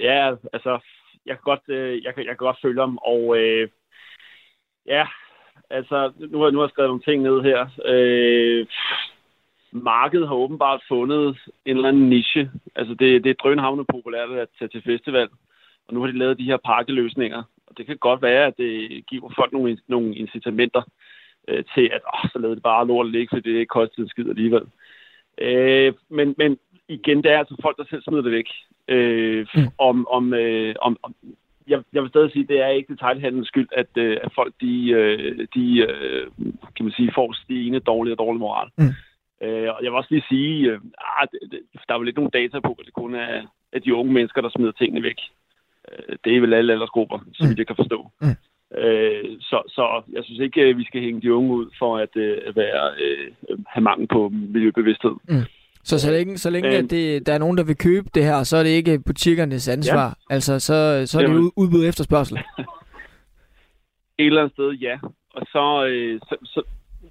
Ja, 0.00 0.34
altså, 0.52 0.78
jeg 1.26 1.34
kan 1.36 1.42
godt, 1.44 1.68
øh, 1.68 2.04
jeg 2.04 2.14
kan, 2.14 2.24
jeg 2.24 2.30
kan 2.30 2.46
godt 2.46 2.58
følge 2.62 2.82
om, 2.82 2.98
og 2.98 3.38
øh, 3.38 3.68
ja, 4.86 5.06
altså, 5.70 6.12
nu, 6.18 6.40
har, 6.40 6.50
nu 6.50 6.58
har 6.58 6.66
jeg 6.66 6.70
skrevet 6.70 6.90
nogle 6.90 7.02
ting 7.02 7.22
ned 7.22 7.42
her. 7.42 7.60
Øh, 7.84 8.66
markedet 9.72 10.28
har 10.28 10.34
åbenbart 10.34 10.82
fundet 10.88 11.38
en 11.64 11.76
eller 11.76 11.88
anden 11.88 12.08
niche. 12.08 12.50
Altså 12.76 12.94
det, 12.94 13.24
det 13.24 13.30
er 13.30 13.34
drønhavne 13.34 13.84
populært 13.84 14.30
at 14.30 14.48
tage 14.58 14.68
til 14.68 14.82
festival, 14.82 15.28
og 15.88 15.94
nu 15.94 16.00
har 16.00 16.06
de 16.06 16.18
lavet 16.18 16.38
de 16.38 16.44
her 16.44 16.56
pakkeløsninger. 16.56 17.42
Og 17.66 17.78
det 17.78 17.86
kan 17.86 17.96
godt 17.96 18.22
være, 18.22 18.46
at 18.46 18.54
det 18.58 19.06
giver 19.06 19.32
folk 19.36 19.52
nogle, 19.52 19.78
nogle 19.88 20.14
incitamenter 20.14 20.82
øh, 21.48 21.64
til, 21.74 21.90
at 21.92 22.00
åh, 22.14 22.30
så 22.32 22.38
lader 22.38 22.54
det 22.54 22.62
bare 22.62 22.86
lort 22.86 23.10
ligge, 23.10 23.28
for 23.32 23.40
det 23.40 23.50
ikke 23.50 23.66
koster 23.66 24.02
en 24.02 24.08
skid 24.08 24.28
alligevel. 24.28 24.62
Øh, 25.38 25.92
men, 26.08 26.34
men 26.38 26.58
igen, 26.88 27.22
det 27.22 27.32
er 27.32 27.38
altså 27.38 27.56
folk, 27.62 27.76
der 27.76 27.84
selv 27.90 28.02
smider 28.02 28.22
det 28.22 28.32
væk. 28.32 28.48
Øh, 28.88 29.46
mm. 29.54 29.68
om, 29.78 30.08
om, 30.08 30.34
øh, 30.34 30.74
om, 30.82 30.96
om, 31.02 31.14
jeg, 31.68 31.82
jeg 31.92 32.02
vil 32.02 32.10
stadig 32.10 32.32
sige, 32.32 32.42
at 32.42 32.48
det 32.48 32.60
er 32.60 32.68
ikke 32.68 32.92
detaljhandelens 32.92 33.48
skyld, 33.48 33.68
at, 33.72 33.86
øh, 33.96 34.16
at 34.22 34.32
folk 34.34 34.54
de, 34.60 34.90
øh, 34.90 35.46
de 35.54 35.78
øh, 35.78 36.26
kan 36.76 36.84
man 36.84 36.92
sige, 36.92 37.12
får 37.14 37.32
stigende 37.32 37.80
dårlig 37.80 38.12
og 38.12 38.18
dårlig 38.18 38.40
moral. 38.40 38.68
Mm. 38.78 38.84
Øh, 39.42 39.68
og 39.74 39.78
jeg 39.82 39.90
vil 39.90 40.00
også 40.00 40.14
lige 40.14 40.28
sige, 40.28 40.70
øh, 40.70 40.80
ah, 40.98 41.26
det, 41.32 41.38
det, 41.50 41.60
der 41.88 41.94
er 41.94 41.98
jo 41.98 42.02
lidt 42.02 42.16
nogle 42.16 42.30
data 42.30 42.60
på, 42.60 42.72
at 42.80 42.86
det 42.86 42.94
kun 42.94 43.14
er 43.14 43.42
at 43.72 43.84
de 43.84 43.94
unge 43.94 44.12
mennesker, 44.12 44.40
der 44.40 44.50
smider 44.50 44.72
tingene 44.72 45.02
væk. 45.02 45.20
Øh, 45.88 46.16
det 46.24 46.36
er 46.36 46.40
vel 46.40 46.54
alle 46.54 46.72
aldersgrupper, 46.72 47.18
som 47.34 47.46
mm. 47.46 47.54
jeg 47.58 47.66
kan 47.66 47.76
forstå. 47.76 48.10
Mm. 48.20 48.36
Øh, 48.78 49.24
så, 49.40 49.62
så 49.68 50.02
jeg 50.12 50.24
synes 50.24 50.40
ikke, 50.40 50.60
at 50.60 50.76
vi 50.76 50.84
skal 50.84 51.00
hænge 51.00 51.20
de 51.20 51.34
unge 51.34 51.50
ud 51.54 51.66
for 51.78 51.98
at 51.98 52.16
øh, 52.16 52.56
være, 52.56 52.90
øh, 53.04 53.58
have 53.66 53.82
mangel 53.82 54.08
på 54.08 54.28
miljøbevidsthed. 54.28 55.16
Mm. 55.28 55.42
Så 55.84 55.98
så 55.98 56.10
længe, 56.10 56.38
så 56.38 56.50
længe 56.50 56.68
at 56.68 56.90
det, 56.90 57.26
der 57.26 57.32
er 57.32 57.38
nogen, 57.38 57.58
der 57.58 57.64
vil 57.64 57.76
købe 57.76 58.08
det 58.14 58.24
her, 58.24 58.42
så 58.42 58.56
er 58.56 58.62
det 58.62 58.70
ikke 58.70 58.98
butikkernes 59.06 59.68
ansvar. 59.68 60.06
Ja. 60.06 60.34
Altså, 60.34 60.60
så, 60.60 61.06
så 61.06 61.18
er 61.18 61.22
det 61.22 61.28
Jamen. 61.28 61.52
udbud 61.56 61.86
efterspørgsel. 61.86 62.38
Et 64.18 64.26
eller 64.26 64.40
andet 64.40 64.54
sted, 64.54 64.70
ja. 64.72 64.98
Og 65.34 65.46
så, 65.52 65.86
øh, 65.86 66.20
så, 66.28 66.36
så, 66.44 66.62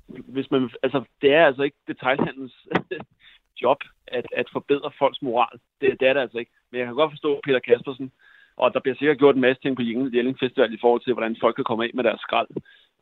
hvis 0.08 0.52
man, 0.52 0.70
altså, 0.84 1.04
det 1.22 1.34
er 1.34 1.46
altså 1.46 1.64
ikke 1.64 1.78
detaljhandels 1.88 2.68
job 3.62 3.78
at, 4.08 4.26
at 4.36 4.48
forbedre 4.54 4.92
folks 5.00 5.22
moral. 5.22 5.60
Det, 5.82 6.00
det 6.00 6.08
er 6.08 6.14
det 6.14 6.22
altså 6.22 6.38
ikke. 6.38 6.52
Men 6.72 6.80
jeg 6.80 6.88
kan 6.88 6.96
godt 6.96 7.12
forstå 7.12 7.40
Peter 7.44 7.60
Kaspersen, 7.60 8.12
og 8.58 8.74
der 8.74 8.80
bliver 8.80 8.96
sikkert 8.96 9.18
gjort 9.18 9.36
en 9.36 9.42
masse 9.42 9.62
ting 9.62 9.76
på 9.76 9.82
Jelling 9.82 10.40
Festival 10.40 10.74
i 10.74 10.78
forhold 10.82 11.02
til, 11.02 11.14
hvordan 11.14 11.38
folk 11.42 11.56
kan 11.56 11.64
komme 11.64 11.84
af 11.84 11.92
med 11.94 12.04
deres 12.04 12.22
skrald, 12.22 12.48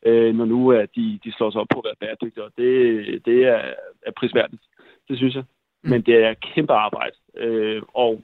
øh, 0.06 0.34
når 0.34 0.44
nu 0.44 0.72
at 0.72 0.88
de, 0.96 1.18
de 1.24 1.32
slår 1.32 1.50
sig 1.50 1.60
op 1.60 1.66
på 1.70 1.80
at 1.80 1.84
være 1.84 2.00
bæredygtige. 2.00 2.44
Og 2.44 2.52
det, 2.58 3.24
det 3.24 3.44
er, 3.44 3.62
er 4.06 4.12
prisværdigt. 4.16 4.62
Det 5.08 5.16
synes 5.16 5.34
jeg. 5.34 5.44
Mm. 5.82 5.90
Men 5.90 6.02
det 6.02 6.16
er 6.24 6.34
kæmpe 6.34 6.72
arbejde. 6.72 7.16
Øh, 7.36 7.82
og 7.94 8.22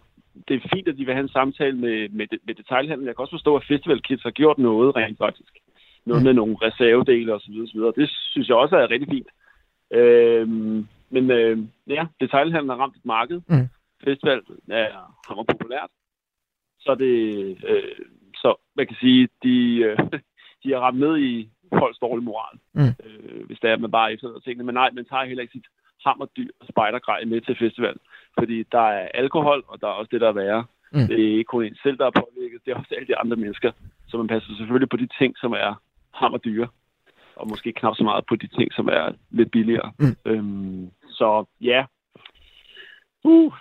det 0.48 0.54
er 0.56 0.68
fint, 0.74 0.88
at 0.88 0.96
de 0.96 1.04
vil 1.04 1.14
have 1.14 1.22
en 1.22 1.38
samtale 1.38 1.76
med, 1.76 2.08
med, 2.08 2.26
med 2.46 2.54
detaljhandlen. 2.54 3.06
Jeg 3.06 3.16
kan 3.16 3.22
også 3.22 3.36
forstå, 3.38 3.56
at 3.56 3.64
Festival 3.68 4.02
Kids 4.02 4.22
har 4.22 4.30
gjort 4.30 4.58
noget 4.58 4.96
rent 4.96 5.18
faktisk 5.18 5.52
noget 6.04 6.22
med 6.22 6.32
nogle 6.32 6.56
reservedele 6.62 7.34
osv. 7.34 7.54
osv. 7.62 7.80
Det 8.00 8.10
synes 8.32 8.48
jeg 8.48 8.56
også 8.56 8.76
er 8.76 8.90
rigtig 8.90 9.08
fint. 9.08 9.28
Øh, 9.90 10.48
men 11.10 11.30
øh, 11.30 11.58
ja, 11.88 12.06
detaljhandlen 12.20 12.70
har 12.70 12.76
ramt 12.76 12.96
et 12.96 13.04
marked. 13.04 13.40
Mm. 13.48 13.68
Festival 14.04 14.40
er 14.70 14.88
hammer 15.28 15.44
populært. 15.44 15.90
Så 16.80 16.94
det, 16.94 17.16
øh, 17.68 18.06
så 18.34 18.54
man 18.76 18.86
kan 18.86 18.96
sige, 19.00 19.28
de, 19.42 19.76
øh, 19.76 19.98
de 20.62 20.72
har 20.72 20.80
ramt 20.80 21.00
ned 21.00 21.18
i 21.18 21.48
folks 21.78 21.98
dårlige 21.98 22.24
moral, 22.24 22.58
mm. 22.74 22.92
øh, 23.04 23.46
hvis 23.46 23.58
det 23.58 23.68
er, 23.68 23.74
at 23.74 23.80
man 23.80 23.90
bare 23.90 24.12
efterlader 24.12 24.40
tingene. 24.40 24.64
Men 24.64 24.74
nej, 24.74 24.90
man 24.92 25.04
tager 25.04 25.24
heller 25.24 25.42
ikke 25.42 25.52
sit 25.52 25.68
hammerdyr 26.06 26.50
og 26.60 26.66
spejdergrej 26.68 27.24
med 27.24 27.40
til 27.40 27.56
festival. 27.58 27.96
Fordi 28.38 28.62
der 28.62 28.86
er 28.98 29.08
alkohol, 29.14 29.64
og 29.68 29.80
der 29.80 29.86
er 29.86 29.92
også 29.92 30.08
det, 30.12 30.20
der 30.20 30.28
er 30.28 30.40
værre. 30.42 30.64
Mm. 30.92 31.06
Det 31.08 31.20
er 31.20 31.38
ikke 31.38 31.52
kun 31.52 31.64
en 31.64 31.76
selv, 31.82 31.98
der 31.98 32.06
er 32.06 32.20
påvirket, 32.22 32.60
det 32.64 32.70
er 32.70 32.76
også 32.76 32.94
alle 32.96 33.08
de 33.08 33.16
andre 33.16 33.36
mennesker. 33.36 33.72
Så 34.08 34.16
man 34.16 34.26
passer 34.26 34.50
selvfølgelig 34.56 34.88
på 34.88 34.96
de 34.96 35.08
ting, 35.18 35.38
som 35.38 35.52
er 35.52 35.82
hammer 36.14 36.38
dyre. 36.38 36.68
Og 37.36 37.48
måske 37.48 37.72
knap 37.72 37.94
så 37.96 38.04
meget 38.04 38.24
på 38.28 38.36
de 38.36 38.46
ting, 38.46 38.72
som 38.72 38.88
er 38.88 39.12
lidt 39.30 39.50
billigere. 39.50 39.92
Mm. 39.98 40.16
Øhm, 40.24 40.90
så 41.08 41.44
ja. 41.60 41.84
Uh, 43.24 43.52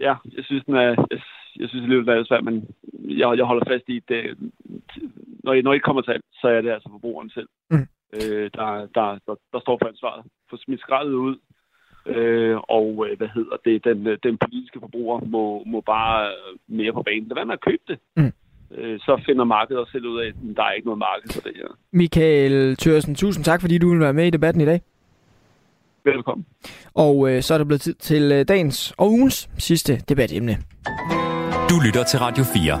ja, 0.00 0.14
jeg 0.36 0.44
synes, 0.44 0.64
den 0.64 0.74
er, 0.74 0.80
jeg, 1.10 1.20
jeg 1.58 1.68
synes 1.68 1.82
alligevel, 1.82 2.06
det 2.06 2.18
er 2.18 2.24
svært, 2.24 2.44
men 2.44 2.68
jeg, 2.92 3.38
jeg 3.38 3.44
holder 3.44 3.64
fast 3.68 3.88
i, 3.88 4.00
det, 4.08 4.38
når, 5.44 5.52
I, 5.52 5.62
når 5.62 5.72
I 5.72 5.78
kommer 5.78 6.02
til 6.02 6.20
så 6.32 6.48
er 6.48 6.60
det 6.60 6.70
altså 6.70 6.88
forbrugeren 6.90 7.30
selv, 7.30 7.48
mm. 7.70 7.86
øh, 8.12 8.50
der, 8.54 8.68
der, 8.94 9.18
der, 9.26 9.34
der 9.52 9.60
står 9.60 9.78
for 9.82 9.88
ansvaret. 9.88 10.24
For 10.50 10.56
smidt 10.56 10.80
skraldet 10.80 11.12
ud, 11.14 11.36
øh, 12.06 12.56
og 12.56 13.06
øh, 13.08 13.18
hvad 13.18 13.28
hedder 13.34 13.56
det, 13.64 13.84
den, 13.84 14.18
den 14.22 14.38
politiske 14.38 14.80
forbruger 14.80 15.20
må, 15.20 15.64
må 15.66 15.80
bare 15.80 16.32
mere 16.66 16.92
på 16.92 17.02
banen. 17.02 17.28
Lad 17.28 17.34
være 17.34 17.46
med 17.46 17.54
at 17.54 17.66
købe 17.68 17.82
det. 17.88 17.98
Mm 18.16 18.32
øh, 18.74 19.00
så 19.00 19.22
finder 19.26 19.44
markedet 19.44 19.80
også 19.80 19.92
selv 19.92 20.06
ud 20.06 20.20
af, 20.20 20.26
at 20.26 20.34
der 20.56 20.62
er 20.62 20.72
ikke 20.72 20.86
noget 20.86 20.98
marked 20.98 21.32
for 21.34 21.40
det 21.40 21.52
her. 21.56 21.68
Michael 21.92 22.76
Thørsen, 22.76 23.14
tusind 23.14 23.44
tak, 23.44 23.60
fordi 23.60 23.78
du 23.78 23.90
vil 23.90 24.00
være 24.00 24.12
med 24.12 24.26
i 24.26 24.30
debatten 24.30 24.60
i 24.62 24.66
dag. 24.66 24.80
Velkommen. 26.04 26.46
Og 26.94 27.30
øh, 27.30 27.42
så 27.42 27.54
er 27.54 27.58
det 27.58 27.66
blevet 27.66 27.80
tid 27.80 27.94
til 27.94 28.32
øh, 28.32 28.44
dagens 28.48 28.94
og 28.98 29.10
ugens 29.10 29.50
sidste 29.58 29.96
debatemne. 30.08 30.56
Du 31.70 31.74
lytter 31.86 32.04
til 32.04 32.18
Radio 32.18 32.44
4. 32.44 32.80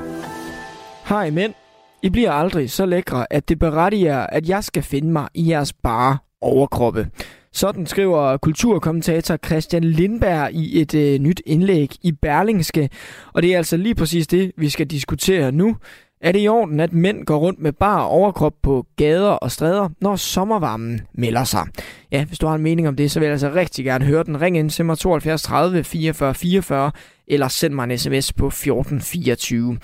Hej 1.08 1.30
mænd. 1.30 1.54
I 2.02 2.10
bliver 2.10 2.32
aldrig 2.32 2.70
så 2.70 2.86
lækre, 2.86 3.32
at 3.32 3.48
det 3.48 3.58
berettiger, 3.58 4.26
at 4.26 4.48
jeg 4.48 4.64
skal 4.64 4.82
finde 4.82 5.12
mig 5.12 5.28
i 5.34 5.50
jeres 5.50 5.72
bare 5.72 6.18
overkroppe. 6.40 7.06
Sådan 7.52 7.86
skriver 7.86 8.36
kulturkommentator 8.36 9.36
Christian 9.46 9.84
Lindberg 9.84 10.52
i 10.52 10.80
et 10.80 10.94
øh, 10.94 11.18
nyt 11.18 11.42
indlæg 11.46 11.90
i 12.02 12.12
Berlingske. 12.12 12.90
Og 13.32 13.42
det 13.42 13.52
er 13.52 13.56
altså 13.56 13.76
lige 13.76 13.94
præcis 13.94 14.26
det, 14.26 14.52
vi 14.56 14.68
skal 14.68 14.86
diskutere 14.86 15.52
nu. 15.52 15.76
Er 16.20 16.32
det 16.32 16.42
i 16.42 16.48
orden, 16.48 16.80
at 16.80 16.92
mænd 16.92 17.24
går 17.24 17.38
rundt 17.38 17.60
med 17.60 17.72
bar 17.72 18.02
overkrop 18.02 18.54
på 18.62 18.86
gader 18.96 19.30
og 19.30 19.50
stræder, 19.50 19.88
når 20.00 20.16
sommervarmen 20.16 21.00
melder 21.14 21.44
sig? 21.44 21.66
Ja, 22.12 22.24
hvis 22.24 22.38
du 22.38 22.46
har 22.46 22.54
en 22.54 22.62
mening 22.62 22.88
om 22.88 22.96
det, 22.96 23.10
så 23.10 23.20
vil 23.20 23.26
jeg 23.26 23.32
altså 23.32 23.52
rigtig 23.54 23.84
gerne 23.84 24.04
høre 24.04 24.24
den. 24.24 24.40
Ring 24.40 24.58
ind 24.58 24.70
til 24.70 24.84
mig 24.84 24.98
72 24.98 25.42
30 25.42 25.84
44 25.84 26.34
44, 26.34 26.90
eller 27.26 27.48
send 27.48 27.74
mig 27.74 27.84
en 27.84 27.98
sms 27.98 28.32
på 28.32 28.46
1424. 28.46 29.78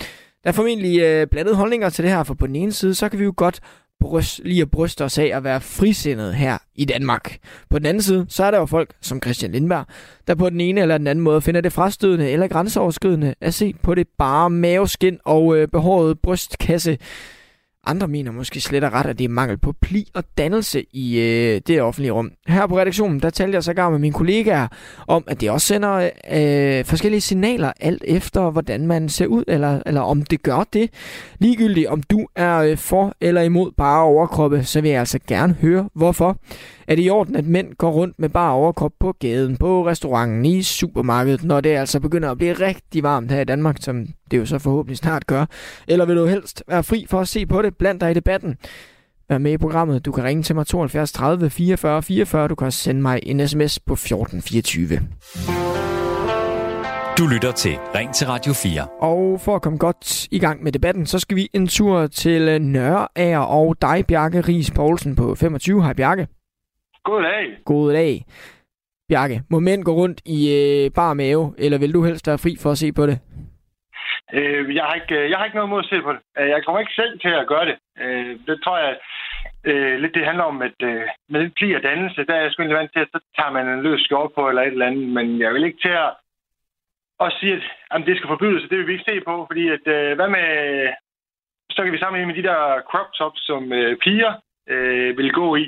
Der 0.44 0.50
er 0.50 0.52
formentlig 0.52 1.00
øh, 1.00 1.26
blandede 1.26 1.56
holdninger 1.56 1.88
til 1.88 2.04
det 2.04 2.12
her, 2.12 2.22
for 2.22 2.34
på 2.34 2.46
den 2.46 2.56
ene 2.56 2.72
side, 2.72 2.94
så 2.94 3.08
kan 3.08 3.18
vi 3.18 3.24
jo 3.24 3.34
godt 3.36 3.60
bryst, 4.08 4.40
lige 4.44 4.62
at 4.62 4.70
bryste 4.70 5.04
os 5.04 5.18
af 5.18 5.30
at 5.34 5.44
være 5.44 5.60
frisindet 5.60 6.34
her 6.34 6.58
i 6.74 6.84
Danmark. 6.84 7.38
På 7.70 7.78
den 7.78 7.86
anden 7.86 8.02
side, 8.02 8.26
så 8.28 8.44
er 8.44 8.50
der 8.50 8.58
jo 8.58 8.66
folk 8.66 8.90
som 9.00 9.22
Christian 9.22 9.52
Lindberg, 9.52 9.86
der 10.26 10.34
på 10.34 10.50
den 10.50 10.60
ene 10.60 10.80
eller 10.80 10.98
den 10.98 11.06
anden 11.06 11.22
måde 11.22 11.40
finder 11.40 11.60
det 11.60 11.72
frastødende 11.72 12.30
eller 12.30 12.48
grænseoverskridende 12.48 13.34
at 13.40 13.54
se 13.54 13.74
på 13.82 13.94
det 13.94 14.06
bare 14.18 14.50
maveskin 14.50 15.18
og 15.24 15.56
øh, 15.56 15.68
behåret 15.68 16.18
brystkasse. 16.18 16.98
Andre 17.86 18.08
mener 18.08 18.32
måske 18.32 18.60
slet 18.60 18.84
og 18.84 18.92
ret, 18.92 19.06
at 19.06 19.18
det 19.18 19.24
er 19.24 19.28
mangel 19.28 19.58
på 19.58 19.72
pli 19.80 20.08
og 20.14 20.24
dannelse 20.38 20.84
i 20.92 21.18
øh, 21.18 21.60
det 21.66 21.82
offentlige 21.82 22.12
rum. 22.12 22.30
Her 22.46 22.66
på 22.66 22.78
redaktionen, 22.78 23.20
der 23.20 23.30
talte 23.30 23.54
jeg 23.54 23.64
så 23.64 23.74
gang 23.74 23.92
med 23.92 23.98
mine 24.00 24.14
kollegaer 24.14 24.68
om, 25.06 25.24
at 25.26 25.40
det 25.40 25.50
også 25.50 25.66
sender 25.66 26.10
øh, 26.32 26.84
forskellige 26.84 27.20
signaler 27.20 27.72
alt 27.80 28.04
efter, 28.06 28.50
hvordan 28.50 28.86
man 28.86 29.08
ser 29.08 29.26
ud, 29.26 29.44
eller, 29.48 29.80
eller 29.86 30.00
om 30.00 30.22
det 30.22 30.42
gør 30.42 30.64
det. 30.72 30.90
Ligegyldigt 31.38 31.88
om 31.88 32.02
du 32.02 32.26
er 32.36 32.58
øh, 32.58 32.76
for 32.76 33.14
eller 33.20 33.42
imod 33.42 33.72
bare 33.76 34.02
overkroppe, 34.02 34.64
så 34.64 34.80
vil 34.80 34.90
jeg 34.90 35.00
altså 35.00 35.18
gerne 35.28 35.56
høre, 35.60 35.88
hvorfor. 35.94 36.38
Er 36.88 36.94
det 36.94 37.04
i 37.04 37.10
orden, 37.10 37.36
at 37.36 37.46
mænd 37.46 37.74
går 37.74 37.90
rundt 37.90 38.18
med 38.18 38.28
bare 38.28 38.52
overkrop 38.52 38.92
på 39.00 39.12
gaden, 39.20 39.56
på 39.56 39.86
restauranten, 39.86 40.44
i 40.44 40.62
supermarkedet, 40.62 41.44
når 41.44 41.60
det 41.60 41.70
altså 41.70 42.00
begynder 42.00 42.30
at 42.30 42.38
blive 42.38 42.52
rigtig 42.52 43.02
varmt 43.02 43.32
her 43.32 43.40
i 43.40 43.44
Danmark, 43.44 43.76
som 43.80 44.06
det 44.30 44.38
jo 44.38 44.46
så 44.46 44.58
forhåbentlig 44.58 44.96
snart 44.96 45.26
gør? 45.26 45.44
Eller 45.88 46.04
vil 46.04 46.16
du 46.16 46.26
helst 46.26 46.62
være 46.68 46.82
fri 46.82 47.06
for 47.08 47.20
at 47.20 47.28
se 47.28 47.46
på 47.46 47.62
det, 47.62 47.76
blandt 47.76 48.00
dig 48.00 48.10
i 48.10 48.14
debatten? 48.14 48.56
Vær 49.28 49.38
med 49.38 49.52
i 49.52 49.58
programmet. 49.58 50.04
Du 50.04 50.12
kan 50.12 50.24
ringe 50.24 50.42
til 50.42 50.54
mig 50.54 50.66
72 50.66 51.12
30 51.12 51.50
44 51.50 52.02
44. 52.02 52.48
Du 52.48 52.54
kan 52.54 52.66
også 52.66 52.78
sende 52.78 53.02
mig 53.02 53.20
en 53.22 53.48
sms 53.48 53.80
på 53.80 53.92
1424. 53.92 55.00
Du 57.18 57.26
lytter 57.26 57.52
til 57.52 57.72
Ring 57.94 58.14
til 58.14 58.26
Radio 58.26 58.52
4. 58.52 58.86
Og 59.00 59.40
for 59.40 59.56
at 59.56 59.62
komme 59.62 59.78
godt 59.78 60.28
i 60.30 60.38
gang 60.38 60.62
med 60.62 60.72
debatten, 60.72 61.06
så 61.06 61.18
skal 61.18 61.36
vi 61.36 61.48
en 61.52 61.66
tur 61.66 62.06
til 62.06 62.62
Nørre 62.62 63.46
og 63.46 63.76
dig, 63.82 64.04
Bjarke 64.08 64.40
Ries 64.40 64.70
Poulsen 64.70 65.16
på 65.16 65.34
25. 65.34 65.82
Hej 65.82 65.92
Bjarke. 65.92 66.26
God 67.04 67.22
dag. 67.22 67.58
God 67.64 67.92
dag. 67.92 68.24
Bjarke, 69.08 69.36
må 69.50 69.60
mænd 69.60 69.84
gå 69.84 69.92
rundt 69.92 70.20
i 70.36 70.38
øh, 70.58 70.90
bar 70.94 71.14
mave, 71.14 71.54
eller 71.58 71.78
vil 71.78 71.94
du 71.94 72.04
helst 72.04 72.28
være 72.28 72.42
fri 72.44 72.52
for 72.62 72.70
at 72.70 72.78
se 72.78 72.92
på 72.92 73.06
det? 73.06 73.18
Øh, 74.38 74.74
jeg, 74.76 74.84
har 74.84 74.94
ikke, 75.00 75.30
jeg 75.30 75.38
har 75.38 75.44
ikke 75.44 75.56
noget 75.56 75.70
mod 75.70 75.84
at 75.84 75.90
se 75.92 76.02
på 76.02 76.12
det. 76.12 76.20
Øh, 76.38 76.48
jeg 76.48 76.64
kommer 76.64 76.80
ikke 76.80 77.00
selv 77.00 77.20
til 77.20 77.32
at 77.40 77.48
gøre 77.52 77.66
det. 77.70 77.76
Øh, 78.02 78.32
det 78.46 78.56
tror 78.64 78.78
jeg 78.84 78.94
øh, 79.70 79.94
lidt, 80.02 80.14
det 80.14 80.28
handler 80.30 80.44
om, 80.44 80.62
at 80.62 80.78
øh, 80.82 81.06
med 81.28 81.40
den 81.40 81.52
pli 81.56 81.68
og 81.74 81.82
dannelse, 81.82 82.26
der 82.28 82.34
er 82.34 82.42
jeg 82.42 82.52
sgu 82.52 82.62
vant 82.62 82.92
til, 82.92 83.00
at 83.06 83.12
så 83.14 83.20
tager 83.36 83.52
man 83.56 83.66
en 83.68 83.82
løs 83.82 84.00
skjort 84.00 84.32
på 84.34 84.48
eller 84.48 84.62
et 84.62 84.72
eller 84.72 84.86
andet, 84.86 85.08
men 85.16 85.40
jeg 85.40 85.54
vil 85.54 85.64
ikke 85.64 85.82
til 85.86 85.94
at, 86.04 86.12
at 87.24 87.32
sige, 87.40 87.54
at 87.54 87.62
jamen, 87.92 88.06
det 88.08 88.16
skal 88.16 88.32
forbydes, 88.34 88.68
det 88.70 88.78
vil 88.78 88.86
vi 88.86 88.92
ikke 88.92 89.10
se 89.10 89.20
på, 89.20 89.34
fordi 89.48 89.64
at, 89.76 89.84
øh, 89.96 90.14
hvad 90.18 90.28
med, 90.36 90.48
så 91.70 91.82
kan 91.82 91.92
vi 91.92 91.98
sammenligne 91.98 92.30
med 92.32 92.42
de 92.42 92.48
der 92.48 92.60
crop 92.90 93.10
tops, 93.18 93.40
som 93.46 93.72
øh, 93.72 93.96
piger 94.04 94.32
øh, 94.68 95.18
vil 95.18 95.32
gå 95.32 95.56
i. 95.56 95.66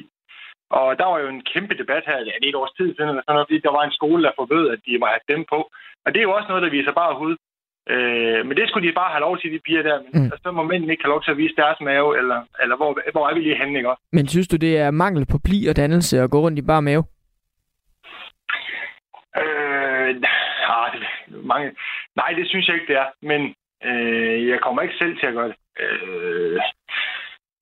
Og 0.71 0.99
der 0.99 1.07
var 1.13 1.19
jo 1.19 1.29
en 1.29 1.43
kæmpe 1.53 1.75
debat 1.83 2.05
her, 2.07 2.19
ja, 2.29 2.35
det 2.41 2.47
er 2.47 2.55
et 2.55 2.63
års 2.63 2.77
tid 2.79 2.89
siden, 2.95 3.09
eller 3.11 3.23
sådan 3.23 3.35
noget, 3.37 3.49
fordi 3.49 3.61
der 3.67 3.73
var 3.79 3.85
en 3.85 3.99
skole, 3.99 4.23
der 4.25 4.39
forbød, 4.41 4.71
at 4.75 4.81
de 4.87 4.99
må 4.99 5.07
have 5.07 5.29
dem 5.33 5.45
på. 5.53 5.59
Og 6.05 6.09
det 6.13 6.19
er 6.19 6.29
jo 6.29 6.37
også 6.37 6.49
noget, 6.49 6.63
der 6.63 6.77
viser 6.77 6.93
bare 6.93 7.19
hud. 7.23 7.37
Øh, 7.95 8.47
men 8.47 8.57
det 8.57 8.69
skulle 8.69 8.89
de 8.89 9.01
bare 9.01 9.13
have 9.15 9.27
lov 9.27 9.39
til, 9.39 9.53
de 9.53 9.67
piger 9.67 9.83
der. 9.83 9.99
Men 10.03 10.23
mm. 10.23 10.31
så 10.43 10.51
må 10.51 10.63
mændene 10.63 10.93
ikke 10.93 11.05
have 11.05 11.15
lov 11.15 11.23
til 11.23 11.31
at 11.31 11.37
vise 11.37 11.57
deres 11.57 11.81
mave, 11.81 12.19
eller, 12.19 12.39
eller 12.63 12.77
hvor, 12.77 12.91
hvor 13.13 13.29
er 13.29 13.35
vi 13.35 13.41
lige 13.41 13.59
henne, 13.61 13.79
ikke 13.79 13.91
også? 13.91 14.03
Men 14.13 14.29
synes 14.29 14.49
du, 14.49 14.57
det 14.57 14.79
er 14.79 14.91
mangel 14.91 15.27
på 15.33 15.39
pli 15.45 15.67
og 15.67 15.77
dannelse 15.77 16.21
at 16.21 16.31
gå 16.31 16.39
rundt 16.41 16.59
i 16.59 16.63
bare 16.63 16.83
mave? 16.83 17.05
Øh, 19.43 20.11
nej, 20.71 20.89
det, 20.95 21.03
mange, 21.53 21.73
nej, 22.17 22.31
det 22.39 22.49
synes 22.49 22.69
jeg 22.69 22.75
ikke, 22.75 22.93
det 22.93 22.97
er. 22.97 23.09
Men 23.23 23.55
øh, 23.85 24.49
jeg 24.49 24.61
kommer 24.61 24.83
ikke 24.83 24.95
selv 24.99 25.19
til 25.19 25.27
at 25.27 25.35
gøre 25.35 25.49
det. 25.49 25.57
Øh, 25.81 26.61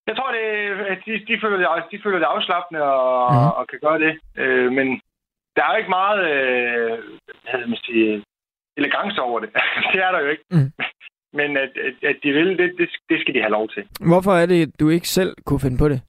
jeg 0.09 0.17
tror, 0.17 0.31
det, 0.37 0.45
at 0.93 0.99
de, 1.07 1.13
de, 1.29 1.41
føler 1.43 1.57
det, 1.57 1.85
de 1.93 2.03
føler 2.05 2.19
det 2.19 2.33
afslappende 2.35 2.83
og, 2.83 3.33
mm. 3.33 3.51
og 3.59 3.69
kan 3.69 3.79
gøre 3.87 3.99
det. 4.05 4.13
Øh, 4.43 4.73
men 4.73 4.87
der 5.57 5.63
er 5.63 5.71
jo 5.73 5.81
ikke 5.81 5.97
meget 6.01 6.21
øh, 6.31 6.99
hvad 7.43 7.67
man 7.67 7.79
sige, 7.85 8.25
elegance 8.77 9.21
over 9.23 9.41
det. 9.41 9.51
det 9.93 10.01
er 10.07 10.11
der 10.13 10.21
jo 10.21 10.29
ikke. 10.29 10.45
Mm. 10.51 10.73
Men 11.39 11.57
at, 11.57 11.73
at, 11.89 11.95
at 12.11 12.17
de 12.23 12.33
vil, 12.33 12.59
det, 12.59 12.75
det, 12.79 12.89
det 13.11 13.21
skal 13.21 13.35
de 13.35 13.41
have 13.41 13.57
lov 13.59 13.69
til. 13.69 13.83
Hvorfor 14.01 14.33
er 14.33 14.47
det, 14.47 14.81
du 14.81 14.89
ikke 14.89 15.09
selv 15.09 15.35
kunne 15.47 15.61
finde 15.61 15.79
på 15.79 15.89
det? 15.89 16.03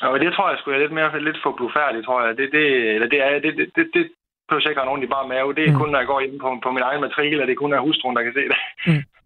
Og 0.00 0.20
det 0.20 0.32
tror 0.32 0.50
jeg 0.50 0.58
skulle 0.58 0.72
være 0.72 0.84
lidt 0.84 0.98
mere 0.98 1.24
lidt 1.28 1.38
for 1.42 1.52
blufærdigt, 1.58 2.04
tror 2.04 2.26
jeg. 2.26 2.36
Det, 2.36 2.52
det, 2.52 2.64
eller 2.94 3.08
det, 3.08 3.20
er, 3.26 3.30
det, 3.44 3.56
det, 3.58 3.66
det, 3.76 3.86
det 3.94 4.04
behøver 4.48 4.68
ikke 4.68 4.84
nogen 4.84 5.02
i 5.02 5.06
bare 5.06 5.28
mave. 5.28 5.54
Det 5.54 5.64
er 5.64 5.72
mm. 5.72 5.78
kun, 5.78 5.90
når 5.90 5.98
jeg 5.98 6.06
går 6.06 6.20
ind 6.20 6.40
på, 6.40 6.48
på 6.62 6.70
min 6.70 6.82
egen 6.88 7.00
matrikel, 7.00 7.40
og 7.40 7.46
det 7.46 7.52
er 7.52 7.62
kun, 7.62 7.70
når 7.70 7.86
hustruen, 7.88 8.16
der 8.16 8.22
kan 8.22 8.34
se 8.38 8.44
det. 8.52 8.58
Mm. 8.86 9.02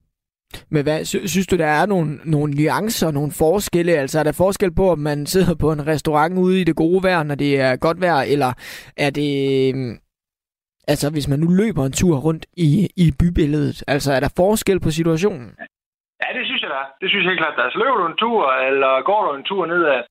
Men 0.70 0.82
hvad, 0.82 1.04
sy- 1.04 1.26
synes 1.26 1.46
du, 1.46 1.56
der 1.56 1.66
er 1.66 1.86
nogle, 1.86 2.10
nogle 2.24 2.54
nuancer, 2.54 3.10
nogle 3.10 3.32
forskelle? 3.38 3.92
Altså 3.92 4.18
er 4.18 4.22
der 4.22 4.42
forskel 4.44 4.74
på, 4.74 4.90
om 4.90 4.98
man 4.98 5.26
sidder 5.26 5.54
på 5.54 5.72
en 5.72 5.86
restaurant 5.86 6.38
ude 6.38 6.60
i 6.60 6.64
det 6.64 6.76
gode 6.76 7.02
vejr, 7.02 7.22
når 7.22 7.34
det 7.34 7.60
er 7.60 7.76
godt 7.76 8.00
vejr, 8.00 8.20
eller 8.32 8.50
er 8.96 9.10
det... 9.10 9.30
Øhm, 9.74 9.92
altså, 10.88 11.06
hvis 11.14 11.28
man 11.28 11.38
nu 11.38 11.48
løber 11.60 11.84
en 11.84 11.98
tur 12.00 12.16
rundt 12.26 12.46
i, 12.56 12.88
i 12.96 13.06
bybilledet, 13.20 13.84
altså 13.88 14.12
er 14.12 14.20
der 14.20 14.32
forskel 14.36 14.80
på 14.80 14.90
situationen? 14.90 15.48
Ja, 16.22 16.28
det 16.38 16.44
synes 16.46 16.62
jeg 16.62 16.70
da. 16.76 16.82
Det 17.00 17.08
synes 17.08 17.24
jeg 17.24 17.30
helt 17.30 17.42
klart. 17.42 17.64
Altså, 17.66 17.78
løber 17.78 17.98
du 18.00 18.06
en 18.06 18.22
tur, 18.24 18.40
eller 18.70 18.92
går 19.08 19.20
du 19.26 19.30
en 19.38 19.48
tur 19.50 19.66
ned 19.66 19.82
ad, 19.94 20.02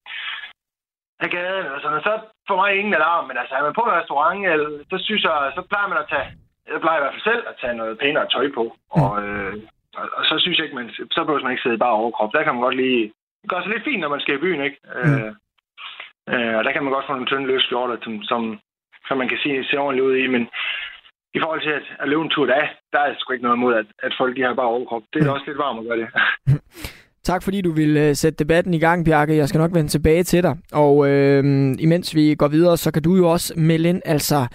af 1.23 1.29
gaden, 1.37 1.67
og 1.75 1.79
sådan, 1.81 2.01
så 2.07 2.13
for 2.47 2.55
mig 2.61 2.69
ingen 2.79 2.93
alarm. 2.99 3.25
Men 3.27 3.37
altså, 3.41 3.53
er 3.55 3.63
man 3.67 3.77
på 3.77 3.83
en 3.85 3.97
restaurant, 3.99 4.39
eller, 4.53 4.69
så 4.91 4.97
synes 5.07 5.23
jeg, 5.23 5.51
så 5.57 5.61
plejer 5.69 5.87
man 5.91 6.03
at 6.03 6.09
tage, 6.13 6.27
jeg 6.73 6.81
plejer 6.83 6.99
i 6.99 7.03
hvert 7.03 7.15
fald 7.15 7.29
selv 7.31 7.43
at 7.51 7.55
tage 7.61 7.75
noget 7.81 7.99
pænere 8.01 8.27
tøj 8.33 8.47
på. 8.57 8.63
Mm. 8.95 9.01
Og, 9.01 9.11
øh, 9.25 9.53
og, 9.99 10.05
og, 10.17 10.23
så 10.29 10.35
synes 10.39 10.57
jeg 10.57 10.65
ikke, 10.65 10.79
man, 10.79 10.89
så 11.15 11.19
behøver 11.23 11.43
man 11.43 11.53
ikke 11.53 11.65
sidde 11.65 11.83
bare 11.85 11.99
overkrop. 12.01 12.31
Der 12.33 12.43
kan 12.43 12.53
man 12.53 12.65
godt 12.67 12.77
lige... 12.83 13.03
Det 13.41 13.49
gør 13.49 13.61
sig 13.61 13.71
lidt 13.71 13.87
fint, 13.87 14.01
når 14.01 14.09
man 14.15 14.23
skal 14.23 14.35
i 14.35 14.43
byen, 14.45 14.61
ikke? 14.67 14.77
Mm. 14.83 14.99
Øh, 14.99 15.31
øh, 16.31 16.53
og 16.57 16.63
der 16.63 16.71
kan 16.71 16.83
man 16.83 16.93
godt 16.93 17.05
få 17.05 17.11
nogle 17.13 17.29
tynde 17.29 17.47
løs 17.47 17.63
skjorter, 17.63 17.97
som, 18.03 18.13
som, 18.31 18.41
som 19.07 19.17
man 19.17 19.29
kan 19.29 19.39
se, 19.43 19.49
se 19.69 19.77
ordentligt 19.77 20.07
ud 20.07 20.15
i. 20.23 20.27
Men 20.35 20.43
i 21.37 21.39
forhold 21.43 21.61
til 21.61 21.73
at, 21.79 21.85
at 22.01 22.09
løbe 22.09 22.23
en 22.23 22.33
tur, 22.33 22.45
der 22.45 22.55
er, 22.63 22.67
der 22.93 22.99
er 22.99 23.15
sgu 23.17 23.33
ikke 23.33 23.47
noget 23.47 23.59
mod, 23.59 23.73
at, 23.81 23.87
at 24.05 24.11
folk 24.19 24.35
de 24.35 24.41
har 24.41 24.53
bare 24.53 24.73
overkrop. 24.75 25.03
Det 25.13 25.19
er 25.19 25.25
mm. 25.25 25.35
også 25.35 25.45
lidt 25.47 25.57
varmt 25.57 25.79
at 25.79 25.85
gøre 25.87 25.99
det. 26.01 26.09
Tak 27.31 27.43
fordi 27.43 27.61
du 27.61 27.71
vil 27.71 28.09
uh, 28.09 28.15
sætte 28.15 28.43
debatten 28.43 28.73
i 28.73 28.79
gang, 28.79 29.05
Bjarke. 29.05 29.37
Jeg 29.37 29.49
skal 29.49 29.59
nok 29.59 29.73
vende 29.73 29.89
tilbage 29.89 30.23
til 30.23 30.43
dig. 30.43 30.57
Og 30.73 31.09
øh, 31.09 31.43
imens 31.79 32.15
vi 32.15 32.35
går 32.35 32.47
videre, 32.47 32.77
så 32.77 32.91
kan 32.91 33.03
du 33.03 33.15
jo 33.15 33.29
også 33.29 33.53
melde 33.57 33.89
ind, 33.89 34.01
altså 34.05 34.47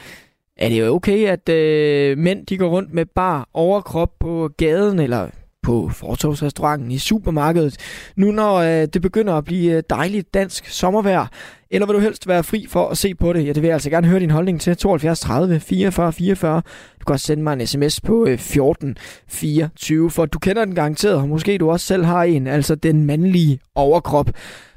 er 0.60 0.68
det 0.68 0.80
jo 0.80 0.94
okay, 0.94 1.26
at 1.26 1.48
øh, 1.48 2.18
mænd 2.18 2.46
de 2.46 2.58
går 2.58 2.68
rundt 2.68 2.94
med 2.94 3.06
bare 3.06 3.44
overkrop 3.54 4.10
på 4.20 4.50
gaden, 4.56 4.98
eller 4.98 5.28
på 5.62 5.88
fortorvsrestauranten 5.88 6.90
i 6.90 6.98
supermarkedet, 6.98 7.76
nu 8.16 8.32
når 8.32 8.54
øh, 8.54 8.88
det 8.92 9.02
begynder 9.02 9.34
at 9.34 9.44
blive 9.44 9.72
øh, 9.72 9.82
dejligt 9.90 10.34
dansk 10.34 10.68
sommervejr? 10.68 11.26
Eller 11.70 11.86
vil 11.86 11.94
du 11.94 12.00
helst 12.00 12.28
være 12.28 12.44
fri 12.44 12.66
for 12.68 12.88
at 12.88 12.98
se 12.98 13.14
på 13.14 13.32
det? 13.32 13.46
Ja, 13.46 13.52
det 13.52 13.62
vil 13.62 13.68
jeg 13.68 13.74
altså 13.74 13.90
gerne 13.90 14.06
høre 14.06 14.20
din 14.20 14.30
holdning 14.30 14.60
til. 14.60 14.76
72 14.76 15.20
30 15.20 15.60
44 15.60 16.12
44. 16.12 16.62
Du 17.00 17.04
kan 17.04 17.12
også 17.12 17.26
sende 17.26 17.42
mig 17.42 17.52
en 17.52 17.66
sms 17.66 18.00
på 18.00 18.26
øh, 18.26 18.38
14 18.38 18.96
24, 19.28 20.10
for 20.10 20.26
du 20.26 20.38
kender 20.38 20.64
den 20.64 20.74
garanteret, 20.74 21.16
og 21.16 21.28
måske 21.28 21.58
du 21.58 21.70
også 21.70 21.86
selv 21.86 22.04
har 22.04 22.22
en, 22.22 22.46
altså 22.46 22.74
den 22.74 23.04
mandlige 23.04 23.60
overkrop. 23.74 24.30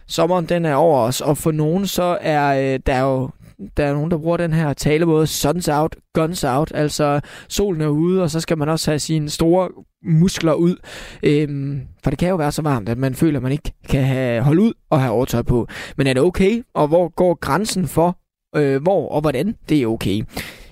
Sommeren 0.08 0.46
den 0.46 0.66
er 0.66 0.76
over 0.76 1.00
os, 1.00 1.22
og 1.22 1.38
for 1.38 1.52
nogen 1.52 1.88
så 1.88 2.18
er 2.22 2.74
øh, 2.74 2.80
der 2.86 3.00
jo 3.00 3.30
der 3.78 3.86
er 3.86 3.94
nogen, 3.94 4.12
der 4.12 4.18
bruger 4.18 4.38
den 4.38 4.54
her 4.54 4.74
talemåde, 4.74 5.28
suns 5.28 5.68
out, 5.68 5.96
guns 6.14 6.44
out, 6.44 6.72
altså 6.76 7.20
solen 7.48 7.82
er 7.82 7.88
ude, 7.88 8.24
og 8.24 8.30
så 8.30 8.40
skal 8.40 8.58
man 8.58 8.70
også 8.70 8.92
have 8.92 9.00
sine 9.00 9.30
store 9.30 9.70
muskler 10.04 10.54
ud. 10.54 10.76
Øhm, 11.24 11.82
for 12.04 12.10
det 12.10 12.20
kan 12.20 12.30
jo 12.30 12.36
være 12.36 12.52
så 12.52 12.62
varmt, 12.62 12.90
at 12.90 12.98
man 12.98 13.16
føler, 13.16 13.40
at 13.40 13.44
man 13.44 13.52
ikke 13.52 13.72
kan 13.90 14.04
have, 14.04 14.42
holde 14.42 14.62
ud 14.62 14.74
og 14.90 15.02
have 15.02 15.12
overtøj 15.12 15.42
på. 15.42 15.68
Men 15.98 16.08
er 16.08 16.14
det 16.14 16.22
okay? 16.22 16.64
Og 16.74 16.88
hvor 16.88 17.10
går 17.10 17.34
grænsen 17.34 17.88
for, 17.88 18.18
øh, 18.56 18.82
hvor 18.82 19.10
og 19.10 19.22
hvordan 19.22 19.56
det 19.70 19.82
er 19.82 19.88
okay? 19.88 20.24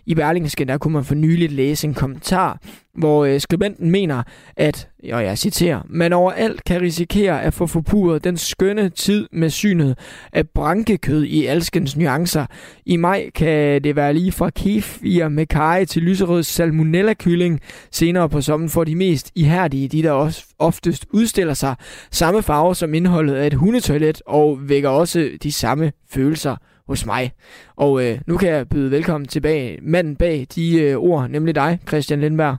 I 0.05 0.15
Berlingske, 0.15 0.65
der 0.65 0.77
kunne 0.77 0.93
man 0.93 1.03
for 1.03 1.15
nyligt 1.15 1.51
læse 1.51 1.87
en 1.87 1.93
kommentar, 1.93 2.59
hvor 2.95 3.25
øh, 3.25 3.39
skribenten 3.39 3.91
mener, 3.91 4.23
at, 4.57 4.89
og 5.11 5.23
jeg 5.23 5.37
citerer, 5.37 5.81
man 5.89 6.13
overalt 6.13 6.63
kan 6.63 6.81
risikere 6.81 7.41
at 7.41 7.53
få 7.53 7.67
forpurret 7.67 8.23
den 8.23 8.37
skønne 8.37 8.89
tid 8.89 9.27
med 9.31 9.49
synet 9.49 9.97
af 10.33 10.49
brankekød 10.49 11.23
i 11.23 11.45
alskens 11.45 11.97
nuancer. 11.97 12.45
I 12.85 12.95
maj 12.95 13.29
kan 13.35 13.83
det 13.83 13.95
være 13.95 14.13
lige 14.13 14.31
fra 14.31 14.49
kefir 14.49 15.27
med 15.27 15.45
kage 15.45 15.85
til 15.85 16.01
lyserød 16.01 16.43
salmonella-kylling. 16.43 17.59
Senere 17.91 18.29
på 18.29 18.41
sommeren 18.41 18.69
får 18.69 18.83
de 18.83 18.95
mest 18.95 19.31
ihærdige, 19.35 19.87
de 19.87 20.03
der 20.03 20.11
også 20.11 20.45
oftest 20.59 21.05
udstiller 21.13 21.53
sig, 21.53 21.75
samme 22.11 22.41
farve 22.41 22.75
som 22.75 22.93
indholdet 22.93 23.35
af 23.35 23.47
et 23.47 23.53
hundetoilet 23.53 24.21
og 24.25 24.69
vækker 24.69 24.89
også 24.89 25.29
de 25.43 25.51
samme 25.51 25.91
følelser 26.09 26.55
hos 26.91 27.05
mig. 27.05 27.31
Og 27.75 28.03
øh, 28.03 28.19
nu 28.27 28.37
kan 28.37 28.49
jeg 28.49 28.69
byde 28.69 28.91
velkommen 28.91 29.27
tilbage 29.27 29.79
manden 29.81 30.15
bag 30.15 30.47
de 30.55 30.81
øh, 30.81 30.97
ord, 30.97 31.29
nemlig 31.29 31.55
dig, 31.55 31.79
Christian 31.87 32.21
Lindberg. 32.21 32.57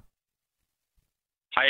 Hej. 1.54 1.64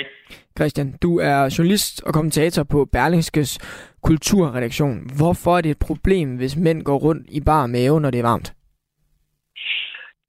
Christian, 0.58 0.94
du 1.02 1.18
er 1.18 1.54
journalist 1.58 2.02
og 2.02 2.14
kommentator 2.14 2.62
på 2.62 2.84
Berlingskes 2.84 3.58
kulturredaktion. 4.02 5.10
Hvorfor 5.16 5.56
er 5.56 5.60
det 5.60 5.70
et 5.70 5.78
problem, 5.78 6.36
hvis 6.36 6.56
mænd 6.56 6.82
går 6.82 6.98
rundt 6.98 7.26
i 7.30 7.40
bar 7.40 7.66
mave, 7.66 8.00
når 8.00 8.10
det 8.10 8.18
er 8.18 8.22
varmt? 8.22 8.54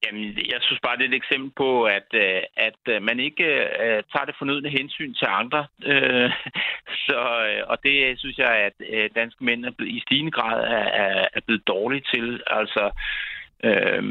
Jamen, 0.03 0.23
jeg 0.53 0.59
synes 0.61 0.79
bare, 0.83 0.97
det 0.97 1.05
er 1.05 1.09
et 1.09 1.21
eksempel 1.23 1.51
på, 1.57 1.83
at, 1.83 2.09
øh, 2.13 2.41
at 2.57 2.81
øh, 2.93 3.01
man 3.01 3.19
ikke 3.19 3.45
uh, 3.83 3.99
tager 4.11 4.25
det 4.25 4.35
fornødne 4.37 4.69
hensyn 4.69 5.13
til 5.13 5.27
andre. 5.29 5.61
Uh, 5.91 6.29
så, 7.07 7.19
og 7.67 7.77
det 7.83 8.19
synes 8.19 8.37
jeg, 8.37 8.53
at 8.67 8.73
uh, 8.79 9.15
danske 9.15 9.43
mænd 9.43 9.65
er 9.65 9.71
blevet, 9.71 9.93
i 9.93 9.99
stigende 9.99 10.31
grad 10.31 10.59
er, 10.63 10.87
er, 11.03 11.27
er 11.33 11.41
blevet 11.45 11.67
dårlige 11.67 12.05
til. 12.13 12.41
Altså, 12.47 12.91
uh, 13.67 14.03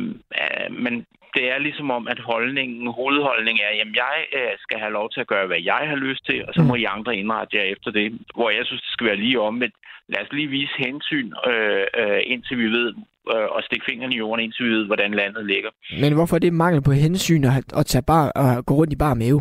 man 0.71 1.07
det 1.35 1.45
er 1.53 1.59
ligesom 1.59 1.91
om, 1.91 2.09
at 2.09 2.21
holdningen, 2.21 2.87
hovedholdningen 2.99 3.63
er, 3.65 3.71
at 3.71 3.93
jeg 4.05 4.17
øh, 4.39 4.53
skal 4.65 4.79
have 4.79 4.93
lov 4.93 5.11
til 5.11 5.21
at 5.21 5.27
gøre, 5.33 5.47
hvad 5.47 5.63
jeg 5.73 5.83
har 5.91 5.97
lyst 6.07 6.23
til, 6.27 6.39
og 6.47 6.55
så 6.55 6.63
må 6.63 6.75
I 6.75 6.85
andre 6.85 7.17
indrette 7.17 7.57
jer 7.57 7.63
efter 7.75 7.91
det. 7.91 8.07
Hvor 8.35 8.51
jeg 8.51 8.65
synes, 8.67 8.83
det 8.83 8.93
skal 8.93 9.07
være 9.07 9.23
lige 9.27 9.41
om, 9.41 9.63
at 9.63 9.73
lad 10.09 10.21
os 10.25 10.33
lige 10.33 10.49
vise 10.49 10.77
hensyn, 10.79 11.33
øh, 11.51 11.87
øh, 12.01 12.21
indtil 12.33 12.59
vi 12.59 12.69
ved, 12.79 12.89
øh, 13.35 13.49
og 13.57 13.63
stikke 13.63 13.85
fingrene 13.89 14.15
i 14.15 14.19
jorden, 14.19 14.45
indtil 14.45 14.67
vi 14.67 14.71
ved, 14.71 14.85
hvordan 14.87 15.11
landet 15.15 15.47
ligger. 15.47 15.71
Men 16.01 16.15
hvorfor 16.15 16.37
er 16.37 16.41
det 16.41 16.53
mangel 16.53 16.83
på 16.83 16.93
hensyn 16.93 17.45
at, 17.45 17.73
at 17.81 17.87
tage 17.87 18.09
bar, 18.13 18.25
at 18.43 18.67
gå 18.67 18.75
rundt 18.75 18.93
i 18.93 19.03
bar 19.05 19.15
mave? 19.15 19.41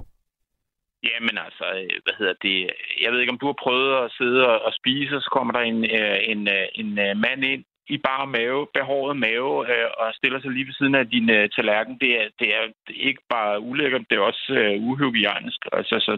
Jamen 1.10 1.38
altså, 1.46 1.66
øh, 1.78 1.98
hvad 2.06 2.16
hedder 2.20 2.34
det? 2.42 2.70
Jeg 3.04 3.12
ved 3.12 3.20
ikke, 3.20 3.34
om 3.36 3.42
du 3.42 3.46
har 3.46 3.58
prøvet 3.64 3.92
at 4.04 4.12
sidde 4.20 4.48
og, 4.48 4.58
og 4.68 4.74
spise, 4.74 5.16
og 5.16 5.22
så 5.22 5.30
kommer 5.36 5.52
der 5.54 5.60
en, 5.72 5.80
øh, 6.00 6.18
en, 6.32 6.42
en, 6.80 6.88
en 7.00 7.22
mand 7.26 7.44
ind 7.54 7.64
i 7.96 7.98
bare 8.10 8.28
mave, 8.38 8.60
behåret 8.78 9.16
mave, 9.28 9.52
øh, 9.72 9.88
og 10.00 10.08
stiller 10.20 10.40
sig 10.42 10.52
lige 10.52 10.68
ved 10.68 10.76
siden 10.80 10.96
af 11.02 11.06
din 11.16 11.28
øh, 11.38 11.50
tallerken. 11.56 11.94
Det 12.04 12.12
er, 12.20 12.26
det 12.40 12.48
er 12.58 12.64
ikke 13.10 13.24
bare 13.36 13.54
ulækkert, 13.70 14.10
det 14.10 14.16
er 14.18 14.30
også 14.32 14.46
øh, 14.60 14.74
uhygiejnisk. 14.90 15.62
Altså, 15.78 15.96
så 16.06 16.12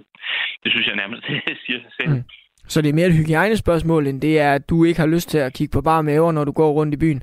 det 0.63 0.69
synes 0.71 0.87
jeg 0.87 0.95
nærmest, 0.95 1.23
det 1.49 1.57
siger 1.65 1.79
sig 1.85 1.93
selv. 1.99 2.13
Mm. 2.15 2.23
Så 2.67 2.81
det 2.81 2.89
er 2.89 2.93
mere 2.99 3.07
et 3.07 3.19
hygiejnespørgsmål, 3.21 4.07
end 4.07 4.21
det 4.21 4.39
er, 4.39 4.53
at 4.53 4.69
du 4.69 4.83
ikke 4.83 4.99
har 4.99 5.13
lyst 5.15 5.29
til 5.29 5.37
at 5.37 5.53
kigge 5.53 5.71
på 5.71 5.81
bare 5.81 6.03
maver, 6.03 6.31
når 6.31 6.43
du 6.43 6.51
går 6.51 6.71
rundt 6.71 6.93
i 6.93 6.97
byen? 6.97 7.21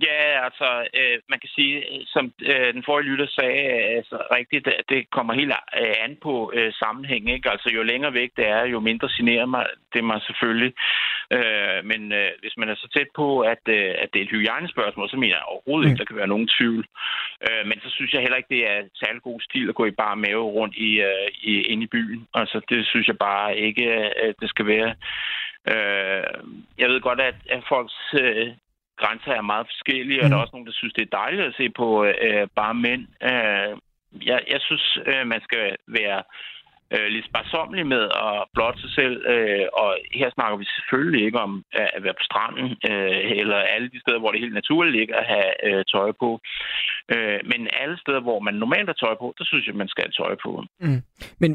Ja, 0.00 0.44
altså, 0.44 0.68
øh, 0.94 1.18
man 1.28 1.38
kan 1.38 1.50
sige, 1.56 1.84
som 2.06 2.32
øh, 2.42 2.74
den 2.74 2.84
forrige 2.84 3.08
lytter 3.10 3.26
sagde, 3.26 3.62
altså 3.98 4.16
rigtigt, 4.36 4.64
det, 4.64 4.74
det 4.88 5.10
kommer 5.10 5.34
helt 5.34 5.52
øh, 5.80 5.94
an 6.04 6.16
på 6.22 6.52
øh, 6.54 6.72
sammenhæng, 6.72 7.30
ikke? 7.30 7.50
Altså, 7.50 7.70
jo 7.74 7.82
længere 7.82 8.14
væk 8.14 8.30
det 8.36 8.46
er, 8.48 8.64
jo 8.64 8.80
mindre 8.80 9.08
generer 9.16 9.46
mig 9.46 9.66
det 9.92 10.04
mig 10.04 10.22
selvfølgelig. 10.22 10.72
Øh, 11.36 11.84
men 11.84 12.12
øh, 12.12 12.30
hvis 12.40 12.56
man 12.56 12.68
er 12.68 12.74
så 12.74 12.88
tæt 12.96 13.10
på, 13.16 13.40
at, 13.40 13.62
øh, 13.68 13.94
at 14.02 14.08
det 14.12 14.18
er 14.18 14.24
et 14.24 14.34
hygiejnespørgsmål, 14.36 15.10
så 15.10 15.16
mener 15.16 15.36
jeg 15.36 15.50
overhovedet 15.52 15.86
ikke, 15.86 15.94
mm. 15.94 15.98
der 15.98 16.10
kan 16.10 16.16
være 16.16 16.34
nogen 16.34 16.48
tvivl. 16.56 16.86
Øh, 17.46 17.66
men 17.66 17.80
så 17.80 17.88
synes 17.90 18.12
jeg 18.12 18.20
heller 18.20 18.36
ikke, 18.36 18.54
det 18.56 18.70
er 18.70 18.78
særlig 18.94 19.22
god 19.22 19.40
stil 19.40 19.68
at 19.68 19.74
gå 19.74 19.84
i 19.86 20.00
bare 20.02 20.16
mave 20.16 20.44
rundt 20.58 20.76
i, 20.76 20.90
øh, 21.00 21.28
i, 21.42 21.52
ind 21.62 21.82
i 21.82 21.92
byen. 21.94 22.26
Altså, 22.34 22.60
det 22.68 22.86
synes 22.86 23.06
jeg 23.08 23.18
bare 23.18 23.56
ikke, 23.56 23.84
at 24.26 24.34
det 24.40 24.48
skal 24.48 24.66
være. 24.66 24.94
Øh, 25.72 26.34
jeg 26.78 26.88
ved 26.88 27.00
godt, 27.00 27.20
at, 27.20 27.34
at 27.50 27.62
folks 27.68 27.98
øh, 28.20 28.48
grænser 29.00 29.32
er 29.32 29.50
meget 29.52 29.66
forskellige, 29.66 30.20
mm. 30.20 30.24
og 30.24 30.30
der 30.30 30.36
er 30.36 30.40
mm. 30.40 30.44
også 30.44 30.54
nogen, 30.54 30.66
der 30.66 30.72
synes, 30.72 30.94
det 30.94 31.02
er 31.02 31.16
dejligt 31.18 31.42
at 31.42 31.54
se 31.56 31.70
på 31.70 32.04
øh, 32.04 32.46
bare 32.56 32.74
mænd. 32.74 33.02
Øh, 33.30 33.70
jeg, 34.30 34.40
jeg 34.52 34.60
synes, 34.60 34.98
øh, 35.06 35.26
man 35.26 35.40
skal 35.46 35.76
være 35.88 36.22
øh, 36.94 37.06
lidt 37.14 37.26
sparsommelig 37.30 37.86
med 37.94 38.04
at 38.26 38.34
blotte 38.54 38.78
sig 38.82 38.92
selv. 39.00 39.16
Øh, 39.32 39.66
og 39.82 39.88
her 40.20 40.28
snakker 40.36 40.56
vi 40.62 40.66
selvfølgelig 40.76 41.22
ikke 41.26 41.40
om 41.46 41.52
at 41.96 42.02
være 42.04 42.18
på 42.20 42.24
stranden, 42.30 42.68
øh, 42.90 43.30
eller 43.40 43.58
alle 43.74 43.88
de 43.94 44.00
steder, 44.00 44.18
hvor 44.20 44.30
det 44.32 44.40
helt 44.44 44.58
naturligt 44.60 44.96
ligger 44.98 45.16
at 45.22 45.26
have 45.34 45.50
øh, 45.68 45.84
tøj 45.94 46.08
på. 46.22 46.30
Øh, 47.14 47.38
men 47.50 47.60
alle 47.82 47.96
steder, 48.02 48.20
hvor 48.20 48.38
man 48.40 48.54
normalt 48.54 48.88
har 48.88 48.98
tøj 49.04 49.14
på, 49.22 49.34
der 49.38 49.44
synes 49.44 49.66
jeg, 49.66 49.74
man 49.74 49.88
skal 49.88 50.04
have 50.04 50.16
tøj 50.22 50.34
på. 50.44 50.50
Mm. 50.80 51.00
Men 51.42 51.50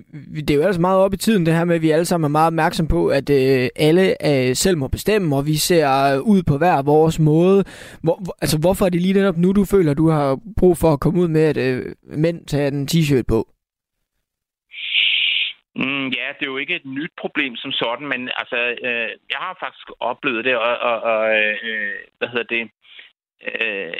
det 0.46 0.50
er 0.52 0.56
jo 0.56 0.68
altså 0.70 0.82
meget 0.82 1.00
op 1.06 1.14
i 1.14 1.18
tiden, 1.18 1.46
det 1.46 1.54
her 1.54 1.66
med, 1.66 1.76
at 1.76 1.82
vi 1.82 1.92
alle 1.92 2.06
sammen 2.06 2.26
er 2.26 2.38
meget 2.40 2.54
opmærksom 2.54 2.88
på, 2.88 3.08
at 3.08 3.30
øh, 3.30 3.70
alle 3.76 4.06
øh, 4.30 4.56
selv 4.56 4.78
må 4.78 4.88
bestemme, 4.88 5.36
og 5.36 5.46
vi 5.46 5.56
ser 5.56 5.88
ud 6.20 6.44
på 6.44 6.58
hver 6.58 6.82
vores 6.82 7.20
måde. 7.20 7.64
Hvor, 8.04 8.18
altså, 8.42 8.58
hvorfor 8.60 8.86
er 8.86 8.90
det 8.90 9.02
lige 9.02 9.14
netop 9.14 9.38
nu, 9.38 9.52
du 9.52 9.66
føler, 9.66 9.94
du 9.94 10.10
har 10.10 10.40
brug 10.58 10.78
for 10.78 10.94
at 10.94 11.00
komme 11.00 11.22
ud 11.22 11.28
med, 11.28 11.42
at 11.42 11.58
øh, 11.58 11.86
mænd 12.04 12.46
tager 12.46 12.68
en 12.68 12.88
t-shirt 12.92 13.24
på? 13.28 13.48
Mm, 15.82 16.08
ja, 16.18 16.28
det 16.36 16.44
er 16.46 16.54
jo 16.54 16.58
ikke 16.58 16.76
et 16.76 16.86
nyt 16.86 17.12
problem 17.18 17.56
som 17.56 17.72
sådan, 17.72 18.08
men 18.08 18.30
altså, 18.36 18.58
øh, 18.88 19.12
jeg 19.34 19.40
har 19.46 19.58
faktisk 19.60 19.88
oplevet 20.00 20.46
det, 20.46 20.56
og, 20.56 20.78
og, 20.90 21.02
og 21.02 21.24
øh, 21.64 21.96
hvad 22.18 22.28
hedder 22.28 22.56
det, 22.56 22.64
øh, 23.48 23.94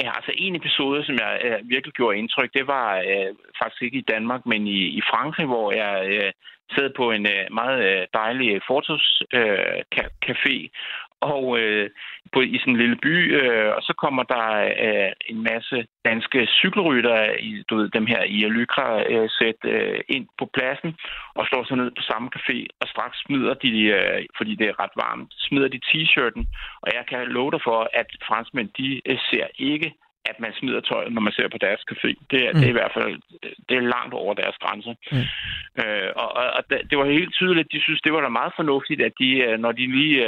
ja, 0.00 0.08
altså 0.16 0.32
en 0.34 0.56
episode, 0.56 1.04
som 1.04 1.14
jeg 1.14 1.40
øh, 1.44 1.68
virkelig 1.68 1.94
gjorde 1.94 2.18
indtryk, 2.18 2.50
det 2.54 2.66
var 2.66 2.96
øh, 2.98 3.34
faktisk 3.62 3.82
ikke 3.82 3.98
i 3.98 4.10
Danmark, 4.12 4.46
men 4.46 4.66
i, 4.66 4.80
i 4.98 5.00
Frankrig, 5.10 5.46
hvor 5.46 5.72
jeg 5.72 5.94
øh, 6.08 6.32
sad 6.74 6.90
på 6.96 7.10
en 7.10 7.26
øh, 7.26 7.44
meget 7.52 7.80
øh, 7.90 8.06
dejlig 8.14 8.60
fortogscafé, 8.70 10.56
øh, 10.64 10.68
og 11.20 11.58
øh, 11.58 11.90
på, 12.32 12.40
i 12.40 12.58
sådan 12.58 12.74
en 12.74 12.80
lille 12.80 12.96
by, 12.96 13.14
øh, 13.40 13.70
og 13.76 13.82
så 13.82 13.92
kommer 14.04 14.22
der 14.22 14.46
øh, 14.86 15.12
en 15.26 15.42
masse 15.42 15.86
danske 16.04 16.46
cykelrytter, 16.46 17.32
i, 17.38 17.62
du 17.70 17.76
ved, 17.76 17.88
dem 17.88 18.06
her 18.06 18.22
i 18.22 18.38
Lycra-sæt, 18.56 19.60
øh, 19.64 20.00
ind 20.08 20.26
på 20.38 20.50
pladsen 20.54 20.96
og 21.34 21.46
slår 21.46 21.64
sig 21.64 21.76
ned 21.76 21.90
på 21.90 22.02
samme 22.02 22.28
café, 22.36 22.66
og 22.80 22.88
straks 22.88 23.16
smider 23.26 23.54
de, 23.54 23.82
øh, 23.98 24.26
fordi 24.36 24.54
det 24.54 24.66
er 24.68 24.80
ret 24.82 24.96
varmt, 24.96 25.34
smider 25.38 25.68
de 25.68 25.80
t-shirten, 25.88 26.44
og 26.82 26.88
jeg 26.94 27.04
kan 27.08 27.28
love 27.28 27.50
dig 27.50 27.60
for, 27.64 27.90
at 27.92 28.08
franskmænd, 28.28 28.68
de 28.78 29.00
øh, 29.10 29.18
ser 29.30 29.46
ikke 29.58 29.92
at 30.30 30.40
man 30.40 30.52
smider 30.58 30.80
tøjet, 30.80 31.12
når 31.12 31.22
man 31.26 31.32
ser 31.32 31.48
på 31.48 31.58
deres 31.66 31.82
café. 31.90 32.10
Det 32.30 32.40
er, 32.46 32.52
mm. 32.52 32.58
det 32.58 32.66
er 32.66 32.74
i 32.74 32.78
hvert 32.80 32.96
fald 32.98 33.14
det 33.68 33.76
er 33.76 33.90
langt 33.96 34.14
over 34.14 34.34
deres 34.34 34.56
grænser. 34.62 34.94
Mm. 35.12 35.26
Øh, 35.80 36.10
og 36.22 36.28
og 36.56 36.62
det, 36.70 36.78
det 36.90 36.98
var 36.98 37.04
helt 37.18 37.34
tydeligt, 37.34 37.66
at 37.66 37.72
de 37.72 37.82
synes, 37.82 38.00
det 38.02 38.12
var 38.12 38.20
da 38.20 38.28
meget 38.28 38.52
fornuftigt, 38.56 39.00
at 39.08 39.12
de, 39.20 39.30
øh, 39.46 39.58
når 39.64 39.72
de 39.72 39.84
lige 39.98 40.18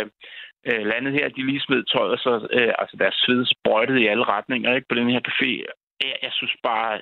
øh, 0.68 0.82
landet 0.92 1.12
her, 1.12 1.28
de 1.28 1.46
lige 1.46 1.64
smed 1.66 1.82
tøjet, 1.92 2.20
så 2.20 2.32
øh, 2.58 2.72
altså 2.80 2.96
deres 3.02 3.16
sved 3.24 3.42
sprøjtede 3.54 4.00
i 4.02 4.06
alle 4.12 4.24
retninger 4.24 4.74
ikke, 4.74 4.88
på 4.88 4.94
den 4.94 5.10
her 5.10 5.20
café. 5.28 5.50
Jeg, 6.04 6.14
jeg 6.22 6.32
synes 6.32 6.54
bare, 6.62 7.00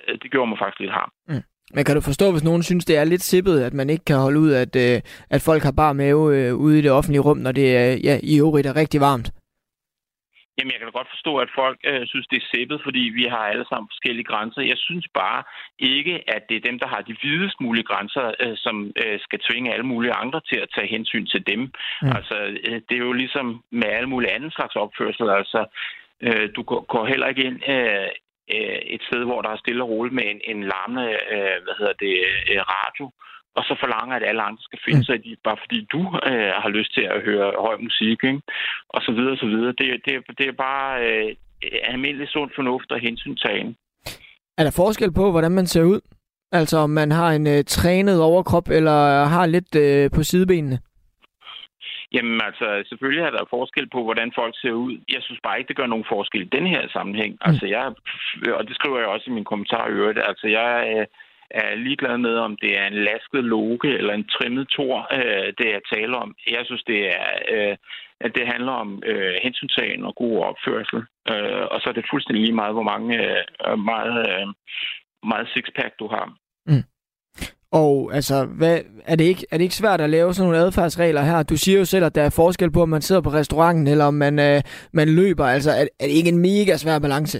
øh, 0.00 0.18
det 0.22 0.30
gjorde 0.30 0.48
mig 0.50 0.58
faktisk 0.58 0.80
lidt 0.80 0.98
harm. 0.98 1.12
Mm. 1.28 1.44
Men 1.74 1.84
kan 1.84 1.94
du 1.94 2.00
forstå, 2.00 2.30
hvis 2.30 2.44
nogen 2.44 2.62
synes, 2.62 2.84
det 2.84 2.96
er 2.96 3.04
lidt 3.04 3.22
sippet, 3.22 3.60
at 3.60 3.74
man 3.74 3.90
ikke 3.90 4.04
kan 4.04 4.16
holde 4.16 4.40
ud, 4.40 4.52
at, 4.52 4.76
øh, 4.76 5.00
at 5.30 5.42
folk 5.42 5.62
har 5.62 5.74
bare 5.82 5.94
mave 5.94 6.22
øh, 6.36 6.54
ude 6.54 6.78
i 6.78 6.82
det 6.82 6.90
offentlige 6.90 7.20
rum, 7.20 7.38
når 7.38 7.52
det 7.52 7.68
øh, 7.80 8.04
ja, 8.04 8.18
i 8.22 8.38
øvrigt 8.38 8.66
er 8.66 8.76
rigtig 8.76 9.00
varmt? 9.00 9.30
Jamen, 10.56 10.72
jeg 10.72 10.78
kan 10.78 10.88
da 10.88 10.98
godt 10.98 11.14
forstå, 11.16 11.32
at 11.44 11.50
folk 11.54 11.78
øh, 11.90 12.06
synes, 12.06 12.26
det 12.26 12.38
er 12.38 12.50
sæppet, 12.54 12.80
fordi 12.86 13.02
vi 13.18 13.24
har 13.34 13.44
alle 13.52 13.66
sammen 13.68 13.88
forskellige 13.92 14.30
grænser. 14.32 14.70
Jeg 14.72 14.78
synes 14.78 15.06
bare 15.14 15.42
ikke, 15.78 16.14
at 16.34 16.42
det 16.48 16.56
er 16.56 16.68
dem, 16.68 16.78
der 16.78 16.88
har 16.94 17.00
de 17.08 17.16
videst 17.22 17.60
mulige 17.60 17.88
grænser, 17.90 18.26
øh, 18.42 18.56
som 18.64 18.92
øh, 19.02 19.20
skal 19.26 19.40
tvinge 19.48 19.72
alle 19.72 19.86
mulige 19.92 20.18
andre 20.22 20.40
til 20.50 20.58
at 20.64 20.72
tage 20.74 20.92
hensyn 20.96 21.26
til 21.26 21.46
dem. 21.46 21.60
Mm. 22.02 22.12
Altså, 22.16 22.36
øh, 22.66 22.80
det 22.88 22.94
er 22.96 23.06
jo 23.08 23.12
ligesom 23.12 23.46
med 23.70 23.88
alle 23.88 24.08
mulige 24.08 24.34
andre 24.34 24.50
slags 24.50 24.76
opførsel. 24.76 25.30
Altså, 25.30 25.60
øh, 26.20 26.48
du 26.56 26.62
går 26.62 27.06
heller 27.06 27.26
ikke 27.26 27.44
ind 27.44 27.58
øh, 27.74 28.08
øh, 28.54 28.80
et 28.94 29.02
sted, 29.08 29.24
hvor 29.24 29.42
der 29.42 29.50
er 29.50 29.62
stille 29.64 29.82
og 29.82 29.88
roligt 29.88 30.14
med 30.14 30.24
en, 30.32 30.40
en 30.44 30.60
larmende 30.70 31.08
øh, 31.34 31.56
hvad 31.64 31.74
hedder 31.78 31.96
det, 32.04 32.14
øh, 32.50 32.60
radio 32.76 33.06
og 33.56 33.62
så 33.64 33.74
forlanger, 33.80 34.16
at 34.16 34.28
alle 34.28 34.42
andre 34.42 34.62
skal 34.62 34.80
finde 34.84 34.98
mm. 34.98 35.04
sig 35.04 35.14
i 35.16 35.30
det, 35.30 35.38
bare 35.44 35.58
fordi 35.64 35.78
du 35.92 36.00
øh, 36.30 36.52
har 36.62 36.68
lyst 36.68 36.94
til 36.94 37.04
at 37.14 37.22
høre 37.28 37.52
høj 37.66 37.76
musik, 37.86 38.18
ikke? 38.24 38.40
og 38.88 39.00
så 39.02 39.12
videre, 39.12 39.32
og 39.32 39.38
så 39.38 39.46
videre. 39.46 39.72
Det, 39.80 39.86
det, 40.04 40.12
det 40.38 40.46
er 40.48 40.56
bare 40.68 40.88
øh, 41.06 41.28
almindelig 41.82 42.28
sund 42.28 42.50
fornuft 42.54 42.92
og 42.92 43.00
hensyntagen. 43.00 43.76
Er 44.58 44.64
der 44.64 44.80
forskel 44.82 45.12
på, 45.12 45.30
hvordan 45.30 45.52
man 45.52 45.66
ser 45.66 45.84
ud? 45.84 46.00
Altså 46.52 46.76
om 46.78 46.90
man 46.90 47.10
har 47.10 47.30
en 47.30 47.46
øh, 47.46 47.64
trænet 47.64 48.22
overkrop, 48.22 48.68
eller 48.68 49.24
har 49.24 49.46
lidt 49.46 49.74
øh, 49.76 50.10
på 50.16 50.22
sidebenene? 50.22 50.78
Jamen 52.12 52.40
altså, 52.48 52.66
selvfølgelig 52.88 53.24
er 53.24 53.30
der 53.30 53.52
forskel 53.56 53.88
på, 53.94 54.00
hvordan 54.04 54.32
folk 54.40 54.54
ser 54.62 54.72
ud. 54.72 54.92
Jeg 55.14 55.22
synes 55.22 55.40
bare 55.42 55.58
ikke, 55.58 55.68
det 55.68 55.76
gør 55.76 55.86
nogen 55.86 56.10
forskel 56.14 56.42
i 56.42 56.54
den 56.56 56.66
her 56.66 56.82
sammenhæng. 56.92 57.32
Mm. 57.32 57.48
Altså 57.48 57.66
jeg, 57.66 57.84
og 58.58 58.68
det 58.68 58.74
skriver 58.74 58.98
jeg 58.98 59.08
også 59.08 59.26
i 59.30 59.36
min 59.36 59.50
kommentar 59.50 59.88
i 59.88 59.96
øvrigt, 60.00 60.18
altså 60.30 60.46
jeg, 60.46 60.70
øh, 60.92 61.06
er 61.50 61.74
ligeglad 61.74 62.18
med, 62.18 62.34
om 62.36 62.56
det 62.62 62.78
er 62.78 62.86
en 62.86 62.98
lasket 63.08 63.44
loge 63.44 63.88
eller 63.98 64.14
en 64.14 64.28
trimmet 64.28 64.68
tor, 64.68 64.96
øh, 65.18 65.52
det 65.58 65.68
er 65.74 65.88
tale 65.94 66.16
om. 66.16 66.34
Jeg 66.46 66.62
synes, 66.64 66.82
det 66.82 67.00
er, 67.06 67.28
øh, 67.54 67.76
at 68.20 68.32
det 68.34 68.46
handler 68.52 68.72
om 68.72 69.02
øh, 69.06 69.34
hensyntagen 69.42 70.04
og 70.04 70.14
god 70.14 70.38
opførsel. 70.38 71.00
Øh, 71.32 71.64
og 71.72 71.80
så 71.80 71.86
er 71.88 71.92
det 71.92 72.10
fuldstændig 72.10 72.42
lige 72.44 72.60
meget, 72.60 72.74
hvor 72.74 72.88
mange 72.92 73.12
øh, 73.26 73.78
meget, 73.78 74.16
øh, 74.28 74.46
meget 75.22 75.48
sixpack 75.54 75.92
du 75.98 76.06
har. 76.08 76.26
Mm. 76.66 76.84
Og 77.72 78.10
altså, 78.14 78.46
hvad, 78.58 78.80
er, 79.04 79.16
det 79.16 79.24
ikke, 79.24 79.46
er 79.50 79.56
det 79.56 79.64
ikke 79.64 79.82
svært 79.82 80.00
at 80.00 80.10
lave 80.10 80.34
sådan 80.34 80.50
nogle 80.50 80.64
adfærdsregler 80.64 81.22
her? 81.22 81.42
Du 81.42 81.56
siger 81.56 81.78
jo 81.78 81.84
selv, 81.84 82.04
at 82.04 82.14
der 82.14 82.22
er 82.22 82.30
forskel 82.36 82.72
på, 82.72 82.82
om 82.82 82.88
man 82.88 83.02
sidder 83.02 83.22
på 83.22 83.30
restauranten, 83.30 83.86
eller 83.86 84.04
om 84.04 84.14
man, 84.14 84.38
øh, 84.38 84.62
man 84.92 85.08
løber. 85.08 85.44
Altså, 85.44 85.70
er, 85.70 85.86
er 86.00 86.06
det 86.06 86.16
ikke 86.20 86.28
en 86.28 86.38
mega 86.38 86.76
svær 86.76 86.98
balance? 86.98 87.38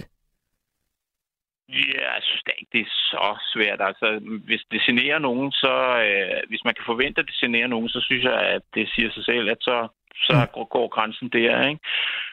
Ja, 1.69 2.11
jeg 2.15 2.21
synes 2.41 2.55
da 2.55 2.59
ikke, 2.59 2.71
det 2.75 2.81
er 2.81 2.93
så 3.13 3.27
svært. 3.53 3.81
Altså, 3.89 4.07
hvis 4.47 4.63
det 4.71 4.81
generer 4.81 5.19
nogen, 5.19 5.51
så... 5.51 5.73
Øh, 6.07 6.41
hvis 6.49 6.63
man 6.65 6.73
kan 6.73 6.85
forvente, 6.85 7.19
at 7.19 7.27
det 7.27 7.41
generer 7.43 7.67
nogen, 7.67 7.89
så 7.89 7.99
synes 8.01 8.23
jeg, 8.23 8.39
at 8.55 8.61
det 8.75 8.89
siger 8.95 9.09
sig 9.11 9.25
selv, 9.25 9.49
at 9.49 9.57
så, 9.61 9.87
så 10.27 10.33
mm. 10.33 10.65
går 10.75 10.87
grænsen 10.87 11.29
der, 11.29 11.67
ikke? 11.67 11.81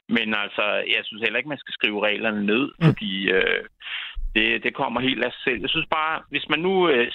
Men 0.09 0.35
altså, 0.35 0.65
jeg 0.95 1.03
synes 1.05 1.23
heller 1.23 1.39
ikke, 1.39 1.49
man 1.49 1.65
skal 1.65 1.73
skrive 1.73 2.07
reglerne 2.07 2.47
ned, 2.47 2.65
mm. 2.79 2.87
fordi 2.87 3.31
øh, 3.31 3.65
det, 4.35 4.63
det 4.65 4.75
kommer 4.75 5.01
helt 5.01 5.25
af 5.25 5.33
sig 5.33 5.43
selv. 5.45 5.61
Jeg 5.61 5.71
synes 5.71 5.89
bare, 5.91 6.23
hvis 6.31 6.49
man 6.49 6.61
nu 6.61 6.89
øh, 6.89 7.13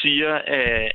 siger, 0.00 0.34
øh, 0.56 0.90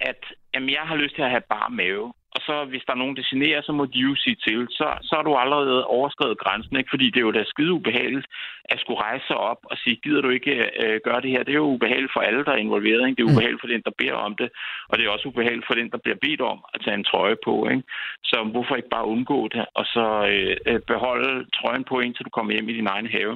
at 0.00 0.22
jamen, 0.54 0.70
jeg 0.70 0.84
har 0.90 0.96
lyst 0.96 1.14
til 1.14 1.22
at 1.22 1.30
have 1.30 1.48
bare 1.56 1.70
mave, 1.70 2.12
så 2.46 2.54
hvis 2.70 2.84
der 2.86 2.92
er 2.92 3.02
nogen, 3.02 3.16
der 3.16 3.30
generer, 3.32 3.62
så 3.62 3.72
må 3.78 3.84
de 3.94 3.98
jo 4.08 4.14
sige 4.24 4.38
til. 4.46 4.60
Så, 4.78 4.86
så 5.08 5.14
er 5.20 5.24
du 5.26 5.32
allerede 5.34 5.86
overskrevet 5.96 6.38
grænsen, 6.44 6.76
ikke? 6.76 6.92
fordi 6.94 7.06
det 7.10 7.20
er 7.20 7.28
jo 7.28 7.36
da 7.38 7.44
skide 7.44 7.72
ubehageligt 7.72 8.26
at 8.72 8.80
skulle 8.80 9.00
rejse 9.06 9.24
sig 9.26 9.36
op 9.50 9.60
og 9.70 9.76
sige, 9.82 9.96
gider 10.04 10.22
du 10.22 10.30
ikke 10.38 10.54
øh, 10.82 11.00
gøre 11.06 11.20
det 11.24 11.30
her? 11.30 11.42
Det 11.42 11.52
er 11.52 11.62
jo 11.64 11.74
ubehageligt 11.76 12.14
for 12.14 12.20
alle, 12.20 12.44
der 12.44 12.52
er 12.52 12.64
involveret. 12.66 13.02
Ikke? 13.08 13.16
Det 13.16 13.24
er 13.24 13.30
mm. 13.30 13.34
ubehageligt 13.34 13.62
for 13.64 13.70
den, 13.74 13.82
der 13.86 13.98
beder 14.00 14.18
om 14.28 14.34
det, 14.40 14.48
og 14.88 14.94
det 14.96 15.04
er 15.04 15.10
også 15.10 15.28
ubehageligt 15.28 15.68
for 15.68 15.76
den, 15.80 15.90
der 15.94 15.98
bliver 16.04 16.18
bedt 16.26 16.40
om 16.52 16.58
at 16.74 16.80
tage 16.84 16.96
en 17.00 17.08
trøje 17.10 17.38
på. 17.46 17.54
Ikke? 17.72 17.84
Så 18.30 18.36
hvorfor 18.52 18.74
ikke 18.76 18.94
bare 18.96 19.10
undgå 19.14 19.38
det, 19.54 19.64
og 19.78 19.84
så 19.94 20.04
øh, 20.32 20.56
øh 20.70 20.80
beholde 20.92 21.32
trøjen 21.58 21.84
på, 21.90 21.94
indtil 22.00 22.24
du 22.24 22.30
kommer 22.36 22.52
hjem 22.52 22.68
i 22.68 22.78
din 22.80 22.92
egen 22.94 23.08
have? 23.16 23.34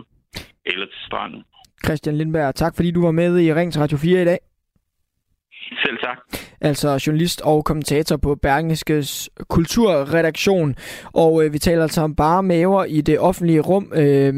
eller 0.73 0.87
til 0.87 1.03
stranden. 1.07 1.45
Christian 1.85 2.17
Lindberg, 2.17 2.55
tak 2.55 2.77
fordi 2.77 2.91
du 2.91 3.03
var 3.03 3.11
med 3.11 3.41
i 3.41 3.55
Ring 3.55 3.73
til 3.73 3.81
Radio 3.81 3.99
4 3.99 4.23
i 4.23 4.25
dag. 4.25 4.39
Selv 5.89 5.99
tak. 5.99 6.19
Altså 6.61 7.03
journalist 7.07 7.41
og 7.41 7.65
kommentator 7.65 8.17
på 8.17 8.35
Berlingskes 8.35 9.31
kulturredaktion. 9.49 10.75
Og 11.13 11.45
øh, 11.45 11.53
vi 11.53 11.59
taler 11.59 11.83
altså 11.83 12.01
om 12.01 12.15
bare 12.15 12.43
maver 12.43 12.85
i 12.85 13.01
det 13.01 13.19
offentlige 13.19 13.61
rum. 13.61 13.93
Øh, 13.95 14.35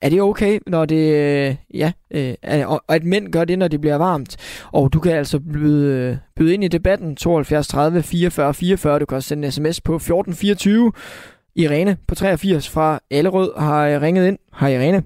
er 0.00 0.08
det 0.08 0.22
okay, 0.22 0.58
når 0.66 0.84
det... 0.84 1.14
Øh, 1.14 1.54
ja, 1.74 1.92
øh, 2.10 2.34
og 2.66 2.82
at 2.88 3.04
mænd 3.04 3.32
gør 3.32 3.44
det, 3.44 3.58
når 3.58 3.68
det 3.68 3.80
bliver 3.80 3.96
varmt? 3.96 4.36
Og 4.72 4.92
du 4.92 5.00
kan 5.00 5.12
altså 5.12 5.40
byde, 5.40 6.10
øh, 6.10 6.16
byde 6.36 6.54
ind 6.54 6.64
i 6.64 6.68
debatten 6.68 7.16
72 7.16 7.68
30 7.68 8.02
44 8.02 8.54
44. 8.54 8.98
Du 8.98 9.06
kan 9.06 9.16
også 9.16 9.28
sende 9.28 9.46
en 9.46 9.52
sms 9.52 9.80
på 9.80 9.94
1424. 9.94 10.92
Irene 11.56 11.96
på 12.08 12.14
83 12.14 12.70
fra 12.70 13.00
Allerød 13.10 13.58
har 13.58 14.02
ringet 14.02 14.28
ind. 14.28 14.38
Hej 14.60 14.68
Irene. 14.68 15.02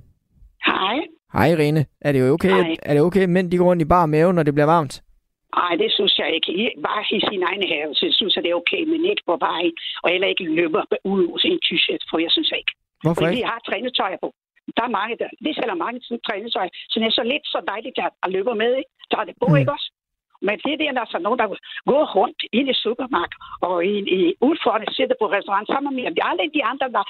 Hej. 0.67 0.99
Hej 1.33 1.47
Irene. 1.47 1.85
Er 2.01 2.13
det 2.13 2.31
okay, 2.31 2.49
Hej. 2.49 2.77
er 2.83 2.95
det 2.95 3.03
okay, 3.03 3.23
at 3.23 3.29
mænd 3.29 3.51
de 3.51 3.57
går 3.57 3.65
rundt 3.65 3.83
i 3.83 3.85
bar 3.85 4.07
mave, 4.07 4.33
når 4.33 4.43
det 4.43 4.55
bliver 4.55 4.67
varmt? 4.67 5.03
Nej, 5.57 5.73
det 5.83 5.91
synes 5.97 6.15
jeg 6.19 6.29
ikke. 6.37 6.51
Bare 6.89 7.05
i 7.17 7.21
sin 7.31 7.43
egen 7.49 7.65
have, 7.73 7.95
så 7.95 8.05
synes 8.19 8.33
jeg, 8.35 8.45
det 8.45 8.51
er 8.51 8.61
okay, 8.63 8.83
men 8.93 9.01
ikke 9.13 9.25
på 9.31 9.37
vejen. 9.49 9.75
Og 10.03 10.11
heller 10.11 10.29
ikke 10.29 10.45
løber 10.45 10.83
ud 11.05 11.25
ud 11.33 11.41
i 11.45 11.49
en 11.55 11.61
t-shirt, 11.67 12.03
for 12.11 12.19
jeg 12.25 12.31
synes 12.37 12.53
ikke. 12.61 12.73
Hvorfor 13.03 13.15
Fordi 13.15 13.31
ikke? 13.31 13.39
vi 13.39 13.51
har 13.51 13.61
trænetøj 13.69 14.13
på. 14.23 14.29
Der 14.77 14.85
er 14.89 14.97
mange, 14.99 15.15
der, 15.21 15.29
det 15.45 15.53
sælger 15.55 15.83
mange 15.85 15.99
sådan 16.03 16.25
trænetøj, 16.29 16.69
så 16.91 16.95
det 17.01 17.07
er 17.07 17.19
så 17.21 17.25
lidt 17.33 17.47
så 17.55 17.61
dejligt 17.73 17.99
at, 18.07 18.11
at 18.25 18.29
løbe 18.35 18.55
med, 18.63 18.73
ikke? 18.81 18.93
Der 19.11 19.17
er 19.21 19.27
det 19.29 19.37
på, 19.43 19.47
mm. 19.49 19.57
ikke 19.61 19.73
også? 19.77 19.89
Men 20.47 20.57
det 20.65 20.81
der, 20.81 20.93
der 20.97 21.03
er 21.05 21.11
så 21.15 21.19
nogen, 21.19 21.39
der 21.39 21.49
går 21.91 22.05
rundt 22.19 22.41
ind 22.59 22.69
i 22.73 22.75
supermarked 22.85 23.39
og 23.69 23.77
i, 23.93 23.95
i 24.19 24.21
udfordrende 24.49 24.95
sidder 24.95 25.17
på 25.21 25.27
restaurant 25.37 25.69
sammen 25.69 25.95
med 25.95 26.03
mig. 26.03 26.25
Alle 26.31 26.51
de 26.57 26.65
andre, 26.71 26.87
der 26.97 27.05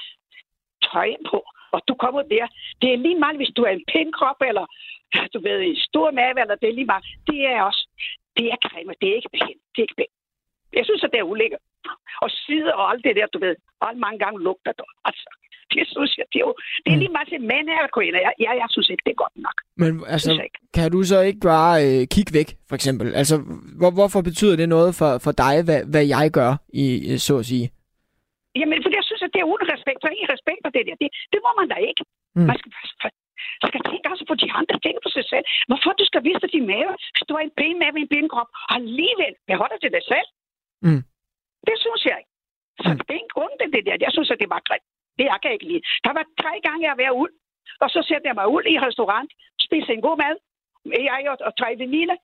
tøj 0.91 1.09
på, 1.29 1.39
og 1.73 1.79
du 1.87 1.93
kommer 2.03 2.21
der. 2.33 2.45
Det 2.81 2.89
er 2.93 3.03
lige 3.05 3.19
meget, 3.23 3.37
hvis 3.39 3.55
du 3.57 3.61
er 3.67 3.73
en 3.73 3.85
pæn 3.91 4.11
krop, 4.17 4.39
eller 4.49 4.65
du 5.33 5.39
ved, 5.47 5.57
en 5.61 5.79
stor 5.89 6.11
mave, 6.11 6.37
eller 6.41 6.55
det 6.61 6.69
er 6.69 6.77
lige 6.79 6.91
meget. 6.91 7.05
Det 7.29 7.39
er 7.51 7.61
også, 7.69 7.83
det 8.37 8.45
er 8.53 8.57
kræmer, 8.67 8.93
det 9.01 9.07
er 9.09 9.15
ikke 9.19 9.33
pænt. 9.37 9.59
Det 9.73 9.79
er 9.81 9.87
ikke 9.87 9.99
pænt. 10.01 10.15
Jeg 10.79 10.85
synes, 10.87 11.03
at 11.05 11.11
det 11.13 11.19
er 11.19 11.31
ulækkert. 11.33 11.63
Og 12.23 12.29
side 12.45 12.69
og 12.79 12.83
alt 12.91 13.03
det 13.05 13.15
der, 13.19 13.27
du 13.35 13.39
ved, 13.45 13.55
alt 13.87 13.99
mange 14.05 14.19
gange 14.23 14.37
lugter 14.47 14.73
det. 14.79 14.87
Altså, 15.09 15.27
det 15.73 15.83
synes 15.93 16.11
jeg, 16.19 16.25
det 16.31 16.37
er 16.41 16.45
jo, 16.47 16.53
det 16.83 16.89
er 16.93 16.99
lige 17.03 17.15
meget 17.17 17.29
til 17.29 17.41
mænd 17.51 17.67
og 17.87 17.91
kvinder. 17.97 18.19
Jeg, 18.27 18.33
jeg, 18.45 18.53
jeg 18.61 18.69
synes 18.73 18.89
ikke, 18.89 19.03
det 19.05 19.13
er 19.15 19.21
godt 19.25 19.37
nok. 19.47 19.57
Men 19.81 19.89
altså, 20.15 20.29
kan 20.77 20.91
du 20.95 20.99
så 21.11 21.19
ikke 21.29 21.41
bare 21.55 21.75
øh, 21.87 22.01
kigge 22.15 22.31
væk, 22.39 22.49
for 22.69 22.75
eksempel? 22.79 23.07
Altså, 23.21 23.35
hvor, 23.79 23.91
hvorfor 23.97 24.21
betyder 24.29 24.55
det 24.61 24.69
noget 24.75 24.91
for, 24.99 25.11
for 25.25 25.33
dig, 25.43 25.55
hvad, 25.67 25.81
hvad 25.93 26.05
jeg 26.15 26.25
gør, 26.39 26.51
i, 26.83 26.85
øh, 27.11 27.17
så 27.27 27.33
at 27.41 27.45
sige? 27.51 27.65
Jamen, 28.59 28.79
for 28.83 28.89
jeg 28.99 29.05
synes, 29.09 29.23
at 29.27 29.31
det 29.33 29.39
er 29.41 29.47
uden 29.53 29.67
respekt. 29.75 29.97
Er 30.03 30.09
ikke 30.19 30.33
respekt 30.35 30.59
for 30.65 30.71
det 30.75 30.83
der. 30.87 30.95
Det, 31.01 31.09
det 31.33 31.39
må 31.45 31.51
man 31.59 31.67
da 31.73 31.77
ikke. 31.89 32.03
Mm. 32.35 32.47
Man 32.49 32.57
skal, 32.59 32.71
man 33.63 33.69
skal 33.71 33.83
tænke 33.89 34.05
også 34.13 34.25
på 34.31 34.35
de 34.41 34.47
andre, 34.59 34.73
tænke 34.85 35.01
på 35.05 35.11
sig 35.17 35.25
selv. 35.31 35.45
Hvorfor 35.69 35.91
du 35.99 36.05
skal 36.09 36.21
vise 36.29 36.47
din 36.55 36.65
mave, 36.73 36.91
hvis 37.13 37.25
du 37.27 37.33
har 37.37 37.43
en 37.45 37.55
pæn 37.59 37.75
mave 37.83 37.95
i 37.99 38.03
en 38.05 38.11
pæn 38.13 38.27
krop, 38.33 38.49
og 38.69 38.75
alligevel 38.79 39.33
beholder 39.51 39.77
til 39.83 39.91
dig 39.95 40.03
selv? 40.11 40.27
Mm. 40.85 41.01
Det 41.67 41.75
synes 41.83 42.01
jeg 42.09 42.15
ikke. 42.21 42.33
Så 42.83 42.89
det 43.07 43.13
er 43.15 43.21
ikke 43.21 43.35
grund 43.37 43.53
til 43.61 43.69
det 43.75 43.83
der. 43.87 43.95
Jeg 44.05 44.11
synes, 44.15 44.29
at 44.33 44.39
det 44.43 44.49
var 44.55 44.61
grimt. 44.69 44.87
Det 45.17 45.25
jeg 45.31 45.39
kan 45.41 45.51
ikke 45.55 45.67
lide. 45.71 45.83
Der 46.05 46.13
var 46.17 46.25
tre 46.41 46.53
gange, 46.65 46.81
jeg 46.89 46.95
var 47.01 47.11
ud, 47.23 47.31
og 47.83 47.87
så 47.93 47.99
sætter 48.07 48.27
jeg 48.29 48.37
mig 48.39 48.47
ud 48.55 48.63
i 48.73 48.75
restaurant, 48.87 49.29
spiser 49.67 49.93
en 49.93 50.05
god 50.07 50.17
mad, 50.23 50.35
jeg 51.09 51.21
og, 51.31 51.37
og 51.47 51.51
tre 51.59 51.69
veninder. 51.83 52.17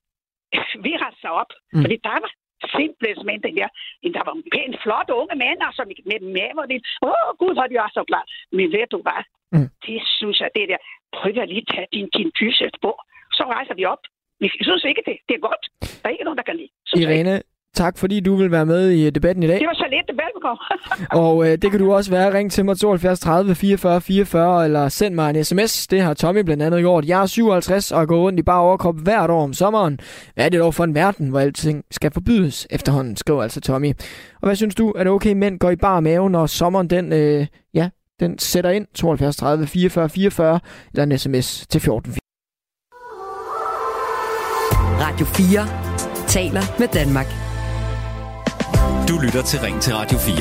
Vi 0.86 0.92
rejser 1.06 1.30
op, 1.42 1.52
mm. 1.74 1.82
fordi 1.84 1.96
der 2.08 2.18
var 2.26 2.32
simpelthen 2.78 3.26
mænd, 3.30 3.42
den 3.48 3.56
der. 3.60 3.70
Der 4.18 4.24
var 4.28 4.36
pænt 4.56 4.76
flotte 4.84 5.14
unge 5.22 5.36
mænd, 5.44 5.60
altså 5.68 5.84
med, 5.90 5.98
med 6.10 6.20
maver. 6.36 6.66
Åh, 7.08 7.10
oh, 7.10 7.30
gud, 7.42 7.54
hvor 7.56 7.68
de 7.70 7.76
var 7.84 7.92
så 7.98 8.04
glad. 8.10 8.24
Men 8.58 8.66
ved 8.76 8.88
du 8.96 9.00
hvad? 9.08 9.22
Mm. 9.56 9.70
Det 9.86 10.00
synes 10.18 10.38
jeg, 10.42 10.50
det 10.56 10.70
der. 10.72 10.80
Prøv 11.18 11.32
at 11.44 11.50
lige 11.54 11.66
tage 11.74 11.88
din, 11.96 12.08
din 12.18 12.30
t-shirt 12.38 12.76
på. 12.86 12.92
Så 13.38 13.44
rejser 13.56 13.76
vi 13.80 13.86
op. 13.94 14.04
Vi 14.42 14.48
synes 14.68 14.84
ikke, 14.90 15.04
det, 15.08 15.16
det 15.28 15.36
er 15.36 15.44
godt. 15.50 15.64
Der 16.00 16.06
er 16.08 16.14
ikke 16.16 16.28
nogen, 16.28 16.42
der 16.42 16.48
kan 16.50 16.58
lide. 16.62 16.72
Synes. 16.88 17.06
Irene, 17.06 17.36
tak 17.76 17.98
fordi 17.98 18.20
du 18.20 18.36
vil 18.36 18.52
være 18.52 18.66
med 18.66 18.90
i 18.90 19.10
debatten 19.10 19.44
i 19.44 19.48
dag. 19.48 19.60
Det 19.60 19.68
var 19.68 19.74
så 19.74 19.88
lidt, 19.90 20.20
velbekomme. 20.20 20.62
Og 21.26 21.48
øh, 21.48 21.58
det 21.62 21.72
kan 21.72 21.80
du 21.80 21.94
også 21.94 22.12
være. 22.12 22.34
Ring 22.34 22.52
til 22.52 22.66
mig 22.66 22.78
72 22.78 23.20
30 23.20 23.56
44 23.56 24.02
44, 24.02 24.66
eller 24.66 24.90
send 24.90 25.16
mig 25.16 25.30
en 25.30 25.44
sms. 25.44 25.88
Det 25.88 26.02
har 26.02 26.14
Tommy 26.14 26.40
blandt 26.40 26.64
andet 26.64 26.80
gjort. 26.80 27.06
Jeg 27.06 27.22
er 27.22 27.26
57 27.26 27.92
og 27.92 28.08
går 28.08 28.20
rundt 28.20 28.40
i 28.40 28.44
bare 28.44 28.60
overkrop 28.62 28.96
hvert 29.00 29.30
år 29.30 29.44
om 29.44 29.54
sommeren. 29.54 30.00
Hvad 30.36 30.46
er 30.46 30.50
det 30.50 30.60
dog 30.60 30.74
for 30.74 30.84
en 30.84 30.96
verden, 30.96 31.30
hvor 31.30 31.40
alting 31.40 31.84
skal 31.92 32.12
forbydes 32.12 32.68
efterhånden, 32.70 33.16
skriver 33.16 33.44
altså 33.44 33.62
Tommy. 33.62 33.94
Og 34.42 34.48
hvad 34.48 34.56
synes 34.56 34.76
du? 34.76 34.90
Er 34.92 35.04
det 35.04 35.12
okay, 35.12 35.34
mænd 35.34 35.60
går 35.60 35.70
i 35.70 35.76
bare 35.76 36.02
mave, 36.02 36.30
når 36.30 36.46
sommeren 36.46 36.88
den, 36.90 37.14
øh, 37.14 37.48
ja, 37.74 37.90
den 38.20 38.40
sætter 38.40 38.70
ind? 38.70 38.88
72 38.96 39.36
30 39.36 39.68
44 39.68 40.10
44, 40.10 40.60
eller 40.94 41.04
en 41.04 41.18
sms 41.18 41.68
til 41.68 41.82
14 41.82 42.14
Radio 45.02 45.26
4 45.26 46.28
taler 46.28 46.80
med 46.80 46.88
Danmark. 46.88 47.49
Du 49.10 49.20
lytter 49.20 49.44
til 49.44 49.60
Ring 49.60 49.82
til 49.82 49.94
Radio 49.94 50.18
4. 50.18 50.36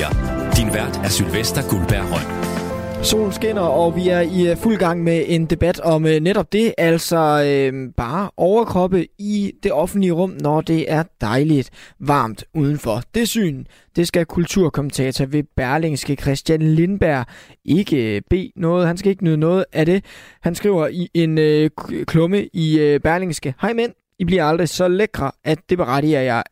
Din 0.57 0.73
vært 0.73 0.97
er 0.97 1.09
Sylvester 1.09 1.69
Guldberg 1.69 2.05
Røn. 2.11 3.03
Solen 3.03 3.31
skinner, 3.31 3.61
og 3.61 3.95
vi 3.95 4.09
er 4.09 4.19
i 4.19 4.51
øh, 4.51 4.57
fuld 4.57 4.77
gang 4.77 5.03
med 5.03 5.23
en 5.27 5.45
debat 5.45 5.79
om 5.79 6.05
øh, 6.05 6.19
netop 6.19 6.53
det, 6.53 6.73
altså 6.77 7.43
øh, 7.47 7.93
bare 7.97 8.29
overkroppe 8.37 9.07
i 9.19 9.51
det 9.63 9.71
offentlige 9.71 10.11
rum, 10.11 10.37
når 10.41 10.61
det 10.61 10.91
er 10.91 11.03
dejligt 11.21 11.69
varmt 11.99 12.43
udenfor. 12.53 13.01
Det 13.15 13.27
syn, 13.27 13.65
det 13.95 14.07
skal 14.07 14.25
kulturkommentator 14.25 15.25
ved 15.25 15.43
Berlingske 15.55 16.15
Christian 16.15 16.61
Lindberg 16.61 17.25
ikke 17.65 18.15
øh, 18.15 18.21
bede 18.29 18.51
noget. 18.55 18.87
Han 18.87 18.97
skal 18.97 19.09
ikke 19.09 19.23
nyde 19.23 19.37
noget 19.37 19.65
af 19.73 19.85
det. 19.85 20.05
Han 20.41 20.55
skriver 20.55 20.87
i 20.87 21.09
en 21.13 21.37
øh, 21.37 21.69
klumme 22.07 22.47
i 22.53 22.79
øh, 22.79 22.99
Berlingske. 22.99 23.53
Hej 23.61 23.73
mænd, 23.73 23.91
I 24.19 24.25
bliver 24.25 24.45
aldrig 24.45 24.69
så 24.69 24.87
lækre, 24.87 25.31
at 25.43 25.59
det 25.69 25.77
berettiger 25.77 26.21
jeg 26.21 26.43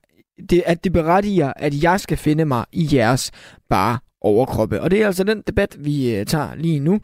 det, 0.50 0.64
at 0.66 0.84
det 0.84 0.94
berettiger, 0.94 1.54
at 1.56 1.84
jeg 1.84 2.00
skal 2.00 2.18
finde 2.18 2.46
mig 2.46 2.66
i 2.72 2.90
jeres 2.94 3.32
bare 3.70 4.00
overkroppe. 4.22 4.82
Og 4.82 4.92
det 4.92 5.02
er 5.02 5.06
altså 5.06 5.24
den 5.24 5.44
debat, 5.48 5.76
vi 5.80 6.16
øh, 6.16 6.26
tager 6.26 6.56
lige 6.56 6.80
nu. 6.80 7.00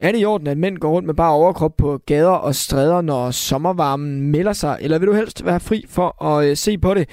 Er 0.00 0.12
det 0.12 0.20
i 0.20 0.24
orden, 0.24 0.46
at 0.46 0.58
mænd 0.58 0.78
går 0.78 0.90
rundt 0.90 1.06
med 1.06 1.14
bare 1.14 1.32
overkrop 1.32 1.76
på 1.76 2.00
gader 2.06 2.28
og 2.28 2.54
stræder, 2.54 3.00
når 3.00 3.30
sommervarmen 3.30 4.22
melder 4.22 4.52
sig? 4.52 4.78
Eller 4.80 4.98
vil 4.98 5.08
du 5.08 5.14
helst 5.14 5.44
være 5.44 5.60
fri 5.60 5.84
for 5.88 6.24
at 6.24 6.46
øh, 6.46 6.56
se 6.56 6.78
på 6.78 6.94
det? 6.94 7.08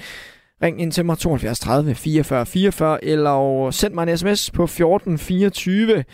Ring 0.62 0.82
ind 0.82 0.92
til 0.92 1.04
mig 1.04 1.18
72 1.18 1.60
30 1.60 1.94
44 1.94 2.46
44, 2.46 3.04
eller 3.04 3.70
send 3.70 3.94
mig 3.94 4.08
en 4.08 4.18
sms 4.18 4.50
på 4.50 4.66
14 4.66 5.18
24. 5.18 6.04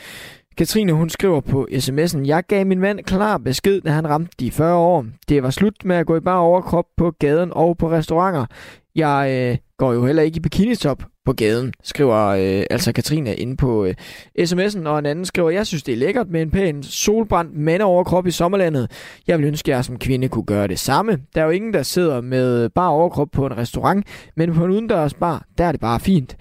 Katrine, 0.59 0.93
hun 0.93 1.11
skriver 1.11 1.41
på 1.41 1.69
sms'en, 1.73 2.27
jeg 2.27 2.45
gav 2.49 2.67
min 2.67 2.81
mand 2.81 3.01
klar 3.01 3.39
besked, 3.39 3.81
da 3.81 3.91
han 3.91 4.09
ramte 4.09 4.33
de 4.41 4.51
40 4.51 4.77
år. 4.77 5.07
Det 5.29 5.43
var 5.43 5.51
slut 5.51 5.85
med 5.85 5.97
at 5.97 6.07
gå 6.07 6.17
i 6.17 6.21
bare 6.21 6.41
overkrop 6.41 6.85
på 6.97 7.11
gaden 7.11 7.53
og 7.53 7.79
på 7.79 7.91
restauranter. 7.91 8.47
Jeg 8.95 9.51
øh, 9.53 9.59
går 9.79 9.93
jo 9.93 10.07
heller 10.07 10.23
ikke 10.23 10.37
i 10.37 10.41
bikinitop 10.41 11.03
på 11.25 11.33
gaden, 11.33 11.73
skriver 11.83 12.27
øh, 12.27 12.65
altså 12.71 12.93
Katrine 12.93 13.35
inde 13.35 13.57
på 13.57 13.85
øh, 13.85 13.95
sms'en, 14.41 14.89
og 14.89 14.99
en 14.99 15.07
anden 15.07 15.25
skriver, 15.25 15.51
jeg 15.51 15.67
synes 15.67 15.83
det 15.83 15.93
er 15.93 15.97
lækkert 15.97 16.29
med 16.31 16.43
en 16.43 16.51
pæn 16.51 16.83
solbrændt 16.83 17.57
mand 17.57 17.83
overkrop 17.83 18.27
i 18.27 18.31
sommerlandet. 18.31 18.91
Jeg 19.27 19.39
vil 19.39 19.47
ønske, 19.47 19.73
at 19.73 19.77
jeg 19.77 19.85
som 19.85 19.99
kvinde 19.99 20.29
kunne 20.29 20.47
gøre 20.47 20.69
det 20.69 20.79
samme. 20.79 21.19
Der 21.35 21.41
er 21.41 21.45
jo 21.45 21.51
ingen, 21.51 21.73
der 21.73 21.83
sidder 21.83 22.21
med 22.21 22.69
bare 22.69 22.91
overkrop 22.91 23.29
på 23.33 23.47
en 23.47 23.57
restaurant, 23.57 24.07
men 24.37 24.55
på 24.55 24.65
en 24.65 24.71
udendørs 24.71 25.15
bar, 25.15 25.47
der 25.59 25.65
er 25.65 25.73
det 25.73 25.81
bare 25.81 26.01
fint. 26.01 26.37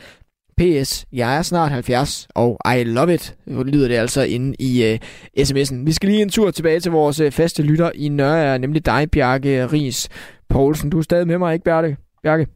PS, 0.59 1.05
jeg 1.11 1.37
er 1.37 1.41
snart 1.41 1.71
70, 1.71 2.27
og 2.35 2.59
I 2.77 2.83
love 2.83 3.13
it, 3.13 3.37
lyder 3.47 3.87
det 3.87 3.95
altså 3.95 4.21
inde 4.21 4.55
i 4.59 4.93
uh, 4.93 4.99
sms'en. 5.45 5.85
Vi 5.85 5.91
skal 5.91 6.09
lige 6.09 6.21
en 6.21 6.29
tur 6.29 6.51
tilbage 6.51 6.79
til 6.79 6.91
vores 6.91 7.21
uh, 7.21 7.31
faste 7.31 7.63
lytter 7.63 7.91
i 7.95 8.09
Nørre, 8.09 8.59
nemlig 8.59 8.85
dig, 8.85 9.11
Bjarke 9.11 9.65
Ries 9.65 10.09
Poulsen. 10.49 10.89
Du 10.89 10.97
er 10.97 11.01
stadig 11.01 11.27
med 11.27 11.37
mig, 11.37 11.53
ikke 11.53 11.63
Bjarke? 11.63 11.97
Bjarke? 12.23 12.47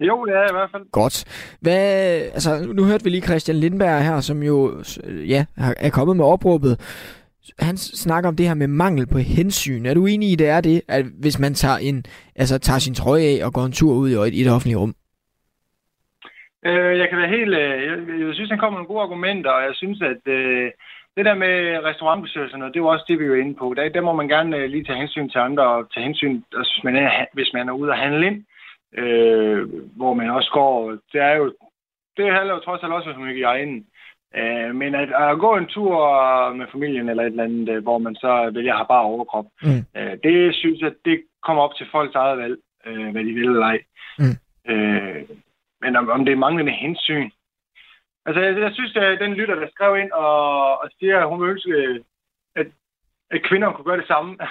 Jo, 0.00 0.24
det 0.24 0.34
er 0.34 0.50
i 0.50 0.52
hvert 0.52 0.70
fald. 0.72 0.82
Godt. 0.92 1.24
Hvad, 1.60 1.78
altså, 2.34 2.66
nu 2.74 2.84
hørte 2.84 3.04
vi 3.04 3.10
lige 3.10 3.22
Christian 3.22 3.56
Lindberg 3.56 4.04
her, 4.04 4.20
som 4.20 4.42
jo 4.42 4.82
øh, 5.04 5.30
ja, 5.30 5.44
er 5.56 5.90
kommet 5.90 6.16
med 6.16 6.24
opråbet. 6.24 6.80
Han 7.58 7.76
snakker 7.76 8.28
om 8.28 8.36
det 8.36 8.46
her 8.46 8.54
med 8.54 8.66
mangel 8.66 9.06
på 9.06 9.18
hensyn. 9.18 9.86
Er 9.86 9.94
du 9.94 10.06
enig 10.06 10.30
i, 10.30 10.34
det 10.34 10.48
er 10.48 10.60
det, 10.60 10.82
at 10.88 11.04
hvis 11.20 11.38
man 11.38 11.54
tager, 11.54 11.76
en, 11.76 12.04
altså, 12.36 12.58
tager 12.58 12.78
sin 12.78 12.94
trøje 12.94 13.22
af 13.22 13.44
og 13.44 13.52
går 13.52 13.64
en 13.64 13.72
tur 13.72 13.94
ud 13.94 14.10
i, 14.10 14.40
i 14.40 14.44
det 14.44 14.52
offentlige 14.52 14.76
rum? 14.76 14.94
Øh, 16.66 16.98
jeg 16.98 17.08
kan 17.08 17.18
være 17.18 17.36
helt... 17.38 17.54
Øh, 17.54 17.82
jeg, 17.88 18.26
jeg 18.26 18.34
synes, 18.34 18.50
han 18.50 18.58
kommer 18.58 18.78
med 18.78 18.78
nogle 18.78 18.92
gode 18.94 19.02
argumenter, 19.02 19.50
og 19.50 19.62
jeg 19.62 19.74
synes, 19.74 20.02
at 20.02 20.22
øh, 20.26 20.70
det 21.16 21.24
der 21.24 21.34
med 21.34 21.84
restaurantbesøg 21.84 22.42
og 22.42 22.48
sådan 22.48 22.58
noget, 22.58 22.74
det 22.74 22.80
er 22.80 22.84
jo 22.84 22.88
også 22.94 23.04
det, 23.08 23.18
vi 23.18 23.24
er 23.24 23.34
inde 23.34 23.54
på. 23.54 23.74
Der, 23.76 23.88
der 23.88 24.00
må 24.00 24.12
man 24.12 24.28
gerne 24.28 24.56
øh, 24.56 24.70
lige 24.70 24.84
tage 24.84 24.98
hensyn 24.98 25.28
til 25.28 25.38
andre, 25.38 25.62
og 25.62 25.90
tage 25.94 26.04
hensyn, 26.04 26.42
altså, 26.56 26.72
hvis, 26.74 26.84
man 26.84 26.96
er, 26.96 27.10
hvis 27.32 27.50
man 27.54 27.68
er 27.68 27.72
ude 27.72 27.90
og 27.90 27.98
handle 27.98 28.26
ind, 28.26 28.44
øh, 28.98 29.68
hvor 29.96 30.14
man 30.14 30.30
også 30.30 30.50
går... 30.52 30.90
Det 31.12 31.20
er 31.20 31.34
jo... 31.36 31.52
Det 32.16 32.32
handler 32.32 32.54
jo 32.54 32.60
trods 32.60 32.82
alt 32.82 32.92
også, 32.92 33.10
er 33.10 33.54
inde. 33.54 33.84
Øh, 34.36 34.74
men 34.74 34.94
at, 34.94 35.08
at 35.12 35.38
gå 35.38 35.56
en 35.56 35.66
tur 35.66 35.96
med 36.52 36.66
familien 36.72 37.08
eller 37.08 37.22
et 37.22 37.26
eller 37.26 37.44
andet, 37.44 37.68
øh, 37.68 37.82
hvor 37.82 37.98
man 37.98 38.14
så 38.14 38.50
vælger 38.54 38.72
at 38.72 38.78
have 38.78 38.86
bare 38.88 39.02
overkrop, 39.02 39.46
Mm. 39.62 39.82
øh, 39.96 40.16
det 40.22 40.54
synes 40.54 40.80
jeg, 40.80 40.92
det 41.04 41.22
kommer 41.42 41.62
op 41.62 41.74
til 41.74 41.86
folks 41.92 42.14
eget 42.14 42.38
valg, 42.38 42.56
øh, 42.86 43.08
hvad 43.12 43.24
de 43.24 43.32
vil 43.32 43.48
eller 43.48 43.66
ej. 43.66 43.78
Mm. 44.18 44.36
Øh, 44.72 45.22
men 45.80 45.96
om, 45.96 46.08
om 46.08 46.24
det 46.24 46.32
er 46.32 46.36
manglende 46.46 46.72
hensyn. 46.72 47.30
Altså, 48.26 48.40
jeg, 48.40 48.58
jeg 48.60 48.70
synes, 48.74 48.96
at 48.96 49.20
den 49.20 49.34
lytter, 49.34 49.54
der 49.54 49.68
skrev 49.74 49.96
ind 49.96 50.12
og, 50.12 50.80
og 50.80 50.90
siger, 50.98 51.18
at 51.20 51.28
hun 51.28 51.40
vil 51.40 51.50
ønske, 51.50 52.04
at 52.56 52.66
at 53.30 53.42
kvinder 53.48 53.72
kunne 53.72 53.84
gøre 53.84 53.96
det 54.02 54.06
samme. 54.06 54.38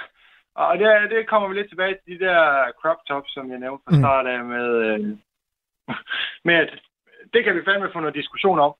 Og 0.55 0.77
det, 0.79 0.87
det 1.09 1.29
kommer 1.29 1.47
vi 1.49 1.55
lidt 1.55 1.69
tilbage 1.69 1.95
til 1.95 2.19
de 2.19 2.25
der 2.25 2.71
crop 2.81 2.97
tops, 3.07 3.33
som 3.33 3.51
jeg 3.51 3.59
nævnte 3.59 3.83
fra 3.85 3.95
Mm. 3.95 4.01
start 4.01 4.27
af 4.27 4.45
med, 4.45 4.67
øh, 4.87 4.99
med 6.47 6.55
at 6.55 6.69
det 7.33 7.43
kan 7.43 7.55
vi 7.55 7.61
fandme 7.65 7.89
få 7.93 7.99
noget 7.99 8.15
diskussion 8.15 8.59
om. 8.59 8.73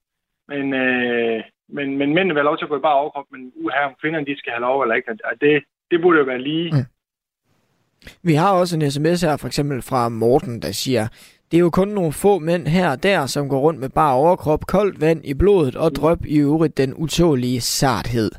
Men, 0.48 0.74
øh, 0.74 1.44
men, 1.70 1.98
men 1.98 2.14
mændene 2.14 2.34
vil 2.34 2.42
have 2.42 2.50
lov 2.52 2.58
til 2.58 2.66
at 2.66 2.70
gå 2.70 2.78
i 2.78 2.88
bare 2.88 3.02
overkrop, 3.02 3.26
men 3.32 3.52
uha, 3.56 3.86
om 3.86 3.96
kvinderne 4.02 4.26
de 4.26 4.38
skal 4.38 4.52
have 4.52 4.62
lov 4.62 4.82
eller 4.82 4.96
ikke. 4.96 5.18
Og 5.24 5.42
det, 5.42 5.64
det 5.92 6.02
burde 6.02 6.20
jo 6.20 6.26
være 6.26 6.42
lige. 6.42 6.72
Mm. 6.72 6.86
Vi 8.24 8.34
har 8.34 8.54
også 8.54 8.76
en 8.78 8.92
sms 8.92 9.22
her, 9.22 9.38
for 9.38 9.48
eksempel 9.48 9.82
fra 9.82 10.10
Morten, 10.10 10.62
der 10.62 10.72
siger, 10.72 11.08
det 11.52 11.58
er 11.58 11.62
jo 11.62 11.70
kun 11.70 11.88
nogle 11.88 12.14
få 12.14 12.40
mænd 12.40 12.68
her 12.68 12.92
og 12.92 13.04
der, 13.04 13.26
som 13.26 13.50
går 13.50 13.60
rundt 13.60 13.80
med 13.80 13.90
bare 13.90 14.14
overkrop, 14.14 14.66
koldt 14.68 15.02
vand 15.02 15.26
i 15.26 15.34
blodet 15.34 15.76
og 15.76 15.92
drøb 15.96 16.20
i 16.26 16.40
øvrigt 16.40 16.78
den 16.78 16.94
utålige 16.94 17.62
sarthed. 17.62 18.32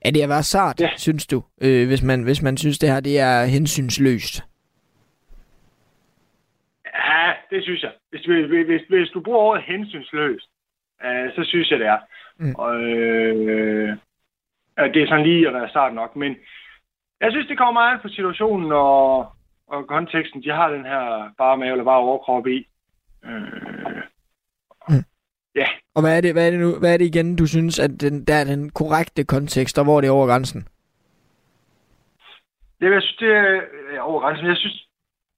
Er 0.00 0.10
det 0.10 0.22
at 0.22 0.28
være 0.28 0.42
sart, 0.42 0.80
ja. 0.80 0.90
synes 0.96 1.26
du, 1.26 1.42
øh, 1.62 1.86
hvis, 1.86 2.02
man, 2.02 2.22
hvis 2.22 2.42
man 2.42 2.56
synes, 2.56 2.78
det 2.78 2.88
her 2.88 3.00
det 3.00 3.20
er 3.20 3.44
hensynsløst? 3.44 4.44
Ja, 6.84 7.32
det 7.50 7.62
synes 7.62 7.82
jeg. 7.82 7.92
Hvis, 8.10 8.24
hvis, 8.24 8.66
hvis, 8.66 8.82
hvis 8.88 9.08
du 9.08 9.20
bruger 9.20 9.38
ordet 9.38 9.64
hensynsløst, 9.64 10.48
øh, 11.04 11.32
så 11.34 11.44
synes 11.44 11.70
jeg, 11.70 11.78
det 11.78 11.86
er. 11.86 11.98
Mm. 12.38 12.54
Og, 12.54 12.74
øh, 12.74 13.96
det 14.94 15.02
er 15.02 15.06
sådan 15.08 15.26
lige 15.26 15.48
at 15.48 15.54
være 15.54 15.68
sart 15.68 15.94
nok. 15.94 16.16
Men 16.16 16.36
jeg 17.20 17.30
synes, 17.30 17.46
det 17.46 17.58
kommer 17.58 17.72
meget 17.72 17.94
an 17.94 18.00
på 18.02 18.08
situationen 18.08 18.72
og, 18.72 19.32
og 19.68 19.86
konteksten. 19.86 20.42
De 20.42 20.50
har 20.50 20.68
den 20.68 20.84
her 20.84 21.30
bare 21.38 21.56
mave 21.56 21.70
eller 21.72 21.84
bare 21.84 21.98
overkrop 21.98 22.46
i. 22.46 22.68
Øh, 23.24 24.02
ja, 25.54 25.66
Og 25.94 26.02
hvad 26.02 26.16
er 26.16 26.20
det, 26.20 26.32
hvad 26.32 26.46
er 26.46 26.50
det, 26.50 26.60
nu, 26.60 26.78
hvad 26.78 26.92
er 26.92 26.96
det 26.96 27.04
igen, 27.04 27.36
du 27.36 27.46
synes, 27.46 27.78
at 27.78 27.90
den, 28.00 28.24
der 28.24 28.34
er 28.34 28.44
den 28.44 28.70
korrekte 28.70 29.24
kontekst, 29.24 29.78
og 29.78 29.84
hvor 29.84 29.96
er 29.96 30.00
det 30.00 30.10
over 30.10 30.26
grænsen? 30.26 30.68
det, 32.80 32.92
jeg 32.92 33.02
synes, 33.02 33.16
det 33.16 33.30
er 33.30 33.62
ja, 33.94 34.00
over 34.00 34.20
grænsen. 34.20 34.46
Jeg 34.46 34.56
synes, 34.56 34.88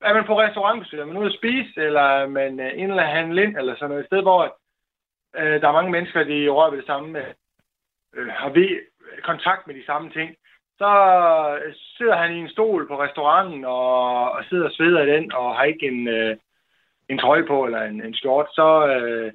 er 0.01 0.15
man 0.15 0.27
på 0.27 0.41
restaurantbesøg, 0.41 1.01
er 1.01 1.05
man 1.05 1.17
ude 1.17 1.27
at 1.27 1.39
spise, 1.39 1.81
eller 1.81 2.01
er 2.01 2.27
man 2.27 2.61
øh, 2.61 2.73
ind 2.79 2.91
eller 2.91 3.03
handle 3.05 3.43
ind, 3.43 3.57
eller 3.57 3.75
sådan 3.75 3.89
noget, 3.89 4.01
et 4.01 4.07
sted, 4.07 4.23
hvor 4.23 4.59
øh, 5.37 5.61
der 5.61 5.69
er 5.69 5.73
mange 5.73 5.91
mennesker, 5.91 6.25
de 6.25 6.49
rører 6.49 6.71
ved 6.71 6.79
det 6.79 6.87
samme, 6.87 7.19
øh, 8.15 8.29
har 8.29 8.49
vi 8.49 8.81
kontakt 9.23 9.67
med 9.67 9.75
de 9.75 9.87
samme 9.87 10.11
ting, 10.11 10.37
så 10.81 10.91
sidder 11.97 12.17
han 12.23 12.31
i 12.37 12.39
en 12.45 12.49
stol 12.57 12.83
på 12.89 12.95
restauranten 13.05 13.65
og, 13.65 14.33
og 14.37 14.41
sidder 14.49 14.65
og 14.71 14.75
sveder 14.77 15.03
i 15.03 15.11
den, 15.15 15.33
og 15.33 15.47
har 15.57 15.65
ikke 15.73 15.87
en, 15.93 16.09
øh, 16.09 16.37
en 17.11 17.19
trøje 17.19 17.47
på 17.51 17.57
eller 17.67 17.83
en, 17.83 17.99
en 18.07 18.15
skjort, 18.15 18.49
så, 18.59 18.69
øh, 18.93 19.33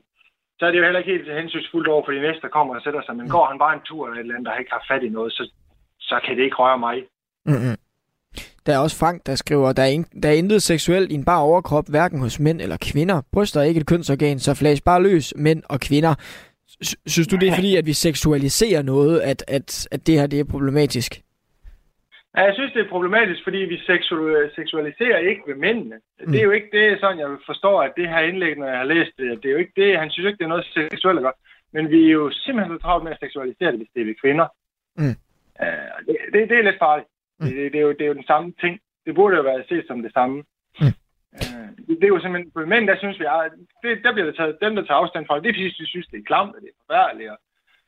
så 0.57 0.65
er 0.65 0.71
det 0.71 0.79
jo 0.79 0.83
heller 0.83 0.99
ikke 0.99 1.11
helt 1.11 1.39
hensynsfuldt 1.41 1.87
over 1.93 2.03
for 2.05 2.11
de 2.11 2.21
næste, 2.21 2.41
der 2.41 2.55
kommer 2.57 2.75
og 2.75 2.81
sætter 2.81 3.01
sig. 3.05 3.15
Men 3.15 3.29
går 3.29 3.45
han 3.45 3.59
bare 3.59 3.73
en 3.73 3.85
tur 3.89 4.05
eller 4.05 4.17
et 4.17 4.21
eller 4.23 4.35
andet, 4.35 4.47
der 4.49 4.57
ikke 4.61 4.71
har 4.77 4.85
fat 4.91 5.03
i 5.03 5.09
noget, 5.09 5.31
så, 5.33 5.43
så 5.99 6.15
kan 6.25 6.37
det 6.37 6.43
ikke 6.43 6.55
røre 6.55 6.79
mig. 6.87 6.95
Mm-hmm. 7.45 7.75
Der 8.65 8.73
er 8.75 8.79
også 8.79 8.97
Frank, 8.99 9.25
der 9.25 9.35
skriver, 9.35 9.73
der 9.73 9.83
er, 9.83 9.87
in- 9.97 10.19
der 10.23 10.29
er 10.29 10.33
intet 10.33 10.61
seksuelt 10.63 11.11
i 11.11 11.15
en 11.15 11.25
bar 11.25 11.39
overkrop, 11.39 11.85
hverken 11.89 12.19
hos 12.19 12.39
mænd 12.39 12.61
eller 12.61 12.77
kvinder. 12.91 13.21
Bryster 13.33 13.59
er 13.59 13.63
ikke 13.63 13.79
et 13.79 13.87
kønsorgan, 13.87 14.39
så 14.39 14.53
flash 14.53 14.83
bare 14.83 15.03
løs, 15.03 15.33
mænd 15.37 15.63
og 15.69 15.79
kvinder. 15.79 16.15
S- 16.85 16.95
synes 17.05 17.27
du, 17.27 17.35
det 17.35 17.47
er 17.49 17.55
fordi, 17.55 17.75
at 17.75 17.85
vi 17.85 17.93
seksualiserer 17.93 18.81
noget, 18.81 19.19
at, 19.19 19.43
at, 19.47 19.87
at 19.91 20.07
det 20.07 20.19
her 20.19 20.27
det 20.27 20.39
er 20.39 20.43
problematisk? 20.43 21.21
Ja, 22.37 22.41
jeg 22.43 22.53
synes, 22.53 22.73
det 22.73 22.81
er 22.81 22.89
problematisk, 22.89 23.43
fordi 23.43 23.57
vi 23.57 23.75
seksu- 23.75 24.55
seksualiserer 24.55 25.17
ikke 25.17 25.41
ved 25.47 25.55
mændene. 25.55 25.95
Mm. 26.19 26.31
Det 26.31 26.39
er 26.39 26.43
jo 26.43 26.51
ikke 26.51 26.71
det, 26.71 26.99
sådan 26.99 27.19
jeg 27.19 27.29
forstår, 27.45 27.83
at 27.83 27.93
det 27.97 28.09
her 28.09 28.19
indlæg, 28.19 28.57
når 28.57 28.67
jeg 28.67 28.77
har 28.77 28.91
læst 28.93 29.11
det, 29.17 29.43
det 29.43 29.47
er 29.49 29.53
jo 29.53 29.57
ikke 29.57 29.81
det, 29.81 29.99
han 29.99 30.09
synes 30.09 30.27
ikke, 30.27 30.37
det 30.37 30.43
er 30.43 30.55
noget 30.55 30.65
seksuelt 30.73 31.19
gøre. 31.19 31.39
Men 31.73 31.89
vi 31.89 31.99
er 32.07 32.11
jo 32.11 32.31
simpelthen 32.31 32.75
så 32.77 32.81
travlt 32.81 33.03
med 33.03 33.11
at 33.11 33.19
seksualisere 33.19 33.71
det, 33.71 33.79
hvis 33.79 33.93
det 33.93 34.01
er 34.01 34.05
ved 34.05 34.21
kvinder. 34.23 34.47
Mm. 34.97 35.15
Uh, 35.63 35.97
det, 36.07 36.15
det, 36.33 36.49
det 36.49 36.57
er 36.57 36.67
lidt 36.69 36.83
farligt. 36.85 37.09
Mm. 37.39 37.45
Det, 37.45 37.71
det, 37.71 37.79
er 37.79 37.85
jo, 37.87 37.91
det 37.97 38.01
er 38.01 38.11
jo 38.11 38.19
den 38.21 38.29
samme 38.31 38.53
ting. 38.61 38.79
Det 39.05 39.15
burde 39.15 39.35
jo 39.37 39.43
være 39.43 39.63
set 39.69 39.85
som 39.87 40.01
det 40.01 40.13
samme. 40.13 40.37
Mm. 40.81 40.93
Uh, 41.41 41.67
det, 41.87 41.93
det, 41.99 42.03
er 42.03 42.13
jo 42.15 42.19
simpelthen, 42.19 42.51
for 42.53 42.65
mænd, 42.65 42.87
der 42.87 42.97
synes 42.97 43.19
vi, 43.19 43.25
at 43.25 43.51
det, 43.83 44.03
der 44.03 44.13
bliver 44.13 44.27
der 44.29 44.35
taget, 44.39 44.57
dem, 44.61 44.75
der 44.75 44.83
tager 44.85 45.01
afstand 45.01 45.25
fra 45.25 45.35
det, 45.35 45.43
det 45.43 45.49
er 45.49 45.53
fordi, 45.53 45.69
de 45.83 45.87
synes, 45.93 46.07
det 46.07 46.19
er 46.19 46.29
klamt, 46.31 46.55
og 46.55 46.61
det 46.61 46.69
er 46.69 46.79
forfærdeligt, 46.83 47.29
og 47.29 47.37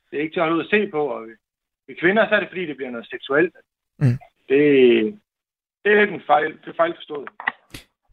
det 0.08 0.16
er 0.16 0.22
ikke 0.22 0.34
til 0.34 0.40
at 0.40 0.46
holde 0.46 0.58
ud 0.58 0.66
at 0.66 0.72
se 0.74 0.80
på. 0.96 1.02
Og 1.14 1.20
ved, 1.26 1.36
ved 1.88 1.96
kvinder, 2.02 2.28
så 2.28 2.34
er 2.34 2.40
det 2.40 2.48
fordi, 2.52 2.66
det 2.66 2.76
bliver 2.76 2.90
noget 2.90 3.10
seksuelt. 3.14 3.54
Mm. 4.02 4.18
Det, 4.48 4.60
det 5.82 5.92
er 5.92 6.00
lidt 6.00 6.10
en 6.10 6.22
fejl, 6.26 6.52
det 6.52 6.68
er 6.68 6.76
fejlforstået. 6.76 7.28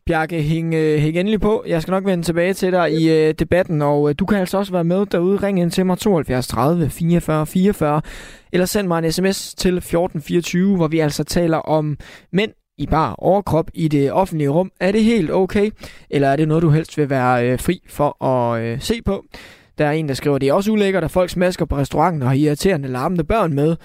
Bjarke, 0.06 0.42
hæng, 0.42 0.74
øh, 0.74 1.00
hæng 1.00 1.18
endelig 1.18 1.42
på. 1.42 1.64
Jeg 1.68 1.82
skal 1.82 1.92
nok 1.92 2.06
vende 2.06 2.24
tilbage 2.24 2.54
til 2.54 2.72
dig 2.72 2.92
i 2.92 3.28
øh, 3.28 3.34
debatten, 3.34 3.82
og 3.82 4.10
øh, 4.10 4.16
du 4.20 4.26
kan 4.26 4.38
altså 4.38 4.58
også 4.58 4.72
være 4.72 4.84
med 4.84 5.06
derude. 5.06 5.38
Ring 5.38 5.60
ind 5.60 5.72
til 5.72 5.86
mig 5.86 5.98
72 5.98 6.48
30 6.48 6.90
44 6.90 7.46
44, 7.46 8.02
eller 8.54 8.66
send 8.66 8.88
mig 8.88 8.98
en 9.04 9.12
sms 9.12 9.56
til 9.56 9.78
1424, 9.78 10.76
hvor 10.76 10.88
vi 10.88 11.00
altså 11.00 11.24
taler 11.24 11.58
om 11.58 11.98
mænd 12.32 12.52
i 12.78 12.88
bar 12.88 13.16
overkrop 13.18 13.70
i 13.74 13.88
det 13.88 14.12
offentlige 14.12 14.50
rum. 14.50 14.72
Er 14.80 14.92
det 14.92 15.04
helt 15.04 15.32
okay, 15.32 15.72
eller 16.10 16.28
er 16.28 16.36
det 16.36 16.48
noget, 16.48 16.64
du 16.64 16.70
helst 16.70 16.98
vil 16.98 17.10
være 17.10 17.52
øh, 17.52 17.60
fri 17.60 17.80
for 17.90 18.24
at 18.26 18.64
øh, 18.64 18.80
se 18.80 19.02
på? 19.02 19.26
Der 19.78 19.86
er 19.86 19.92
en, 19.92 20.08
der 20.08 20.14
skriver, 20.14 20.38
det 20.38 20.50
er 20.50 20.54
også 20.54 20.72
ulækkert, 20.72 21.04
at 21.04 21.12
folk 21.12 21.30
smasker 21.30 21.66
på 21.66 21.78
restauranten 21.78 22.22
og 22.22 22.28
har 22.28 22.36
irriterende 22.36 22.88
larmende 22.88 23.24
børn 23.24 23.54
med 23.54 23.76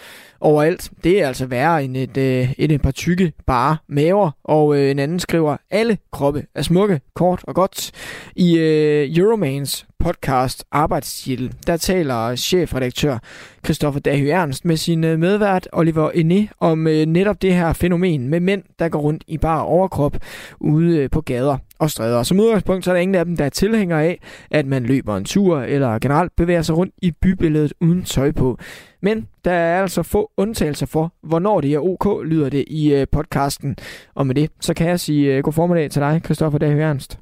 overalt. 0.40 0.90
Det 1.04 1.22
er 1.22 1.28
altså 1.28 1.46
værre 1.46 1.84
end 1.84 1.96
et, 1.96 2.16
øh, 2.16 2.52
end 2.58 2.72
et 2.72 2.82
par 2.82 2.90
tykke 2.90 3.32
bare 3.46 3.76
maver. 3.88 4.30
Og 4.44 4.76
øh, 4.76 4.90
en 4.90 4.98
anden 4.98 5.20
skriver, 5.20 5.56
alle 5.70 5.98
kroppe 6.12 6.46
er 6.54 6.62
smukke, 6.62 7.00
kort 7.14 7.40
og 7.44 7.54
godt. 7.54 7.90
I 8.36 8.58
øh, 8.58 9.18
Euromans 9.18 9.86
podcast 10.00 10.64
Arbejdstitel, 10.72 11.54
der 11.66 11.76
taler 11.76 12.36
chefredaktør 12.36 13.18
Christoffer 13.64 14.00
Dahy 14.00 14.24
Ernst 14.24 14.64
med 14.64 14.76
sin 14.76 15.04
øh, 15.04 15.18
medvært 15.18 15.68
Oliver 15.72 16.10
Ené 16.10 16.54
om 16.60 16.86
øh, 16.86 17.06
netop 17.06 17.42
det 17.42 17.54
her 17.54 17.72
fænomen 17.72 18.28
med 18.28 18.40
mænd, 18.40 18.62
der 18.78 18.88
går 18.88 18.98
rundt 18.98 19.24
i 19.26 19.38
bare 19.38 19.64
overkrop 19.64 20.16
ude 20.60 20.96
øh, 20.96 21.10
på 21.10 21.20
gader 21.20 21.58
og 21.78 21.90
stræder. 21.90 22.22
Som 22.22 22.40
udgangspunkt 22.40 22.84
så 22.84 22.90
er 22.90 22.94
der 22.94 23.00
ingen 23.00 23.14
af 23.14 23.24
dem, 23.24 23.36
der 23.36 23.44
er 23.44 23.48
tilhængere 23.48 24.04
af, 24.04 24.20
at 24.50 24.66
man 24.66 24.82
løber 24.82 25.16
en 25.16 25.24
tur 25.24 25.60
eller 25.60 25.98
generelt 25.98 26.36
bevæger 26.36 26.62
sig 26.62 26.76
rundt 26.76 26.94
i 27.02 27.12
bybilledet 27.22 27.72
uden 27.80 28.04
tøj 28.04 28.32
på. 28.32 28.58
Men 29.02 29.26
der 29.44 29.52
er 29.52 29.82
altså 29.82 30.02
få 30.02 30.30
undtagelser 30.36 30.86
for, 30.86 31.12
hvornår 31.22 31.60
det 31.60 31.74
er 31.74 31.78
ok, 31.78 32.24
lyder 32.24 32.48
det 32.48 32.64
i 32.66 33.04
podcasten. 33.12 33.76
Og 34.14 34.26
med 34.26 34.34
det, 34.34 34.50
så 34.60 34.74
kan 34.74 34.88
jeg 34.88 35.00
sige 35.00 35.42
god 35.42 35.52
formiddag 35.52 35.90
til 35.90 36.02
dig, 36.02 36.20
Christoffer 36.24 36.58
Dahy 36.58 36.78
Ernst. 36.78 37.18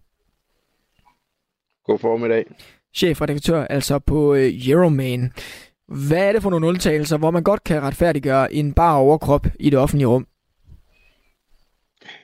God 1.89 1.98
formiddag. 1.98 2.44
Chefredaktør 2.94 3.65
altså 3.65 3.98
på 3.98 4.35
øh, 4.35 4.69
Euroman. 4.69 5.32
Hvad 6.09 6.28
er 6.28 6.32
det 6.32 6.43
for 6.43 6.51
nogle 6.51 6.66
undtagelser, 6.66 7.19
hvor 7.19 7.31
man 7.31 7.43
godt 7.43 7.65
kan 7.65 7.82
retfærdiggøre 7.82 8.55
en 8.55 8.73
bar 8.73 8.97
overkrop 8.97 9.47
i 9.60 9.70
det 9.70 9.78
offentlige 9.78 10.06
rum? 10.09 10.27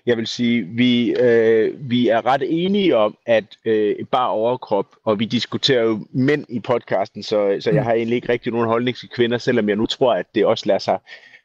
Jeg 0.07 0.17
vil 0.17 0.27
sige, 0.27 0.65
vi, 0.65 1.15
øh, 1.15 1.91
vi 1.91 2.09
er 2.09 2.27
ret 2.27 2.43
enige 2.47 2.97
om, 2.97 3.17
at 3.27 3.45
øh, 3.65 3.97
bare 4.11 4.29
overkrop, 4.29 4.87
og 5.05 5.19
vi 5.19 5.25
diskuterer 5.25 5.83
jo 5.83 6.07
mænd 6.13 6.45
i 6.49 6.61
podcasten, 6.61 7.23
så, 7.23 7.57
så 7.61 7.71
jeg 7.71 7.85
har 7.85 7.93
egentlig 7.93 8.17
ikke 8.17 8.29
rigtig 8.29 8.53
nogen 8.53 8.69
holdning 8.69 8.97
til 8.97 9.09
kvinder, 9.09 9.39
selvom 9.39 9.69
jeg 9.69 9.77
nu 9.77 9.87
tror, 9.87 10.15
at 10.15 10.27
det 10.35 10.47
også 10.47 10.67
lader 10.67 10.79
sig 10.79 10.99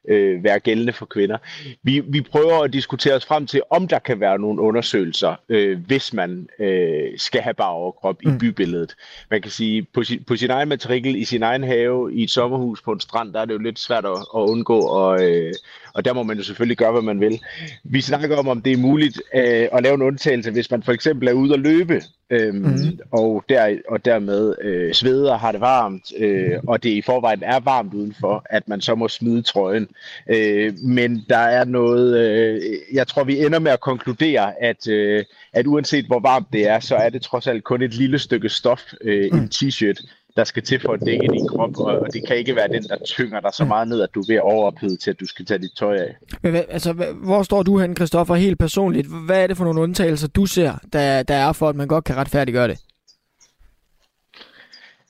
øh, 0.07 0.43
være 0.43 0.59
gældende 0.59 0.93
for 0.93 1.05
kvinder. 1.05 1.37
Vi, 1.83 1.99
vi 1.99 2.21
prøver 2.21 2.63
at 2.63 2.73
diskutere 2.73 3.13
os 3.13 3.25
frem 3.25 3.47
til, 3.47 3.61
om 3.69 3.87
der 3.87 3.99
kan 3.99 4.19
være 4.19 4.39
nogle 4.39 4.61
undersøgelser, 4.61 5.35
øh, 5.49 5.79
hvis 5.87 6.13
man 6.13 6.47
øh, 6.59 7.07
skal 7.17 7.41
have 7.41 7.53
bare 7.53 7.69
overkrop 7.71 8.21
i 8.21 8.27
bybilledet. 8.39 8.95
Man 9.31 9.41
kan 9.41 9.51
sige, 9.51 9.87
på 9.93 10.03
sin, 10.03 10.23
på 10.23 10.35
sin 10.35 10.49
egen 10.49 10.69
matrikel, 10.69 11.15
i 11.15 11.23
sin 11.23 11.43
egen 11.43 11.63
have, 11.63 12.13
i 12.13 12.23
et 12.23 12.29
sommerhus 12.29 12.81
på 12.81 12.91
en 12.91 12.99
strand, 12.99 13.33
der 13.33 13.41
er 13.41 13.45
det 13.45 13.53
jo 13.53 13.59
lidt 13.59 13.79
svært 13.79 14.05
at, 14.05 14.11
at 14.11 14.39
undgå, 14.49 14.79
og, 14.79 15.23
øh, 15.23 15.53
og 15.99 16.05
der 16.05 16.13
må 16.13 16.23
man 16.23 16.37
jo 16.37 16.43
selvfølgelig 16.43 16.77
gøre, 16.77 16.91
hvad 16.91 17.01
man 17.01 17.19
vil. 17.19 17.41
Vi 17.83 18.01
snakker 18.01 18.37
om, 18.37 18.47
om 18.47 18.61
det 18.61 18.73
er 18.73 18.77
muligt 18.77 19.21
øh, 19.35 19.67
at 19.73 19.83
lave 19.83 19.95
en 19.95 20.01
undtagelse, 20.01 20.51
hvis 20.51 20.71
man 20.71 20.83
for 20.83 20.91
eksempel 20.91 21.27
er 21.27 21.33
ude 21.33 21.53
at 21.53 21.59
løbe, 21.59 22.01
øhm, 22.29 22.55
mm. 22.55 22.99
og, 23.11 23.43
der, 23.49 23.77
og 23.89 24.05
dermed 24.05 24.55
øh, 24.61 24.93
sveder 24.93 25.37
har 25.37 25.51
det 25.51 25.61
varmt, 25.61 26.03
øh, 26.17 26.59
og 26.67 26.83
det 26.83 26.89
i 26.89 27.01
forvejen 27.01 27.43
er 27.43 27.59
varmt 27.59 27.93
udenfor, 27.93 28.45
at 28.49 28.67
man 28.67 28.81
så 28.81 28.95
må 28.95 29.07
smide 29.07 29.41
trøjen. 29.41 29.87
Øh, 30.29 30.73
men 30.83 31.25
der 31.29 31.37
er 31.37 31.65
noget, 31.65 32.17
øh, 32.17 32.61
jeg 32.93 33.07
tror 33.07 33.23
vi 33.23 33.45
ender 33.45 33.59
med 33.59 33.71
at 33.71 33.79
konkludere, 33.79 34.63
at, 34.63 34.87
øh, 34.87 35.25
at 35.53 35.67
uanset 35.67 36.05
hvor 36.05 36.19
varmt 36.19 36.47
det 36.53 36.67
er, 36.67 36.79
så 36.79 36.95
er 36.95 37.09
det 37.09 37.21
trods 37.21 37.47
alt 37.47 37.63
kun 37.63 37.81
et 37.81 37.93
lille 37.93 38.19
stykke 38.19 38.49
stof, 38.49 38.83
øh, 39.01 39.25
en 39.25 39.49
t-shirt, 39.55 40.18
der 40.35 40.43
skal 40.43 40.63
til 40.63 40.79
for 40.81 40.93
at 40.93 40.99
dække 41.05 41.27
din 41.27 41.47
krop, 41.47 41.77
og 41.77 42.13
det 42.13 42.27
kan 42.27 42.37
ikke 42.37 42.55
være 42.55 42.67
den, 42.67 42.83
der 42.83 42.97
tynger 43.05 43.39
dig 43.39 43.53
så 43.53 43.65
meget 43.65 43.87
ned, 43.87 44.01
at 44.01 44.09
du 44.15 44.19
er 44.19 44.25
ved 44.27 44.35
at 44.35 44.41
overophede 44.41 44.97
til, 44.97 45.11
at 45.11 45.19
du 45.19 45.25
skal 45.25 45.45
tage 45.45 45.57
dit 45.57 45.71
tøj 45.77 45.95
af. 45.95 46.15
Men 46.41 46.51
hvad, 46.51 46.63
altså, 46.69 46.93
hvor 47.23 47.43
står 47.43 47.63
du 47.63 47.79
hen, 47.79 47.95
Christoffer, 47.95 48.35
helt 48.35 48.59
personligt? 48.59 49.07
Hvad 49.25 49.43
er 49.43 49.47
det 49.47 49.57
for 49.57 49.63
nogle 49.63 49.81
undtagelser, 49.81 50.27
du 50.27 50.45
ser, 50.45 50.73
der, 50.93 51.23
der 51.23 51.35
er 51.35 51.53
for, 51.53 51.69
at 51.69 51.75
man 51.75 51.87
godt 51.87 52.03
kan 52.03 52.15
retfærdiggøre 52.15 52.67
det? 52.67 52.79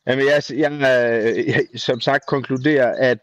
Jamen, 0.08 0.26
jeg, 0.26 0.42
jeg, 0.58 0.72
jeg 1.48 1.66
som 1.76 2.00
sagt 2.00 2.26
konkluderer, 2.28 2.96
at 2.98 3.20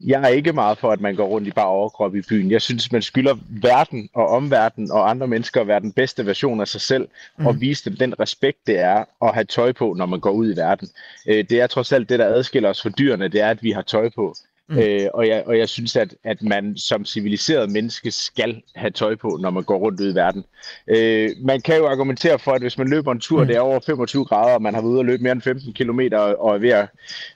jeg 0.00 0.22
er 0.22 0.28
ikke 0.28 0.52
meget 0.52 0.78
for, 0.78 0.90
at 0.90 1.00
man 1.00 1.16
går 1.16 1.26
rundt 1.26 1.48
i 1.48 1.50
bare 1.50 1.66
overkrop 1.66 2.14
i 2.14 2.22
byen. 2.28 2.50
Jeg 2.50 2.62
synes, 2.62 2.92
man 2.92 3.02
skylder 3.02 3.36
verden 3.48 4.08
og 4.14 4.28
omverden 4.28 4.90
og 4.90 5.10
andre 5.10 5.26
mennesker 5.26 5.60
at 5.60 5.66
være 5.66 5.80
den 5.80 5.92
bedste 5.92 6.26
version 6.26 6.60
af 6.60 6.68
sig 6.68 6.80
selv, 6.80 7.08
mm. 7.38 7.46
og 7.46 7.60
vise 7.60 7.90
dem 7.90 7.96
den 7.96 8.20
respekt, 8.20 8.66
det 8.66 8.78
er 8.78 9.04
at 9.22 9.34
have 9.34 9.44
tøj 9.44 9.72
på, 9.72 9.94
når 9.94 10.06
man 10.06 10.20
går 10.20 10.30
ud 10.30 10.52
i 10.52 10.56
verden. 10.56 10.88
Det 11.26 11.52
er 11.52 11.66
trods 11.66 11.92
alt 11.92 12.08
det, 12.08 12.18
der 12.18 12.26
adskiller 12.26 12.68
os 12.68 12.82
fra 12.82 12.90
dyrene, 12.90 13.28
det 13.28 13.40
er, 13.40 13.48
at 13.50 13.62
vi 13.62 13.70
har 13.70 13.82
tøj 13.82 14.08
på. 14.14 14.34
Mm. 14.68 14.78
Øh, 14.78 15.08
og, 15.14 15.28
jeg, 15.28 15.42
og 15.46 15.58
jeg 15.58 15.68
synes, 15.68 15.96
at, 15.96 16.14
at 16.24 16.42
man 16.42 16.76
som 16.76 17.04
civiliseret 17.04 17.70
menneske 17.70 18.10
skal 18.10 18.62
have 18.74 18.90
tøj 18.90 19.14
på, 19.14 19.38
når 19.40 19.50
man 19.50 19.62
går 19.62 19.78
rundt 19.78 20.00
ud 20.00 20.12
i 20.12 20.14
verden. 20.14 20.44
Øh, 20.88 21.30
man 21.44 21.60
kan 21.60 21.76
jo 21.76 21.86
argumentere 21.86 22.38
for, 22.38 22.52
at 22.52 22.60
hvis 22.60 22.78
man 22.78 22.88
løber 22.88 23.12
en 23.12 23.20
tur, 23.20 23.40
mm. 23.40 23.46
det 23.46 23.56
er 23.56 23.60
over 23.60 23.80
25 23.86 24.24
grader, 24.24 24.54
og 24.54 24.62
man 24.62 24.74
har 24.74 24.80
været 24.80 24.90
ude 24.90 24.98
og 24.98 25.04
løbe 25.04 25.22
mere 25.22 25.32
end 25.32 25.42
15 25.42 25.72
km 25.72 26.00
og 26.38 26.54
er 26.54 26.58
ved 26.58 26.70
at, 26.70 26.88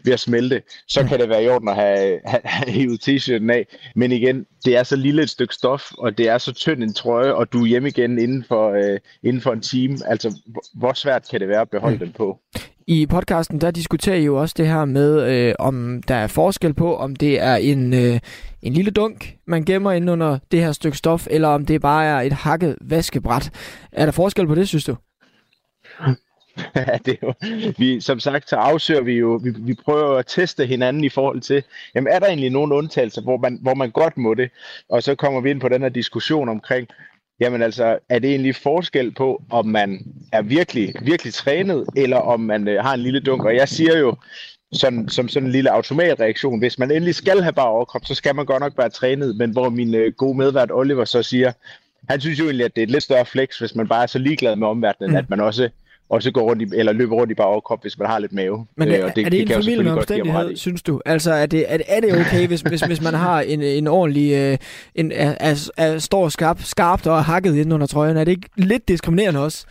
ved 0.04 0.12
at 0.12 0.20
smelte, 0.20 0.62
så 0.88 1.02
mm. 1.02 1.08
kan 1.08 1.20
det 1.20 1.28
være 1.28 1.44
i 1.44 1.48
orden 1.48 1.68
at 1.68 1.74
have, 1.74 2.20
have, 2.24 2.40
have 2.44 2.98
t-shirten 2.98 3.50
af. 3.50 3.66
Men 3.94 4.12
igen, 4.12 4.46
det 4.64 4.76
er 4.76 4.82
så 4.82 4.96
lille 4.96 5.22
et 5.22 5.30
stykke 5.30 5.54
stof, 5.54 5.92
og 5.98 6.18
det 6.18 6.28
er 6.28 6.38
så 6.38 6.52
tynd 6.52 6.82
en 6.82 6.94
trøje, 6.94 7.32
og 7.32 7.52
du 7.52 7.62
er 7.62 7.66
hjemme 7.66 7.88
igen 7.88 8.18
inden 8.18 8.44
for, 8.48 8.70
øh, 8.70 8.98
inden 9.22 9.42
for 9.42 9.52
en 9.52 9.60
time. 9.60 9.98
Altså, 10.06 10.38
hvor 10.74 10.92
svært 10.92 11.28
kan 11.30 11.40
det 11.40 11.48
være 11.48 11.60
at 11.60 11.70
beholde 11.70 11.96
mm. 11.96 12.04
den 12.04 12.12
på? 12.12 12.38
I 12.86 13.06
podcasten, 13.06 13.60
der 13.60 13.70
diskuterer 13.70 14.16
I 14.16 14.24
jo 14.24 14.36
også 14.36 14.54
det 14.58 14.66
her 14.66 14.84
med, 14.84 15.30
øh, 15.30 15.54
om 15.58 16.02
der 16.08 16.14
er 16.14 16.26
forskel 16.26 16.74
på, 16.74 16.96
om 16.96 17.16
det 17.16 17.40
er 17.40 17.54
en, 17.56 17.94
øh, 17.94 18.20
en 18.62 18.72
lille 18.72 18.90
dunk, 18.90 19.36
man 19.46 19.64
gemmer 19.64 19.92
ind 19.92 20.10
under 20.10 20.38
det 20.50 20.60
her 20.60 20.72
stykke 20.72 20.98
stof, 20.98 21.26
eller 21.30 21.48
om 21.48 21.66
det 21.66 21.80
bare 21.80 22.04
er 22.04 22.20
et 22.20 22.32
hakket 22.32 22.76
vaskebræt. 22.80 23.50
Er 23.92 24.04
der 24.04 24.12
forskel 24.12 24.46
på 24.46 24.54
det, 24.54 24.68
synes 24.68 24.84
du? 24.84 24.96
Ja, 26.76 26.98
det 27.04 27.18
er 27.22 27.26
jo, 27.26 27.34
vi, 27.78 28.00
som 28.00 28.20
sagt, 28.20 28.48
så 28.48 28.56
afsøger 28.56 29.00
vi 29.00 29.12
jo, 29.12 29.40
vi, 29.42 29.50
vi 29.58 29.74
prøver 29.84 30.18
at 30.18 30.26
teste 30.26 30.66
hinanden 30.66 31.04
i 31.04 31.08
forhold 31.08 31.40
til, 31.40 31.62
jamen 31.94 32.12
er 32.12 32.18
der 32.18 32.26
egentlig 32.26 32.50
nogle 32.50 32.74
undtagelser, 32.74 33.22
hvor 33.22 33.36
man, 33.36 33.58
hvor 33.62 33.74
man 33.74 33.90
godt 33.90 34.18
må 34.18 34.34
det? 34.34 34.50
Og 34.88 35.02
så 35.02 35.14
kommer 35.14 35.40
vi 35.40 35.50
ind 35.50 35.60
på 35.60 35.68
den 35.68 35.82
her 35.82 35.88
diskussion 35.88 36.48
omkring, 36.48 36.88
Jamen 37.42 37.62
altså, 37.62 37.98
er 38.08 38.18
det 38.18 38.30
egentlig 38.30 38.56
forskel 38.56 39.14
på, 39.14 39.42
om 39.50 39.66
man 39.66 40.06
er 40.32 40.42
virkelig, 40.42 40.94
virkelig 41.02 41.34
trænet, 41.34 41.86
eller 41.96 42.16
om 42.16 42.40
man 42.40 42.68
øh, 42.68 42.84
har 42.84 42.94
en 42.94 43.00
lille 43.00 43.20
dunk? 43.20 43.44
Og 43.44 43.56
jeg 43.56 43.68
siger 43.68 43.98
jo, 43.98 44.16
sådan, 44.72 45.08
som 45.08 45.28
sådan 45.28 45.46
en 45.46 45.52
lille 45.52 45.70
automatreaktion, 45.70 46.58
hvis 46.58 46.78
man 46.78 46.90
endelig 46.90 47.14
skal 47.14 47.42
have 47.42 47.52
bare 47.52 47.68
overkrop, 47.68 48.04
så 48.04 48.14
skal 48.14 48.34
man 48.34 48.46
godt 48.46 48.60
nok 48.60 48.78
være 48.78 48.90
trænet. 48.90 49.36
Men 49.36 49.50
hvor 49.50 49.68
min 49.68 49.94
øh, 49.94 50.12
gode 50.12 50.38
medvært 50.38 50.70
Oliver 50.72 51.04
så 51.04 51.22
siger, 51.22 51.52
han 52.08 52.20
synes 52.20 52.38
jo 52.38 52.44
egentlig, 52.44 52.64
at 52.64 52.76
det 52.76 52.82
er 52.82 52.86
et 52.86 52.90
lidt 52.90 53.02
større 53.02 53.26
flex, 53.26 53.58
hvis 53.58 53.74
man 53.74 53.88
bare 53.88 54.02
er 54.02 54.06
så 54.06 54.18
ligeglad 54.18 54.56
med 54.56 54.68
omverdenen, 54.68 55.10
mm. 55.10 55.16
at 55.16 55.30
man 55.30 55.40
også 55.40 55.68
og 56.08 56.22
så 56.22 56.30
går 56.30 56.42
rundt 56.42 56.62
i, 56.62 56.78
eller 56.78 56.92
løber 56.92 57.16
rundt 57.16 57.30
i 57.30 57.34
bare 57.34 57.46
overkrop, 57.46 57.82
hvis 57.82 57.98
man 57.98 58.08
har 58.08 58.18
lidt 58.18 58.32
mave. 58.32 58.66
Men 58.76 58.88
det, 58.88 58.98
øh, 58.98 59.04
og 59.04 59.16
det, 59.16 59.26
er 59.26 59.30
det, 59.30 59.48
det 59.48 59.56
en 59.56 59.62
familie 59.62 59.92
omstændighed, 59.92 60.56
synes 60.56 60.82
du? 60.82 61.00
Altså, 61.04 61.32
er 61.32 61.46
det, 61.46 61.64
er 61.68 61.78
er 61.86 62.00
det 62.00 62.20
okay, 62.20 62.46
hvis, 62.46 62.60
hvis, 62.60 62.80
hvis 62.80 63.00
man 63.02 63.14
har 63.14 63.40
en, 63.40 63.62
en 63.62 63.86
ordentlig, 63.86 64.32
øh, 64.32 64.58
en, 64.94 65.12
er, 65.12 65.34
er, 65.40 65.70
er, 65.76 65.98
står 65.98 66.28
skarp, 66.28 66.62
skarpt 66.62 67.06
og 67.06 67.24
hakket 67.24 67.56
ind 67.56 67.74
under 67.74 67.86
trøjen? 67.86 68.16
Er 68.16 68.24
det 68.24 68.32
ikke 68.32 68.48
lidt 68.56 68.88
diskriminerende 68.88 69.44
også? 69.44 69.66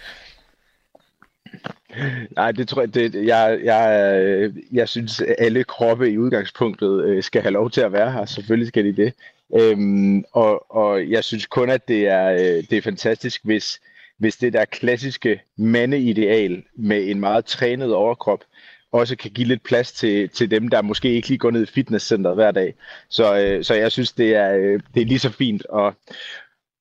Nej, 2.36 2.52
det 2.52 2.68
tror 2.68 2.82
jeg, 2.82 2.94
det, 2.94 3.16
jeg, 3.16 3.60
jeg, 3.64 4.12
øh, 4.22 4.54
jeg 4.72 4.90
synes, 4.90 5.22
alle 5.38 5.64
kroppe 5.64 6.12
i 6.12 6.18
udgangspunktet 6.18 7.04
øh, 7.04 7.24
skal 7.24 7.42
have 7.42 7.52
lov 7.52 7.70
til 7.70 7.82
at 7.82 7.94
være 7.94 8.12
her. 8.12 8.26
Selvfølgelig 8.26 8.68
skal 8.68 8.86
de 8.86 8.96
det. 8.96 9.14
Øhm, 9.60 10.24
og, 10.32 10.76
og 10.76 11.10
jeg 11.10 11.24
synes 11.24 11.46
kun, 11.46 11.70
at 11.70 11.88
det 11.88 12.08
er, 12.08 12.32
øh, 12.32 12.64
det 12.70 12.74
er 12.74 12.82
fantastisk, 12.82 13.42
hvis, 13.44 13.80
hvis 14.22 14.38
det 14.38 14.54
der 14.54 14.66
klassiske 14.66 15.42
mandeideal 15.58 16.64
med 16.76 17.10
en 17.10 17.20
meget 17.20 17.46
trænet 17.46 17.94
overkrop, 17.94 18.44
også 18.92 19.16
kan 19.16 19.32
give 19.32 19.48
lidt 19.48 19.64
plads 19.64 19.92
til, 19.92 20.30
til 20.30 20.52
dem, 20.52 20.68
der 20.68 20.82
måske 20.82 21.10
ikke 21.14 21.28
lige 21.28 21.38
går 21.38 21.52
ned 21.52 21.64
i 21.64 21.72
fitnesscenteret 21.72 22.36
hver 22.36 22.52
dag. 22.52 22.74
Så, 23.10 23.40
øh, 23.40 23.64
så 23.64 23.74
jeg 23.74 23.92
synes, 23.92 24.12
det 24.12 24.36
er, 24.36 24.56
øh, 24.58 24.80
det 24.94 25.02
er 25.02 25.06
lige 25.06 25.20
så 25.20 25.30
fint 25.30 25.64
at, 25.76 25.94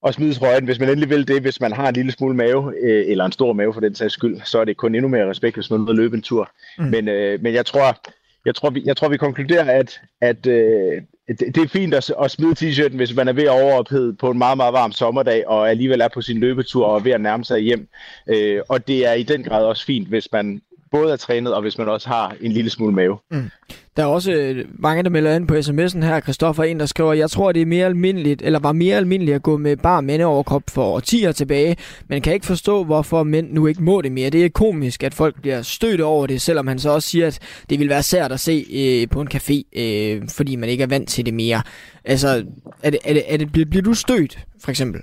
at 0.07 0.15
smide 0.15 0.35
trøjen, 0.35 0.65
hvis 0.65 0.79
man 0.79 0.89
endelig 0.89 1.11
vil 1.11 1.29
det. 1.29 1.43
Hvis 1.43 1.61
man 1.61 1.73
har 1.73 1.89
en 1.89 1.95
lille 1.95 2.13
smule 2.13 2.37
mave, 2.37 2.75
øh, 2.83 3.05
eller 3.11 3.25
en 3.25 3.33
stor 3.33 3.53
mave 3.53 3.75
for 3.75 3.81
den 3.81 3.95
sags 3.95 4.15
skyld, 4.15 4.41
så 4.45 4.59
er 4.59 4.65
det 4.65 4.77
kun 4.77 4.95
endnu 4.95 5.09
mere 5.09 5.31
respekt, 5.31 5.57
hvis 5.57 5.71
man 5.71 5.87
vil 5.87 5.95
løbe 5.95 6.17
en 6.17 6.23
tur. 6.23 6.51
Mm. 6.79 6.85
Men, 6.85 7.09
øh, 7.09 7.43
men 7.43 7.55
jeg 7.55 7.67
tror, 7.67 8.01
jeg 8.45 8.55
tror, 8.55 8.71
vi, 8.71 8.83
jeg 8.85 8.97
tror, 8.97 9.09
vi 9.09 9.17
konkluderer, 9.17 9.79
at, 9.79 10.01
at 10.21 10.47
øh, 10.47 11.03
det, 11.39 11.55
det 11.55 11.63
er 11.63 11.69
fint 11.69 11.95
at, 11.95 12.13
at 12.23 12.31
smide 12.31 12.55
t-shirten, 12.55 12.97
hvis 12.97 13.15
man 13.15 13.29
er 13.29 13.33
ved 13.33 13.43
at 13.43 13.63
overophede 13.63 14.15
på 14.15 14.31
en 14.31 14.39
meget, 14.39 14.57
meget 14.57 14.73
varm 14.73 14.93
sommerdag, 14.93 15.49
og 15.49 15.71
alligevel 15.71 16.01
er 16.01 16.09
på 16.09 16.23
sin 16.23 16.39
løbetur 16.39 16.87
og 16.87 16.97
er 16.97 17.03
ved 17.03 17.13
at 17.13 17.21
nærme 17.21 17.45
sig 17.45 17.61
hjem. 17.61 17.89
Øh, 18.27 18.61
og 18.69 18.89
det 18.89 19.07
er 19.07 19.13
i 19.13 19.23
den 19.23 19.45
grad 19.45 19.65
også 19.65 19.85
fint, 19.85 20.09
hvis 20.09 20.29
man 20.33 20.63
både 20.91 21.13
er 21.13 21.17
trænet, 21.17 21.55
og 21.55 21.63
hvis 21.63 21.79
man 21.79 21.89
også 21.89 22.09
har 22.09 22.35
en 22.41 22.53
lille 22.53 22.71
smule 22.71 22.95
mave. 22.95 23.19
Mm. 23.31 23.51
Der 23.97 24.03
er 24.03 24.07
også 24.07 24.33
øh, 24.33 24.65
mange, 24.79 25.03
der 25.03 25.11
melder 25.11 25.37
ind 25.37 25.49
på 25.49 25.55
sms'en 25.55 26.05
her. 26.05 26.21
Kristoffer 26.21 26.65
en, 26.65 26.81
der 26.81 26.87
skriver, 26.87 27.13
jeg 27.13 27.31
tror, 27.31 27.53
det 27.53 27.63
er 27.63 27.67
mere 27.67 27.87
almindeligt, 27.87 28.43
eller 28.43 28.59
var 28.59 28.73
mere 28.73 28.97
almindeligt 28.97 29.35
at 29.35 29.43
gå 29.43 29.57
med 29.57 29.77
bar 29.77 30.01
mændeoverkrop 30.01 30.63
for 30.69 30.85
årtier 30.85 31.33
tilbage, 31.33 31.77
men 32.09 32.23
kan 32.23 32.35
ikke 32.35 32.47
forstå, 32.47 32.85
hvorfor 32.85 33.23
mænd 33.23 33.53
nu 33.53 33.67
ikke 33.67 33.83
må 33.83 34.01
det 34.01 34.13
mere. 34.13 34.31
Det 34.31 34.45
er 34.45 34.49
komisk, 34.49 35.03
at 35.03 35.15
folk 35.15 35.41
bliver 35.41 35.63
stødt 35.63 36.01
over 36.01 36.27
det, 36.27 36.43
selvom 36.43 36.67
han 36.67 36.79
så 36.79 36.91
også 36.91 37.09
siger, 37.09 37.27
at 37.27 37.39
det 37.71 37.79
vil 37.79 37.89
være 37.89 38.03
sært 38.03 38.33
at 38.33 38.41
se 38.41 38.67
øh, 38.73 39.09
på 39.09 39.21
en 39.21 39.29
café, 39.35 39.81
øh, 39.81 40.29
fordi 40.29 40.57
man 40.57 40.69
ikke 40.69 40.83
er 40.83 40.89
vant 40.89 41.09
til 41.09 41.27
det 41.27 41.35
mere. 41.35 41.63
Altså, 42.05 42.45
er 42.83 42.91
det, 42.91 42.99
er 43.05 43.13
det, 43.13 43.23
er 43.27 43.37
det, 43.37 43.53
bliver, 43.53 43.67
bliver 43.67 43.83
du 43.83 43.95
stødt, 43.95 44.39
for 44.65 44.71
eksempel? 44.71 45.01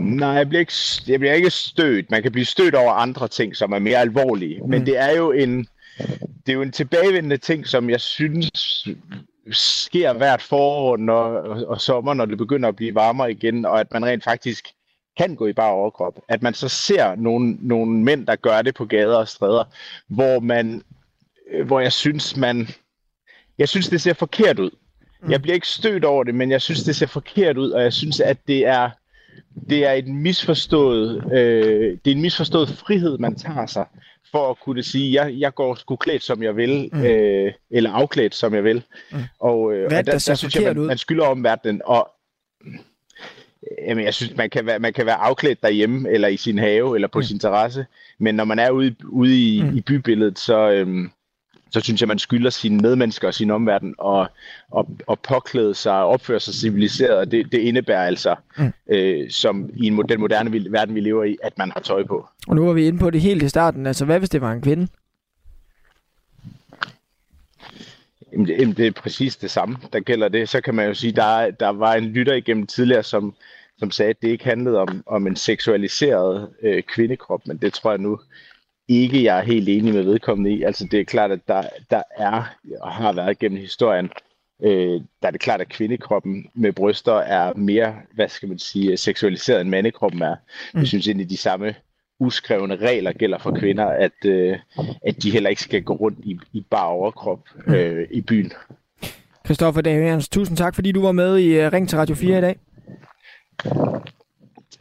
Nej, 0.00 0.28
jeg 0.28 0.48
bliver, 0.48 0.60
ikke, 0.60 0.72
jeg 1.06 1.20
bliver 1.20 1.34
ikke 1.34 1.50
stødt. 1.50 2.10
Man 2.10 2.22
kan 2.22 2.32
blive 2.32 2.44
stødt 2.44 2.74
over 2.74 2.92
andre 2.92 3.28
ting, 3.28 3.56
som 3.56 3.72
er 3.72 3.78
mere 3.78 3.98
alvorlige. 3.98 4.60
Men 4.66 4.78
mm. 4.78 4.84
det 4.84 4.98
er 4.98 5.16
jo 5.16 5.32
en 5.32 5.66
det 6.46 6.48
er 6.48 6.52
jo 6.52 6.62
en 6.62 6.72
tilbagevendende 6.72 7.36
ting, 7.36 7.66
som 7.66 7.90
jeg 7.90 8.00
synes 8.00 8.88
sker 9.50 10.12
hvert 10.12 10.42
forår 10.42 10.96
når, 10.96 11.24
og 11.64 11.80
sommer, 11.80 12.14
når 12.14 12.24
det 12.24 12.38
begynder 12.38 12.68
at 12.68 12.76
blive 12.76 12.94
varmere 12.94 13.30
igen, 13.30 13.64
og 13.64 13.80
at 13.80 13.92
man 13.92 14.04
rent 14.04 14.24
faktisk 14.24 14.68
kan 15.16 15.36
gå 15.36 15.46
i 15.46 15.52
bare 15.52 15.72
overkrop. 15.72 16.18
At 16.28 16.42
man 16.42 16.54
så 16.54 16.68
ser 16.68 17.14
nogle, 17.14 17.56
nogle 17.60 17.90
mænd, 17.90 18.26
der 18.26 18.36
gør 18.36 18.62
det 18.62 18.74
på 18.74 18.84
gader 18.84 19.16
og 19.16 19.28
stræder, 19.28 19.64
hvor 20.08 20.40
man, 20.40 20.82
hvor 21.64 21.80
jeg 21.80 21.92
synes, 21.92 22.36
man, 22.36 22.68
jeg 23.58 23.68
synes, 23.68 23.88
det 23.88 24.00
ser 24.00 24.12
forkert 24.12 24.58
ud. 24.58 24.70
Mm. 25.22 25.30
Jeg 25.30 25.42
bliver 25.42 25.54
ikke 25.54 25.68
stødt 25.68 26.04
over 26.04 26.24
det, 26.24 26.34
men 26.34 26.50
jeg 26.50 26.62
synes, 26.62 26.82
det 26.82 26.96
ser 26.96 27.06
forkert 27.06 27.56
ud, 27.56 27.70
og 27.70 27.82
jeg 27.82 27.92
synes, 27.92 28.20
at 28.20 28.36
det 28.46 28.66
er, 28.66 28.90
det 29.68 29.86
er 29.86 29.92
en 29.92 30.22
misforstået, 30.22 31.24
øh, 31.32 31.98
det 32.04 32.10
er 32.10 32.14
en 32.14 32.22
misforstået 32.22 32.68
frihed, 32.68 33.18
man 33.18 33.34
tager 33.34 33.66
sig, 33.66 33.86
for 34.30 34.50
at 34.50 34.60
kunne 34.60 34.82
sige, 34.82 35.22
jeg, 35.22 35.34
jeg 35.38 35.54
går 35.54 35.74
sgu 35.74 35.96
klædt, 35.96 36.22
som 36.22 36.42
jeg 36.42 36.56
vil, 36.56 36.90
mm. 36.92 37.04
øh, 37.04 37.52
eller 37.70 37.92
afklædt, 37.92 38.34
som 38.34 38.54
jeg 38.54 38.64
vil. 38.64 38.82
Mm. 39.12 39.18
Og, 39.40 39.72
øh, 39.72 39.88
Hvad 39.88 39.98
og 39.98 40.06
der, 40.06 40.12
der, 40.12 40.24
der 40.26 40.34
synes 40.34 40.56
jeg, 40.56 40.74
man, 40.74 40.86
man 40.86 40.98
skylder 40.98 41.26
omverdenen, 41.26 41.82
og 41.84 42.10
Jamen, 43.78 44.04
jeg 44.04 44.14
synes, 44.14 44.36
man 44.36 44.50
kan, 44.50 44.66
være, 44.66 44.78
man 44.78 44.92
kan 44.92 45.06
være 45.06 45.14
afklædt 45.14 45.62
derhjemme, 45.62 46.10
eller 46.10 46.28
i 46.28 46.36
sin 46.36 46.58
have, 46.58 46.94
eller 46.94 47.08
på 47.08 47.18
mm. 47.18 47.22
sin 47.22 47.38
terrasse. 47.38 47.86
Men 48.18 48.34
når 48.34 48.44
man 48.44 48.58
er 48.58 48.70
ude, 48.70 48.94
ude 49.08 49.56
i, 49.56 49.62
mm. 49.62 49.76
i 49.76 49.80
bybilledet, 49.80 50.38
så, 50.38 50.70
øhm, 50.70 51.10
så 51.70 51.80
synes 51.80 52.00
jeg, 52.00 52.08
man 52.08 52.18
skylder 52.18 52.50
sine 52.50 52.78
medmennesker 52.78 53.28
og 53.28 53.34
sin 53.34 53.50
omverden 53.50 53.94
og, 53.98 54.28
og, 54.70 54.88
og 55.06 55.18
påklæde 55.18 55.74
sig 55.74 55.92
og 55.92 56.08
opføre 56.08 56.40
sig 56.40 56.54
civiliseret. 56.54 57.30
Det, 57.30 57.52
det 57.52 57.58
indebærer 57.58 58.06
altså, 58.06 58.34
mm. 58.58 58.72
øh, 58.90 59.30
som 59.30 59.70
i 59.76 59.86
en, 59.86 60.08
den 60.08 60.20
moderne 60.20 60.72
verden, 60.72 60.94
vi 60.94 61.00
lever 61.00 61.24
i, 61.24 61.36
at 61.42 61.58
man 61.58 61.70
har 61.70 61.80
tøj 61.80 62.04
på. 62.04 62.28
Og 62.48 62.56
nu 62.56 62.66
var 62.66 62.72
vi 62.72 62.86
inde 62.86 62.98
på 62.98 63.10
det 63.10 63.20
helt 63.20 63.42
i 63.42 63.48
starten. 63.48 63.86
Altså, 63.86 64.04
hvad 64.04 64.18
hvis 64.18 64.30
det 64.30 64.40
var 64.40 64.52
en 64.52 64.62
kvinde? 64.62 64.86
Jamen, 68.32 68.46
det, 68.46 68.56
jamen, 68.60 68.76
det 68.76 68.86
er 68.86 68.92
præcis 68.92 69.36
det 69.36 69.50
samme, 69.50 69.76
der 69.92 70.00
gælder 70.00 70.28
det. 70.28 70.48
Så 70.48 70.60
kan 70.60 70.74
man 70.74 70.86
jo 70.86 70.94
sige, 70.94 71.12
der, 71.12 71.50
der 71.50 71.68
var 71.68 71.94
en 71.94 72.04
lytter 72.04 72.34
igennem 72.34 72.66
tidligere, 72.66 73.02
som, 73.02 73.34
som 73.78 73.90
sagde, 73.90 74.10
at 74.10 74.22
det 74.22 74.28
ikke 74.28 74.44
handlede 74.44 74.78
om, 74.78 75.02
om 75.06 75.26
en 75.26 75.36
seksualiseret 75.36 76.48
øh, 76.62 76.82
kvindekrop, 76.82 77.40
men 77.46 77.56
det 77.56 77.72
tror 77.72 77.90
jeg 77.90 77.98
nu 77.98 78.20
ikke, 78.98 79.24
jeg 79.24 79.38
er 79.38 79.42
helt 79.42 79.68
enig 79.68 79.94
med 79.94 80.02
vedkommende 80.02 80.50
i. 80.50 80.62
Altså 80.62 80.88
det 80.90 81.00
er 81.00 81.04
klart, 81.04 81.30
at 81.30 81.40
der, 81.48 81.62
der 81.90 82.02
er 82.16 82.54
og 82.80 82.92
har 82.92 83.12
været 83.12 83.38
gennem 83.38 83.60
historien, 83.60 84.10
øh, 84.62 85.00
der 85.22 85.28
er 85.28 85.30
det 85.30 85.40
klart, 85.40 85.60
at 85.60 85.68
kvindekroppen 85.68 86.46
med 86.54 86.72
bryster 86.72 87.14
er 87.14 87.54
mere, 87.54 87.94
hvad 88.14 88.28
skal 88.28 88.48
man 88.48 88.58
sige, 88.58 88.96
seksualiseret 88.96 89.60
end 89.60 89.68
mandekroppen 89.68 90.22
er. 90.22 90.36
Mm. 90.74 90.80
Jeg 90.80 90.86
synes 90.86 91.06
egentlig, 91.06 91.30
de 91.30 91.36
samme 91.36 91.74
uskrevne 92.20 92.76
regler 92.76 93.12
gælder 93.12 93.38
for 93.38 93.50
kvinder, 93.50 93.86
at, 93.86 94.24
øh, 94.24 94.58
at 95.06 95.22
de 95.22 95.30
heller 95.30 95.50
ikke 95.50 95.62
skal 95.62 95.82
gå 95.82 95.94
rundt 95.94 96.18
i, 96.22 96.38
i 96.52 96.66
bar 96.70 96.84
overkrop 96.84 97.40
mm. 97.66 97.74
øh, 97.74 98.08
i 98.10 98.20
byen. 98.20 98.52
Christoffer 99.44 99.80
Davians, 99.82 100.28
tusind 100.28 100.56
tak, 100.56 100.74
fordi 100.74 100.92
du 100.92 101.02
var 101.02 101.12
med 101.12 101.38
i 101.38 101.66
uh, 101.66 101.72
Ring 101.72 101.88
til 101.88 101.98
Radio 101.98 102.14
4 102.14 102.38
i 102.38 102.40
dag. 102.40 102.56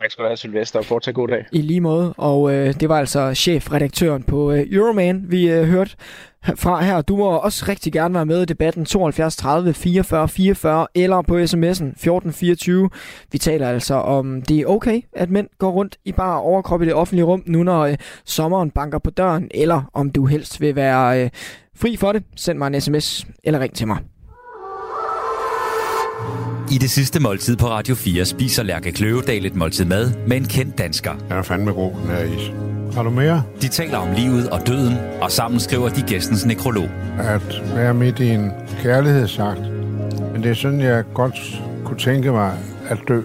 Tak 0.02 0.12
skal 0.12 0.24
du 0.24 0.28
have, 0.28 0.38
Sylvester, 0.38 0.80
og 0.80 0.86
fortsat 0.86 1.16
god 1.16 1.28
dag. 1.28 1.46
I 1.52 1.62
lige 1.62 1.82
måde, 1.82 2.14
og 2.18 2.54
øh, 2.54 2.74
det 2.80 2.90
var 2.90 3.00
altså 3.00 3.34
chefredaktøren 3.34 4.24
på 4.24 4.52
øh, 4.52 4.66
Euroman, 4.72 5.26
vi 5.28 5.50
øh, 5.52 5.64
hørte 5.64 5.96
fra 6.56 6.84
her. 6.84 7.02
Du 7.02 7.16
må 7.18 7.30
også 7.30 7.66
rigtig 7.68 7.94
gerne 7.94 8.14
være 8.14 8.26
med 8.26 8.42
i 8.42 8.46
debatten 8.46 8.86
72 8.86 9.36
30 9.36 9.74
44 9.74 10.28
44 10.28 10.88
eller 10.96 11.22
på 11.22 11.40
sms'en 11.40 11.94
14 11.98 12.34
24. 12.34 12.90
Vi 13.32 13.38
taler 13.38 13.70
altså 13.70 13.94
om, 13.94 14.42
det 14.42 14.60
er 14.60 14.66
okay, 14.66 15.02
at 15.14 15.30
mænd 15.30 15.48
går 15.58 15.72
rundt 15.72 15.98
i 16.06 16.12
bare 16.12 16.42
overkrop 16.42 16.82
i 16.82 16.86
det 16.86 16.94
offentlige 16.94 17.26
rum, 17.26 17.44
nu 17.46 17.64
når 17.64 17.82
øh, 17.82 17.98
sommeren 18.26 18.72
banker 18.72 19.00
på 19.00 19.10
døren, 19.10 19.48
eller 19.52 19.90
om 19.94 20.12
du 20.12 20.26
helst 20.26 20.62
vil 20.62 20.76
være 20.76 21.24
øh, 21.24 21.30
fri 21.76 21.98
for 21.98 22.12
det. 22.12 22.24
Send 22.36 22.58
mig 22.58 22.68
en 22.68 22.82
sms 22.82 23.28
eller 23.44 23.60
ring 23.60 23.76
til 23.76 23.88
mig. 23.88 23.98
I 26.72 26.78
det 26.78 26.92
sidste 26.92 27.20
måltid 27.20 27.56
på 27.56 27.68
Radio 27.68 27.96
4 27.96 28.26
spiser 28.26 28.64
Lærke 28.64 28.92
Kløvedal 28.92 29.46
et 29.46 29.56
måltid 29.56 29.86
mad 29.86 30.12
med 30.28 30.38
en 30.38 30.46
kendt 30.46 30.78
dansker. 30.78 31.12
Jeg 31.30 31.38
er 31.38 31.42
fandme 31.42 31.72
god, 31.72 31.92
den 31.92 32.10
her 32.10 32.24
is. 32.24 32.52
Har 32.96 33.04
du 33.04 33.10
mere? 33.10 33.44
De 33.62 33.68
taler 33.68 33.98
om 33.98 34.14
livet 34.16 34.50
og 34.50 34.68
døden, 34.68 34.98
og 35.22 35.32
sammen 35.32 35.60
skriver 35.60 35.90
de 35.90 36.02
gæstens 36.02 36.46
nekrolog. 36.46 36.90
At 37.20 37.62
være 37.76 37.94
midt 37.94 38.20
i 38.20 38.30
en 38.30 38.52
kærlighedsakt. 38.82 39.62
Men 40.34 40.44
det 40.44 40.52
er 40.52 40.54
sådan, 40.54 40.82
jeg 40.82 41.04
godt 41.14 41.62
kunne 41.86 42.00
tænke 42.00 42.32
mig 42.32 42.58
at 42.90 42.98
dø. 43.08 43.22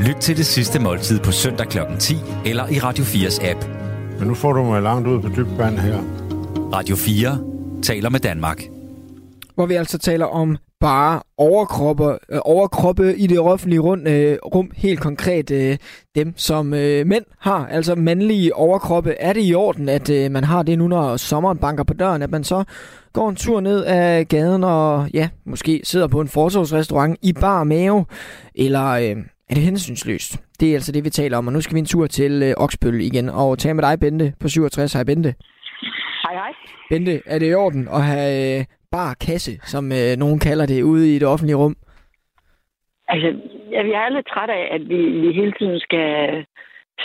Lyt 0.00 0.16
til 0.20 0.36
det 0.36 0.46
sidste 0.46 0.78
måltid 0.78 1.20
på 1.20 1.32
søndag 1.32 1.68
kl. 1.68 1.78
10 1.98 2.16
eller 2.46 2.68
i 2.68 2.78
Radio 2.78 3.04
4's 3.04 3.50
app. 3.50 3.66
Men 4.18 4.28
nu 4.28 4.34
får 4.34 4.52
du 4.52 4.64
mig 4.64 4.82
langt 4.82 5.08
ud 5.08 5.20
på 5.22 5.28
dybt 5.28 5.58
vand 5.58 5.78
her. 5.78 5.98
Radio 6.72 6.96
4 6.96 7.38
taler 7.82 8.10
med 8.10 8.20
Danmark. 8.20 8.62
Hvor 9.54 9.66
vi 9.66 9.74
altså 9.74 9.98
taler 9.98 10.26
om 10.26 10.56
bare 10.84 11.20
overkroppe, 11.38 12.04
øh, 12.04 12.40
overkroppe 12.44 13.16
i 13.16 13.26
det 13.26 13.40
offentlige 13.40 13.80
rund, 13.80 14.08
øh, 14.08 14.36
rum. 14.54 14.70
Helt 14.76 15.00
konkret 15.00 15.50
øh, 15.50 15.76
dem, 16.14 16.32
som 16.36 16.74
øh, 16.74 17.06
mænd 17.06 17.24
har, 17.40 17.66
altså 17.66 17.94
mandlige 17.94 18.54
overkroppe. 18.54 19.14
Er 19.20 19.32
det 19.32 19.48
i 19.50 19.54
orden, 19.54 19.88
at 19.88 20.10
øh, 20.10 20.30
man 20.30 20.44
har 20.44 20.62
det 20.62 20.78
nu, 20.78 20.88
når 20.88 21.16
sommeren 21.16 21.58
banker 21.58 21.84
på 21.84 21.94
døren, 21.94 22.22
at 22.22 22.30
man 22.30 22.44
så 22.44 22.64
går 23.12 23.28
en 23.28 23.36
tur 23.36 23.60
ned 23.60 23.84
ad 23.86 24.24
gaden 24.24 24.64
og 24.64 25.08
ja, 25.14 25.28
måske 25.46 25.80
sidder 25.84 26.08
på 26.08 26.20
en 26.20 26.28
forsorgsrestaurant 26.28 27.18
i 27.22 27.32
bar 27.32 27.64
mave, 27.64 28.06
eller 28.54 28.88
øh, 28.90 29.16
er 29.48 29.54
det 29.54 29.62
hensynsløst? 29.62 30.40
Det 30.60 30.70
er 30.70 30.74
altså 30.74 30.92
det, 30.92 31.04
vi 31.04 31.10
taler 31.10 31.38
om, 31.38 31.46
og 31.46 31.52
nu 31.52 31.60
skal 31.60 31.74
vi 31.74 31.78
en 31.78 31.86
tur 31.86 32.06
til 32.06 32.42
øh, 32.42 32.54
Oksbøl 32.56 33.00
igen, 33.00 33.28
og 33.28 33.58
tage 33.58 33.74
med 33.74 33.82
dig, 33.82 34.00
Bente, 34.00 34.32
på 34.40 34.48
67. 34.48 34.92
Hej, 34.92 35.04
Bente. 35.04 35.34
Hej, 36.22 36.34
hej. 36.34 36.52
Bente, 36.90 37.22
er 37.26 37.38
det 37.38 37.50
i 37.50 37.54
orden 37.54 37.88
at 37.88 38.02
have 38.04 38.58
øh, 38.58 38.64
bar 38.96 39.10
kasse, 39.26 39.52
som 39.72 39.84
øh, 39.98 40.12
nogen 40.22 40.38
kalder 40.46 40.66
det, 40.66 40.88
ude 40.92 41.04
i 41.14 41.18
det 41.18 41.28
offentlige 41.32 41.60
rum? 41.62 41.76
Altså, 43.08 43.28
jeg 43.92 44.00
er 44.06 44.08
lidt 44.16 44.28
træt 44.32 44.50
af, 44.50 44.64
at 44.76 44.82
vi, 44.88 44.98
vi 45.22 45.28
hele 45.40 45.52
tiden 45.58 45.80
skal 45.80 46.08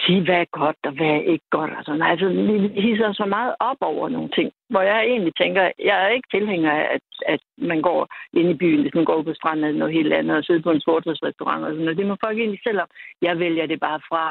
sige, 0.04 0.22
hvad 0.26 0.40
er 0.42 0.58
godt 0.62 0.80
og 0.88 0.92
hvad 0.98 1.12
er 1.18 1.24
ikke 1.34 1.48
godt. 1.58 1.72
Og 1.78 1.84
sådan. 1.86 2.02
Altså, 2.02 2.28
vi 2.28 2.82
hisser 2.82 3.14
så 3.14 3.26
meget 3.26 3.54
op 3.60 3.82
over 3.82 4.10
nogle 4.10 4.30
ting, 4.38 4.52
hvor 4.70 4.82
jeg 4.82 5.00
egentlig 5.12 5.34
tænker, 5.42 5.64
jeg 5.90 5.98
er 6.06 6.10
ikke 6.10 6.30
tilhænger 6.34 6.72
af, 6.72 6.86
at, 6.96 7.06
at 7.34 7.42
man 7.58 7.82
går 7.82 8.02
ind 8.40 8.50
i 8.50 8.60
byen, 8.62 8.82
hvis 8.82 8.98
man 9.00 9.06
går 9.06 9.22
på 9.24 9.34
stranden 9.34 9.66
eller 9.66 9.80
noget 9.80 9.94
helt 9.94 10.14
andet, 10.14 10.38
og 10.38 10.44
sidder 10.44 10.62
på 10.62 10.72
en 10.72 10.82
sportsrestaurant 10.82 11.64
og 11.66 11.72
sådan 11.72 11.86
noget. 11.86 11.98
Det 11.98 12.08
må 12.08 12.16
folk 12.26 12.38
egentlig 12.38 12.62
selv 12.64 12.80
op. 12.84 12.92
Jeg 13.22 13.40
vælger 13.40 13.66
det 13.66 13.80
bare 13.80 14.00
fra. 14.10 14.24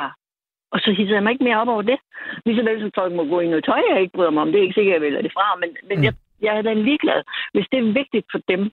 Og 0.73 0.79
så 0.81 0.91
hisser 0.99 1.15
jeg 1.15 1.23
mig 1.23 1.33
ikke 1.33 1.45
mere 1.45 1.61
op 1.63 1.69
over 1.69 1.83
det. 1.83 1.99
Ligeså 2.45 2.63
vel 2.63 2.81
som 2.81 2.91
folk 2.95 3.13
må 3.15 3.25
gå 3.25 3.41
i 3.41 3.49
noget 3.53 3.65
tøj, 3.65 3.83
jeg 3.91 4.01
ikke 4.01 4.17
bryder 4.17 4.31
mig 4.31 4.43
om. 4.43 4.53
Det 4.53 4.59
er 4.59 4.67
ikke 4.67 4.79
sikkert, 4.79 4.95
jeg 4.95 5.07
vælger 5.07 5.23
det 5.23 5.33
fra, 5.33 5.57
men, 5.61 5.71
men 5.89 5.99
mm. 5.99 6.05
jeg, 6.05 6.13
jeg 6.43 6.59
er 6.59 6.63
da 6.63 6.73
ligeglad. 6.73 7.23
Hvis 7.53 7.67
det 7.73 7.79
er 7.79 7.93
vigtigt 7.93 8.27
for 8.33 8.41
dem, 8.49 8.71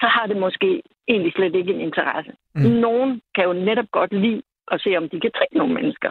så 0.00 0.06
har 0.06 0.26
det 0.26 0.36
måske 0.36 0.82
egentlig 1.08 1.32
slet 1.32 1.54
ikke 1.54 1.72
en 1.74 1.80
interesse. 1.80 2.32
Mm. 2.54 2.62
Nogen 2.62 3.20
kan 3.34 3.44
jo 3.44 3.52
netop 3.52 3.90
godt 3.90 4.12
lide 4.12 4.42
at 4.72 4.80
se, 4.80 4.96
om 4.96 5.08
de 5.08 5.20
kan 5.20 5.32
trække 5.36 5.56
nogle 5.58 5.74
mennesker. 5.74 6.10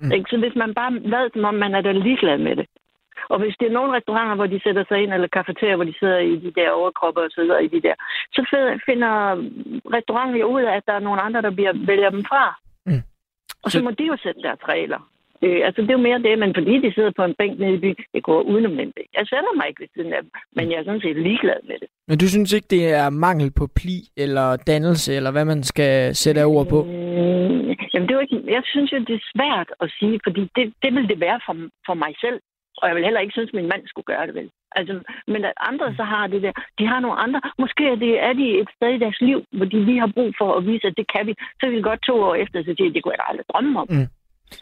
Mm. 0.00 0.12
Ikke? 0.12 0.30
Så 0.30 0.36
hvis 0.38 0.56
man 0.56 0.74
bare 0.74 0.98
lader 0.98 1.28
som 1.32 1.44
om, 1.44 1.54
man 1.54 1.74
er 1.74 1.80
da 1.80 1.92
ligeglad 1.92 2.38
med 2.38 2.56
det. 2.56 2.66
Og 3.28 3.38
hvis 3.38 3.56
det 3.60 3.66
er 3.66 3.72
nogle 3.72 3.96
restauranter, 3.96 4.34
hvor 4.34 4.46
de 4.46 4.60
sætter 4.64 4.84
sig 4.88 5.02
ind, 5.02 5.14
eller 5.14 5.28
kafeterier, 5.28 5.76
hvor 5.76 5.84
de 5.84 5.98
sidder 5.98 6.18
i 6.18 6.36
de 6.36 6.52
der 6.56 6.70
overkroppe 6.70 7.20
og 7.20 7.30
sidder 7.30 7.58
i 7.58 7.68
de 7.68 7.82
der, 7.82 7.94
så 8.32 8.40
finder 8.86 9.12
restauranter 9.96 10.40
jo 10.40 10.46
ud 10.46 10.62
af, 10.62 10.76
at 10.76 10.86
der 10.86 10.92
er 10.92 11.06
nogle 11.06 11.20
andre, 11.20 11.42
der 11.42 11.50
bliver, 11.50 11.72
vælger 11.86 12.10
dem 12.10 12.24
fra. 12.24 12.60
Mm. 12.86 13.02
Og 13.62 13.70
så, 13.70 13.78
så 13.78 13.84
må 13.84 13.90
de 13.90 14.04
jo 14.04 14.16
sætte 14.22 14.42
deres 14.42 14.58
regler. 14.68 15.08
Øh, 15.44 15.60
altså, 15.66 15.78
det 15.82 15.90
er 15.90 15.98
jo 15.98 16.08
mere 16.08 16.24
det, 16.26 16.38
men 16.42 16.52
fordi 16.58 16.74
de 16.84 16.94
sidder 16.94 17.12
på 17.16 17.24
en 17.24 17.34
bænk 17.40 17.54
nede 17.58 17.74
i 17.74 17.82
byen, 17.84 17.96
det 18.14 18.22
går 18.28 18.40
udenom 18.50 18.76
den 18.80 18.90
bænk. 18.96 19.08
Jeg 19.18 19.26
sætter 19.32 19.52
mig 19.56 19.66
ikke 19.68 19.82
ved 19.82 19.90
siden 19.94 20.12
af 20.12 20.20
dem, 20.22 20.30
men 20.56 20.64
jeg 20.70 20.78
er 20.78 20.84
sådan 20.84 21.04
set 21.06 21.16
ligeglad 21.28 21.60
med 21.68 21.76
det. 21.82 21.88
Men 22.08 22.18
du 22.18 22.26
synes 22.28 22.52
ikke, 22.52 22.72
det 22.76 22.84
er 23.00 23.10
mangel 23.10 23.50
på 23.60 23.64
pli 23.78 23.98
eller 24.24 24.56
dannelse, 24.56 25.14
eller 25.18 25.30
hvad 25.30 25.44
man 25.44 25.62
skal 25.62 26.14
sætte 26.22 26.40
af 26.40 26.50
ord 26.54 26.66
på? 26.74 26.78
Mm, 26.82 27.62
jamen, 27.92 28.06
det 28.06 28.12
er 28.12 28.18
jo 28.20 28.26
ikke, 28.26 28.40
jeg 28.56 28.62
synes 28.72 28.92
jo, 28.92 28.98
det 28.98 29.14
er 29.16 29.30
svært 29.34 29.68
at 29.82 29.88
sige, 29.98 30.20
fordi 30.26 30.42
det, 30.56 30.64
det 30.82 30.90
vil 30.94 31.08
det 31.08 31.20
være 31.20 31.40
for, 31.46 31.54
for 31.86 31.94
mig 32.04 32.12
selv. 32.24 32.38
Og 32.80 32.88
jeg 32.88 32.94
vil 32.96 33.04
heller 33.04 33.20
ikke 33.20 33.36
synes, 33.36 33.50
at 33.50 33.58
min 33.60 33.72
mand 33.72 33.82
skulle 33.86 34.10
gøre 34.12 34.26
det 34.26 34.34
vel. 34.34 34.50
Altså, 34.78 34.92
men 35.32 35.44
at 35.44 35.52
andre 35.70 35.94
så 35.98 36.04
har 36.12 36.26
det 36.26 36.42
der, 36.42 36.52
de 36.78 36.86
har 36.86 37.00
nogle 37.00 37.18
andre, 37.24 37.40
måske 37.58 37.84
er, 37.94 37.98
det, 38.04 38.12
er 38.28 38.32
de 38.32 38.46
et 38.60 38.70
sted 38.76 38.90
i 38.94 39.02
deres 39.04 39.20
liv, 39.20 39.38
hvor 39.56 39.66
de 39.72 39.84
lige 39.84 40.00
har 40.00 40.12
brug 40.16 40.30
for 40.40 40.48
at 40.58 40.66
vise, 40.66 40.86
at 40.86 40.96
det 40.96 41.06
kan 41.14 41.26
vi. 41.26 41.34
Så 41.58 41.62
vil 41.66 41.76
vi 41.76 41.88
godt 41.90 42.02
to 42.02 42.14
år 42.28 42.34
efter, 42.34 42.56
så 42.62 42.74
sige, 42.76 42.88
at 42.88 42.94
det 42.94 43.02
kunne 43.02 43.16
jeg 43.18 43.26
aldrig 43.28 43.46
drømme 43.52 43.80
om. 43.80 43.86
Mm. 43.90 44.08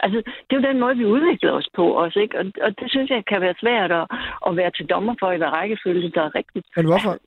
Altså, 0.00 0.18
det 0.46 0.52
er 0.56 0.60
jo 0.60 0.68
den 0.70 0.80
måde, 0.80 0.96
vi 0.96 1.04
udvikler 1.04 1.52
os 1.52 1.68
på 1.74 1.84
også, 2.02 2.18
ikke? 2.18 2.38
Og, 2.38 2.44
og 2.62 2.70
det 2.80 2.90
synes 2.90 3.10
jeg 3.10 3.24
kan 3.24 3.40
være 3.40 3.54
svært 3.60 3.92
at, 3.92 4.06
at 4.46 4.56
være 4.56 4.70
til 4.70 4.86
dommer 4.86 5.14
for, 5.20 5.32
i 5.32 5.36
hvad 5.36 5.52
rækkefølge 5.52 6.10
der 6.10 6.22
er 6.22 6.34
rigtigt. 6.34 6.66
Men 6.76 6.86
hvorfor, 6.86 7.18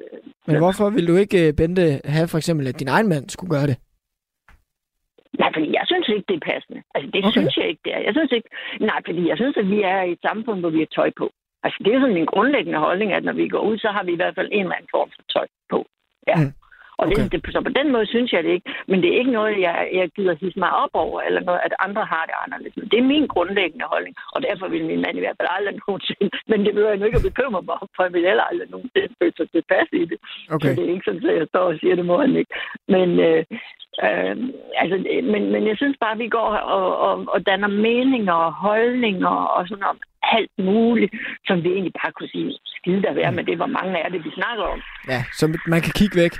men 0.47 0.57
hvorfor 0.57 0.89
vil 0.89 1.07
du 1.07 1.15
ikke, 1.15 1.53
Bente, 1.57 2.01
have 2.05 2.27
for 2.27 2.37
eksempel, 2.37 2.67
at 2.67 2.79
din 2.79 2.87
egen 2.87 3.09
mand 3.09 3.29
skulle 3.29 3.51
gøre 3.55 3.67
det? 3.67 3.77
Nej, 5.39 5.49
fordi 5.55 5.67
jeg 5.79 5.85
synes 5.85 6.07
ikke, 6.09 6.25
det 6.29 6.35
er 6.35 6.51
passende. 6.51 6.81
Altså, 6.95 7.07
det 7.13 7.19
okay. 7.25 7.31
synes 7.31 7.57
jeg 7.57 7.67
ikke, 7.67 7.81
det 7.85 7.93
er. 7.95 8.01
Jeg 8.07 8.13
synes 8.17 8.31
ikke... 8.31 8.49
Nej, 8.79 8.99
fordi 9.05 9.27
jeg 9.31 9.37
synes, 9.37 9.57
at 9.57 9.67
vi 9.69 9.81
er 9.81 10.01
i 10.01 10.11
et 10.11 10.23
samfund, 10.27 10.59
hvor 10.59 10.69
vi 10.69 10.79
har 10.79 10.91
tøj 10.95 11.11
på. 11.17 11.25
Altså, 11.63 11.77
det 11.83 11.93
er 11.93 11.99
sådan 11.99 12.19
min 12.19 12.31
grundlæggende 12.33 12.79
holdning, 12.79 13.13
at 13.13 13.23
når 13.23 13.33
vi 13.33 13.47
går 13.49 13.63
ud, 13.69 13.77
så 13.77 13.89
har 13.95 14.03
vi 14.03 14.11
i 14.13 14.15
hvert 14.15 14.35
fald 14.35 14.49
en 14.51 14.65
eller 14.65 14.75
anden 14.75 14.93
form 14.95 15.09
for 15.15 15.23
tøj 15.33 15.47
på. 15.69 15.79
Ja. 16.27 16.35
Mm. 16.35 16.51
Og 16.99 17.05
okay. 17.07 17.23
det, 17.23 17.45
det, 17.45 17.53
så 17.55 17.61
på 17.69 17.73
den 17.79 17.87
måde 17.95 18.07
synes 18.13 18.31
jeg 18.33 18.43
det 18.43 18.51
ikke. 18.57 18.67
Men 18.89 18.97
det 19.01 19.09
er 19.09 19.19
ikke 19.21 19.37
noget, 19.39 19.53
jeg, 19.67 19.77
jeg 19.99 20.05
gider 20.15 20.35
hisse 20.41 20.59
mig 20.59 20.71
op 20.83 20.93
over, 20.93 21.21
eller 21.27 21.41
noget, 21.49 21.61
at 21.67 21.73
andre 21.85 22.03
har 22.13 22.23
det 22.29 22.35
anderledes. 22.43 22.77
Men 22.77 22.89
det 22.91 22.97
er 22.99 23.11
min 23.13 23.27
grundlæggende 23.33 23.85
holdning, 23.93 24.15
og 24.33 24.39
derfor 24.47 24.67
vil 24.67 24.85
min 24.91 25.01
mand 25.05 25.15
i 25.17 25.23
hvert 25.23 25.37
fald 25.39 25.55
aldrig 25.57 25.75
nogensinde. 25.87 26.29
Men 26.51 26.59
det 26.65 26.71
vil 26.75 26.83
jeg 26.83 26.97
nu 26.97 27.05
ikke 27.05 27.21
at 27.21 27.29
bekymre 27.29 27.61
mig 27.67 27.75
om, 27.81 27.87
for 27.95 28.03
jeg 28.03 28.13
vil 28.13 28.27
heller 28.29 28.45
aldrig 28.49 28.69
nogensinde 28.69 29.15
føle 29.19 29.35
sig 29.37 29.47
tilpas 29.51 29.89
i 30.01 30.05
det. 30.11 30.17
Okay. 30.55 30.67
Så 30.67 30.75
det 30.75 30.83
er 30.83 30.93
ikke 30.93 31.07
sådan, 31.07 31.29
at 31.29 31.37
jeg 31.41 31.47
står 31.53 31.65
og 31.71 31.77
siger, 31.79 31.95
det 31.95 32.05
må 32.11 32.15
han 32.25 32.35
ikke. 32.41 32.53
Men, 32.93 33.09
øh, 33.27 33.43
øh, 34.05 34.35
altså, 34.81 34.95
men, 35.33 35.41
men 35.53 35.63
jeg 35.69 35.77
synes 35.77 35.97
bare, 36.03 36.15
at 36.15 36.23
vi 36.23 36.29
går 36.37 36.49
og, 36.77 36.87
og, 37.07 37.15
og 37.33 37.39
danner 37.49 37.71
meninger 37.87 38.37
og 38.47 38.53
holdninger 38.53 39.35
og 39.55 39.67
sådan 39.67 39.89
om 39.93 39.99
alt 40.37 40.55
muligt, 40.57 41.13
som 41.47 41.63
vi 41.63 41.69
egentlig 41.69 41.95
bare 42.01 42.11
kunne 42.11 42.29
sige, 42.35 42.51
skide 42.77 43.01
der 43.01 43.13
være 43.13 43.31
med 43.31 43.43
det, 43.43 43.55
hvor 43.57 43.71
mange 43.77 43.97
er 43.97 44.09
det, 44.09 44.23
vi 44.25 44.31
snakker 44.39 44.63
om. 44.63 44.79
Ja, 45.13 45.21
så 45.37 45.43
man 45.67 45.81
kan 45.81 45.93
kigge 45.99 46.17
væk. 46.23 46.33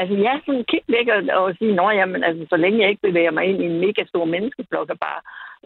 Altså, 0.00 0.14
ja, 0.26 0.32
sådan 0.46 0.64
kigge 0.70 0.90
væk 0.96 1.08
og, 1.16 1.20
og 1.40 1.54
sige, 1.58 1.74
nå 1.80 1.86
jamen, 1.90 2.20
altså, 2.28 2.42
så 2.52 2.56
længe 2.56 2.80
jeg 2.80 2.88
ikke 2.90 3.06
bevæger 3.08 3.32
mig 3.36 3.44
ind 3.44 3.58
i 3.62 3.66
en 3.66 3.80
mega 3.84 4.02
stor 4.12 4.24
menneskeblok 4.24 4.88
og 4.94 4.98
bare 5.06 5.20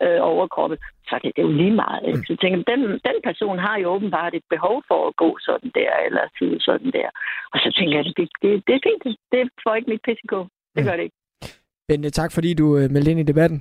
øh, 0.05 0.21
overkroppe, 0.33 0.77
så 1.07 1.13
er 1.17 1.21
det, 1.25 1.33
det 1.37 1.43
er 1.43 1.49
jo 1.49 1.59
lige 1.63 1.77
meget. 1.85 2.03
Ikke? 2.09 2.25
Så 2.27 2.31
jeg 2.35 2.41
tænker, 2.43 2.59
den, 2.73 2.83
den 3.09 3.19
person 3.29 3.59
har 3.67 3.77
jo 3.83 3.87
åbenbart 3.95 4.35
et 4.35 4.47
behov 4.55 4.77
for 4.89 5.01
at 5.09 5.17
gå 5.23 5.31
sådan 5.49 5.71
der, 5.79 5.93
eller 6.07 6.23
sige 6.39 6.57
sådan 6.69 6.91
der. 6.99 7.09
Og 7.53 7.59
så 7.65 7.69
tænker 7.79 7.95
jeg, 7.99 8.05
det, 8.05 8.17
det, 8.43 8.51
det 8.67 8.75
er 8.75 8.83
fint. 8.89 9.03
Det, 9.05 9.17
det 9.33 9.43
får 9.65 9.75
ikke 9.75 9.91
mit 9.91 10.21
gå. 10.35 10.41
Det 10.77 10.85
gør 10.87 10.97
det 10.97 11.05
ikke. 11.09 11.17
Bente, 11.89 12.11
tak 12.11 12.31
fordi 12.33 12.55
du 12.55 12.67
øh, 12.79 12.91
meldte 12.91 13.11
ind 13.11 13.21
i 13.21 13.31
debatten. 13.33 13.59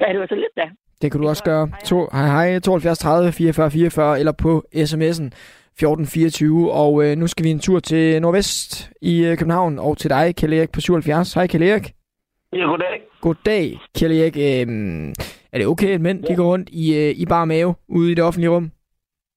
Ja, 0.00 0.12
det 0.12 0.20
var 0.20 0.26
så 0.26 0.34
lidt 0.34 0.56
da. 0.56 0.66
Det 1.02 1.12
kan 1.12 1.20
du 1.20 1.28
også 1.28 1.44
gøre. 1.44 1.68
To, 1.84 2.08
hej 2.12 2.26
hej, 2.26 2.58
72 2.58 2.98
30 2.98 3.32
44 3.32 3.70
44, 3.70 4.18
eller 4.20 4.32
på 4.32 4.64
sms'en 4.74 5.26
1424, 5.76 6.72
og 6.72 6.92
øh, 7.04 7.16
nu 7.16 7.26
skal 7.26 7.44
vi 7.44 7.50
en 7.50 7.60
tur 7.60 7.80
til 7.80 8.22
Nordvest 8.22 8.92
i 9.02 9.26
øh, 9.26 9.38
København, 9.38 9.78
og 9.78 9.98
til 9.98 10.10
dig, 10.10 10.36
Kjell 10.36 10.52
Erik 10.52 10.72
på 10.72 10.80
77. 10.80 11.34
Hej, 11.34 11.46
Kjell 11.46 11.68
Erik. 11.70 11.86
Ja, 12.52 12.64
goddag. 12.64 12.96
Goddag, 13.20 13.78
Kjell 13.96 14.12
Erik. 14.20 14.36
Øh, 14.36 14.66
er 15.52 15.58
det 15.58 15.66
okay, 15.66 15.94
at 15.94 16.00
mænd 16.00 16.20
ja. 16.20 16.26
de 16.28 16.36
går 16.36 16.44
rundt 16.52 16.68
i, 16.72 16.84
øh, 17.00 17.10
i 17.22 17.24
bare 17.26 17.46
mave 17.46 17.74
ude 17.88 18.12
i 18.12 18.14
det 18.14 18.24
offentlige 18.24 18.50
rum? 18.50 18.70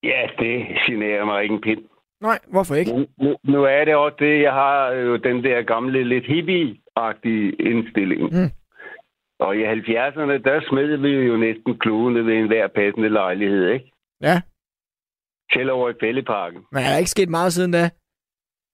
Ja, 0.03 0.21
det 0.39 0.53
generer 0.87 1.25
mig 1.25 1.43
ikke 1.43 1.55
en 1.55 1.61
pind. 1.61 1.81
Nej, 2.21 2.39
hvorfor 2.53 2.75
ikke? 2.75 2.91
Nu, 2.91 3.05
nu, 3.23 3.35
nu 3.43 3.63
er 3.63 3.85
det 3.85 3.95
også 3.95 4.17
det, 4.19 4.41
jeg 4.41 4.53
har 4.53 4.91
jo 4.91 5.15
den 5.17 5.43
der 5.43 5.61
gamle, 5.61 6.03
lidt 6.03 6.25
hippie-agtige 6.25 7.55
indstilling. 7.69 8.21
Mm. 8.21 8.51
Og 9.39 9.57
i 9.57 9.63
70'erne, 9.63 10.37
der 10.47 10.61
smed 10.69 10.97
vi 10.97 11.09
jo 11.09 11.37
næsten 11.37 11.77
kludene 11.77 12.25
ved 12.25 12.33
enhver 12.33 12.67
passende 12.67 13.09
lejlighed, 13.09 13.69
ikke? 13.69 13.91
Ja. 14.21 14.41
Selv 15.53 15.71
over 15.71 15.89
i 15.89 15.93
Fælleparken. 16.01 16.59
Men 16.71 16.83
er 16.83 16.89
der 16.91 16.97
ikke 16.97 17.09
sket 17.09 17.29
meget 17.29 17.53
siden 17.53 17.71
da? 17.71 17.89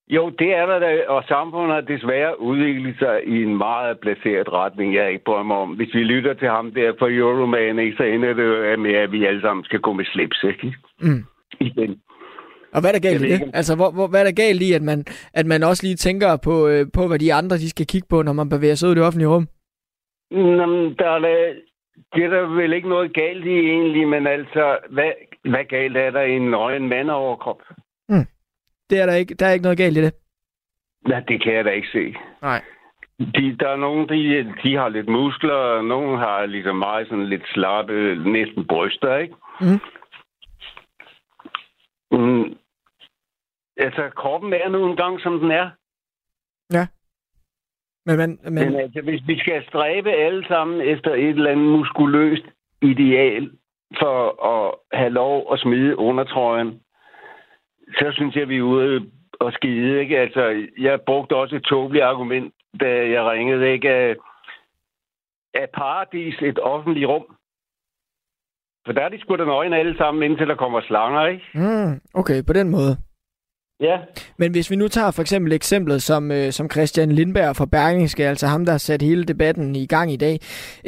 Jo, 0.08 0.30
det 0.30 0.50
er 0.56 0.66
der 0.66 0.80
da, 0.80 1.08
og 1.08 1.24
samfundet 1.28 1.74
har 1.74 1.82
desværre 1.82 2.42
udviklet 2.42 2.96
sig 3.00 3.22
i 3.28 3.44
en 3.44 3.58
meget 3.58 4.00
placeret 4.00 4.54
retning, 4.54 4.96
jeg 4.96 5.12
ikke 5.12 5.24
mig 5.28 5.58
om. 5.58 5.70
Hvis 5.70 5.94
vi 5.94 6.04
lytter 6.04 6.34
til 6.34 6.48
ham 6.48 6.72
der 6.72 6.94
for 7.00 7.08
Euroman, 7.12 7.80
ikke, 7.80 7.98
så 7.98 8.04
ender 8.04 8.34
det 8.34 8.44
jo 8.44 8.78
med, 8.78 8.94
at 8.94 9.12
vi 9.12 9.26
alle 9.26 9.42
sammen 9.42 9.64
skal 9.64 9.80
gå 9.80 9.94
med 9.94 10.06
slips, 10.06 10.44
ikke? 10.44 10.74
Mm. 11.02 11.24
Igen. 11.60 12.02
Og 12.74 12.82
hvad 12.82 12.90
er 12.90 12.96
der 13.00 13.10
galt 13.10 13.22
i 13.22 13.32
det? 13.32 13.52
Altså, 13.54 13.76
hvor, 13.76 13.92
hvor, 13.92 14.08
hvad 14.08 14.20
er 14.20 14.24
der 14.24 14.44
galt 14.44 14.62
i, 14.62 14.74
at 14.74 14.82
man, 14.82 15.06
at 15.34 15.46
man 15.46 15.64
også 15.64 15.84
lige 15.84 15.96
tænker 15.96 16.38
på, 16.44 16.68
øh, 16.68 16.86
på, 16.94 17.08
hvad 17.08 17.20
de 17.20 17.34
andre 17.34 17.56
de 17.56 17.70
skal 17.70 17.88
kigge 17.88 18.08
på, 18.10 18.22
når 18.22 18.34
man 18.34 18.50
bevæger 18.50 18.76
sig 18.76 18.90
ud 18.90 18.94
i 18.94 18.96
det 18.96 19.08
offentlige 19.08 19.30
rum? 19.30 19.48
Jamen, 20.32 20.96
der 21.00 21.10
er 21.16 21.20
da, 21.20 21.34
det 22.14 22.24
er 22.24 22.30
der 22.30 22.56
vel 22.62 22.74
ikke 22.74 22.90
noget 22.90 23.14
galt 23.14 23.46
i 23.46 23.58
egentlig, 23.76 24.08
men 24.08 24.28
altså, 24.28 24.78
hvad, 24.90 25.12
hvad 25.50 25.66
galt 25.66 25.98
er 25.98 26.12
der 26.12 26.22
i 26.22 26.32
en 26.32 26.52
nøgen 26.52 26.90
mandoverkrop? 26.90 27.62
Mm. 28.10 28.28
Det 28.90 29.00
er 29.00 29.06
der 29.06 29.14
ikke. 29.14 29.36
Der 29.36 29.46
er 29.46 29.52
ikke 29.52 29.64
noget 29.64 29.78
galt 29.78 29.98
i 29.98 30.02
det. 30.02 30.14
Ja, 31.10 31.22
det 31.28 31.44
kan 31.44 31.54
jeg 31.54 31.66
da 31.66 31.70
ikke 31.70 31.88
se. 31.92 32.16
Nej. 32.42 32.64
De, 33.20 33.58
der 33.60 33.70
er 33.70 33.76
nogen, 33.76 34.10
de, 34.10 34.54
de 34.64 34.76
har 34.76 34.90
lidt 34.90 35.10
muskler, 35.10 35.54
og 35.54 35.86
nogen 35.86 36.20
har 36.20 36.46
ligesom 36.46 36.76
meget 36.76 37.08
sådan 37.08 37.26
lidt 37.26 37.48
slappe, 37.54 38.16
næsten 38.16 38.68
bryster, 38.68 39.16
ikke? 39.16 39.36
Mm. 39.62 39.80
Mm. 42.12 42.58
Altså, 43.78 44.10
kroppen 44.16 44.54
er 44.54 44.70
nu 44.70 44.90
engang, 44.90 45.22
som 45.22 45.40
den 45.40 45.52
er. 45.52 45.70
Ja. 46.74 46.88
Men, 48.06 48.18
men, 48.18 48.40
men... 48.44 48.54
men 48.54 48.76
altså, 48.76 49.02
hvis 49.02 49.22
vi 49.28 49.40
skal 49.40 49.66
stræbe 49.70 50.12
alle 50.12 50.48
sammen 50.48 50.82
efter 50.82 51.14
et 51.14 51.30
eller 51.30 51.52
andet 51.52 51.72
muskuløst 51.72 52.46
ideal 52.82 53.52
for 54.00 54.46
at 54.54 54.76
have 55.00 55.10
lov 55.10 55.54
at 55.54 55.60
smide 55.60 55.98
undertrøjen, 55.98 56.80
så 57.98 58.12
synes 58.12 58.36
jeg, 58.36 58.50
vi 58.50 58.58
er 58.58 58.62
ude 58.62 59.12
og 59.40 59.54
skide. 59.54 60.00
Ikke? 60.00 60.18
Altså, 60.20 60.68
jeg 60.78 61.02
brugte 61.02 61.36
også 61.36 61.56
et 61.56 61.64
tåbeligt 61.64 62.04
argument, 62.04 62.54
da 62.80 63.10
jeg 63.10 63.26
ringede. 63.32 63.72
Ikke? 63.72 64.16
Er, 65.54 65.66
paradis 65.74 66.36
et 66.42 66.60
offentligt 66.60 67.08
rum? 67.08 67.26
For 68.86 68.94
der 68.94 69.02
er 69.02 69.10
de 69.10 69.20
sgu 69.20 69.36
da 69.36 69.46
nøgen 69.46 69.74
alle 69.74 69.98
sammen, 69.98 70.24
indtil 70.24 70.48
der 70.48 70.56
kommer 70.56 70.82
slanger, 70.82 71.26
ikke? 71.26 71.44
Mm, 71.54 72.02
okay, 72.14 72.44
på 72.48 72.54
den 72.54 72.70
måde. 72.70 72.98
Ja. 73.80 74.00
Men 74.38 74.52
hvis 74.52 74.72
vi 74.72 74.76
nu 74.76 74.88
tager 74.88 75.12
for 75.12 75.22
eksempel 75.22 75.54
eksemplet 75.54 76.02
som, 76.02 76.32
øh, 76.32 76.52
som 76.52 76.70
Christian 76.70 77.12
Lindberg 77.12 77.56
fra 77.56 77.66
Berlingske, 77.66 78.28
altså 78.28 78.48
ham, 78.48 78.66
der 78.66 78.72
har 78.72 78.78
sat 78.78 79.02
hele 79.02 79.24
debatten 79.24 79.76
i 79.76 79.86
gang 79.86 80.12
i 80.12 80.18
dag. 80.18 80.40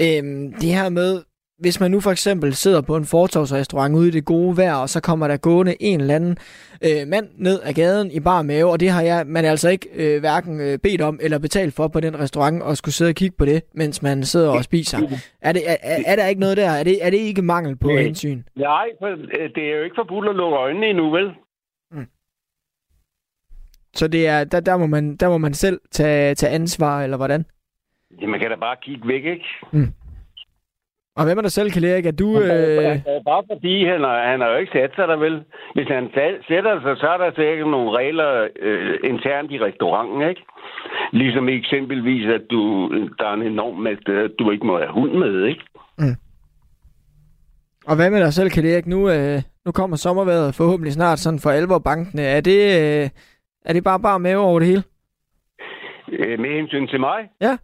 Øhm, 0.03 0.53
det 0.53 0.69
her 0.69 0.89
med, 0.89 1.23
hvis 1.59 1.79
man 1.79 1.91
nu 1.91 1.99
for 1.99 2.11
eksempel 2.11 2.53
sidder 2.53 2.81
på 2.81 2.95
en 2.95 3.05
fortovsrestaurant 3.05 3.95
ude 3.95 4.07
i 4.07 4.11
det 4.11 4.25
gode 4.25 4.57
vejr, 4.57 4.75
og 4.75 4.89
så 4.89 5.01
kommer 5.01 5.27
der 5.27 5.37
gående 5.37 5.75
en 5.79 6.01
eller 6.01 6.15
anden 6.15 6.37
øh, 6.83 7.07
mand 7.07 7.27
ned 7.35 7.59
ad 7.63 7.73
gaden 7.73 8.11
i 8.11 8.19
bar 8.19 8.41
mave, 8.41 8.71
og 8.71 8.79
det 8.79 8.89
har 8.89 9.01
jeg, 9.01 9.27
man 9.27 9.45
altså 9.45 9.69
ikke 9.69 9.89
øh, 9.95 10.19
hverken 10.19 10.61
øh, 10.61 10.79
bedt 10.79 11.01
om 11.01 11.19
eller 11.21 11.39
betalt 11.39 11.73
for 11.73 11.87
på 11.87 11.99
den 11.99 12.19
restaurant, 12.19 12.63
og 12.63 12.77
skulle 12.77 12.95
sidde 12.95 13.09
og 13.09 13.15
kigge 13.15 13.35
på 13.37 13.45
det, 13.45 13.63
mens 13.73 14.01
man 14.01 14.23
sidder 14.23 14.49
og 14.49 14.63
spiser. 14.63 14.97
Er, 15.41 15.51
det, 15.51 15.61
er, 15.67 15.77
er 16.05 16.15
der 16.15 16.27
ikke 16.27 16.41
noget 16.41 16.57
der? 16.57 16.69
Er 16.69 16.83
det, 16.83 17.05
er 17.05 17.09
det 17.09 17.17
ikke 17.17 17.41
mangel 17.41 17.75
på 17.75 17.87
Nej. 17.87 18.01
hensyn? 18.01 18.43
Nej, 18.55 18.87
for 18.99 19.07
øh, 19.07 19.49
det 19.55 19.63
er 19.63 19.77
jo 19.77 19.83
ikke 19.83 19.95
forbudt 19.95 20.29
at 20.29 20.35
lukke 20.35 20.57
øjnene 20.57 20.87
endnu, 20.87 21.11
vel? 21.11 21.31
Så 23.93 24.07
det 24.07 24.27
er, 24.27 24.43
der, 24.43 24.59
der, 24.59 24.77
må 24.77 24.85
man, 24.85 25.15
der 25.15 25.29
må 25.29 25.37
man 25.37 25.53
selv 25.53 25.79
tage, 25.91 26.35
tage 26.35 26.53
ansvar, 26.53 27.03
eller 27.03 27.17
hvordan? 27.17 27.45
Ja, 28.21 28.27
man 28.27 28.39
kan 28.39 28.49
da 28.49 28.55
bare 28.55 28.75
kigge 28.81 29.07
væk, 29.07 29.25
ikke? 29.25 29.45
Og 31.17 31.23
hvem 31.25 31.37
er 31.37 31.41
der 31.41 31.49
selv, 31.49 31.71
Kjell 31.71 31.85
Erik? 31.85 32.05
Er 32.05 32.11
du... 32.11 32.29
Øh... 32.39 32.99
Bare 33.31 33.43
fordi 33.51 33.85
han 33.85 34.01
har, 34.07 34.17
han 34.31 34.41
har 34.41 34.49
jo 34.49 34.57
ikke 34.57 34.71
sat 34.71 34.91
sig 34.95 35.07
der 35.07 35.17
vel. 35.17 35.43
Hvis 35.75 35.87
han 35.87 36.09
sætter 36.49 36.81
sig, 36.81 36.97
så 36.97 37.07
er 37.07 37.17
der 37.17 37.31
sikkert 37.35 37.69
nogle 37.75 37.91
regler 37.99 38.47
øh, 38.59 38.95
internt 39.03 39.51
i 39.51 39.59
restauranten, 39.59 40.29
ikke? 40.29 40.41
Ligesom 41.11 41.49
eksempelvis, 41.49 42.25
at 42.37 42.41
du, 42.51 42.61
der 43.19 43.27
er 43.29 43.33
en 43.33 43.41
enorm 43.41 43.75
mængde, 43.75 44.13
at 44.25 44.31
du 44.39 44.51
ikke 44.51 44.65
må 44.65 44.77
have 44.77 44.93
hund 44.99 45.13
med, 45.13 45.45
ikke? 45.45 45.63
Og 47.89 47.95
hvad 47.95 48.09
med 48.09 48.19
dig 48.23 48.33
selv, 48.33 48.49
Kjell 48.49 48.67
Erik? 48.67 48.87
Nu, 48.87 49.09
øh, 49.09 49.41
nu 49.65 49.71
kommer 49.71 49.97
sommervejret 49.97 50.55
forhåbentlig 50.55 50.93
snart 50.93 51.19
sådan 51.19 51.39
for 51.39 51.49
alvor 51.49 51.79
bankene. 51.79 52.21
Er 52.21 52.41
det, 52.41 52.59
øh, 52.81 53.09
er 53.65 53.73
det 53.73 53.83
bare 53.83 53.99
bare 53.99 54.19
mave 54.19 54.41
over 54.41 54.59
det 54.59 54.67
hele? 54.67 54.83
Øh, 56.11 56.39
med 56.39 56.49
hensyn 56.49 56.87
til 56.87 56.99
mig? 56.99 57.29
Ja. 57.41 57.57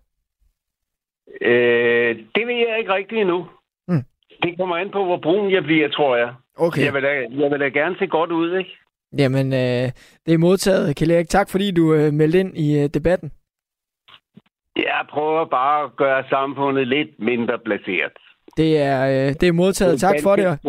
Øh, 1.42 2.16
det 2.36 2.48
ved 2.48 2.56
jeg 2.68 2.80
ikke 2.80 2.94
rigtigt 2.94 3.22
endnu. 3.22 3.48
Mm. 3.88 4.04
Det 4.44 4.58
kommer 4.58 4.76
an 4.76 4.90
på, 4.92 5.06
hvor 5.06 5.18
brun 5.18 5.52
jeg 5.52 5.64
bliver, 5.64 5.90
tror 5.90 6.16
jeg. 6.18 6.34
Okay. 6.58 6.86
Jeg 6.86 6.94
vil 6.94 7.04
da, 7.04 7.14
jeg 7.42 7.52
vil 7.52 7.60
da 7.60 7.68
gerne 7.68 7.96
se 8.00 8.08
godt 8.08 8.32
ud, 8.32 8.58
ikke? 8.58 8.72
Jamen, 9.18 9.54
øh, 9.54 9.92
det 10.26 10.34
er 10.34 10.38
modtaget, 10.38 10.96
Kjell 10.96 11.12
Erik. 11.12 11.30
Tak 11.30 11.50
fordi 11.50 11.72
du 11.72 11.94
øh, 11.94 12.14
meldte 12.14 12.40
ind 12.40 12.58
i 12.58 12.84
øh, 12.84 12.90
debatten. 12.94 13.32
Jeg 14.76 15.06
prøver 15.10 15.46
bare 15.46 15.84
at 15.84 15.96
gøre 15.96 16.24
samfundet 16.30 16.88
lidt 16.88 17.10
mindre 17.20 17.60
placeret. 17.66 18.12
Det 18.58 18.78
er, 18.78 19.02
øh, 19.08 19.34
det 19.40 19.48
er 19.48 19.52
modtaget. 19.52 20.00
Tak 20.00 20.16
for 20.24 20.36
det. 20.36 20.60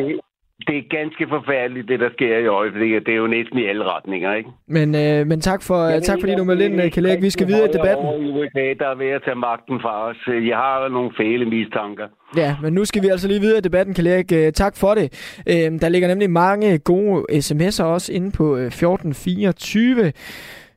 Det. 0.67 0.77
Er 0.79 0.83
ganske 0.99 1.27
forfærdeligt, 1.29 1.89
det 1.89 2.01
der 2.01 2.11
sker 2.13 2.39
i 2.39 2.47
øjeblikket. 2.47 3.07
Det 3.07 3.13
er 3.15 3.19
jo 3.19 3.27
næsten 3.27 3.59
i 3.59 3.65
alle 3.67 3.85
retninger, 3.85 4.35
ikke? 4.35 4.51
Men, 4.69 4.95
øh, 4.95 5.27
men 5.27 5.41
tak, 5.41 5.63
for, 5.63 5.79
øh, 5.97 6.01
tak 6.03 6.19
fordi 6.21 6.35
du 6.35 6.45
meldte 6.45 6.65
ind, 6.65 6.75
øh, 6.75 7.05
Erik. 7.11 7.23
Vi 7.23 7.31
skal 7.31 7.47
videre 7.47 7.69
i 7.71 7.73
debatten. 7.73 8.07
I 8.27 8.31
USA, 8.39 8.67
der 8.81 8.89
er 8.93 8.95
ved 8.95 9.11
at 9.19 9.23
tage 9.25 9.35
magten 9.35 9.81
fra 9.81 10.09
os. 10.09 10.17
Jeg 10.51 10.57
har 10.57 10.89
nogle 10.89 11.11
fæle 11.17 11.45
mistanker. 11.47 12.07
Ja, 12.37 12.57
men 12.63 12.73
nu 12.73 12.85
skal 12.85 13.03
vi 13.03 13.09
altså 13.09 13.29
lige 13.29 13.41
videre 13.41 13.59
i 13.59 13.67
debatten, 13.69 14.07
Erik. 14.07 14.33
Øh, 14.33 14.53
Tak 14.53 14.77
for 14.77 14.95
det. 14.95 15.07
Øh, 15.49 15.81
Der 15.81 15.89
ligger 15.89 16.09
nemlig 16.09 16.31
mange 16.31 16.79
gode 16.79 17.25
sms'er 17.31 17.85
også 17.85 18.13
inde 18.13 18.31
på 18.33 18.57
øh, 18.57 18.67
1424. 18.67 20.13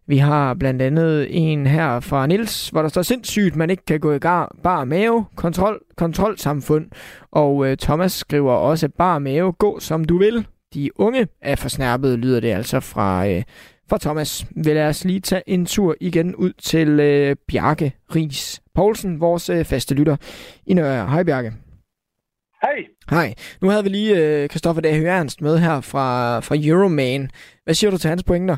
Vi 0.08 0.18
har 0.18 0.54
blandt 0.54 0.82
andet 0.82 1.28
en 1.30 1.68
her 1.68 2.00
fra 2.00 2.28
Nils, 2.28 2.70
hvor 2.70 2.82
der 2.82 2.90
står 2.90 3.02
sindssygt, 3.02 3.56
man 3.56 3.70
ikke 3.70 3.86
kan 3.86 4.00
gå 4.00 4.12
i 4.12 4.20
gar, 4.20 4.56
bar 4.64 4.84
mave, 4.84 5.26
kontrol, 5.36 5.82
kontrolsamfund. 5.98 6.86
Og 7.32 7.68
øh, 7.68 7.78
Thomas 7.78 8.12
skriver 8.12 8.54
også, 8.54 8.90
bar 8.98 9.20
mave, 9.20 9.54
gå 9.54 9.80
som 9.80 10.06
du 10.06 10.18
vil. 10.18 10.48
De 10.74 11.00
unge 11.00 11.28
er 11.42 11.56
forsnærpet, 11.56 12.20
lyder 12.20 12.40
det 12.40 12.52
altså 12.52 12.80
fra, 12.80 13.28
øh, 13.28 13.44
fra 13.90 13.98
Thomas. 13.98 14.46
Vi 14.56 14.74
lad 14.74 14.88
os 14.88 15.06
lige 15.06 15.20
tage 15.20 15.44
en 15.48 15.66
tur 15.66 15.96
igen 16.02 16.36
ud 16.36 16.54
til 16.54 17.00
øh, 17.00 17.36
Bjarke 17.48 17.96
Ries 18.16 18.62
Poulsen, 18.76 19.20
vores 19.20 19.50
øh, 19.50 19.66
faste 19.66 19.96
lytter 19.96 20.16
i 20.66 20.74
Nørre. 20.74 21.10
Hej 21.10 21.24
Bjarke. 21.24 21.54
Hej. 22.62 22.86
Hej. 23.10 23.34
Nu 23.62 23.70
havde 23.70 23.84
vi 23.84 23.90
lige 23.90 24.18
øh, 24.18 24.50
Christoffer 24.50 24.82
Dage 24.82 25.08
Ernst 25.08 25.42
med 25.42 25.60
her 25.60 25.82
fra, 25.82 26.40
fra 26.40 26.56
Euroman. 26.60 27.30
Hvad 27.64 27.74
siger 27.74 27.92
du 27.92 27.98
til 27.98 28.10
hans 28.10 28.24
pointer? 28.24 28.58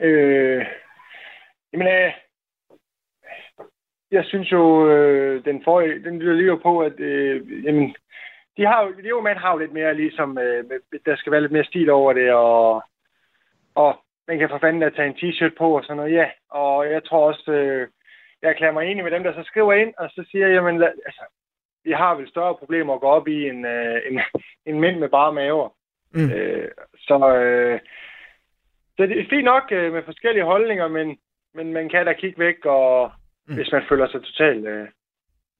Øh, 0.00 0.66
jamen, 1.72 1.88
øh, 1.88 2.12
jeg 4.10 4.24
synes 4.24 4.52
jo, 4.52 4.90
øh, 4.90 5.44
den 5.44 5.64
forrige, 5.64 6.04
den 6.04 6.18
lyder 6.18 6.34
lige 6.34 6.60
på, 6.60 6.80
at 6.80 7.00
øh, 7.00 7.64
jamen, 7.64 7.96
de 8.56 8.66
har 8.66 8.82
jo, 8.84 8.92
det 8.96 9.08
jo 9.08 9.20
man 9.20 9.36
har 9.36 9.52
jo 9.52 9.58
lidt 9.58 9.72
mere 9.72 9.94
ligesom, 9.94 10.38
øh, 10.38 10.64
der 11.06 11.16
skal 11.16 11.32
være 11.32 11.40
lidt 11.40 11.52
mere 11.52 11.64
stil 11.64 11.90
over 11.90 12.12
det, 12.12 12.32
og, 12.32 12.82
og 13.74 14.04
man 14.28 14.38
kan 14.38 14.48
for 14.48 14.58
fanden 14.58 14.82
da 14.82 14.90
tage 14.90 15.08
en 15.08 15.18
t-shirt 15.20 15.54
på 15.58 15.76
og 15.76 15.84
sådan 15.84 15.96
noget, 15.96 16.12
ja. 16.12 16.26
Og 16.50 16.90
jeg 16.90 17.04
tror 17.04 17.26
også, 17.26 17.52
øh, 17.52 17.88
jeg 18.42 18.50
erklærer 18.50 18.72
mig 18.72 18.86
enig 18.86 19.04
med 19.04 19.12
dem, 19.12 19.22
der 19.22 19.32
så 19.32 19.42
skriver 19.42 19.72
ind, 19.72 19.94
og 19.98 20.10
så 20.10 20.24
siger, 20.30 20.48
jamen, 20.48 20.78
lad, 20.78 20.92
altså, 21.06 21.22
vi 21.84 21.92
har 21.92 22.14
vel 22.14 22.28
større 22.28 22.54
problemer 22.54 22.94
at 22.94 23.00
gå 23.00 23.06
op 23.06 23.28
i 23.28 23.48
en, 23.48 23.64
øh, 23.64 24.00
en, 24.10 24.20
en 24.70 24.80
mænd 24.80 24.98
med 24.98 25.08
bare 25.08 25.32
maver. 25.32 25.68
Mm. 26.14 26.30
Øh, 26.30 26.70
så, 26.98 27.34
øh, 27.34 27.80
så 28.98 29.06
det 29.06 29.20
er 29.20 29.30
fint 29.30 29.44
nok 29.44 29.62
øh, 29.72 29.92
med 29.92 30.02
forskellige 30.02 30.44
holdninger, 30.44 30.88
men, 30.88 31.18
men 31.54 31.72
man 31.72 31.88
kan 31.88 32.06
da 32.06 32.12
kigge 32.12 32.38
væk, 32.38 32.64
og 32.64 33.12
mm. 33.48 33.54
hvis 33.54 33.72
man 33.72 33.82
føler 33.88 34.08
sig 34.08 34.22
totalt, 34.22 34.66
øh, 34.66 34.88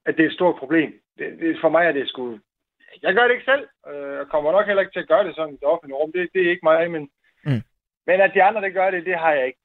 at 0.06 0.16
det 0.16 0.23
er 0.23 0.28
et 0.28 0.39
stort 0.39 0.56
problem. 0.56 0.93
Det, 1.19 1.39
det, 1.40 1.59
for 1.60 1.69
mig 1.69 1.86
er 1.86 1.93
det 1.93 2.09
sgu... 2.09 2.39
Jeg 3.02 3.15
gør 3.15 3.24
det 3.24 3.35
ikke 3.35 3.51
selv, 3.52 3.65
øh, 3.90 4.20
og 4.20 4.28
kommer 4.28 4.52
nok 4.52 4.66
heller 4.66 4.81
ikke 4.82 4.93
til 4.93 5.05
at 5.05 5.09
gøre 5.09 5.24
det 5.24 5.35
sådan 5.35 5.55
i 5.55 5.60
det 5.60 5.69
offentlige 5.73 5.97
rum. 5.97 6.12
Det, 6.12 6.28
det 6.35 6.43
er 6.43 6.51
ikke 6.51 6.69
mig, 6.70 6.90
men, 6.90 7.10
Mm. 7.44 7.62
Men 8.09 8.21
at 8.21 8.31
de 8.35 8.43
andre, 8.43 8.61
der 8.61 8.71
gør 8.71 8.91
det, 8.91 9.01
det 9.05 9.15
har 9.23 9.33
jeg 9.33 9.47
ikke. 9.47 9.59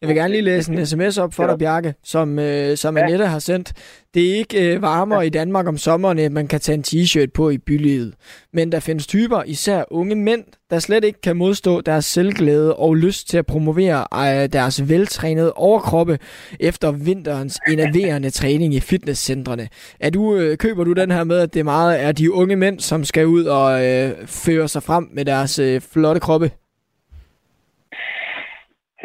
Jeg 0.00 0.08
vil 0.08 0.16
gerne 0.16 0.32
lige 0.32 0.42
læse 0.42 0.72
en 0.72 0.86
sms 0.86 1.18
op 1.18 1.34
for 1.34 1.46
dig, 1.46 1.58
Bjarke, 1.58 1.94
som, 2.04 2.38
øh, 2.38 2.76
som 2.76 2.96
Annette 2.96 3.26
har 3.26 3.38
sendt. 3.38 3.72
Det 4.14 4.30
er 4.30 4.34
ikke 4.34 4.74
øh, 4.74 4.82
varmere 4.82 5.26
i 5.26 5.30
Danmark 5.30 5.66
om 5.66 5.76
sommeren, 5.76 6.18
at 6.18 6.32
man 6.32 6.46
kan 6.46 6.60
tage 6.60 6.76
en 6.76 6.84
t-shirt 6.86 7.30
på 7.34 7.50
i 7.50 7.58
bylivet. 7.58 8.14
Men 8.52 8.72
der 8.72 8.80
findes 8.80 9.06
typer, 9.06 9.42
især 9.42 9.84
unge 9.90 10.14
mænd, 10.14 10.44
der 10.70 10.78
slet 10.78 11.04
ikke 11.04 11.20
kan 11.20 11.36
modstå 11.36 11.80
deres 11.80 12.04
selvglæde 12.04 12.76
og 12.76 12.94
lyst 12.94 13.28
til 13.28 13.38
at 13.38 13.46
promovere 13.46 14.06
øh, 14.14 14.48
deres 14.52 14.88
veltrænede 14.88 15.52
overkroppe 15.52 16.18
efter 16.60 16.90
vinterens 16.92 17.58
enerverende 17.68 18.30
træning 18.30 18.74
i 18.74 18.80
fitnesscentrene. 18.80 19.68
Er 20.00 20.10
du, 20.10 20.36
øh, 20.36 20.56
køber 20.56 20.84
du 20.84 20.92
den 20.92 21.10
her 21.10 21.24
med, 21.24 21.38
at 21.38 21.54
det 21.54 21.64
meget 21.64 22.02
er 22.02 22.12
de 22.12 22.32
unge 22.32 22.56
mænd, 22.56 22.80
som 22.80 23.04
skal 23.04 23.26
ud 23.26 23.44
og 23.44 23.86
øh, 23.86 24.26
føre 24.26 24.68
sig 24.68 24.82
frem 24.82 25.08
med 25.12 25.24
deres 25.24 25.58
øh, 25.58 25.80
flotte 25.80 26.20
kroppe? 26.20 26.50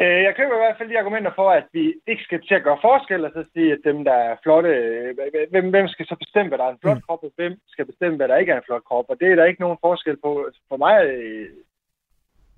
Øh, 0.00 0.22
Jeg 0.26 0.34
køber 0.36 0.54
i 0.54 0.62
hvert 0.64 0.78
fald 0.78 0.88
de 0.88 0.98
argumenter 0.98 1.32
for, 1.34 1.50
at 1.50 1.66
vi 1.72 1.94
ikke 2.06 2.22
skal 2.22 2.40
til 2.42 2.54
at 2.54 2.62
gøre 2.62 2.78
forskel, 2.82 3.24
og 3.24 3.30
så 3.34 3.44
sige, 3.52 3.72
at 3.72 3.78
dem, 3.84 4.04
der 4.04 4.12
er 4.12 4.36
flotte, 4.42 4.68
øh, 4.68 5.16
hvem, 5.50 5.70
hvem 5.70 5.88
skal 5.88 6.06
så 6.06 6.16
bestemme, 6.16 6.48
hvad 6.48 6.58
der 6.58 6.64
er 6.64 6.72
en 6.72 6.82
flot 6.82 7.02
krop, 7.06 7.22
og 7.22 7.32
hvem 7.36 7.54
skal 7.68 7.86
bestemme, 7.86 8.16
hvad 8.16 8.28
der 8.28 8.36
ikke 8.36 8.52
er 8.52 8.56
en 8.56 8.68
flot 8.68 8.84
krop. 8.84 9.04
Og 9.08 9.20
det 9.20 9.28
er 9.30 9.34
der 9.34 9.44
ikke 9.44 9.60
nogen 9.60 9.78
forskel 9.80 10.16
på. 10.16 10.48
For 10.68 10.76
mig, 10.76 11.06
øh, 11.06 11.48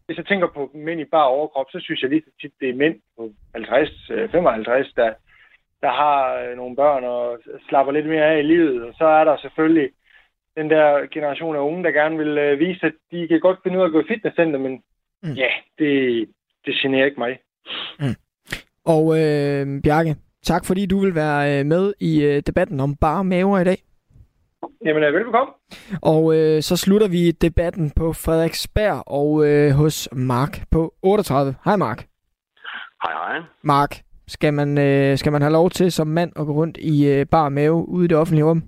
hvis 0.06 0.16
jeg 0.16 0.26
tænker 0.26 0.46
på 0.46 0.70
mænd 0.74 1.00
i 1.00 1.04
bare 1.04 1.28
overkrop, 1.28 1.66
så 1.70 1.80
synes 1.80 2.02
jeg 2.02 2.10
lige 2.10 2.22
så 2.26 2.30
tit, 2.40 2.52
det 2.60 2.68
er 2.68 2.74
mænd 2.74 2.96
på 3.16 3.30
50, 3.54 4.10
øh, 4.10 4.30
55, 4.30 4.92
der, 4.92 5.14
der 5.82 5.90
har 5.90 6.54
nogle 6.54 6.76
børn 6.76 7.04
og 7.04 7.38
slapper 7.68 7.92
lidt 7.92 8.06
mere 8.06 8.24
af 8.24 8.38
i 8.38 8.42
livet. 8.42 8.82
Og 8.82 8.94
så 8.98 9.04
er 9.04 9.24
der 9.24 9.36
selvfølgelig 9.36 9.90
den 10.56 10.70
der 10.70 11.06
generation 11.06 11.56
af 11.56 11.60
unge, 11.60 11.84
der 11.84 11.90
gerne 11.90 12.18
vil 12.18 12.58
vise, 12.58 12.86
at 12.86 12.92
de 13.10 13.28
kan 13.28 13.40
godt 13.40 13.58
finde 13.62 13.78
ud 13.78 13.82
af 13.82 13.86
at 13.86 13.92
gå 13.92 14.00
i 14.00 14.08
fitnesscenter, 14.08 14.58
men 14.58 14.82
mm. 15.22 15.32
ja, 15.32 15.50
det, 15.78 16.28
det 16.64 16.74
generer 16.74 17.04
ikke 17.04 17.20
mig. 17.20 17.38
Og 18.84 19.20
øh, 19.20 19.82
Bjarke, 19.82 20.16
tak 20.42 20.64
fordi 20.64 20.86
du 20.86 20.98
vil 20.98 21.14
være 21.14 21.60
øh, 21.60 21.66
med 21.66 21.92
i 22.00 22.24
øh, 22.24 22.42
debatten 22.46 22.80
om 22.80 22.96
bare 22.96 23.24
maver 23.24 23.58
i 23.58 23.64
dag. 23.64 23.78
Jamen, 24.84 25.02
velbekomme. 25.02 25.52
Og 26.02 26.36
øh, 26.36 26.62
så 26.62 26.76
slutter 26.76 27.08
vi 27.08 27.30
debatten 27.30 27.90
på 27.90 28.12
Frederiksberg 28.12 29.02
og 29.06 29.46
øh, 29.46 29.70
hos 29.70 30.08
Mark 30.12 30.64
på 30.70 30.94
38. 31.02 31.54
Hej 31.64 31.76
Mark. 31.76 32.06
Hej, 33.02 33.12
hej. 33.12 33.42
Mark, 33.62 34.00
skal 34.28 34.54
man, 34.54 34.78
øh, 34.78 35.18
skal 35.18 35.32
man 35.32 35.42
have 35.42 35.52
lov 35.52 35.70
til 35.70 35.92
som 35.92 36.06
mand 36.06 36.32
at 36.36 36.46
gå 36.46 36.52
rundt 36.52 36.78
i 36.80 37.06
øh, 37.06 37.26
bar 37.26 37.48
mave 37.48 37.88
ude 37.88 38.04
i 38.04 38.08
det 38.08 38.16
offentlige 38.16 38.44
rum? 38.44 38.62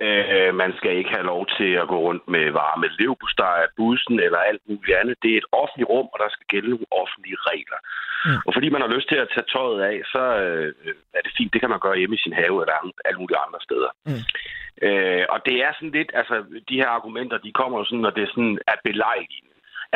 Øh, 0.00 0.54
man 0.54 0.72
skal 0.76 0.96
ikke 0.96 1.10
have 1.16 1.26
lov 1.32 1.46
til 1.58 1.70
at 1.82 1.88
gå 1.88 1.98
rundt 2.06 2.28
med 2.28 2.50
varme 2.50 2.86
levbosteg, 2.98 3.66
bussen 3.76 4.20
eller 4.26 4.38
alt 4.38 4.62
muligt 4.68 4.96
andet. 5.00 5.16
Det 5.22 5.30
er 5.32 5.38
et 5.38 5.52
offentligt 5.52 5.90
rum, 5.90 6.08
og 6.12 6.18
der 6.22 6.28
skal 6.30 6.46
gælde 6.52 6.70
nogle 6.70 6.92
offentlige 7.02 7.38
regler. 7.50 7.80
Mm. 8.26 8.40
Og 8.46 8.50
fordi 8.54 8.68
man 8.68 8.82
har 8.84 8.94
lyst 8.96 9.08
til 9.08 9.18
at 9.22 9.30
tage 9.34 9.50
tøjet 9.54 9.80
af, 9.90 9.98
så 10.14 10.22
øh, 10.44 10.74
er 11.16 11.22
det 11.24 11.32
fint. 11.38 11.52
Det 11.52 11.60
kan 11.60 11.70
man 11.70 11.84
gøre 11.84 11.98
hjemme 11.98 12.16
i 12.16 12.24
sin 12.24 12.38
have 12.42 12.56
eller 12.62 12.74
alle 13.04 13.20
mulige 13.20 13.42
andre 13.46 13.60
steder. 13.66 13.90
Mm. 14.08 14.22
Øh, 14.86 15.24
og 15.34 15.38
det 15.46 15.56
er 15.64 15.72
sådan 15.72 15.96
lidt, 15.98 16.10
altså 16.20 16.34
de 16.68 16.80
her 16.80 16.88
argumenter, 16.96 17.38
de 17.38 17.58
kommer 17.60 17.78
jo 17.78 17.84
sådan, 17.84 18.04
når 18.06 18.14
det 18.16 18.22
er 18.22 18.32
sådan 18.34 18.58
er 18.72 18.78
belejligt. 18.84 19.48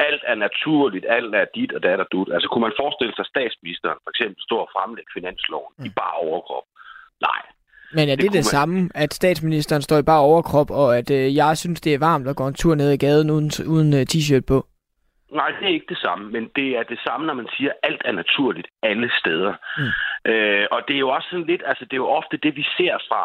Alt 0.09 0.23
er 0.33 0.35
naturligt, 0.35 1.07
alt 1.09 1.35
er 1.35 1.47
dit 1.55 1.73
og 1.77 1.83
dat 1.83 2.01
og 2.01 2.09
dut. 2.13 2.29
Altså 2.35 2.49
kunne 2.49 2.67
man 2.67 2.81
forestille 2.81 3.15
sig 3.17 3.27
statsministeren 3.27 3.99
for 4.05 4.11
eksempel 4.11 4.41
stå 4.49 4.57
og 4.65 4.71
fremlægge 4.75 5.11
finansloven 5.19 5.73
mm. 5.79 5.85
i 5.85 5.91
bare 6.01 6.17
overkrop? 6.29 6.67
Nej. 7.29 7.43
Men 7.93 8.09
er 8.09 8.17
det 8.17 8.25
det, 8.25 8.33
det 8.33 8.39
man... 8.39 8.55
samme, 8.57 8.91
at 8.95 9.15
statsministeren 9.15 9.83
står 9.83 9.99
i 9.99 10.03
bare 10.03 10.21
overkrop, 10.21 10.71
og 10.71 10.99
at 10.99 11.11
øh, 11.11 11.37
jeg 11.37 11.59
synes, 11.59 11.81
det 11.81 11.95
er 11.95 11.99
varmt 11.99 12.29
at 12.29 12.37
gå 12.37 12.47
en 12.47 12.55
tur 12.55 12.75
ned 12.75 12.91
i 12.93 12.97
gaden 12.97 13.31
uden, 13.31 13.51
uden 13.67 13.93
uh, 13.95 14.01
t-shirt 14.01 14.45
på? 14.49 14.67
Nej, 15.33 15.51
det 15.51 15.65
er 15.69 15.75
ikke 15.79 15.95
det 15.95 15.99
samme, 15.99 16.31
men 16.31 16.51
det 16.57 16.69
er 16.79 16.83
det 16.83 17.01
samme, 17.07 17.27
når 17.27 17.35
man 17.35 17.49
siger, 17.57 17.71
at 17.71 17.91
alt 17.91 18.03
er 18.05 18.13
naturligt 18.13 18.69
alle 18.83 19.11
steder. 19.21 19.55
Mm. 19.79 20.31
Øh, 20.31 20.67
og 20.71 20.81
det 20.89 20.95
er 20.95 21.05
jo 21.07 21.09
også 21.09 21.29
sådan 21.31 21.47
lidt, 21.47 21.63
altså 21.67 21.85
det 21.85 21.93
er 21.93 22.05
jo 22.05 22.17
ofte 22.21 22.37
det, 22.37 22.57
vi 22.57 22.65
ser 22.77 22.95
fra 23.09 23.23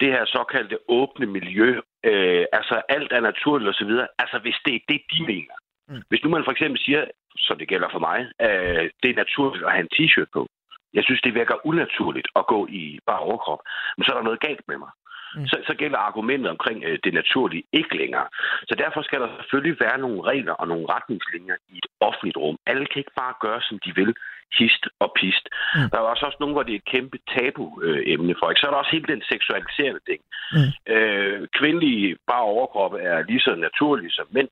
det 0.00 0.12
her 0.12 0.24
såkaldte 0.26 0.78
åbne 0.88 1.26
miljø. 1.26 1.80
Øh, 2.04 2.44
altså 2.52 2.82
alt 2.88 3.12
er 3.12 3.20
naturligt 3.20 3.70
osv. 3.70 3.92
Altså 4.18 4.38
hvis 4.42 4.58
det 4.64 4.74
er 4.74 4.80
det, 4.88 5.00
de 5.12 5.20
mener. 5.32 5.56
Mm. 5.88 6.02
Hvis 6.08 6.22
nu 6.24 6.30
man 6.30 6.44
for 6.44 6.52
eksempel 6.52 6.80
siger, 6.80 7.04
så 7.38 7.54
det 7.58 7.68
gælder 7.68 7.88
for 7.92 7.98
mig, 7.98 8.18
at 8.38 8.90
det 9.02 9.10
er 9.10 9.22
naturligt 9.24 9.64
at 9.64 9.72
have 9.72 9.86
en 9.86 9.94
t-shirt 9.96 10.30
på. 10.32 10.46
Jeg 10.94 11.04
synes, 11.04 11.20
det 11.20 11.34
virker 11.34 11.66
unaturligt 11.66 12.28
at 12.36 12.46
gå 12.46 12.66
i 12.66 12.98
bare 13.06 13.18
overkrop. 13.18 13.60
Men 13.96 14.04
så 14.04 14.12
er 14.12 14.16
der 14.16 14.28
noget 14.28 14.40
galt 14.40 14.64
med 14.68 14.78
mig. 14.78 14.92
Mm. 15.36 15.46
Så, 15.46 15.56
så 15.66 15.74
gælder 15.74 15.98
argumentet 15.98 16.50
omkring 16.50 16.84
øh, 16.84 16.98
det 17.04 17.14
naturlige 17.14 17.64
ikke 17.72 17.96
længere. 17.96 18.26
Så 18.68 18.74
derfor 18.74 19.02
skal 19.02 19.20
der 19.20 19.28
selvfølgelig 19.40 19.80
være 19.80 19.98
nogle 19.98 20.22
regler 20.22 20.52
og 20.52 20.68
nogle 20.68 20.86
retningslinjer 20.94 21.56
i 21.68 21.76
et 21.78 21.86
offentligt 22.00 22.36
rum. 22.36 22.56
Alle 22.66 22.86
kan 22.86 23.00
ikke 23.00 23.18
bare 23.22 23.34
gøre, 23.40 23.60
som 23.68 23.78
de 23.84 23.94
vil, 23.94 24.14
hist 24.58 24.84
og 24.98 25.12
pist. 25.20 25.48
Mm. 25.74 25.88
Der 25.90 25.96
er 25.98 26.10
også 26.12 26.26
også 26.26 26.36
nogle, 26.40 26.54
hvor 26.54 26.62
det 26.62 26.72
er 26.74 26.80
et 26.82 26.92
kæmpe 26.94 27.18
tabu-emne 27.34 28.34
for. 28.38 28.50
Ikke? 28.50 28.60
Så 28.60 28.66
er 28.66 28.70
der 28.70 28.82
også 28.82 28.96
hele 28.96 29.12
den 29.14 29.22
seksualiserende 29.32 30.02
ting. 30.08 30.20
Mm. 30.56 30.92
Øh, 30.94 31.48
kvindelige 31.58 32.16
bare 32.26 32.44
overkroppe 32.54 32.98
er 32.98 33.22
lige 33.22 33.40
så 33.40 33.54
naturlige 33.54 34.10
som 34.10 34.26
mænd. 34.30 34.48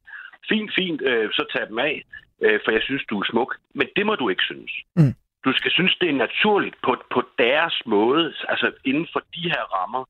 Fint, 0.49 0.71
fint, 0.79 1.03
øh, 1.03 1.31
så 1.33 1.45
tag 1.53 1.69
dem 1.69 1.79
af, 1.79 2.03
øh, 2.45 2.61
for 2.65 2.71
jeg 2.77 2.83
synes, 2.83 3.03
du 3.11 3.21
er 3.21 3.27
smuk. 3.31 3.57
Men 3.75 3.89
det 3.97 4.07
må 4.07 4.15
du 4.15 4.29
ikke 4.29 4.43
synes. 4.43 4.73
Mm. 4.97 5.15
Du 5.45 5.53
skal 5.53 5.71
synes, 5.71 5.97
det 6.01 6.09
er 6.09 6.23
naturligt 6.27 6.77
på, 6.85 6.97
på 7.11 7.23
deres 7.39 7.83
måde, 7.87 8.35
altså 8.49 8.73
inden 8.85 9.09
for 9.13 9.21
de 9.35 9.43
her 9.53 9.63
rammer, 9.77 10.05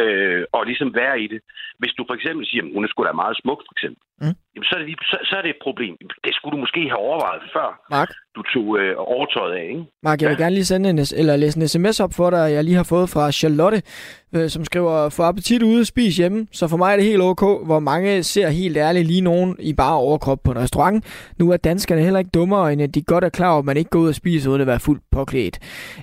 øh, 0.00 0.44
og 0.52 0.66
ligesom 0.66 0.94
være 0.94 1.20
i 1.20 1.26
det. 1.26 1.40
Hvis 1.78 1.92
du 1.92 2.04
for 2.08 2.14
eksempel 2.14 2.46
siger, 2.46 2.62
at 2.64 2.70
hun 2.74 2.84
er 2.84 2.88
sgu 2.88 3.04
da 3.04 3.12
meget 3.12 3.36
smuk, 3.36 3.60
for 3.66 3.74
eksempel, 3.76 4.02
mm. 4.24 4.34
jamen, 4.52 4.66
så, 4.68 4.74
er 4.76 4.80
det, 4.82 4.96
så, 5.10 5.16
så 5.28 5.34
er 5.38 5.42
det 5.42 5.50
et 5.56 5.62
problem. 5.66 5.94
Det 6.24 6.32
skulle 6.34 6.52
du 6.56 6.60
måske 6.64 6.80
have 6.92 7.02
overvejet 7.06 7.42
før, 7.56 7.68
Mark? 7.96 8.10
du 8.36 8.42
tog 8.42 8.78
øh, 8.78 8.94
overtøjet 8.98 9.54
af. 9.54 9.66
Ikke? 9.70 9.84
Mark, 10.02 10.22
jeg 10.22 10.28
vil 10.30 10.36
ja. 10.38 10.42
gerne 10.42 10.54
lige 10.54 10.64
sende 10.64 10.90
en, 10.90 10.98
eller 10.98 11.36
læse 11.36 11.60
en 11.60 11.68
sms 11.68 12.00
op 12.00 12.14
for 12.14 12.30
dig, 12.30 12.52
jeg 12.52 12.64
lige 12.64 12.76
har 12.76 12.82
fået 12.82 13.08
fra 13.08 13.32
Charlotte, 13.32 13.82
øh, 14.34 14.48
som 14.50 14.64
skriver, 14.64 15.08
få 15.08 15.22
appetit 15.22 15.62
ude, 15.62 15.84
spis 15.84 16.16
hjemme. 16.16 16.46
Så 16.52 16.68
for 16.68 16.76
mig 16.76 16.92
er 16.92 16.96
det 16.96 17.04
helt 17.04 17.22
ok, 17.22 17.66
hvor 17.66 17.78
mange 17.78 18.22
ser 18.22 18.48
helt 18.48 18.76
ærligt 18.76 19.06
lige 19.06 19.20
nogen 19.20 19.56
i 19.58 19.72
bare 19.72 19.96
overkrop 19.96 20.38
på 20.44 20.50
en 20.50 20.58
restaurant. 20.58 21.04
Nu 21.38 21.50
er 21.50 21.56
danskerne 21.56 22.02
heller 22.02 22.18
ikke 22.18 22.30
dummere, 22.34 22.72
end 22.72 22.82
at 22.82 22.94
de 22.94 23.02
godt 23.02 23.24
er 23.24 23.28
klar 23.28 23.50
over, 23.50 23.58
at 23.58 23.64
man 23.64 23.76
ikke 23.76 23.90
går 23.90 23.98
ud 23.98 24.08
og 24.08 24.14
spiser 24.14 24.50
uden 24.50 24.60
at 24.60 24.66
være 24.66 24.80
fuldt 24.80 25.02
påklædt. 25.12 25.58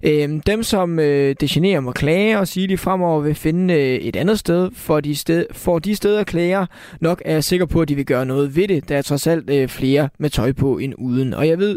Øh, 0.06 0.30
dem, 0.48 0.64
som 0.64 1.00
øh, 1.00 1.36
det 1.40 1.50
generer 1.50 1.80
må 1.80 1.92
klage 1.92 2.40
og 2.40 2.48
sige, 2.48 2.64
at 2.64 2.70
de 2.70 2.78
fremover 2.78 3.22
vil 3.22 3.36
finde 3.36 3.74
øh, 3.74 3.80
et 3.80 4.16
andet 4.16 4.40
sted, 4.40 4.72
for 4.76 5.00
de, 5.00 5.16
sted, 5.16 5.46
for 5.52 5.80
de 5.80 5.96
steder 5.96 6.24
klager, 6.24 6.66
nok 7.02 7.22
er 7.26 7.34
jeg 7.34 7.44
sikker 7.44 7.66
på, 7.66 7.82
at 7.82 7.90
de 7.90 7.96
vil 7.96 8.06
gøre 8.14 8.26
noget 8.26 8.48
ved 8.58 8.68
det. 8.68 8.90
Der 8.90 8.98
er 8.98 9.02
trods 9.02 9.28
alt 9.28 9.50
øh, 9.50 9.68
flere 9.80 10.10
med 10.20 10.30
tøj 10.30 10.52
på 10.62 10.70
end 10.78 10.94
uden. 10.98 11.34
Og 11.34 11.48
jeg 11.48 11.58
ved, 11.58 11.76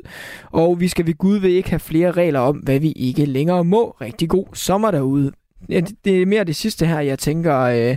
og 0.53 0.81
vi 0.81 0.89
skal 0.89 1.07
ved 1.07 1.17
Gud 1.25 1.37
vil 1.41 1.51
ikke 1.51 1.71
have 1.71 1.89
flere 1.91 2.11
regler 2.21 2.41
om, 2.41 2.57
hvad 2.57 2.79
vi 2.81 2.93
ikke 3.09 3.25
længere 3.37 3.65
må. 3.65 3.83
Rigtig 4.07 4.29
god 4.29 4.47
sommer 4.55 4.91
derude. 4.91 5.33
Ja, 5.69 5.81
det 6.05 6.23
er 6.23 6.27
mere 6.27 6.45
det 6.45 6.57
sidste 6.57 6.87
her, 6.87 7.01
jeg 7.01 7.19
tænker, 7.19 7.57
øh, 7.61 7.97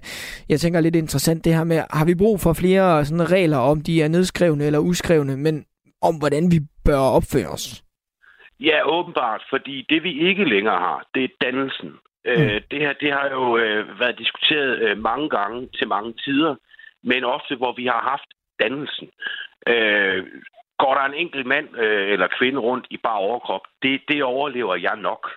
jeg 0.49 0.59
tænker 0.59 0.79
lidt 0.81 0.95
interessant, 0.95 1.45
det 1.45 1.55
her 1.55 1.63
med, 1.63 1.81
har 1.89 2.05
vi 2.05 2.15
brug 2.15 2.39
for 2.39 2.53
flere 2.53 3.05
sådan 3.05 3.31
regler 3.31 3.57
om, 3.57 3.81
de 3.81 4.01
er 4.03 4.07
nedskrevne 4.07 4.63
eller 4.65 4.79
uskrevne, 4.79 5.37
men 5.37 5.65
om 6.01 6.15
hvordan 6.19 6.43
vi 6.51 6.59
bør 6.85 6.99
opføre 7.17 7.47
os? 7.47 7.83
Ja, 8.59 8.77
åbenbart, 8.97 9.41
fordi 9.49 9.85
det 9.89 10.03
vi 10.03 10.29
ikke 10.29 10.45
længere 10.45 10.79
har, 10.87 11.07
det 11.13 11.23
er 11.23 11.37
dannelsen. 11.41 11.89
Øh, 12.25 12.37
mm. 12.37 12.43
Øh, 12.43 12.61
det 12.71 12.79
her 12.79 12.93
det 12.93 13.11
har 13.11 13.27
jo 13.37 13.57
øh, 13.57 13.99
været 13.99 14.17
diskuteret 14.17 14.79
øh, 14.79 14.97
mange 14.97 15.29
gange 15.29 15.67
til 15.77 15.87
mange 15.87 16.13
tider, 16.23 16.55
men 17.03 17.23
ofte 17.23 17.55
hvor 17.55 17.73
vi 17.73 17.85
har 17.85 18.01
haft 18.01 18.29
dannelsen. 18.59 19.09
Øh, 19.67 20.27
går 20.77 20.93
der 20.93 21.01
en 21.01 21.13
enkelt 21.13 21.45
mand 21.45 21.77
øh, 21.77 22.11
eller 22.11 22.27
kvinde 22.39 22.59
rundt 22.59 22.87
i 22.89 22.97
bare 22.97 23.17
overkrop, 23.17 23.61
det, 23.81 24.01
det 24.07 24.23
overlever 24.23 24.75
jeg 24.75 24.95
nok. 24.95 25.31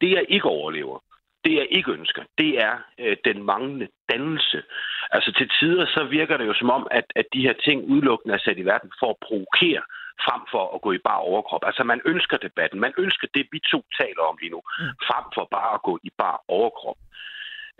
Det 0.00 0.10
jeg 0.10 0.24
ikke 0.28 0.48
overlever, 0.48 0.98
det 1.44 1.54
jeg 1.54 1.66
ikke 1.70 1.92
ønsker, 1.92 2.22
det 2.38 2.62
er 2.62 2.74
øh, 2.98 3.16
den 3.24 3.42
manglende 3.42 3.88
dannelse. 4.08 4.62
Altså 5.10 5.32
til 5.32 5.50
tider 5.60 5.86
så 5.86 6.04
virker 6.04 6.36
det 6.36 6.46
jo 6.46 6.54
som 6.54 6.70
om, 6.70 6.86
at, 6.90 7.04
at 7.16 7.26
de 7.32 7.42
her 7.42 7.52
ting 7.52 7.84
udelukkende 7.84 8.34
er 8.34 8.38
sat 8.38 8.58
i 8.58 8.64
verden 8.64 8.92
for 9.00 9.10
at 9.10 9.16
provokere 9.26 9.82
frem 10.24 10.42
for 10.50 10.74
at 10.74 10.80
gå 10.80 10.92
i 10.92 10.98
bare 10.98 11.22
overkrop. 11.30 11.62
Altså 11.66 11.84
man 11.84 12.00
ønsker 12.04 12.36
debatten, 12.36 12.80
man 12.80 12.94
ønsker 12.98 13.28
det, 13.34 13.46
vi 13.52 13.58
to 13.72 13.80
taler 14.00 14.22
om 14.30 14.36
lige 14.40 14.54
nu, 14.56 14.60
mm. 14.78 14.84
frem 15.08 15.24
for 15.34 15.48
bare 15.50 15.74
at 15.74 15.82
gå 15.82 15.98
i 16.02 16.10
bare 16.18 16.38
overkrop. 16.48 16.98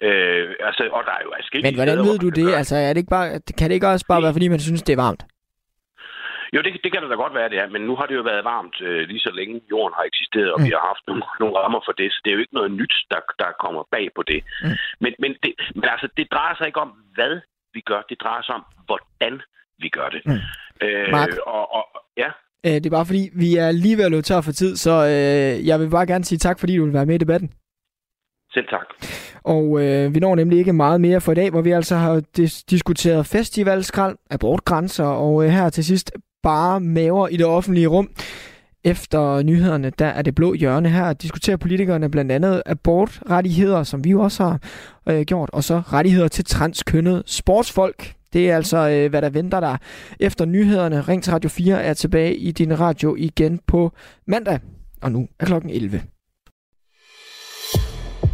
Øh, 0.03 0.55
altså, 0.69 0.83
og 0.93 1.03
der 1.09 1.13
er 1.19 1.23
jo 1.25 1.31
Men 1.63 1.75
hvordan 1.75 1.99
ved 1.99 2.19
du 2.19 2.29
det? 2.29 2.55
Altså, 2.55 2.77
er 2.77 2.89
det 2.93 2.97
ikke 2.97 3.17
bare, 3.19 3.41
kan 3.59 3.69
det 3.69 3.75
ikke 3.75 3.89
også 3.89 4.07
bare 4.09 4.23
være, 4.23 4.33
fordi 4.33 4.49
man 4.49 4.61
synes, 4.61 4.83
det 4.83 4.93
er 4.93 5.03
varmt? 5.07 5.23
Jo, 6.55 6.59
det, 6.63 6.71
det 6.85 6.91
kan 6.93 7.03
det 7.03 7.11
da 7.11 7.17
godt 7.25 7.35
være, 7.35 7.49
det 7.53 7.59
er. 7.59 7.69
Men 7.75 7.83
nu 7.89 7.95
har 7.97 8.07
det 8.07 8.15
jo 8.21 8.25
været 8.31 8.45
varmt 8.45 8.77
øh, 8.81 9.03
lige 9.11 9.25
så 9.27 9.33
længe 9.39 9.61
jorden 9.71 9.95
har 9.99 10.05
eksisteret, 10.11 10.53
og 10.53 10.59
mm. 10.61 10.67
vi 10.67 10.71
har 10.77 10.85
haft 10.91 11.05
nogle, 11.09 11.23
nogle 11.41 11.55
rammer 11.59 11.81
for 11.87 11.95
det. 12.01 12.09
Så 12.13 12.19
det 12.23 12.31
er 12.31 12.37
jo 12.37 12.45
ikke 12.45 12.59
noget 12.59 12.71
nyt, 12.81 12.95
der, 13.13 13.21
der 13.43 13.51
kommer 13.63 13.83
bag 13.95 14.07
på 14.17 14.23
det. 14.31 14.41
Mm. 14.63 14.77
Men, 15.03 15.13
men, 15.23 15.31
det, 15.43 15.53
men 15.79 15.89
altså, 15.95 16.09
det 16.17 16.27
drejer 16.35 16.55
sig 16.57 16.67
ikke 16.67 16.85
om, 16.87 16.93
hvad 17.17 17.35
vi 17.75 17.81
gør. 17.91 18.01
Det 18.11 18.19
drejer 18.25 18.43
sig 18.43 18.55
om, 18.55 18.65
hvordan 18.89 19.35
vi 19.83 19.89
gør 19.89 20.09
det. 20.15 20.23
Mm. 20.27 20.41
Øh, 20.85 21.11
Mark, 21.17 21.33
og, 21.57 21.65
og, 21.77 21.85
ja. 22.23 22.31
Øh, 22.67 22.77
det 22.81 22.87
er 22.87 22.97
bare 22.99 23.11
fordi, 23.11 23.25
vi 23.43 23.49
er 23.65 23.71
lige 23.71 23.97
ved 23.99 24.05
at 24.05 24.11
løbe 24.11 24.29
tør 24.29 24.41
for 24.41 24.53
tid, 24.53 24.77
så 24.77 24.95
øh, 25.13 25.67
jeg 25.69 25.81
vil 25.81 25.91
bare 25.91 26.07
gerne 26.07 26.25
sige 26.25 26.39
tak, 26.39 26.61
fordi 26.61 26.77
du 26.77 26.85
vil 26.85 26.99
være 26.99 27.07
med 27.07 27.15
i 27.15 27.25
debatten. 27.25 27.51
Selv 28.57 28.69
tak. 28.69 28.87
Og 29.45 29.83
øh, 29.83 30.15
vi 30.15 30.21
når 30.21 30.35
nemlig 30.35 30.59
ikke 30.59 30.73
meget 30.73 31.01
mere 31.01 31.21
for 31.21 31.33
i 31.33 31.35
dag, 31.35 31.51
hvor 31.51 31.61
vi 31.61 31.71
altså 31.71 31.97
har 31.97 32.23
dis- 32.39 32.65
diskuteret 32.71 33.27
festivalskrald, 33.27 34.17
abortgrænser, 34.31 35.05
og 35.05 35.45
øh, 35.45 35.51
her 35.51 35.71
til 35.71 35.85
sidst 35.85 36.13
bare 36.43 36.81
maver 36.81 37.29
i 37.29 37.37
det 37.37 37.47
offentlige 37.47 37.87
rum. 37.87 38.11
Efter 38.85 39.43
nyhederne, 39.43 39.91
der 39.91 40.07
er 40.07 40.23
det 40.23 40.35
blå 40.35 40.55
hjørne 40.55 40.89
her, 40.89 41.13
diskuterer 41.13 41.57
politikerne 41.57 42.11
blandt 42.11 42.33
andet 42.33 42.63
abortrettigheder, 42.67 43.83
som 43.83 44.05
vi 44.05 44.11
jo 44.11 44.21
også 44.21 44.45
har 44.45 44.59
øh, 45.09 45.23
gjort, 45.23 45.51
og 45.53 45.65
så 45.65 45.83
rettigheder 45.93 46.29
til 46.29 46.45
transkønnet 46.45 47.23
sportsfolk. 47.27 48.13
Det 48.33 48.51
er 48.51 48.57
altså, 48.57 48.89
øh, 48.91 49.11
hvad 49.11 49.23
der 49.23 49.31
venter 49.31 49.61
der 49.61 49.77
efter 50.21 50.45
nyhederne. 50.45 51.01
Ring 51.01 51.23
til 51.23 51.33
Radio 51.33 51.51
4 51.51 51.83
er 51.83 51.95
tilbage 51.95 52.37
i 52.37 52.53
din 52.53 52.81
radio 52.81 53.15
igen 53.19 53.61
på 53.67 53.93
mandag, 54.27 54.59
og 55.03 55.13
nu 55.13 55.29
er 55.41 55.47
klokken 55.47 55.71
11. 55.71 56.03